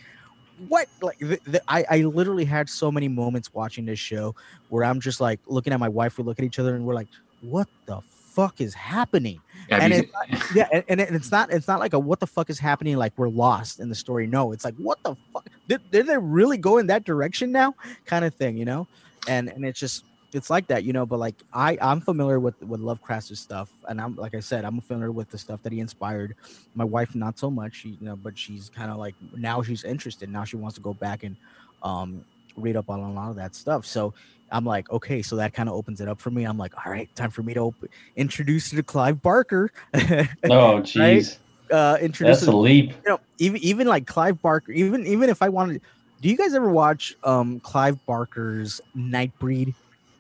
what? 0.67 0.89
Like 1.01 1.19
the, 1.21 1.39
the, 1.47 1.63
I, 1.69 1.85
I 1.89 1.99
literally 2.03 2.45
had 2.45 2.69
so 2.69 2.91
many 2.91 3.07
moments 3.07 3.55
watching 3.55 3.87
this 3.87 3.99
show 3.99 4.35
where 4.69 4.85
i'm 4.85 5.01
just 5.01 5.21
like 5.21 5.41
looking 5.47 5.73
at 5.73 5.81
my 5.81 5.89
wife 5.89 6.19
we 6.19 6.25
look 6.25 6.39
at 6.39 6.45
each 6.45 6.59
other 6.59 6.75
and 6.75 6.85
we're 6.85 6.95
like 6.95 7.09
what 7.41 7.69
the 7.87 8.01
fuck 8.39 8.61
is 8.61 8.75
happening? 8.75 9.41
Have 9.71 9.83
and 9.83 9.93
it's 9.93 10.13
not, 10.13 10.55
yeah 10.55 10.69
and, 10.73 11.01
and 11.01 11.17
it's 11.17 11.31
not 11.33 11.53
it's 11.53 11.67
not 11.67 11.81
like 11.81 11.95
a 11.95 11.99
what 11.99 12.21
the 12.21 12.27
fuck 12.27 12.51
is 12.51 12.59
happening? 12.59 12.97
Like 12.97 13.13
we're 13.17 13.29
lost 13.31 13.81
in 13.81 13.89
the 13.89 13.95
story. 13.95 14.27
No 14.27 14.53
it's 14.53 14.65
like 14.65 14.77
what 14.77 15.03
the 15.03 15.17
fuck? 15.33 15.49
Did, 15.67 15.81
did 15.91 16.07
they 16.07 16.19
really 16.19 16.59
go 16.59 16.79
in 16.79 16.87
that 16.89 17.05
direction 17.05 17.51
now? 17.53 17.75
Kind 18.05 18.25
of 18.25 18.35
thing 18.35 18.57
you 18.59 18.67
know 18.67 18.87
and 19.29 19.49
and 19.51 19.65
it's 19.65 19.79
just 19.79 20.05
it's 20.35 20.51
like 20.51 20.67
that 20.67 20.85
you 20.85 20.93
know 20.93 21.07
but 21.07 21.19
like 21.19 21.35
i 21.55 21.79
i'm 21.81 22.01
familiar 22.01 22.39
with 22.39 22.61
with 22.63 22.81
lovecraft's 22.81 23.39
stuff 23.39 23.71
and 23.89 24.01
i'm 24.01 24.15
like 24.17 24.35
i 24.35 24.41
said 24.41 24.65
i'm 24.65 24.81
familiar 24.81 25.11
with 25.13 25.31
the 25.31 25.39
stuff 25.39 25.63
that 25.63 25.73
he 25.73 25.81
inspired 25.81 26.35
my 26.75 26.85
wife 26.85 27.15
not 27.15 27.39
so 27.39 27.51
much 27.51 27.77
she, 27.77 27.91
you 27.91 28.07
know 28.07 28.17
but 28.17 28.37
she's 28.37 28.69
kind 28.69 28.91
of 28.91 28.99
like 28.99 29.15
now 29.37 29.63
she's 29.63 29.85
interested 29.85 30.29
now 30.29 30.45
she 30.45 30.57
wants 30.57 30.75
to 30.75 30.81
go 30.81 30.93
back 30.95 31.23
and 31.23 31.37
um 31.83 32.25
read 32.57 32.77
up 32.77 32.91
on 32.91 32.99
a 33.01 33.13
lot 33.13 33.31
of 33.31 33.37
that 33.37 33.55
stuff 33.55 33.87
so 33.87 34.13
i'm 34.51 34.65
like 34.65 34.91
okay 34.91 35.23
so 35.23 35.37
that 35.37 35.55
kind 35.55 35.69
of 35.69 35.75
opens 35.75 36.01
it 36.01 36.09
up 36.09 36.21
for 36.21 36.31
me 36.31 36.45
i'm 36.45 36.59
like 36.59 36.75
all 36.85 36.93
right 36.93 37.09
time 37.15 37.31
for 37.31 37.43
me 37.43 37.55
to 37.55 37.61
op- 37.61 37.85
introduce 38.17 38.73
you 38.73 38.77
to 38.77 38.83
clive 38.83 39.23
barker 39.23 39.71
Oh, 39.95 40.81
jeez. 40.83 41.39
uh 41.71 41.97
introduce 42.01 42.41
That's 42.41 42.49
a 42.49 42.57
leap. 42.57 42.91
you 42.91 43.13
know, 43.13 43.19
even 43.39 43.61
even 43.63 43.87
like 43.87 44.07
Clive 44.07 44.41
Barker, 44.43 44.73
even 44.73 45.07
even 45.07 45.31
if 45.31 45.43
I 45.43 45.49
wanted, 45.49 45.83
do 46.21 46.29
you 46.29 46.37
guys 46.37 46.55
ever 46.55 46.71
watch 46.71 47.17
um 47.25 47.61
Clive 47.61 48.05
Barker's 48.07 48.81
Nightbreed? 48.97 49.75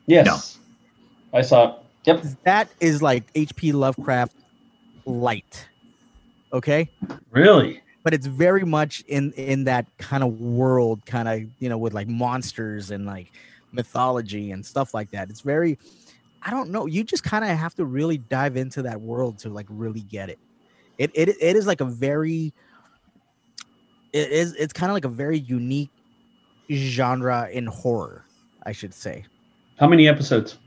Yes. 0.07 0.59
I 1.33 1.43
saw 1.43 1.69
it. 1.69 1.75
Yep. 2.05 2.25
That 2.45 2.69
is 2.81 3.03
like 3.03 3.25
H.P. 3.35 3.73
Lovecraft 3.73 4.35
light, 5.05 5.69
okay, 6.53 6.89
Really? 7.31 7.83
but 8.03 8.15
it's 8.15 8.27
very 8.27 8.65
much 8.65 9.03
in 9.09 9.33
in 9.33 9.65
that 9.65 9.87
kind 9.99 10.23
of 10.23 10.41
world, 10.41 11.05
kind 11.05 11.29
of 11.29 11.43
you 11.59 11.69
know, 11.69 11.77
with 11.77 11.93
like 11.93 12.09
monsters 12.09 12.91
and 12.91 13.05
like 13.05 13.33
mythology 13.73 14.53
and 14.53 14.65
stuff 14.65 14.95
like 14.95 15.11
that. 15.11 15.29
It's 15.29 15.43
very, 15.43 15.79
I 16.43 16.51
don't 16.51 16.71
know, 16.71 16.87
you 16.87 17.05
just 17.05 17.25
kind 17.25 17.45
of 17.45 17.51
have 17.51 17.75
to 17.75 17.85
really 17.85 18.17
dive 18.19 18.57
into 18.57 18.81
that 18.83 19.01
world 19.01 19.39
to 19.41 19.51
like 19.51 19.67
really 19.69 20.01
get 20.01 20.31
it. 20.31 20.39
It 20.97 21.11
it, 21.15 21.29
it 21.41 21.57
is 21.57 21.67
like 21.67 21.83
a 21.83 21.87
very 21.87 22.55
it 24.13 24.31
is 24.31 24.55
it's 24.55 24.73
kind 24.73 24.91
of 24.91 24.95
like 24.95 25.05
a 25.05 25.09
very 25.11 25.39
unique 25.39 25.91
genre 26.71 27.49
in 27.53 27.67
horror, 27.67 28.25
I 28.65 28.73
should 28.73 28.95
say. 28.95 29.25
How 29.79 29.89
many 29.89 30.09
episodes? 30.09 30.59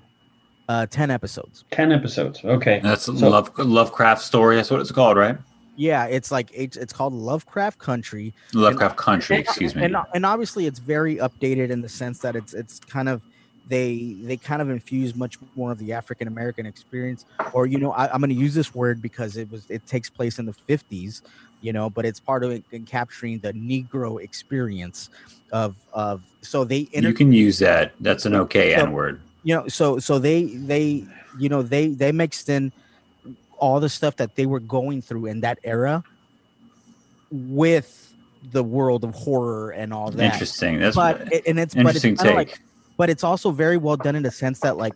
Uh 0.70 0.86
10 0.86 1.12
episodes. 1.12 1.66
10 1.72 1.92
episodes. 1.92 2.44
Okay. 2.44 2.80
that's 2.84 3.06
So- 3.06 3.14
love 3.14 3.52
Lovecraft 3.58 4.22
story. 4.22 4.56
That's 4.56 4.72
what 4.72 4.80
it's 4.80 4.92
called, 4.92 5.18
right? 5.18 5.38
Yeah, 5.76 6.06
it's 6.06 6.32
like 6.32 6.50
it's, 6.54 6.78
it's 6.78 6.94
called 6.94 7.14
Lovecraft 7.14 7.80
Country. 7.80 8.34
Lovecraft 8.54 8.98
Country. 8.98 9.38
And- 9.38 9.46
Excuse 9.46 9.76
me. 9.76 9.84
And, 9.84 9.98
and 10.14 10.26
obviously 10.26 10.66
it's 10.68 10.80
very 10.80 11.16
updated 11.18 11.70
in 11.72 11.82
the 11.82 11.90
sense 11.90 12.20
that 12.20 12.36
it's 12.36 12.54
it's 12.54 12.80
kind 12.80 13.10
of 13.10 13.22
they 13.68 14.18
they 14.22 14.38
kind 14.38 14.62
of 14.62 14.70
infuse 14.70 15.16
much 15.16 15.38
more 15.56 15.72
of 15.72 15.80
the 15.80 15.94
African 15.94 16.28
American 16.28 16.66
experience, 16.66 17.26
or 17.54 17.66
you 17.66 17.78
know, 17.78 17.92
I, 17.94 18.14
am 18.14 18.20
going 18.20 18.30
to 18.30 18.36
use 18.36 18.54
this 18.54 18.76
word 18.76 19.02
because 19.02 19.38
it 19.38 19.50
was 19.50 19.66
it 19.70 19.86
takes 19.88 20.10
place 20.10 20.40
in 20.40 20.46
the 20.46 20.56
50s, 20.68 21.22
you 21.62 21.74
know, 21.74 21.90
but 21.90 22.06
it's 22.06 22.20
part 22.20 22.44
of 22.44 22.52
it 22.52 22.64
in 22.72 22.86
capturing 22.86 23.40
the 23.40 23.54
Negro 23.54 24.22
experience 24.22 25.10
of 25.52 25.76
of 25.94 26.22
so 26.42 26.64
they 26.64 26.90
inter- 26.92 27.10
you 27.10 27.14
can 27.14 27.32
use 27.32 27.60
that. 27.60 27.94
That's 28.00 28.26
an 28.26 28.36
okay 28.36 28.76
so, 28.76 28.82
N 28.82 28.92
word. 28.92 29.22
You 29.44 29.56
know, 29.56 29.68
so 29.68 30.00
so 30.00 30.20
they 30.20 30.46
they 30.46 31.06
you 31.38 31.50
know 31.50 31.62
they 31.62 31.88
they 31.88 32.12
mixed 32.12 32.50
in 32.50 32.72
all 33.58 33.80
the 33.80 33.90
stuff 33.90 34.16
that 34.18 34.36
they 34.36 34.46
were 34.46 34.60
going 34.60 35.02
through 35.02 35.28
in 35.28 35.42
that 35.42 35.60
era 35.64 36.04
with 37.32 38.14
the 38.52 38.64
world 38.64 39.04
of 39.04 39.14
horror 39.14 39.72
and 39.72 39.94
all 39.94 40.10
that. 40.12 40.34
Interesting. 40.34 40.80
That's 40.80 40.96
but 40.96 41.22
and 41.48 41.60
it's 41.60 41.76
interesting 41.76 42.16
but 42.16 42.26
it's 42.26 42.36
take. 42.36 42.36
Like, 42.36 42.60
but 42.98 43.10
it's 43.10 43.24
also 43.24 43.52
very 43.52 43.78
well 43.78 43.98
done 43.98 44.16
in 44.16 44.24
the 44.24 44.32
sense 44.32 44.60
that 44.60 44.78
like 44.78 44.94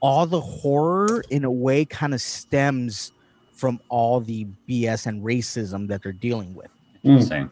all 0.00 0.26
the 0.26 0.40
horror 0.40 1.22
in 1.30 1.44
a 1.44 1.50
way 1.50 1.84
kind 1.84 2.14
of 2.14 2.20
stems 2.20 3.12
from 3.60 3.78
all 3.90 4.20
the 4.20 4.46
BS 4.66 5.06
and 5.06 5.22
racism 5.22 5.86
that 5.88 6.02
they're 6.02 6.12
dealing 6.12 6.54
with. 6.54 6.70
Mm. 7.04 7.50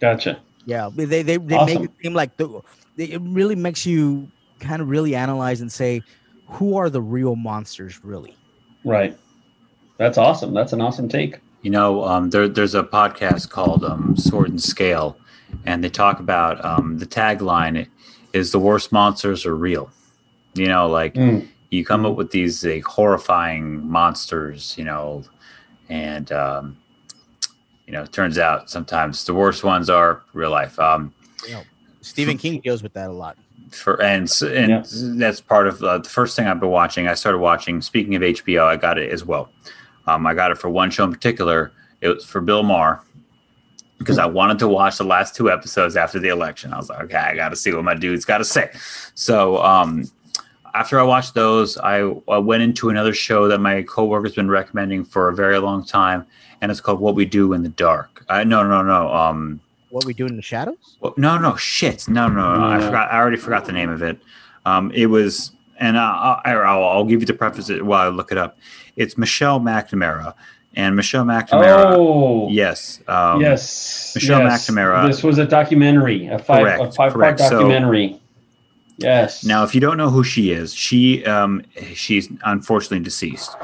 Gotcha. 0.00 0.40
Yeah, 0.64 0.88
they 0.94 1.04
they, 1.04 1.36
they 1.36 1.56
awesome. 1.56 1.82
make 1.82 1.90
it 1.90 1.96
seem 2.02 2.14
like 2.14 2.36
the 2.38 2.62
it 2.96 3.20
really 3.22 3.56
makes 3.56 3.84
you 3.84 4.30
kind 4.58 4.80
of 4.80 4.88
really 4.88 5.14
analyze 5.14 5.60
and 5.60 5.70
say 5.70 6.02
who 6.46 6.76
are 6.76 6.88
the 6.88 7.02
real 7.02 7.36
monsters 7.36 8.02
really. 8.02 8.34
Right. 8.84 9.16
That's 9.98 10.16
awesome. 10.16 10.54
That's 10.54 10.72
an 10.72 10.80
awesome 10.80 11.08
take. 11.08 11.40
You 11.60 11.70
know, 11.70 12.04
um, 12.04 12.30
there, 12.30 12.48
there's 12.48 12.74
a 12.74 12.82
podcast 12.82 13.50
called 13.50 13.84
um, 13.84 14.16
Sword 14.16 14.48
and 14.48 14.62
Scale, 14.62 15.18
and 15.66 15.84
they 15.84 15.90
talk 15.90 16.20
about 16.20 16.64
um, 16.64 16.96
the 16.96 17.06
tagline 17.06 17.86
is 18.32 18.50
the 18.50 18.58
worst 18.58 18.92
monsters 18.92 19.44
are 19.44 19.56
real. 19.56 19.90
You 20.54 20.68
know, 20.68 20.88
like 20.88 21.14
mm. 21.14 21.46
you 21.70 21.84
come 21.84 22.06
up 22.06 22.16
with 22.16 22.30
these 22.30 22.64
like, 22.64 22.84
horrifying 22.84 23.86
monsters, 23.86 24.74
you 24.78 24.84
know, 24.84 25.22
and 25.90 26.32
um, 26.32 26.78
you 27.86 27.92
know, 27.92 28.04
it 28.04 28.12
turns 28.12 28.38
out 28.38 28.70
sometimes 28.70 29.24
the 29.24 29.34
worst 29.34 29.64
ones 29.64 29.90
are 29.90 30.22
real 30.32 30.50
life. 30.50 30.78
Um, 30.78 31.12
you 31.46 31.54
know, 31.54 31.62
Stephen 32.00 32.38
King 32.38 32.60
deals 32.60 32.82
with 32.82 32.94
that 32.94 33.10
a 33.10 33.12
lot. 33.12 33.36
For 33.72 34.00
and 34.00 34.30
and 34.42 34.70
yeah. 34.70 34.82
that's 34.92 35.40
part 35.40 35.66
of 35.66 35.82
uh, 35.82 35.98
the 35.98 36.08
first 36.08 36.36
thing 36.36 36.46
I've 36.46 36.60
been 36.60 36.70
watching. 36.70 37.08
I 37.08 37.14
started 37.14 37.38
watching. 37.38 37.82
Speaking 37.82 38.14
of 38.14 38.22
HBO, 38.22 38.64
I 38.64 38.76
got 38.76 38.98
it 38.98 39.12
as 39.12 39.24
well. 39.24 39.50
Um, 40.06 40.26
I 40.26 40.34
got 40.34 40.50
it 40.50 40.58
for 40.58 40.70
one 40.70 40.90
show 40.90 41.04
in 41.04 41.12
particular. 41.12 41.72
It 42.00 42.08
was 42.08 42.24
for 42.24 42.40
Bill 42.40 42.62
Maher 42.62 43.02
because 43.98 44.18
I 44.18 44.26
wanted 44.26 44.58
to 44.60 44.68
watch 44.68 44.96
the 44.96 45.04
last 45.04 45.36
two 45.36 45.50
episodes 45.50 45.94
after 45.94 46.18
the 46.18 46.28
election. 46.28 46.72
I 46.72 46.78
was 46.78 46.88
like, 46.88 47.00
okay, 47.02 47.18
I 47.18 47.36
got 47.36 47.50
to 47.50 47.56
see 47.56 47.72
what 47.72 47.84
my 47.84 47.94
dude's 47.94 48.24
got 48.24 48.38
to 48.38 48.44
say. 48.44 48.70
So 49.14 49.62
um, 49.62 50.10
after 50.74 50.98
I 50.98 51.02
watched 51.02 51.34
those, 51.34 51.78
I, 51.78 52.00
I, 52.28 52.38
went 52.38 52.62
into 52.62 52.90
another 52.90 53.14
show 53.14 53.48
that 53.48 53.60
my 53.60 53.82
coworker's 53.82 54.34
been 54.34 54.50
recommending 54.50 55.04
for 55.04 55.28
a 55.28 55.34
very 55.34 55.58
long 55.58 55.84
time, 55.84 56.26
and 56.60 56.70
it's 56.70 56.80
called 56.80 57.00
What 57.00 57.14
We 57.14 57.24
Do 57.24 57.52
in 57.52 57.62
the 57.62 57.68
Dark. 57.68 58.24
I, 58.28 58.44
no, 58.44 58.66
no, 58.66 58.82
no. 58.82 59.12
Um, 59.12 59.60
what 59.90 60.04
we 60.04 60.14
do 60.14 60.26
in 60.26 60.36
the 60.36 60.42
shadows? 60.42 60.96
Well, 61.00 61.14
no, 61.16 61.36
no, 61.36 61.56
shit, 61.56 62.08
no, 62.08 62.28
no, 62.28 62.54
no. 62.54 62.64
I 62.64 62.80
forgot. 62.80 63.12
I 63.12 63.18
already 63.18 63.36
forgot 63.36 63.64
the 63.64 63.72
name 63.72 63.90
of 63.90 64.02
it. 64.02 64.18
Um, 64.64 64.92
it 64.92 65.06
was, 65.06 65.52
and 65.78 65.98
I, 65.98 66.40
will 66.46 66.84
I'll 66.84 67.04
give 67.04 67.20
you 67.20 67.26
the 67.26 67.34
preface 67.34 67.68
while 67.68 68.06
I 68.06 68.08
look 68.08 68.30
it 68.30 68.38
up. 68.38 68.56
It's 68.96 69.18
Michelle 69.18 69.58
McNamara, 69.58 70.34
and 70.74 70.94
Michelle 70.94 71.24
McNamara. 71.24 71.94
Oh, 71.94 72.48
yes, 72.48 73.00
um, 73.08 73.40
yes, 73.40 74.12
Michelle 74.14 74.42
yes. 74.42 74.68
McNamara. 74.68 75.08
This 75.08 75.24
was 75.24 75.38
a 75.38 75.44
documentary, 75.44 76.28
a 76.28 76.38
five 76.38 76.62
correct, 76.62 76.82
a 76.82 76.92
five 76.92 77.12
part 77.12 77.38
documentary. 77.38 78.12
So, 78.12 78.19
yes. 79.00 79.44
Now, 79.44 79.64
if 79.64 79.74
you 79.74 79.80
don't 79.80 79.96
know 79.96 80.10
who 80.10 80.22
she 80.22 80.52
is, 80.52 80.74
she 80.74 81.24
um, 81.24 81.62
she's 81.94 82.28
unfortunately 82.44 83.00
deceased, 83.00 83.56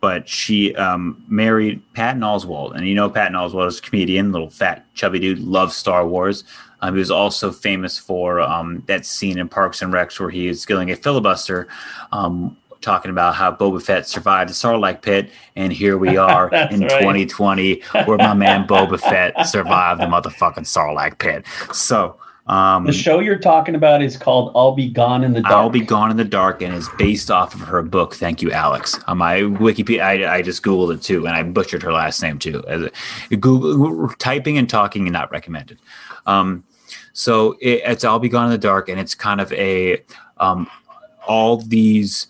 but 0.00 0.28
she 0.28 0.74
um, 0.76 1.24
married 1.28 1.80
Patton 1.94 2.22
Oswalt, 2.22 2.74
and 2.74 2.86
you 2.86 2.94
know 2.94 3.08
Patton 3.08 3.34
Oswalt 3.36 3.68
is 3.68 3.78
a 3.78 3.82
comedian, 3.82 4.32
little 4.32 4.50
fat 4.50 4.84
chubby 4.94 5.18
dude, 5.18 5.38
loves 5.38 5.76
Star 5.76 6.06
Wars. 6.06 6.44
Um, 6.80 6.94
he 6.94 6.98
was 6.98 7.12
also 7.12 7.52
famous 7.52 7.98
for 7.98 8.40
um, 8.40 8.82
that 8.86 9.06
scene 9.06 9.38
in 9.38 9.48
Parks 9.48 9.82
and 9.82 9.92
Recs 9.92 10.18
where 10.18 10.30
he 10.30 10.48
is 10.48 10.66
killing 10.66 10.90
a 10.90 10.96
filibuster 10.96 11.68
um, 12.10 12.56
talking 12.80 13.12
about 13.12 13.36
how 13.36 13.52
Boba 13.52 13.80
Fett 13.80 14.08
survived 14.08 14.50
the 14.50 14.54
Sarlacc 14.54 15.00
pit, 15.00 15.30
and 15.54 15.72
here 15.72 15.96
we 15.96 16.16
are 16.18 16.48
in 16.48 16.80
right. 16.80 17.00
2020, 17.00 17.80
where 18.04 18.18
my 18.18 18.34
man 18.34 18.66
Boba 18.66 19.00
Fett 19.00 19.46
survived 19.46 20.00
the 20.00 20.06
motherfucking 20.06 20.66
Sarlacc 20.66 21.18
pit. 21.18 21.46
So. 21.72 22.16
Um, 22.46 22.86
the 22.86 22.92
show 22.92 23.20
you're 23.20 23.38
talking 23.38 23.76
about 23.76 24.02
is 24.02 24.16
called 24.16 24.50
"I'll 24.56 24.72
Be 24.72 24.88
Gone 24.88 25.22
in 25.22 25.32
the 25.32 25.42
Dark." 25.42 25.54
I'll 25.54 25.70
Be 25.70 25.80
Gone 25.80 26.10
in 26.10 26.16
the 26.16 26.24
Dark, 26.24 26.60
and 26.60 26.74
is 26.74 26.88
based 26.98 27.30
off 27.30 27.54
of 27.54 27.60
her 27.60 27.82
book. 27.82 28.14
Thank 28.14 28.42
you, 28.42 28.50
Alex. 28.50 28.98
On 29.06 29.18
my 29.18 29.40
Wikipedia, 29.40 30.02
I, 30.02 30.36
I 30.36 30.42
just 30.42 30.62
googled 30.64 30.92
it 30.92 31.02
too, 31.02 31.26
and 31.26 31.36
I 31.36 31.42
butchered 31.44 31.82
her 31.84 31.92
last 31.92 32.20
name 32.20 32.38
too. 32.40 32.64
As 32.66 32.82
a, 33.30 33.36
Google 33.36 34.08
typing 34.18 34.58
and 34.58 34.68
talking 34.68 35.02
and 35.02 35.12
not 35.12 35.30
recommended. 35.30 35.78
Um, 36.26 36.64
so 37.12 37.52
it, 37.60 37.82
it's 37.84 38.02
"I'll 38.02 38.18
Be 38.18 38.28
Gone 38.28 38.46
in 38.46 38.50
the 38.50 38.58
Dark," 38.58 38.88
and 38.88 38.98
it's 38.98 39.14
kind 39.14 39.40
of 39.40 39.52
a 39.52 40.02
um, 40.38 40.68
all 41.28 41.58
these 41.58 42.26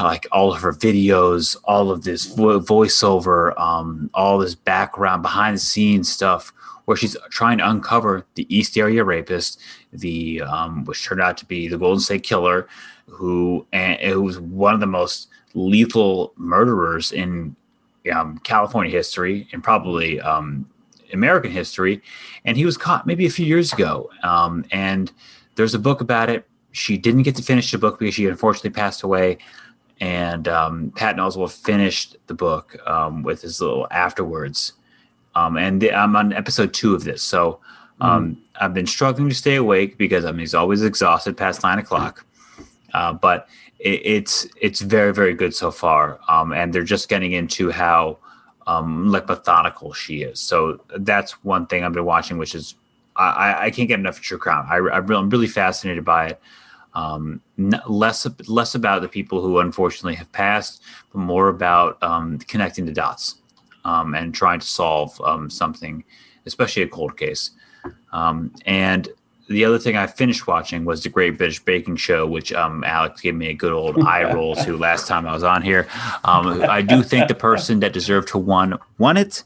like 0.00 0.26
all 0.32 0.52
of 0.52 0.60
her 0.62 0.72
videos, 0.72 1.56
all 1.62 1.92
of 1.92 2.02
this 2.02 2.26
vo- 2.26 2.60
voiceover, 2.60 3.58
um, 3.58 4.10
all 4.14 4.38
this 4.38 4.56
background 4.56 5.22
behind 5.22 5.56
the 5.56 5.60
scenes 5.60 6.10
stuff 6.10 6.52
where 6.90 6.96
she's 6.96 7.16
trying 7.30 7.56
to 7.56 7.70
uncover 7.70 8.26
the 8.34 8.52
East 8.52 8.76
Area 8.76 9.04
rapist, 9.04 9.60
the 9.92 10.42
um, 10.42 10.84
which 10.86 11.04
turned 11.04 11.20
out 11.20 11.36
to 11.36 11.46
be 11.46 11.68
the 11.68 11.78
Golden 11.78 12.00
State 12.00 12.24
Killer, 12.24 12.66
who 13.06 13.64
and 13.72 14.00
who 14.00 14.22
was 14.22 14.40
one 14.40 14.74
of 14.74 14.80
the 14.80 14.88
most 14.88 15.28
lethal 15.54 16.32
murderers 16.36 17.12
in 17.12 17.54
um, 18.12 18.38
California 18.38 18.90
history 18.90 19.46
and 19.52 19.62
probably 19.62 20.20
um, 20.20 20.68
American 21.12 21.52
history, 21.52 22.02
and 22.44 22.56
he 22.56 22.64
was 22.64 22.76
caught 22.76 23.06
maybe 23.06 23.24
a 23.24 23.30
few 23.30 23.46
years 23.46 23.72
ago. 23.72 24.10
Um, 24.24 24.64
and 24.72 25.12
there's 25.54 25.76
a 25.76 25.78
book 25.78 26.00
about 26.00 26.28
it. 26.28 26.44
She 26.72 26.98
didn't 26.98 27.22
get 27.22 27.36
to 27.36 27.42
finish 27.44 27.70
the 27.70 27.78
book 27.78 28.00
because 28.00 28.16
she 28.16 28.26
unfortunately 28.26 28.70
passed 28.70 29.04
away 29.04 29.38
and 30.00 30.48
um, 30.48 30.92
Patton 30.96 31.20
Oswalt 31.20 31.52
finished 31.52 32.16
the 32.26 32.34
book 32.34 32.76
um, 32.88 33.22
with 33.22 33.42
his 33.42 33.60
little 33.60 33.86
afterwards. 33.92 34.72
Um, 35.34 35.56
and 35.56 35.80
the, 35.80 35.92
I'm 35.92 36.16
on 36.16 36.32
episode 36.32 36.74
two 36.74 36.94
of 36.94 37.04
this, 37.04 37.22
so 37.22 37.60
um, 38.00 38.34
mm. 38.34 38.38
I've 38.60 38.74
been 38.74 38.86
struggling 38.86 39.28
to 39.28 39.34
stay 39.34 39.56
awake 39.56 39.96
because 39.96 40.24
I 40.24 40.32
mean 40.32 40.40
he's 40.40 40.54
always 40.54 40.82
exhausted 40.82 41.36
past 41.36 41.62
nine 41.62 41.78
o'clock. 41.78 42.24
Uh, 42.92 43.12
but 43.12 43.48
it, 43.78 44.04
it's 44.04 44.48
it's 44.60 44.80
very 44.80 45.12
very 45.12 45.34
good 45.34 45.54
so 45.54 45.70
far, 45.70 46.18
um, 46.28 46.52
and 46.52 46.72
they're 46.72 46.82
just 46.82 47.08
getting 47.08 47.32
into 47.32 47.70
how 47.70 48.18
um, 48.66 49.08
like 49.08 49.28
methodical 49.28 49.92
she 49.92 50.22
is. 50.22 50.40
So 50.40 50.80
that's 50.98 51.44
one 51.44 51.66
thing 51.66 51.84
I've 51.84 51.92
been 51.92 52.04
watching, 52.04 52.36
which 52.36 52.56
is 52.56 52.74
I, 53.14 53.66
I 53.66 53.70
can't 53.70 53.86
get 53.86 54.00
enough 54.00 54.16
of 54.16 54.22
True 54.22 54.38
Crime. 54.38 54.66
I, 54.68 54.78
I'm 54.96 55.30
really 55.30 55.46
fascinated 55.46 56.04
by 56.04 56.30
it 56.30 56.40
um, 56.94 57.40
less 57.56 58.26
less 58.48 58.74
about 58.74 59.02
the 59.02 59.08
people 59.08 59.40
who 59.40 59.58
unfortunately 59.58 60.16
have 60.16 60.30
passed, 60.32 60.82
but 61.12 61.18
more 61.20 61.48
about 61.48 62.02
um, 62.02 62.38
connecting 62.38 62.86
the 62.86 62.92
dots 62.92 63.36
um, 63.84 64.14
and 64.14 64.34
trying 64.34 64.60
to 64.60 64.66
solve 64.66 65.20
um, 65.22 65.50
something, 65.50 66.04
especially 66.46 66.82
a 66.82 66.88
cold 66.88 67.16
case. 67.16 67.50
Um, 68.12 68.52
and 68.66 69.08
the 69.48 69.64
other 69.64 69.78
thing 69.78 69.96
I 69.96 70.06
finished 70.06 70.46
watching 70.46 70.84
was 70.84 71.02
the 71.02 71.08
Great 71.08 71.36
British 71.36 71.60
Baking 71.60 71.96
Show, 71.96 72.26
which 72.26 72.52
um, 72.52 72.84
Alex 72.84 73.20
gave 73.20 73.34
me 73.34 73.48
a 73.48 73.54
good 73.54 73.72
old 73.72 73.98
eye 74.06 74.32
roll 74.32 74.54
to 74.56 74.76
last 74.76 75.08
time 75.08 75.26
I 75.26 75.32
was 75.32 75.42
on 75.42 75.62
here. 75.62 75.88
I 76.24 76.82
do 76.82 77.02
think 77.02 77.28
the 77.28 77.34
person 77.34 77.80
that 77.80 77.92
deserved 77.92 78.28
to 78.28 78.38
won 78.38 78.78
won 78.98 79.16
it. 79.16 79.42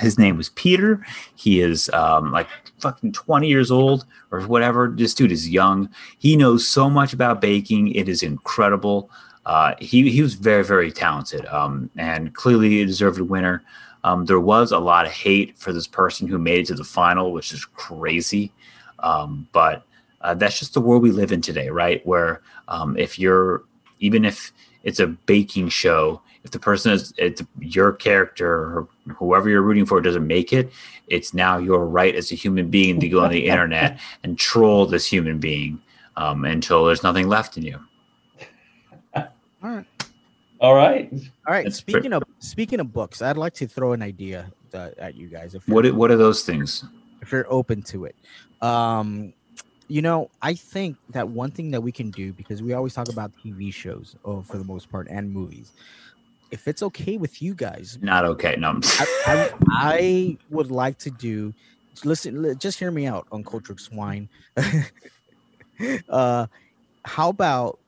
his 0.00 0.18
name 0.18 0.36
was 0.36 0.50
Peter. 0.50 1.04
He 1.34 1.60
is 1.60 1.88
like 1.92 2.48
fucking 2.78 3.12
20 3.12 3.48
years 3.48 3.70
old 3.70 4.04
or 4.30 4.42
whatever. 4.42 4.92
This 4.94 5.14
dude 5.14 5.32
is 5.32 5.48
young. 5.48 5.90
He 6.18 6.36
knows 6.36 6.66
so 6.66 6.88
much 6.90 7.12
about 7.12 7.40
baking. 7.40 7.88
It 7.92 8.08
is 8.08 8.22
incredible. 8.22 9.10
Uh, 9.46 9.74
he, 9.78 10.10
he 10.10 10.22
was 10.22 10.34
very, 10.34 10.64
very 10.64 10.90
talented 10.90 11.46
um, 11.46 11.88
and 11.96 12.34
clearly 12.34 12.84
deserved 12.84 13.16
a 13.16 13.20
deserved 13.20 13.30
winner. 13.30 13.62
Um, 14.02 14.24
there 14.26 14.40
was 14.40 14.72
a 14.72 14.78
lot 14.78 15.06
of 15.06 15.12
hate 15.12 15.56
for 15.56 15.72
this 15.72 15.86
person 15.86 16.26
who 16.26 16.38
made 16.38 16.60
it 16.60 16.66
to 16.66 16.74
the 16.74 16.84
final, 16.84 17.32
which 17.32 17.52
is 17.52 17.64
crazy. 17.64 18.52
Um, 18.98 19.48
but 19.52 19.84
uh, 20.20 20.34
that's 20.34 20.58
just 20.58 20.74
the 20.74 20.80
world 20.80 21.02
we 21.02 21.12
live 21.12 21.30
in 21.30 21.40
today, 21.40 21.68
right? 21.68 22.04
Where 22.04 22.42
um, 22.66 22.98
if 22.98 23.18
you're, 23.18 23.62
even 24.00 24.24
if 24.24 24.52
it's 24.82 24.98
a 24.98 25.06
baking 25.06 25.68
show, 25.68 26.20
if 26.42 26.50
the 26.50 26.58
person 26.58 26.92
is 26.92 27.12
it's 27.16 27.42
your 27.60 27.92
character 27.92 28.48
or 28.48 28.88
whoever 29.16 29.48
you're 29.48 29.62
rooting 29.62 29.86
for 29.86 30.00
doesn't 30.00 30.26
make 30.26 30.52
it, 30.52 30.72
it's 31.06 31.34
now 31.34 31.58
your 31.58 31.86
right 31.86 32.14
as 32.14 32.32
a 32.32 32.36
human 32.36 32.68
being 32.68 32.98
to 33.00 33.08
go 33.08 33.24
on 33.24 33.30
the 33.30 33.46
internet 33.48 34.00
and 34.24 34.38
troll 34.38 34.86
this 34.86 35.06
human 35.06 35.38
being 35.38 35.80
um, 36.16 36.44
until 36.44 36.84
there's 36.84 37.02
nothing 37.02 37.28
left 37.28 37.56
in 37.56 37.62
you. 37.62 37.80
All 39.66 39.74
right. 39.74 39.86
All 40.60 40.74
right. 40.74 41.12
All 41.46 41.54
right. 41.54 41.66
It's 41.66 41.76
speaking 41.76 42.12
of 42.12 42.22
speaking 42.38 42.78
of 42.78 42.92
books, 42.92 43.20
I'd 43.20 43.36
like 43.36 43.52
to 43.54 43.66
throw 43.66 43.94
an 43.94 44.02
idea 44.02 44.46
uh, 44.72 44.90
at 44.96 45.16
you 45.16 45.26
guys. 45.26 45.56
If 45.56 45.68
what 45.68 45.92
what 45.92 46.12
are 46.12 46.16
those 46.16 46.44
things? 46.44 46.84
If 47.20 47.32
you're 47.32 47.46
open 47.48 47.82
to 47.82 48.04
it, 48.04 48.14
um, 48.62 49.32
you 49.88 50.02
know, 50.02 50.30
I 50.40 50.54
think 50.54 50.96
that 51.10 51.28
one 51.28 51.50
thing 51.50 51.72
that 51.72 51.80
we 51.80 51.90
can 51.90 52.12
do 52.12 52.32
because 52.32 52.62
we 52.62 52.74
always 52.74 52.94
talk 52.94 53.08
about 53.08 53.32
TV 53.44 53.74
shows, 53.74 54.14
oh, 54.24 54.42
for 54.42 54.56
the 54.56 54.64
most 54.64 54.88
part, 54.88 55.08
and 55.10 55.32
movies. 55.32 55.72
If 56.52 56.68
it's 56.68 56.82
okay 56.84 57.16
with 57.16 57.42
you 57.42 57.52
guys, 57.52 57.98
Not 58.00 58.24
okay. 58.24 58.54
No. 58.56 58.78
I, 58.84 59.06
I, 59.26 59.50
I 59.68 60.38
would 60.50 60.70
like 60.70 60.96
to 60.98 61.10
do. 61.10 61.52
Listen, 62.04 62.56
just 62.60 62.78
hear 62.78 62.92
me 62.92 63.06
out, 63.06 63.26
on 63.32 63.42
Trick 63.42 63.80
Swine. 63.80 64.28
uh, 66.08 66.46
how 67.04 67.30
about 67.30 67.80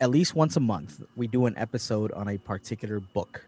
at 0.00 0.10
least 0.10 0.34
once 0.34 0.56
a 0.56 0.60
month 0.60 1.00
we 1.16 1.26
do 1.26 1.46
an 1.46 1.54
episode 1.56 2.12
on 2.12 2.28
a 2.28 2.38
particular 2.38 3.00
book? 3.00 3.44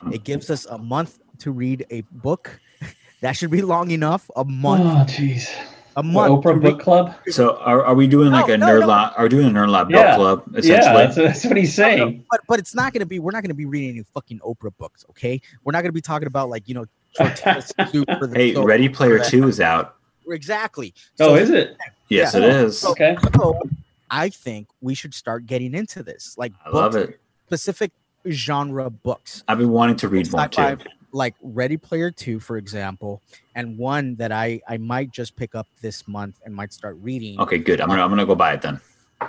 Hmm. 0.00 0.12
It 0.12 0.24
gives 0.24 0.50
us 0.50 0.66
a 0.66 0.78
month 0.78 1.18
to 1.40 1.50
read 1.52 1.86
a 1.90 2.02
book. 2.12 2.58
That 3.22 3.32
should 3.32 3.50
be 3.50 3.62
long 3.62 3.90
enough. 3.92 4.30
A 4.36 4.44
month. 4.44 4.84
Oh, 4.84 5.10
jeez. 5.10 5.48
A 5.96 6.02
month. 6.02 6.42
to 6.42 6.48
Oprah 6.48 6.52
read- 6.52 6.62
Book 6.62 6.80
Club. 6.80 7.14
So 7.28 7.56
are, 7.56 7.82
are 7.82 7.94
we 7.94 8.06
doing 8.06 8.30
like 8.30 8.46
No, 8.48 8.54
a 8.54 8.58
no, 8.58 8.66
nerd 8.66 8.80
no. 8.80 8.86
lot? 8.88 9.14
Are 9.16 9.24
we 9.24 9.28
doing 9.30 9.46
a 9.46 9.50
nerd 9.50 9.70
lot 9.70 9.88
book 9.88 9.96
Yeah. 9.96 10.16
club 10.16 10.42
Yeah, 10.52 10.58
essentially? 10.58 10.96
that's, 10.96 11.16
that's 11.16 11.44
what 11.46 11.56
he's 11.56 11.74
saying. 11.74 12.24
but 12.30 12.40
but 12.46 12.58
it's 12.58 12.74
not 12.74 12.92
gonna 12.92 13.06
be. 13.06 13.18
We're 13.18 13.30
not 13.30 13.42
gonna 13.42 13.54
be 13.54 13.64
reading 13.64 13.88
any 13.96 14.02
fucking 14.12 14.40
Oprah 14.40 14.76
books. 14.76 15.06
Okay, 15.10 15.40
we're 15.64 15.72
not 15.72 15.80
gonna 15.80 15.92
be 15.94 16.02
talking 16.02 16.26
about 16.28 16.50
like 16.50 16.68
you 16.68 16.74
know. 16.74 16.84
Tortillas 17.16 17.72
soup 17.90 18.06
the 18.06 18.30
hey, 18.34 18.52
soul. 18.52 18.64
Ready 18.66 18.90
Player 18.90 19.18
Two 19.18 19.48
is 19.48 19.60
out. 19.62 19.96
Exactly. 20.28 20.92
Oh, 21.18 21.36
is 21.36 21.48
it? 21.48 21.78
Yes, 22.10 22.34
Yeah. 22.34 22.40
it 22.40 22.44
is. 22.66 22.78
So- 22.80 22.90
Okay. 22.90 23.16
So 23.34 23.58
I 24.10 24.28
think 24.28 24.68
we 24.80 24.94
should 24.94 25.14
start 25.14 25.46
getting 25.46 25.74
into 25.74 26.02
this, 26.02 26.34
like 26.38 26.52
I 26.64 26.70
love 26.70 26.94
it. 26.96 27.20
specific 27.46 27.92
genre 28.28 28.90
books, 28.90 29.44
I've 29.48 29.58
been 29.58 29.70
wanting 29.70 29.96
to 29.96 30.08
read 30.08 30.30
more 30.32 30.42
Sci-fi, 30.42 30.74
too. 30.76 30.84
like 31.12 31.34
Ready 31.42 31.76
Player 31.76 32.10
Two, 32.10 32.40
for 32.40 32.56
example, 32.56 33.22
and 33.54 33.78
one 33.78 34.16
that 34.16 34.32
I 34.32 34.60
I 34.68 34.76
might 34.78 35.10
just 35.10 35.36
pick 35.36 35.54
up 35.54 35.66
this 35.80 36.06
month 36.08 36.40
and 36.44 36.54
might 36.54 36.72
start 36.72 36.96
reading 37.00 37.40
Okay, 37.40 37.58
good. 37.58 37.80
I'm 37.80 37.88
gonna 37.88 38.02
I'm 38.02 38.10
gonna 38.10 38.26
go 38.26 38.34
buy 38.34 38.52
it 38.54 38.62
then. 38.62 38.80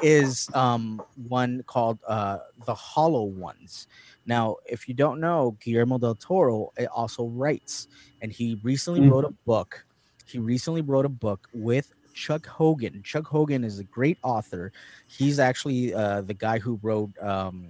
is 0.01 0.49
um 0.53 1.01
one 1.27 1.63
called 1.67 1.99
uh 2.07 2.37
The 2.65 2.73
Hollow 2.75 3.23
Ones. 3.23 3.87
Now, 4.25 4.57
if 4.65 4.87
you 4.87 4.93
don't 4.93 5.19
know, 5.19 5.57
Guillermo 5.61 5.97
del 5.97 6.15
Toro 6.15 6.71
uh, 6.79 6.85
also 6.93 7.27
writes, 7.27 7.87
and 8.21 8.31
he 8.31 8.59
recently 8.63 8.99
Mm. 9.01 9.11
wrote 9.11 9.25
a 9.25 9.33
book. 9.45 9.85
He 10.25 10.39
recently 10.39 10.81
wrote 10.81 11.05
a 11.05 11.09
book 11.09 11.47
with 11.53 11.93
Chuck 12.17 12.47
Hogan. 12.47 13.03
Chuck 13.03 13.27
Hogan 13.27 13.63
is 13.63 13.77
a 13.79 13.83
great 13.83 14.17
author. 14.23 14.71
He's 15.07 15.37
actually 15.39 15.93
uh, 15.93 16.21
the 16.21 16.33
guy 16.33 16.57
who 16.57 16.79
wrote 16.81 17.11
um, 17.21 17.67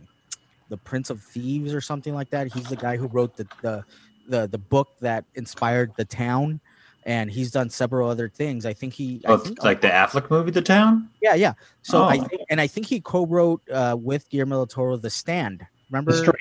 the 0.70 0.78
Prince 0.78 1.10
of 1.10 1.22
Thieves 1.22 1.74
or 1.74 1.82
something 1.82 2.16
like 2.16 2.30
that. 2.30 2.48
He's 2.48 2.70
the 2.70 2.78
guy 2.78 2.96
who 2.96 3.08
wrote 3.08 3.36
the 3.36 3.48
the 3.62 3.84
the, 4.30 4.48
the 4.48 4.58
book 4.58 4.88
that 5.02 5.26
inspired 5.36 5.92
the 5.98 6.06
town. 6.06 6.62
And 7.04 7.32
he's 7.32 7.52
done 7.52 7.70
several 7.70 8.10
other 8.10 8.28
things. 8.28 8.66
I 8.66 8.74
think 8.74 8.94
he, 8.94 9.22
I 9.26 9.32
Oh, 9.32 9.38
think, 9.38 9.64
like 9.64 9.80
the 9.80 9.88
Affleck 9.88 10.30
movie, 10.30 10.52
The 10.52 10.62
Town. 10.62 11.10
yeah, 11.22 11.36
yeah. 11.36 11.54
So 11.82 12.04
I 12.04 12.18
Oh. 12.18 12.28
think, 12.28 12.42
and 12.50 12.60
I 12.60 12.68
think 12.68 12.86
he 12.86 13.00
co-wrote 13.00 13.62
uh, 13.72 13.96
with 13.98 14.30
Guillermo 14.30 14.56
del 14.58 14.68
Toro 14.68 14.98
the 14.98 15.10
Stand. 15.10 15.66
Remember 15.90 16.12
The 16.12 16.18
Strain. 16.18 16.36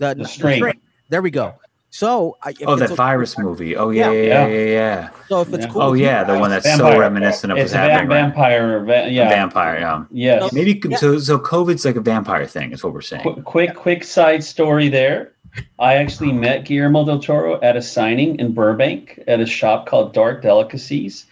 the, 0.00 0.14
The 0.16 0.26
Strain. 0.26 0.72
There 1.10 1.22
we 1.22 1.30
go. 1.30 1.54
So 1.94 2.36
I, 2.42 2.50
if 2.50 2.56
Oh, 2.66 2.74
that 2.74 2.86
okay- 2.86 2.94
virus 2.96 3.38
movie. 3.38 3.76
Oh 3.76 3.90
yeah, 3.90 4.10
Yeah. 4.10 4.20
yeah, 4.20 4.46
yeah, 4.48 4.58
yeah. 4.58 4.64
yeah. 4.72 5.08
So 5.28 5.42
if 5.42 5.54
it's 5.54 5.64
Yeah. 5.64 5.70
cool. 5.70 5.82
Oh 5.82 5.92
yeah, 5.92 6.24
the 6.24 6.36
one 6.36 6.50
that's 6.50 6.68
so 6.76 6.98
reminiscent 6.98 7.52
of 7.52 7.56
It's 7.58 7.72
what's 7.72 7.74
a 7.74 7.86
va- 7.86 7.92
happening. 7.92 8.08
right? 8.08 8.20
vampire. 8.22 8.80
Va- 8.84 9.04
A 9.04 9.08
yeah. 9.10 9.28
vampire. 9.28 9.78
Yeah. 9.78 10.02
Yes. 10.10 10.52
Maybe 10.52 10.82
Yeah. 10.90 10.96
so. 10.96 11.18
So 11.18 11.38
COVID's 11.38 11.84
like 11.84 11.94
a 11.94 12.00
vampire 12.00 12.46
thing. 12.46 12.72
Is 12.72 12.82
what 12.82 12.92
we're 12.94 13.00
saying. 13.00 13.22
Qu- 13.22 13.42
quick, 13.42 13.76
quick 13.76 14.02
side 14.02 14.42
story 14.42 14.88
there. 14.88 15.30
I 15.78 15.94
actually 15.94 16.32
met 16.32 16.64
Guillermo 16.64 17.04
del 17.04 17.20
Toro 17.20 17.60
at 17.62 17.76
a 17.76 17.82
signing 17.82 18.40
in 18.40 18.50
Burbank 18.54 19.22
at 19.28 19.38
a 19.38 19.46
shop 19.46 19.86
called 19.86 20.12
Dark 20.12 20.42
Delicacies. 20.42 21.26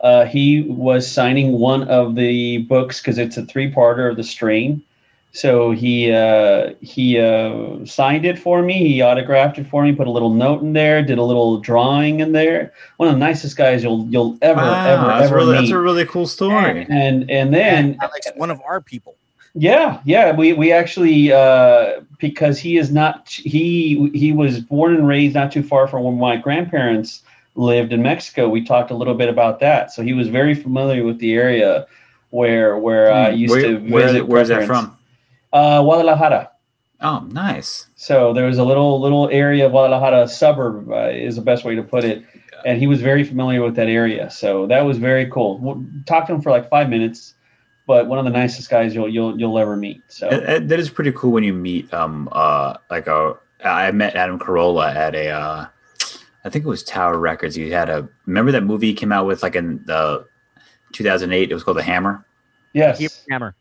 Uh, 0.00 0.26
he 0.26 0.60
was 0.68 1.10
signing 1.10 1.58
one 1.58 1.82
of 1.88 2.14
the 2.14 2.58
books 2.68 3.00
because 3.00 3.18
it's 3.18 3.36
a 3.36 3.44
three-parter 3.46 4.08
of 4.08 4.16
The 4.16 4.22
Strain. 4.22 4.80
So 5.36 5.72
he 5.72 6.12
uh, 6.12 6.74
he 6.80 7.18
uh, 7.18 7.84
signed 7.84 8.24
it 8.24 8.38
for 8.38 8.62
me. 8.62 8.86
He 8.86 9.02
autographed 9.02 9.58
it 9.58 9.66
for 9.66 9.82
me. 9.82 9.92
Put 9.92 10.06
a 10.06 10.10
little 10.10 10.32
note 10.32 10.62
in 10.62 10.74
there. 10.74 11.02
Did 11.02 11.18
a 11.18 11.24
little 11.24 11.58
drawing 11.58 12.20
in 12.20 12.30
there. 12.30 12.72
One 12.98 13.08
of 13.08 13.14
the 13.16 13.18
nicest 13.18 13.56
guys 13.56 13.82
you'll 13.82 14.06
you'll 14.08 14.38
ever 14.42 14.60
Wow, 14.60 14.86
ever 14.86 15.06
that's, 15.08 15.24
ever 15.26 15.34
really, 15.36 15.52
meet. 15.56 15.60
that's 15.62 15.70
a 15.72 15.78
really 15.80 16.06
cool 16.06 16.28
story. 16.28 16.86
and 16.88 17.28
and 17.28 17.52
then 17.52 17.98
Alex, 18.00 18.28
one 18.36 18.52
of 18.52 18.60
our 18.62 18.80
people. 18.80 19.16
yeah, 19.54 20.00
yeah, 20.04 20.30
we 20.36 20.52
we 20.52 20.70
actually 20.70 21.32
uh, 21.32 22.02
because 22.20 22.60
he 22.60 22.76
is 22.76 22.92
not 22.92 23.28
he 23.28 24.10
he 24.14 24.32
was 24.32 24.60
born 24.60 24.94
and 24.94 25.08
raised 25.08 25.34
not 25.34 25.50
too 25.50 25.64
far 25.64 25.88
from 25.88 26.04
where 26.04 26.12
my 26.12 26.36
grandparents 26.36 27.22
lived 27.56 27.92
in 27.92 28.02
Mexico. 28.02 28.48
We 28.48 28.64
talked 28.64 28.92
a 28.92 28.94
little 28.94 29.14
bit 29.14 29.28
about 29.28 29.58
that, 29.58 29.90
so 29.90 30.02
he 30.02 30.12
was 30.12 30.28
very 30.28 30.54
familiar 30.54 31.02
with 31.04 31.18
the 31.18 31.34
area 31.34 31.88
where 32.30 32.78
where 32.78 33.12
I 33.12 33.32
Hmm. 33.32 33.36
used 33.38 33.50
Where- 33.50 33.62
to 33.62 33.78
where- 33.92 34.06
visit. 34.06 34.28
where's 34.28 34.48
that 34.48 34.66
from? 34.68 34.96
Uh, 35.54 35.80
Guadalajara. 35.82 36.50
Oh, 37.00 37.26
nice. 37.30 37.86
So 37.96 38.32
there 38.34 38.44
was 38.46 38.58
a 38.58 38.64
little 38.64 39.00
little 39.00 39.28
area 39.30 39.66
of 39.66 39.72
Guadalajara 39.72 40.28
suburb 40.28 40.90
uh, 40.90 41.08
is 41.10 41.36
the 41.36 41.42
best 41.42 41.64
way 41.64 41.74
to 41.76 41.82
put 41.82 42.04
it, 42.04 42.24
and 42.66 42.78
he 42.78 42.86
was 42.86 43.00
very 43.00 43.24
familiar 43.24 43.62
with 43.62 43.76
that 43.76 43.88
area. 43.88 44.28
So 44.30 44.66
that 44.66 44.82
was 44.82 44.98
very 44.98 45.30
cool. 45.30 45.58
W- 45.58 45.86
Talked 46.06 46.26
to 46.28 46.34
him 46.34 46.42
for 46.42 46.50
like 46.50 46.68
five 46.68 46.88
minutes, 46.88 47.34
but 47.86 48.06
one 48.08 48.18
of 48.18 48.24
the 48.24 48.30
nicest 48.30 48.68
guys 48.68 48.94
you'll 48.94 49.08
you'll 49.08 49.38
you'll 49.38 49.58
ever 49.58 49.76
meet. 49.76 50.00
So 50.08 50.28
That- 50.28 50.46
that- 50.46 50.68
that 50.68 50.78
is 50.80 50.90
pretty 50.90 51.12
cool 51.12 51.30
when 51.32 51.44
you 51.44 51.52
meet 51.54 51.92
um 51.94 52.28
uh 52.32 52.74
like 52.90 53.06
a 53.06 53.34
I 53.64 53.90
met 53.92 54.16
Adam 54.16 54.38
Carolla 54.38 54.94
at 54.94 55.14
a 55.14 55.28
uh 55.30 55.66
I 56.44 56.50
think 56.50 56.64
it 56.64 56.68
was 56.68 56.82
Tower 56.82 57.18
Records. 57.18 57.54
He 57.54 57.70
had 57.70 57.88
a 57.90 58.08
remember 58.26 58.50
that 58.52 58.64
movie 58.64 58.88
he 58.88 58.94
came 58.94 59.12
out 59.12 59.26
with 59.26 59.42
like 59.42 59.54
in 59.56 59.82
the 59.86 60.26
2008. 60.92 61.50
It 61.50 61.54
was 61.54 61.62
called 61.64 61.76
The 61.78 61.82
Hammer. 61.82 62.24
yes, 62.72 62.98
Hammer. 63.30 63.54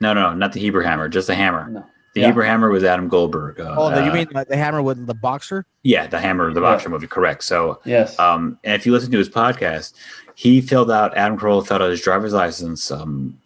No, 0.00 0.12
no, 0.14 0.32
not 0.34 0.52
the 0.52 0.60
Hebrew 0.60 0.82
Hammer, 0.82 1.08
just 1.08 1.26
the 1.26 1.34
Hammer. 1.34 1.68
No. 1.70 1.84
The 2.14 2.20
Yeah. 2.22 2.26
Hebrew 2.28 2.44
Hammer 2.44 2.70
was 2.70 2.84
Adam 2.84 3.08
Goldberg. 3.08 3.60
Uh, 3.60 3.74
Oh, 3.76 3.90
the, 3.90 4.02
you 4.04 4.10
uh, 4.10 4.14
mean 4.14 4.28
the, 4.32 4.44
the 4.48 4.56
hammer 4.56 4.82
with 4.82 5.06
the 5.06 5.14
boxer? 5.14 5.66
yeah, 5.82 6.06
the 6.06 6.18
Hammer, 6.18 6.52
the 6.54 6.60
Yeah. 6.60 6.72
boxer 6.72 6.88
movie, 6.88 7.06
correct. 7.06 7.44
So 7.44 7.80
Yes. 7.84 8.18
Um, 8.18 8.58
and 8.64 8.74
if 8.74 8.86
you 8.86 8.92
listen 8.92 9.10
to 9.12 9.18
his 9.18 9.28
podcast, 9.28 9.92
he 10.34 10.60
filled 10.60 10.90
out 10.90 11.16
Adam 11.16 11.38
Carolla 11.38 11.66
filled 11.66 11.82
out 11.82 11.90
his 11.90 12.00
driver's 12.00 12.32
license 12.32 12.90
um, 12.90 13.38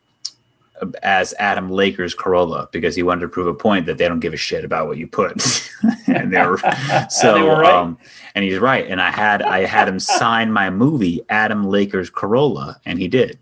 as 1.02 1.32
Adam 1.38 1.70
Lakers 1.70 2.14
Carolla 2.14 2.70
because 2.72 2.94
he 2.96 3.02
wanted 3.02 3.20
to 3.22 3.28
prove 3.28 3.46
a 3.46 3.54
point 3.54 3.86
that 3.86 3.98
they 3.98 4.08
don't 4.08 4.20
give 4.20 4.32
a 4.32 4.36
shit 4.36 4.64
about 4.64 4.86
what 4.88 4.96
you 4.98 5.06
put. 5.06 5.32
and 6.06 6.32
they 6.32 6.44
were 6.46 6.58
so 7.10 7.34
They 7.34 7.42
were 7.42 7.56
right. 7.60 7.72
um, 7.72 7.98
and 8.34 8.44
he's 8.44 8.58
right. 8.58 8.86
And 8.88 9.00
I 9.00 9.10
had 9.10 9.42
I 9.42 9.64
had 9.64 9.88
him 9.88 9.98
sign 10.00 10.52
my 10.52 10.70
movie 10.70 11.22
Adam 11.28 11.64
Lakers 11.64 12.10
Carolla, 12.10 12.76
and 12.84 12.98
he 12.98 13.08
did. 13.08 13.38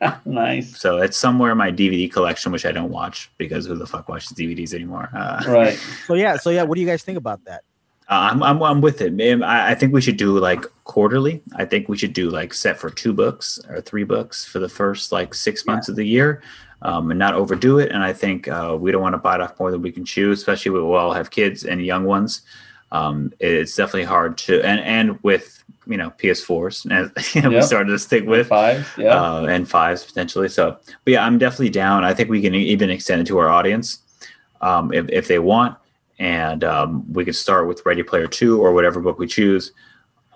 nice. 0.24 0.78
So 0.78 0.98
it's 0.98 1.16
somewhere 1.16 1.52
in 1.52 1.58
my 1.58 1.70
DVD 1.70 2.10
collection, 2.10 2.52
which 2.52 2.64
I 2.64 2.72
don't 2.72 2.90
watch 2.90 3.30
because 3.38 3.66
who 3.66 3.74
the 3.76 3.86
fuck 3.86 4.08
watches 4.08 4.32
DVDs 4.32 4.74
anymore? 4.74 5.10
Uh, 5.14 5.42
Right. 5.46 5.78
So 6.06 6.14
yeah, 6.14 6.36
so 6.36 6.50
yeah, 6.50 6.62
what 6.62 6.74
do 6.74 6.80
you 6.80 6.86
guys 6.86 7.02
think 7.02 7.18
about 7.18 7.44
that? 7.44 7.62
Uh, 8.08 8.30
I'm, 8.32 8.42
I'm 8.42 8.60
I'm 8.62 8.80
with 8.80 9.00
it. 9.02 9.12
Man, 9.12 9.44
I, 9.44 9.70
I 9.70 9.74
think 9.76 9.92
we 9.92 10.00
should 10.00 10.16
do 10.16 10.36
like 10.38 10.64
quarterly. 10.82 11.42
I 11.54 11.64
think 11.64 11.88
we 11.88 11.96
should 11.96 12.12
do 12.12 12.28
like 12.28 12.52
set 12.52 12.76
for 12.76 12.90
two 12.90 13.12
books 13.12 13.60
or 13.68 13.80
three 13.80 14.02
books 14.02 14.44
for 14.44 14.58
the 14.58 14.68
first 14.68 15.12
like 15.12 15.32
six 15.32 15.64
months 15.64 15.88
of 15.88 15.94
the 15.94 16.04
year, 16.04 16.42
um, 16.82 17.10
and 17.10 17.18
not 17.18 17.34
overdo 17.34 17.78
it. 17.78 17.92
And 17.92 18.02
I 18.02 18.12
think 18.12 18.48
uh, 18.48 18.76
we 18.80 18.90
don't 18.90 19.02
want 19.02 19.12
to 19.12 19.18
bite 19.18 19.40
off 19.40 19.60
more 19.60 19.70
than 19.70 19.80
we 19.82 19.92
can 19.92 20.04
chew, 20.04 20.32
especially 20.32 20.72
when 20.72 20.88
we 20.88 20.96
all 20.96 21.12
have 21.12 21.30
kids 21.30 21.64
and 21.64 21.84
young 21.86 22.04
ones. 22.04 22.42
Um, 22.90 23.32
it's 23.38 23.76
definitely 23.76 24.04
hard 24.04 24.36
to 24.38 24.60
and 24.62 24.80
and 24.80 25.22
with 25.22 25.59
you 25.90 25.96
know 25.96 26.10
PS4s 26.10 26.86
and 26.90 27.12
you 27.34 27.42
know, 27.42 27.56
we 27.56 27.62
started 27.62 27.90
to 27.90 27.98
stick 27.98 28.24
with 28.24 28.46
five. 28.48 28.90
Yeah. 28.96 29.20
uh, 29.20 29.44
and 29.46 29.68
fives 29.68 30.04
potentially. 30.04 30.48
So, 30.48 30.78
but 31.04 31.10
yeah, 31.12 31.24
I'm 31.26 31.36
definitely 31.36 31.70
down. 31.70 32.04
I 32.04 32.14
think 32.14 32.30
we 32.30 32.40
can 32.40 32.54
even 32.54 32.90
extend 32.90 33.20
it 33.20 33.26
to 33.26 33.38
our 33.38 33.48
audience 33.48 33.98
um, 34.60 34.92
if, 34.92 35.08
if 35.08 35.28
they 35.28 35.40
want, 35.40 35.76
and 36.18 36.62
um, 36.64 37.12
we 37.12 37.24
could 37.24 37.36
start 37.36 37.66
with 37.66 37.82
Ready 37.84 38.02
Player 38.02 38.28
Two 38.28 38.62
or 38.62 38.72
whatever 38.72 39.00
book 39.00 39.18
we 39.18 39.26
choose. 39.26 39.72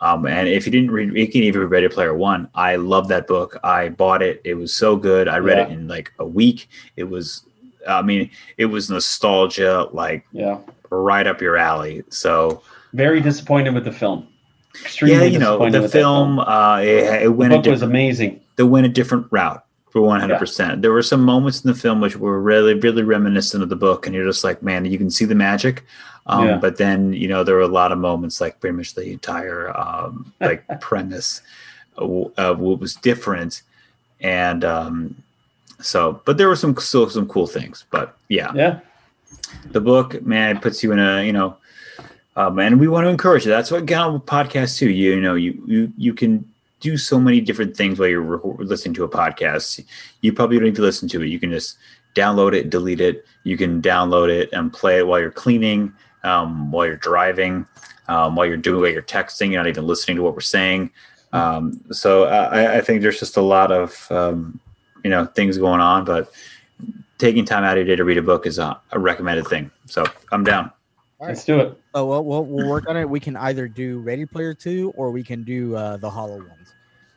Um, 0.01 0.27
and 0.27 0.49
if 0.49 0.67
you 0.67 0.73
didn't 0.73 0.91
read, 0.91 1.17
you 1.17 1.29
can 1.29 1.45
even 1.45 1.63
read 1.63 1.71
Ready 1.71 1.89
Player 1.89 2.15
One. 2.15 2.49
I 2.55 2.77
love 2.77 3.09
that 3.09 3.27
book. 3.27 3.59
I 3.63 3.89
bought 3.89 4.23
it. 4.23 4.43
It 4.45 4.55
was 4.55 4.75
so 4.75 4.97
good. 4.97 5.29
I 5.29 5.39
read 5.39 5.59
it 5.59 5.71
in 5.71 5.89
like 5.89 6.13
a 6.19 6.27
week. 6.27 6.69
It 6.97 7.05
was, 7.05 7.47
I 7.89 8.03
mean, 8.03 8.29
it 8.59 8.67
was 8.67 8.91
nostalgia, 8.91 9.89
like 9.93 10.27
yeah. 10.33 10.59
right 10.91 11.27
up 11.27 11.41
your 11.41 11.57
alley. 11.57 12.03
So 12.11 12.63
Very 12.93 13.21
disappointed 13.21 13.73
with 13.73 13.85
the 13.85 13.93
film. 13.93 14.29
Extremely 14.83 15.17
yeah, 15.17 15.23
you 15.25 15.39
know, 15.39 15.71
the 15.71 15.89
film, 15.89 16.39
uh, 16.41 16.79
it, 16.81 16.87
it 16.87 17.23
The 17.25 17.33
went 17.33 17.53
a 17.53 17.57
book 17.59 17.67
was 17.67 17.83
amazing. 17.83 18.41
they 18.57 18.65
went 18.65 18.87
a 18.87 18.89
different 18.89 19.27
route 19.31 19.65
for 19.91 20.01
100%. 20.01 20.83
There 20.83 20.91
were 20.93 21.03
some 21.03 21.23
moments 21.23 21.65
in 21.65 21.71
the 21.71 21.77
film 21.77 22.01
which 22.01 22.17
were 22.17 22.41
really, 22.41 22.75
really 22.75 23.03
reminiscent 23.05 23.63
of 23.63 23.69
the 23.69 23.77
book, 23.77 24.07
and 24.07 24.15
you're 24.15 24.25
just 24.27 24.43
like, 24.43 24.63
man, 24.63 24.85
you 24.85 24.99
can 24.99 25.11
see 25.11 25.25
the 25.25 25.35
magic. 25.37 25.85
Um, 26.27 26.47
Yeah. 26.49 26.57
But 26.59 26.77
then, 26.79 27.13
you 27.13 27.29
know, 27.29 27.45
there 27.45 27.55
were 27.55 27.61
a 27.61 27.69
lot 27.69 27.93
of 27.93 27.99
moments, 27.99 28.41
like 28.41 28.59
pretty 28.59 28.77
much 28.77 28.95
the 28.95 29.11
entire 29.13 29.77
um, 29.79 30.33
like 30.41 30.65
premise 30.81 31.43
of 31.97 32.33
of 32.37 32.59
what 32.59 32.81
was 32.81 32.95
different, 32.97 33.63
and 34.21 34.65
um, 34.65 35.15
so. 35.81 36.21
But 36.25 36.39
there 36.39 36.49
were 36.49 36.57
some 36.57 36.77
still 36.79 37.09
some 37.09 37.29
cool 37.29 37.47
things. 37.47 37.85
But 37.93 38.17
yeah, 38.29 38.51
Yeah. 38.55 38.81
the 39.71 39.81
book, 39.81 40.21
man, 40.23 40.57
it 40.57 40.63
puts 40.63 40.83
you 40.83 40.91
in 40.93 40.99
a, 40.99 41.23
you 41.23 41.33
know, 41.33 41.57
um, 42.37 42.59
and 42.59 42.81
we 42.81 42.89
want 42.89 43.05
to 43.05 43.09
encourage 43.11 43.45
you. 43.45 43.51
That's 43.51 43.71
what 43.71 43.87
kind 43.87 44.15
of 44.15 44.25
podcast 44.27 44.79
too. 44.79 44.91
You, 44.91 45.15
you 45.15 45.21
know, 45.21 45.35
you 45.35 45.63
you 45.67 45.93
you 45.97 46.15
can 46.15 46.49
do 46.81 46.97
so 46.97 47.19
many 47.19 47.41
different 47.41 47.77
things 47.77 47.99
while 47.99 48.09
you're 48.09 48.21
re- 48.21 48.65
listening 48.65 48.95
to 48.95 49.05
a 49.05 49.09
podcast. 49.09 49.85
You 50.21 50.33
probably 50.33 50.59
don't 50.59 50.67
need 50.67 50.77
to 50.77 50.83
listen 50.83 51.09
to 51.09 51.23
it. 51.23 51.29
You 51.29 51.39
can 51.39 51.51
just 51.51 51.79
download 52.15 52.55
it, 52.55 52.71
delete 52.71 53.01
it. 53.01 53.25
You 53.45 53.57
can 53.57 53.81
download 53.81 54.29
it 54.29 54.51
and 54.53 54.73
play 54.73 54.99
it 54.99 55.07
while 55.07 55.21
you're 55.21 55.31
cleaning, 55.31 55.93
um, 56.25 56.71
while 56.71 56.87
you're 56.87 56.97
driving, 56.97 57.67
um, 58.09 58.37
while 58.37 58.47
you're 58.47 58.57
doing, 58.57 58.83
while 58.83 58.91
you're 58.91 59.03
texting. 59.03 59.53
You're 59.53 59.63
not 59.63 59.69
even 59.69 59.87
listening 59.87 60.17
to 60.17 60.23
what 60.23 60.35
we're 60.35 60.41
saying. 60.41 60.91
Um, 61.33 61.81
so 61.91 62.25
I, 62.25 62.77
I, 62.77 62.81
think 62.81 63.03
there's 63.03 63.19
just 63.19 63.37
a 63.37 63.43
lot 63.43 63.73
of 63.73 64.07
um, 64.13 64.61
you 65.03 65.11
know 65.11 65.27
things 65.27 65.59
going 65.59 65.81
on, 65.81 66.05
but 66.05 66.33
taking 67.19 67.45
time 67.45 67.65
out 67.65 67.77
of 67.77 67.79
your 67.79 67.97
day 67.97 67.97
to 67.97 68.05
read 68.05 68.19
a 68.19 68.23
book 68.23 68.47
is 68.47 68.59
a, 68.59 68.81
a 68.93 68.99
recommended 68.99 69.47
thing. 69.49 69.71
So 69.87 70.05
I'm 70.31 70.45
down. 70.45 70.71
All 71.21 71.27
right. 71.27 71.33
Let's 71.35 71.45
do 71.45 71.61
it. 71.61 71.81
Oh, 71.95 72.07
well, 72.07 72.25
we'll, 72.25 72.45
we'll 72.45 72.69
work 72.69 72.89
on 72.89 72.97
it. 72.97 73.09
We 73.09 73.21
can 73.21 73.37
either 73.37 73.69
do 73.69 74.01
Ready 74.01 74.27
Player 74.27 74.53
Two 74.53 74.93
or 74.97 75.11
we 75.11 75.23
can 75.23 75.45
do 75.45 75.77
uh, 75.77 75.97
the 75.97 76.11
Hollow 76.11 76.39
ones. 76.39 76.75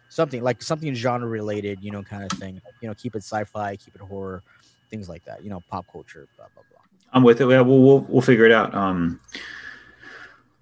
Something 0.09 0.43
like 0.43 0.61
something 0.61 0.93
genre 0.93 1.27
related, 1.27 1.79
you 1.81 1.91
know, 1.91 2.03
kind 2.03 2.23
of 2.23 2.37
thing. 2.37 2.61
You 2.81 2.87
know, 2.87 2.93
keep 2.93 3.15
it 3.15 3.23
sci-fi, 3.23 3.75
keep 3.75 3.95
it 3.95 4.01
horror, 4.01 4.43
things 4.89 5.09
like 5.09 5.25
that. 5.25 5.43
You 5.43 5.49
know, 5.49 5.61
pop 5.69 5.85
culture, 5.91 6.27
blah 6.37 6.45
blah 6.53 6.63
blah. 6.71 6.81
I'm 7.11 7.23
with 7.23 7.41
it. 7.41 7.47
Yeah, 7.47 7.61
we'll 7.61 7.81
we'll, 7.81 7.99
we'll 8.01 8.21
figure 8.21 8.45
it 8.45 8.51
out. 8.51 8.73
Um, 8.73 9.19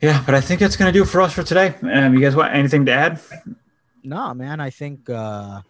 yeah, 0.02 0.24
but 0.26 0.34
I 0.36 0.42
think 0.42 0.60
that's 0.60 0.76
gonna 0.76 0.92
do 0.92 1.04
it 1.04 1.08
for 1.08 1.22
us 1.22 1.34
for 1.34 1.44
today. 1.44 1.76
Um, 1.82 2.14
you 2.14 2.22
guys 2.22 2.36
want 2.36 2.54
anything 2.54 2.86
to 2.86 2.92
add? 2.92 3.20
Nah, 4.04 4.34
man. 4.34 4.60
I 4.60 4.70
think 4.70 5.10
uh, 5.10 5.62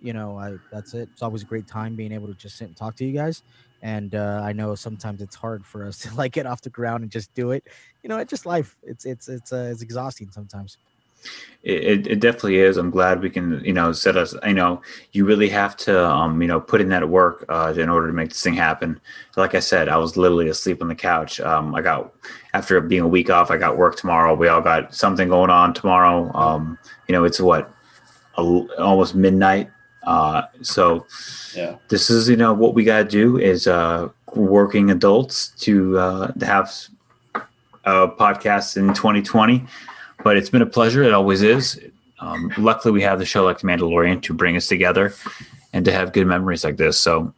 you 0.00 0.12
know, 0.12 0.38
I 0.38 0.56
that's 0.70 0.94
it. 0.94 1.08
It's 1.12 1.22
always 1.22 1.42
a 1.42 1.46
great 1.46 1.66
time 1.66 1.96
being 1.96 2.12
able 2.12 2.28
to 2.28 2.34
just 2.34 2.56
sit 2.56 2.68
and 2.68 2.76
talk 2.76 2.96
to 2.96 3.04
you 3.04 3.12
guys. 3.12 3.42
And 3.82 4.14
uh, 4.14 4.40
I 4.42 4.52
know 4.52 4.74
sometimes 4.74 5.22
it's 5.22 5.36
hard 5.36 5.64
for 5.64 5.86
us 5.86 5.98
to 6.00 6.14
like 6.16 6.32
get 6.32 6.46
off 6.46 6.60
the 6.62 6.70
ground 6.70 7.02
and 7.02 7.10
just 7.10 7.32
do 7.34 7.52
it. 7.52 7.64
You 8.02 8.08
know, 8.08 8.18
it's 8.18 8.30
just 8.30 8.46
life. 8.46 8.76
It's 8.82 9.04
it's 9.04 9.28
it's 9.28 9.52
uh, 9.52 9.68
it's 9.72 9.82
exhausting 9.82 10.30
sometimes. 10.30 10.78
It, 11.64 12.06
it 12.06 12.20
definitely 12.20 12.58
is. 12.58 12.76
I'm 12.76 12.90
glad 12.90 13.20
we 13.20 13.28
can, 13.28 13.62
you 13.64 13.72
know, 13.72 13.90
set 13.92 14.16
us. 14.16 14.34
you 14.46 14.54
know 14.54 14.80
you 15.12 15.24
really 15.24 15.48
have 15.48 15.76
to, 15.78 16.06
um, 16.08 16.40
you 16.40 16.46
know, 16.46 16.60
put 16.60 16.80
in 16.80 16.88
that 16.90 17.08
work 17.08 17.44
uh, 17.48 17.74
in 17.76 17.88
order 17.88 18.06
to 18.06 18.12
make 18.12 18.28
this 18.28 18.42
thing 18.42 18.54
happen. 18.54 19.00
Like 19.36 19.54
I 19.54 19.60
said, 19.60 19.88
I 19.88 19.96
was 19.96 20.16
literally 20.16 20.48
asleep 20.48 20.80
on 20.80 20.88
the 20.88 20.94
couch. 20.94 21.40
Um, 21.40 21.74
I 21.74 21.82
got 21.82 22.14
after 22.54 22.80
being 22.80 23.02
a 23.02 23.08
week 23.08 23.30
off, 23.30 23.50
I 23.50 23.56
got 23.56 23.76
work 23.76 23.96
tomorrow. 23.96 24.34
We 24.34 24.48
all 24.48 24.60
got 24.60 24.94
something 24.94 25.28
going 25.28 25.50
on 25.50 25.74
tomorrow. 25.74 26.32
Um, 26.34 26.78
you 27.08 27.12
know, 27.12 27.24
it's 27.24 27.40
what 27.40 27.70
a, 28.36 28.42
almost 28.42 29.14
midnight 29.14 29.70
uh, 30.04 30.42
so 30.62 31.06
yeah, 31.54 31.76
this 31.88 32.10
is 32.10 32.28
you 32.28 32.36
know 32.36 32.52
what 32.52 32.74
we 32.74 32.84
got 32.84 32.98
to 32.98 33.04
do 33.04 33.38
is 33.38 33.66
uh, 33.66 34.08
working 34.34 34.90
adults 34.90 35.48
to 35.60 35.98
uh, 35.98 36.26
to 36.32 36.46
have 36.46 36.72
a 37.84 38.08
podcast 38.08 38.76
in 38.76 38.88
2020. 38.88 39.64
But 40.24 40.36
it's 40.36 40.50
been 40.50 40.62
a 40.62 40.66
pleasure. 40.66 41.02
It 41.02 41.12
always 41.12 41.42
is. 41.42 41.80
Um, 42.20 42.52
luckily, 42.58 42.92
we 42.92 43.02
have 43.02 43.18
the 43.18 43.24
show 43.24 43.44
like 43.44 43.60
The 43.60 43.68
Mandalorian 43.68 44.20
to 44.22 44.34
bring 44.34 44.56
us 44.56 44.66
together 44.66 45.14
and 45.72 45.84
to 45.84 45.92
have 45.92 46.12
good 46.12 46.26
memories 46.26 46.64
like 46.64 46.76
this. 46.76 46.98
So 46.98 47.32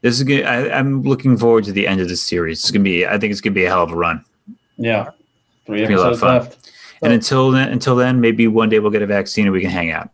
this 0.00 0.16
is 0.16 0.24
good. 0.24 0.44
I, 0.44 0.70
I'm 0.70 1.02
looking 1.02 1.36
forward 1.36 1.64
to 1.64 1.72
the 1.72 1.86
end 1.86 2.00
of 2.00 2.08
this 2.08 2.22
series. 2.22 2.60
It's 2.60 2.70
gonna 2.70 2.82
be. 2.82 3.06
I 3.06 3.18
think 3.18 3.30
it's 3.30 3.40
gonna 3.40 3.54
be 3.54 3.64
a 3.64 3.68
hell 3.68 3.84
of 3.84 3.92
a 3.92 3.96
run. 3.96 4.24
Yeah, 4.76 5.10
three 5.66 5.84
episodes 5.84 6.22
left. 6.22 6.72
And 7.02 7.12
until 7.12 7.50
then, 7.50 7.68
until 7.68 7.94
then, 7.94 8.20
maybe 8.20 8.48
one 8.48 8.68
day 8.68 8.78
we'll 8.78 8.90
get 8.90 9.02
a 9.02 9.06
vaccine 9.06 9.46
and 9.46 9.52
we 9.52 9.60
can 9.60 9.70
hang 9.70 9.90
out. 9.90 10.10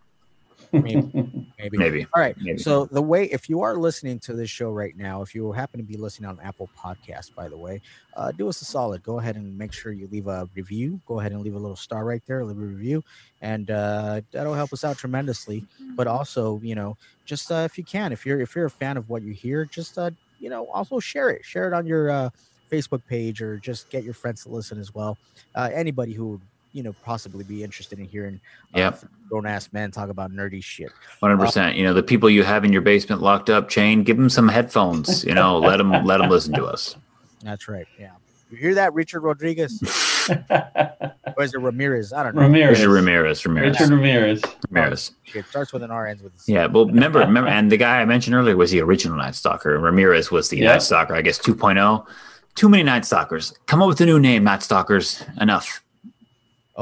Maybe. 0.73 1.03
Maybe. 1.59 1.79
Maybe. 1.79 2.07
All 2.15 2.21
right. 2.23 2.37
Maybe. 2.41 2.59
So 2.59 2.87
the 2.87 3.03
way, 3.03 3.25
if 3.27 3.49
you 3.49 3.61
are 3.61 3.77
listening 3.77 4.19
to 4.21 4.33
this 4.33 4.51
show 4.51 4.71
right 4.71 4.97
now, 4.97 5.23
if 5.23 5.35
you 5.35 5.53
happen 5.53 5.79
to 5.79 5.85
be 5.85 5.97
listening 5.97 6.29
on 6.29 6.41
Apple 6.41 6.69
Podcast, 6.77 7.35
by 7.35 7.49
the 7.49 7.57
way, 7.57 7.81
uh, 8.17 8.33
do 8.33 8.49
us 8.49 8.61
a 8.63 8.65
solid. 8.65 9.03
Go 9.03 9.19
ahead 9.19 9.37
and 9.37 9.57
make 9.57 9.73
sure 9.73 9.93
you 9.93 10.09
leave 10.09 10.27
a 10.27 10.49
review. 10.55 11.01
Go 11.07 11.21
ahead 11.21 11.33
and 11.33 11.43
leave 11.43 11.55
a 11.55 11.59
little 11.59 11.77
star 11.77 12.05
right 12.05 12.23
there, 12.27 12.45
leave 12.45 12.57
a 12.57 12.61
review, 12.61 13.05
and 13.41 13.71
uh, 13.71 14.23
that'll 14.33 14.55
help 14.55 14.73
us 14.73 14.85
out 14.85 14.99
tremendously. 14.99 15.65
But 15.95 16.07
also, 16.07 16.61
you 16.63 16.75
know, 16.75 16.97
just 17.25 17.51
uh, 17.53 17.67
if 17.71 17.77
you 17.77 17.85
can, 17.85 18.13
if 18.13 18.25
you're 18.25 18.41
if 18.41 18.55
you're 18.55 18.67
a 18.67 18.71
fan 18.71 18.97
of 18.97 19.09
what 19.09 19.23
you 19.23 19.33
hear, 19.33 19.65
just 19.65 19.99
uh, 19.99 20.11
you 20.41 20.51
know, 20.51 20.67
also 20.69 20.99
share 20.99 21.31
it. 21.31 21.45
Share 21.45 21.69
it 21.69 21.75
on 21.75 21.87
your 21.87 22.11
uh, 22.11 22.31
Facebook 22.71 23.03
page, 23.07 23.43
or 23.43 23.59
just 23.59 23.91
get 23.91 24.05
your 24.05 24.15
friends 24.15 24.43
to 24.45 24.49
listen 24.49 24.79
as 24.79 24.95
well. 24.95 25.19
Uh, 25.55 25.71
anybody 25.73 26.13
who 26.13 26.41
you 26.73 26.83
know 26.83 26.95
possibly 27.05 27.45
be 27.45 27.63
interested 27.63 27.99
in 27.99 28.05
hearing 28.05 28.41
uh, 28.75 28.79
yep. 28.79 29.05
grown 29.29 29.47
ass 29.47 29.73
men 29.73 29.91
talk 29.91 30.09
about 30.09 30.31
nerdy 30.33 30.63
shit. 30.63 30.91
One 31.21 31.31
hundred 31.31 31.45
percent. 31.45 31.77
You 31.77 31.85
know 31.85 31.95
the 31.95 32.03
people 32.03 32.31
you 32.31 32.43
have 32.43 32.65
in 32.65 32.73
your 32.73 32.83
basement 32.83 33.23
locked 33.23 33.51
up, 33.51 33.69
chain. 33.69 34.03
Give 34.03 34.17
them 34.17 34.31
some 34.31 34.49
headphones. 34.49 35.25
You 35.25 35.35
know, 35.35 35.59
let 35.59 35.77
them 35.77 35.91
let 36.05 36.19
them 36.19 36.31
listen 36.31 36.55
to 36.55 36.65
us. 36.65 36.97
That's 37.43 37.69
right. 37.69 37.87
Yeah. 37.99 38.11
You 38.53 38.59
hear 38.59 38.75
that, 38.75 38.93
Richard 38.93 39.21
Rodriguez? 39.21 39.81
or 40.29 41.43
is 41.43 41.55
it 41.55 41.59
Ramirez? 41.59 42.13
I 42.13 42.23
don't 42.23 42.35
know. 42.35 42.43
Ramirez. 42.43 42.81
Richard 42.81 42.91
Ramirez. 42.91 43.47
Ramirez. 43.47 43.81
Richard 43.81 43.95
Ramirez. 43.95 44.43
Ramirez. 44.69 45.13
It 45.35 45.47
starts 45.47 45.73
with 45.73 45.83
an 45.83 45.91
R, 45.91 46.07
ends 46.07 46.23
with 46.23 46.35
a 46.35 46.39
C. 46.39 46.53
Yeah. 46.53 46.67
Well, 46.67 46.85
remember, 46.85 47.21
remember, 47.21 47.49
and 47.49 47.73
the 47.73 47.79
guy 47.79 48.03
I 48.03 48.05
mentioned 48.05 48.37
earlier 48.37 48.55
was 48.55 48.71
the 48.71 48.83
original 48.83 49.17
Night 49.17 49.37
Stalker. 49.37 49.79
Ramirez 49.79 50.31
was 50.31 50.51
the 50.51 50.59
yep. 50.59 50.75
Night 50.75 50.83
Stalker, 50.83 51.15
I 51.15 51.23
guess 51.23 51.39
2.0. 51.39 52.07
Too 52.55 52.69
many 52.69 52.83
Night 52.83 53.07
Stalkers. 53.07 53.55
Come 53.65 53.81
up 53.81 53.89
with 53.89 54.03
a 54.03 54.07
new 54.07 54.21
name, 54.21 54.45
Night 54.45 54.63
Stalkers. 54.63 55.25
Enough. 55.41 55.82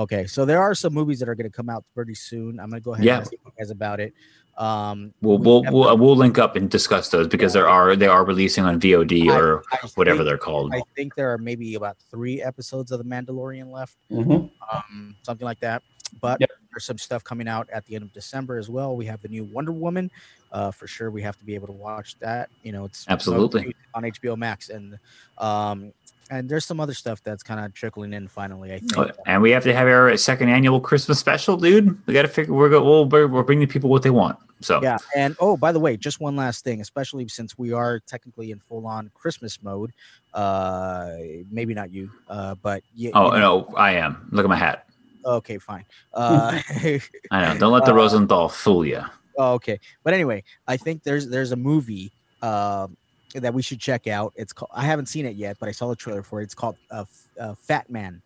Okay, 0.00 0.26
so 0.26 0.46
there 0.46 0.62
are 0.62 0.74
some 0.74 0.94
movies 0.94 1.18
that 1.18 1.28
are 1.28 1.34
going 1.34 1.50
to 1.50 1.54
come 1.54 1.68
out 1.68 1.84
pretty 1.94 2.14
soon. 2.14 2.58
I'm 2.58 2.70
going 2.70 2.80
to 2.80 2.84
go 2.84 2.94
ahead 2.94 3.04
yeah. 3.04 3.16
and 3.16 3.22
ask 3.22 3.32
you 3.32 3.38
guys 3.58 3.70
about 3.70 4.00
it. 4.00 4.14
Um, 4.56 5.12
we'll 5.20 5.36
we'll 5.36 5.62
we'll, 5.64 5.96
we'll, 5.96 6.16
link 6.16 6.38
up 6.38 6.56
and 6.56 6.70
discuss 6.70 7.08
those 7.10 7.28
because 7.28 7.52
there 7.52 7.68
are 7.68 7.96
they 7.96 8.06
are 8.06 8.24
releasing 8.24 8.64
on 8.64 8.80
VOD 8.80 9.30
or 9.30 9.62
I, 9.72 9.78
I 9.82 9.88
whatever 9.94 10.18
think, 10.18 10.28
they're 10.28 10.38
called. 10.38 10.74
I 10.74 10.82
think 10.96 11.14
there 11.14 11.32
are 11.32 11.38
maybe 11.38 11.74
about 11.74 11.98
three 12.10 12.42
episodes 12.42 12.92
of 12.92 12.98
The 12.98 13.04
Mandalorian 13.04 13.70
left, 13.70 13.96
mm-hmm. 14.10 14.48
um, 14.74 15.16
something 15.22 15.44
like 15.44 15.60
that. 15.60 15.82
But 16.20 16.40
yep. 16.40 16.50
there's 16.72 16.84
some 16.84 16.98
stuff 16.98 17.22
coming 17.22 17.46
out 17.46 17.68
at 17.70 17.84
the 17.86 17.94
end 17.94 18.04
of 18.04 18.12
December 18.12 18.58
as 18.58 18.68
well. 18.68 18.96
We 18.96 19.06
have 19.06 19.20
the 19.22 19.28
new 19.28 19.44
Wonder 19.44 19.72
Woman. 19.72 20.10
Uh, 20.52 20.70
for 20.70 20.86
sure, 20.86 21.10
we 21.10 21.22
have 21.22 21.38
to 21.38 21.44
be 21.44 21.54
able 21.54 21.68
to 21.68 21.72
watch 21.72 22.18
that. 22.18 22.50
You 22.62 22.72
know, 22.72 22.84
it's 22.84 23.06
absolutely 23.08 23.74
on 23.94 24.02
HBO 24.02 24.36
Max, 24.36 24.68
and 24.68 24.98
um, 25.38 25.92
and 26.30 26.48
there's 26.48 26.64
some 26.64 26.80
other 26.80 26.94
stuff 26.94 27.22
that's 27.22 27.42
kind 27.42 27.60
of 27.60 27.74
trickling 27.74 28.12
in 28.12 28.28
finally. 28.28 28.72
I 28.72 28.78
think, 28.78 28.96
oh, 28.96 29.10
and 29.26 29.42
we 29.42 29.50
have 29.50 29.64
to 29.64 29.74
have 29.74 29.88
our 29.88 30.16
second 30.16 30.48
annual 30.48 30.80
Christmas 30.80 31.18
special, 31.18 31.56
dude. 31.56 31.98
We 32.06 32.14
got 32.14 32.22
to 32.22 32.28
figure 32.28 32.54
we're 32.54 32.70
going. 32.70 32.84
We'll, 32.84 33.06
we're, 33.06 33.42
bringing 33.42 33.66
people 33.66 33.90
what 33.90 34.02
they 34.02 34.10
want. 34.10 34.38
So 34.60 34.80
yeah, 34.82 34.98
and 35.16 35.36
oh, 35.40 35.56
by 35.56 35.72
the 35.72 35.80
way, 35.80 35.96
just 35.96 36.20
one 36.20 36.36
last 36.36 36.64
thing, 36.64 36.80
especially 36.80 37.26
since 37.28 37.58
we 37.58 37.72
are 37.72 37.98
technically 38.00 38.52
in 38.52 38.60
full 38.60 38.86
on 38.86 39.10
Christmas 39.14 39.62
mode. 39.62 39.92
Uh, 40.32 41.16
maybe 41.50 41.74
not 41.74 41.90
you, 41.90 42.10
uh, 42.28 42.54
but 42.54 42.82
you, 42.94 43.10
oh 43.14 43.34
you 43.34 43.40
know. 43.40 43.66
no, 43.68 43.74
I 43.76 43.92
am. 43.92 44.28
Look 44.30 44.44
at 44.44 44.48
my 44.48 44.56
hat. 44.56 44.86
Okay, 45.24 45.58
fine. 45.58 45.84
Uh, 46.14 46.60
I 47.30 47.54
know. 47.54 47.58
Don't 47.58 47.72
let 47.72 47.84
the 47.84 47.92
uh, 47.92 47.96
Rosenthal 47.96 48.48
fool 48.48 48.86
you. 48.86 49.02
Oh, 49.36 49.54
okay, 49.54 49.80
but 50.04 50.14
anyway, 50.14 50.44
I 50.68 50.76
think 50.76 51.02
there's 51.02 51.28
there's 51.28 51.52
a 51.52 51.56
movie. 51.56 52.12
Um, 52.42 52.96
that 53.34 53.52
we 53.52 53.62
should 53.62 53.80
check 53.80 54.06
out. 54.06 54.32
It's 54.36 54.52
called. 54.52 54.70
I 54.74 54.84
haven't 54.84 55.06
seen 55.06 55.26
it 55.26 55.36
yet, 55.36 55.56
but 55.58 55.68
I 55.68 55.72
saw 55.72 55.88
the 55.88 55.96
trailer 55.96 56.22
for 56.22 56.40
it. 56.40 56.44
It's 56.44 56.54
called 56.54 56.76
uh, 56.90 57.04
uh, 57.38 57.54
Fat 57.54 57.90
Man. 57.90 58.22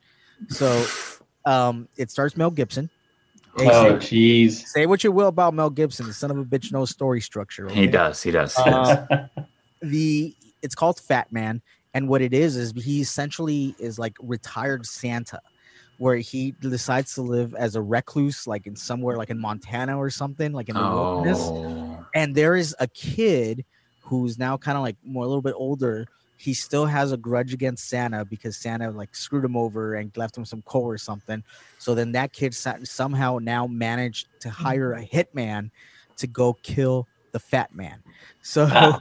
So, 0.48 0.86
um, 1.47 1.89
it 1.97 2.10
stars 2.10 2.36
Mel 2.36 2.51
Gibson. 2.51 2.90
Hey, 3.56 3.68
oh, 3.70 3.94
jeez. 3.97 4.52
Say, 4.52 4.64
say, 4.66 4.86
what 4.86 5.05
you 5.05 5.12
will 5.12 5.28
about 5.28 5.55
Mel 5.55 5.70
Gibson. 5.70 6.06
The 6.06 6.12
son 6.12 6.31
of 6.31 6.39
a 6.39 6.44
bitch 6.44 6.72
knows 6.72 6.90
story 6.90 7.20
structure. 7.20 7.66
Okay? 7.66 7.82
He 7.82 7.86
does. 7.86 8.22
He 8.22 8.31
does. 8.31 8.56
Uh, 8.59 9.28
the 9.82 10.35
it's 10.62 10.74
called 10.74 10.98
Fat 10.98 11.31
Man, 11.32 11.62
and 11.93 12.09
what 12.09 12.20
it 12.22 12.35
is 12.35 12.56
is 12.56 12.72
he 12.72 13.01
essentially 13.01 13.74
is 13.78 13.98
like 13.98 14.16
retired 14.20 14.86
Santa, 14.86 15.40
where 15.98 16.16
he 16.16 16.52
decides 16.60 17.14
to 17.14 17.22
live 17.22 17.55
as 17.55 17.76
a 17.76 17.82
recluse, 17.82 18.47
like 18.47 18.66
in 18.66 18.74
somewhere 18.74 19.16
like 19.16 19.31
in 19.31 19.39
Montana 19.39 19.97
or 19.97 20.10
something, 20.10 20.52
like 20.52 20.68
in 20.68 20.74
the 20.74 20.82
oh. 20.82 21.22
wilderness. 21.22 22.05
And 22.14 22.35
there 22.35 22.56
is 22.56 22.74
a 22.81 22.89
kid 22.89 23.64
who's 24.05 24.39
now 24.39 24.56
kind 24.56 24.76
of 24.76 24.85
like 24.85 24.97
more 25.05 25.24
a 25.24 25.26
little 25.26 25.43
bit 25.43 25.55
older 25.56 26.06
he 26.36 26.52
still 26.52 26.85
has 26.85 27.12
a 27.12 27.16
grudge 27.16 27.55
against 27.55 27.89
Santa 27.89 28.24
because 28.24 28.56
Santa 28.56 28.90
like 28.90 29.14
screwed 29.14 29.44
him 29.44 29.56
over 29.56 29.94
and 29.94 30.14
left 30.16 30.36
him 30.36 30.44
some 30.44 30.62
coal 30.62 30.85
or 30.85 30.98
something. 30.98 31.43
So 31.78 31.94
then 31.94 32.12
that 32.12 32.32
kid 32.32 32.55
somehow 32.55 33.39
now 33.40 33.66
managed 33.66 34.28
to 34.40 34.48
mm-hmm. 34.48 34.62
hire 34.62 34.93
a 34.93 35.06
hitman 35.06 35.70
to 36.18 36.26
go 36.26 36.55
kill 36.62 37.06
the 37.32 37.39
fat 37.39 37.74
man. 37.74 38.02
So 38.43 38.66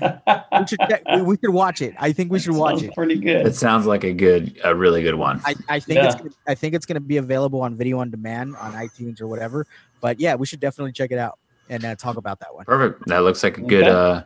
we 0.00 0.66
should 0.66 0.78
check, 0.88 1.02
we, 1.14 1.22
we, 1.22 1.36
should 1.36 1.52
watch 1.52 1.82
it. 1.82 1.94
I 1.98 2.12
think 2.12 2.32
we 2.32 2.38
should 2.38 2.56
watch 2.56 2.82
it. 2.82 2.94
Pretty 2.94 3.18
good. 3.18 3.46
It 3.46 3.54
sounds 3.54 3.86
like 3.86 4.04
a 4.04 4.12
good, 4.12 4.58
a 4.64 4.74
really 4.74 5.02
good 5.02 5.16
one. 5.16 5.42
I, 5.44 5.54
I 5.68 5.78
think 5.78 5.98
yeah. 5.98 6.06
it's 6.06 6.14
gonna, 6.14 6.30
I 6.48 6.54
think 6.54 6.74
it's 6.74 6.86
going 6.86 6.94
to 6.94 7.00
be 7.00 7.18
available 7.18 7.60
on 7.60 7.76
video 7.76 7.98
on 7.98 8.10
demand 8.10 8.56
on 8.56 8.72
iTunes 8.72 9.20
or 9.20 9.26
whatever. 9.26 9.66
But 10.00 10.20
yeah, 10.20 10.36
we 10.36 10.46
should 10.46 10.60
definitely 10.60 10.92
check 10.92 11.10
it 11.10 11.18
out 11.18 11.38
and 11.68 11.84
uh, 11.84 11.94
talk 11.96 12.16
about 12.16 12.40
that 12.40 12.54
one. 12.54 12.64
Perfect. 12.64 13.06
That 13.06 13.18
looks 13.18 13.42
like 13.42 13.58
a 13.58 13.62
good 13.62 13.84
okay. 13.84 13.90
uh, 13.90 14.22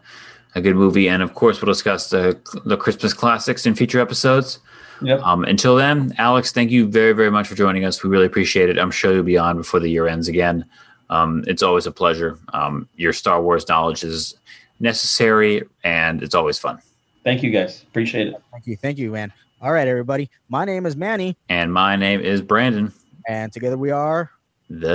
a 0.55 0.61
good 0.61 0.77
movie, 0.77 1.09
and 1.09 1.23
of 1.23 1.35
course, 1.35 1.61
we'll 1.61 1.73
discuss 1.73 2.11
the 2.11 2.39
the 2.65 2.77
Christmas 2.77 3.13
classics 3.13 3.67
in 3.67 3.75
future 3.75 4.01
episodes. 4.01 4.59
Yep. 5.03 5.21
Um, 5.23 5.45
until 5.45 5.77
then, 5.77 6.15
Alex, 6.17 6.53
thank 6.53 6.71
you 6.71 6.87
very 6.87 7.13
very 7.13 7.31
much 7.31 7.49
for 7.49 7.55
joining 7.55 7.85
us. 7.85 8.03
We 8.03 8.11
really 8.11 8.27
appreciate 8.27 8.71
it. 8.71 8.79
I'm 8.79 8.91
sure 8.91 9.13
you'll 9.13 9.23
be 9.23 9.39
on 9.39 9.59
before 9.59 9.81
the 9.81 9.89
year 9.91 10.09
ends 10.09 10.29
again. 10.29 10.65
Um, 11.11 11.45
it's 11.47 11.63
always 11.63 11.87
a 11.87 11.93
pleasure. 11.93 12.39
Um, 12.53 12.89
your 12.97 13.13
Star 13.13 13.41
Wars 13.43 13.69
knowledge 13.69 14.03
is 14.03 14.37
necessary, 14.81 15.63
and 15.85 16.23
it's 16.23 16.35
always 16.35 16.59
fun. 16.59 16.79
Thank 17.25 17.43
you, 17.43 17.51
guys. 17.51 17.83
Appreciate 17.83 18.29
it. 18.29 18.37
Thank 18.53 18.67
you. 18.67 18.77
Thank 18.77 18.99
you, 18.99 19.11
man. 19.11 19.33
All 19.61 19.73
right, 19.73 19.89
everybody. 19.89 20.31
My 20.49 20.65
name 20.65 20.87
is 20.87 20.97
Manny. 20.97 21.37
And 21.49 21.73
my 21.73 21.97
name 21.97 22.21
is 22.21 22.41
Brandon. 22.41 22.93
And 23.27 23.53
together 23.53 23.77
we 23.77 23.91
are 23.91 24.31
the 24.69 24.87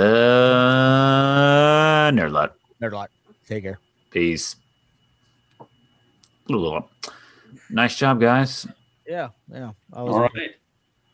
Nerdlot. 2.14 2.52
Nerdlot. 2.80 3.08
Take 3.46 3.64
care. 3.64 3.78
Peace. 4.10 4.56
Nice 7.70 7.96
job, 7.96 8.20
guys. 8.20 8.66
Yeah, 9.06 9.28
yeah. 9.50 9.72
I 9.92 10.00
All 10.00 10.20
right. 10.20 10.50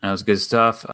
That 0.01 0.11
was 0.11 0.23
good 0.23 0.39
stuff. 0.39 0.85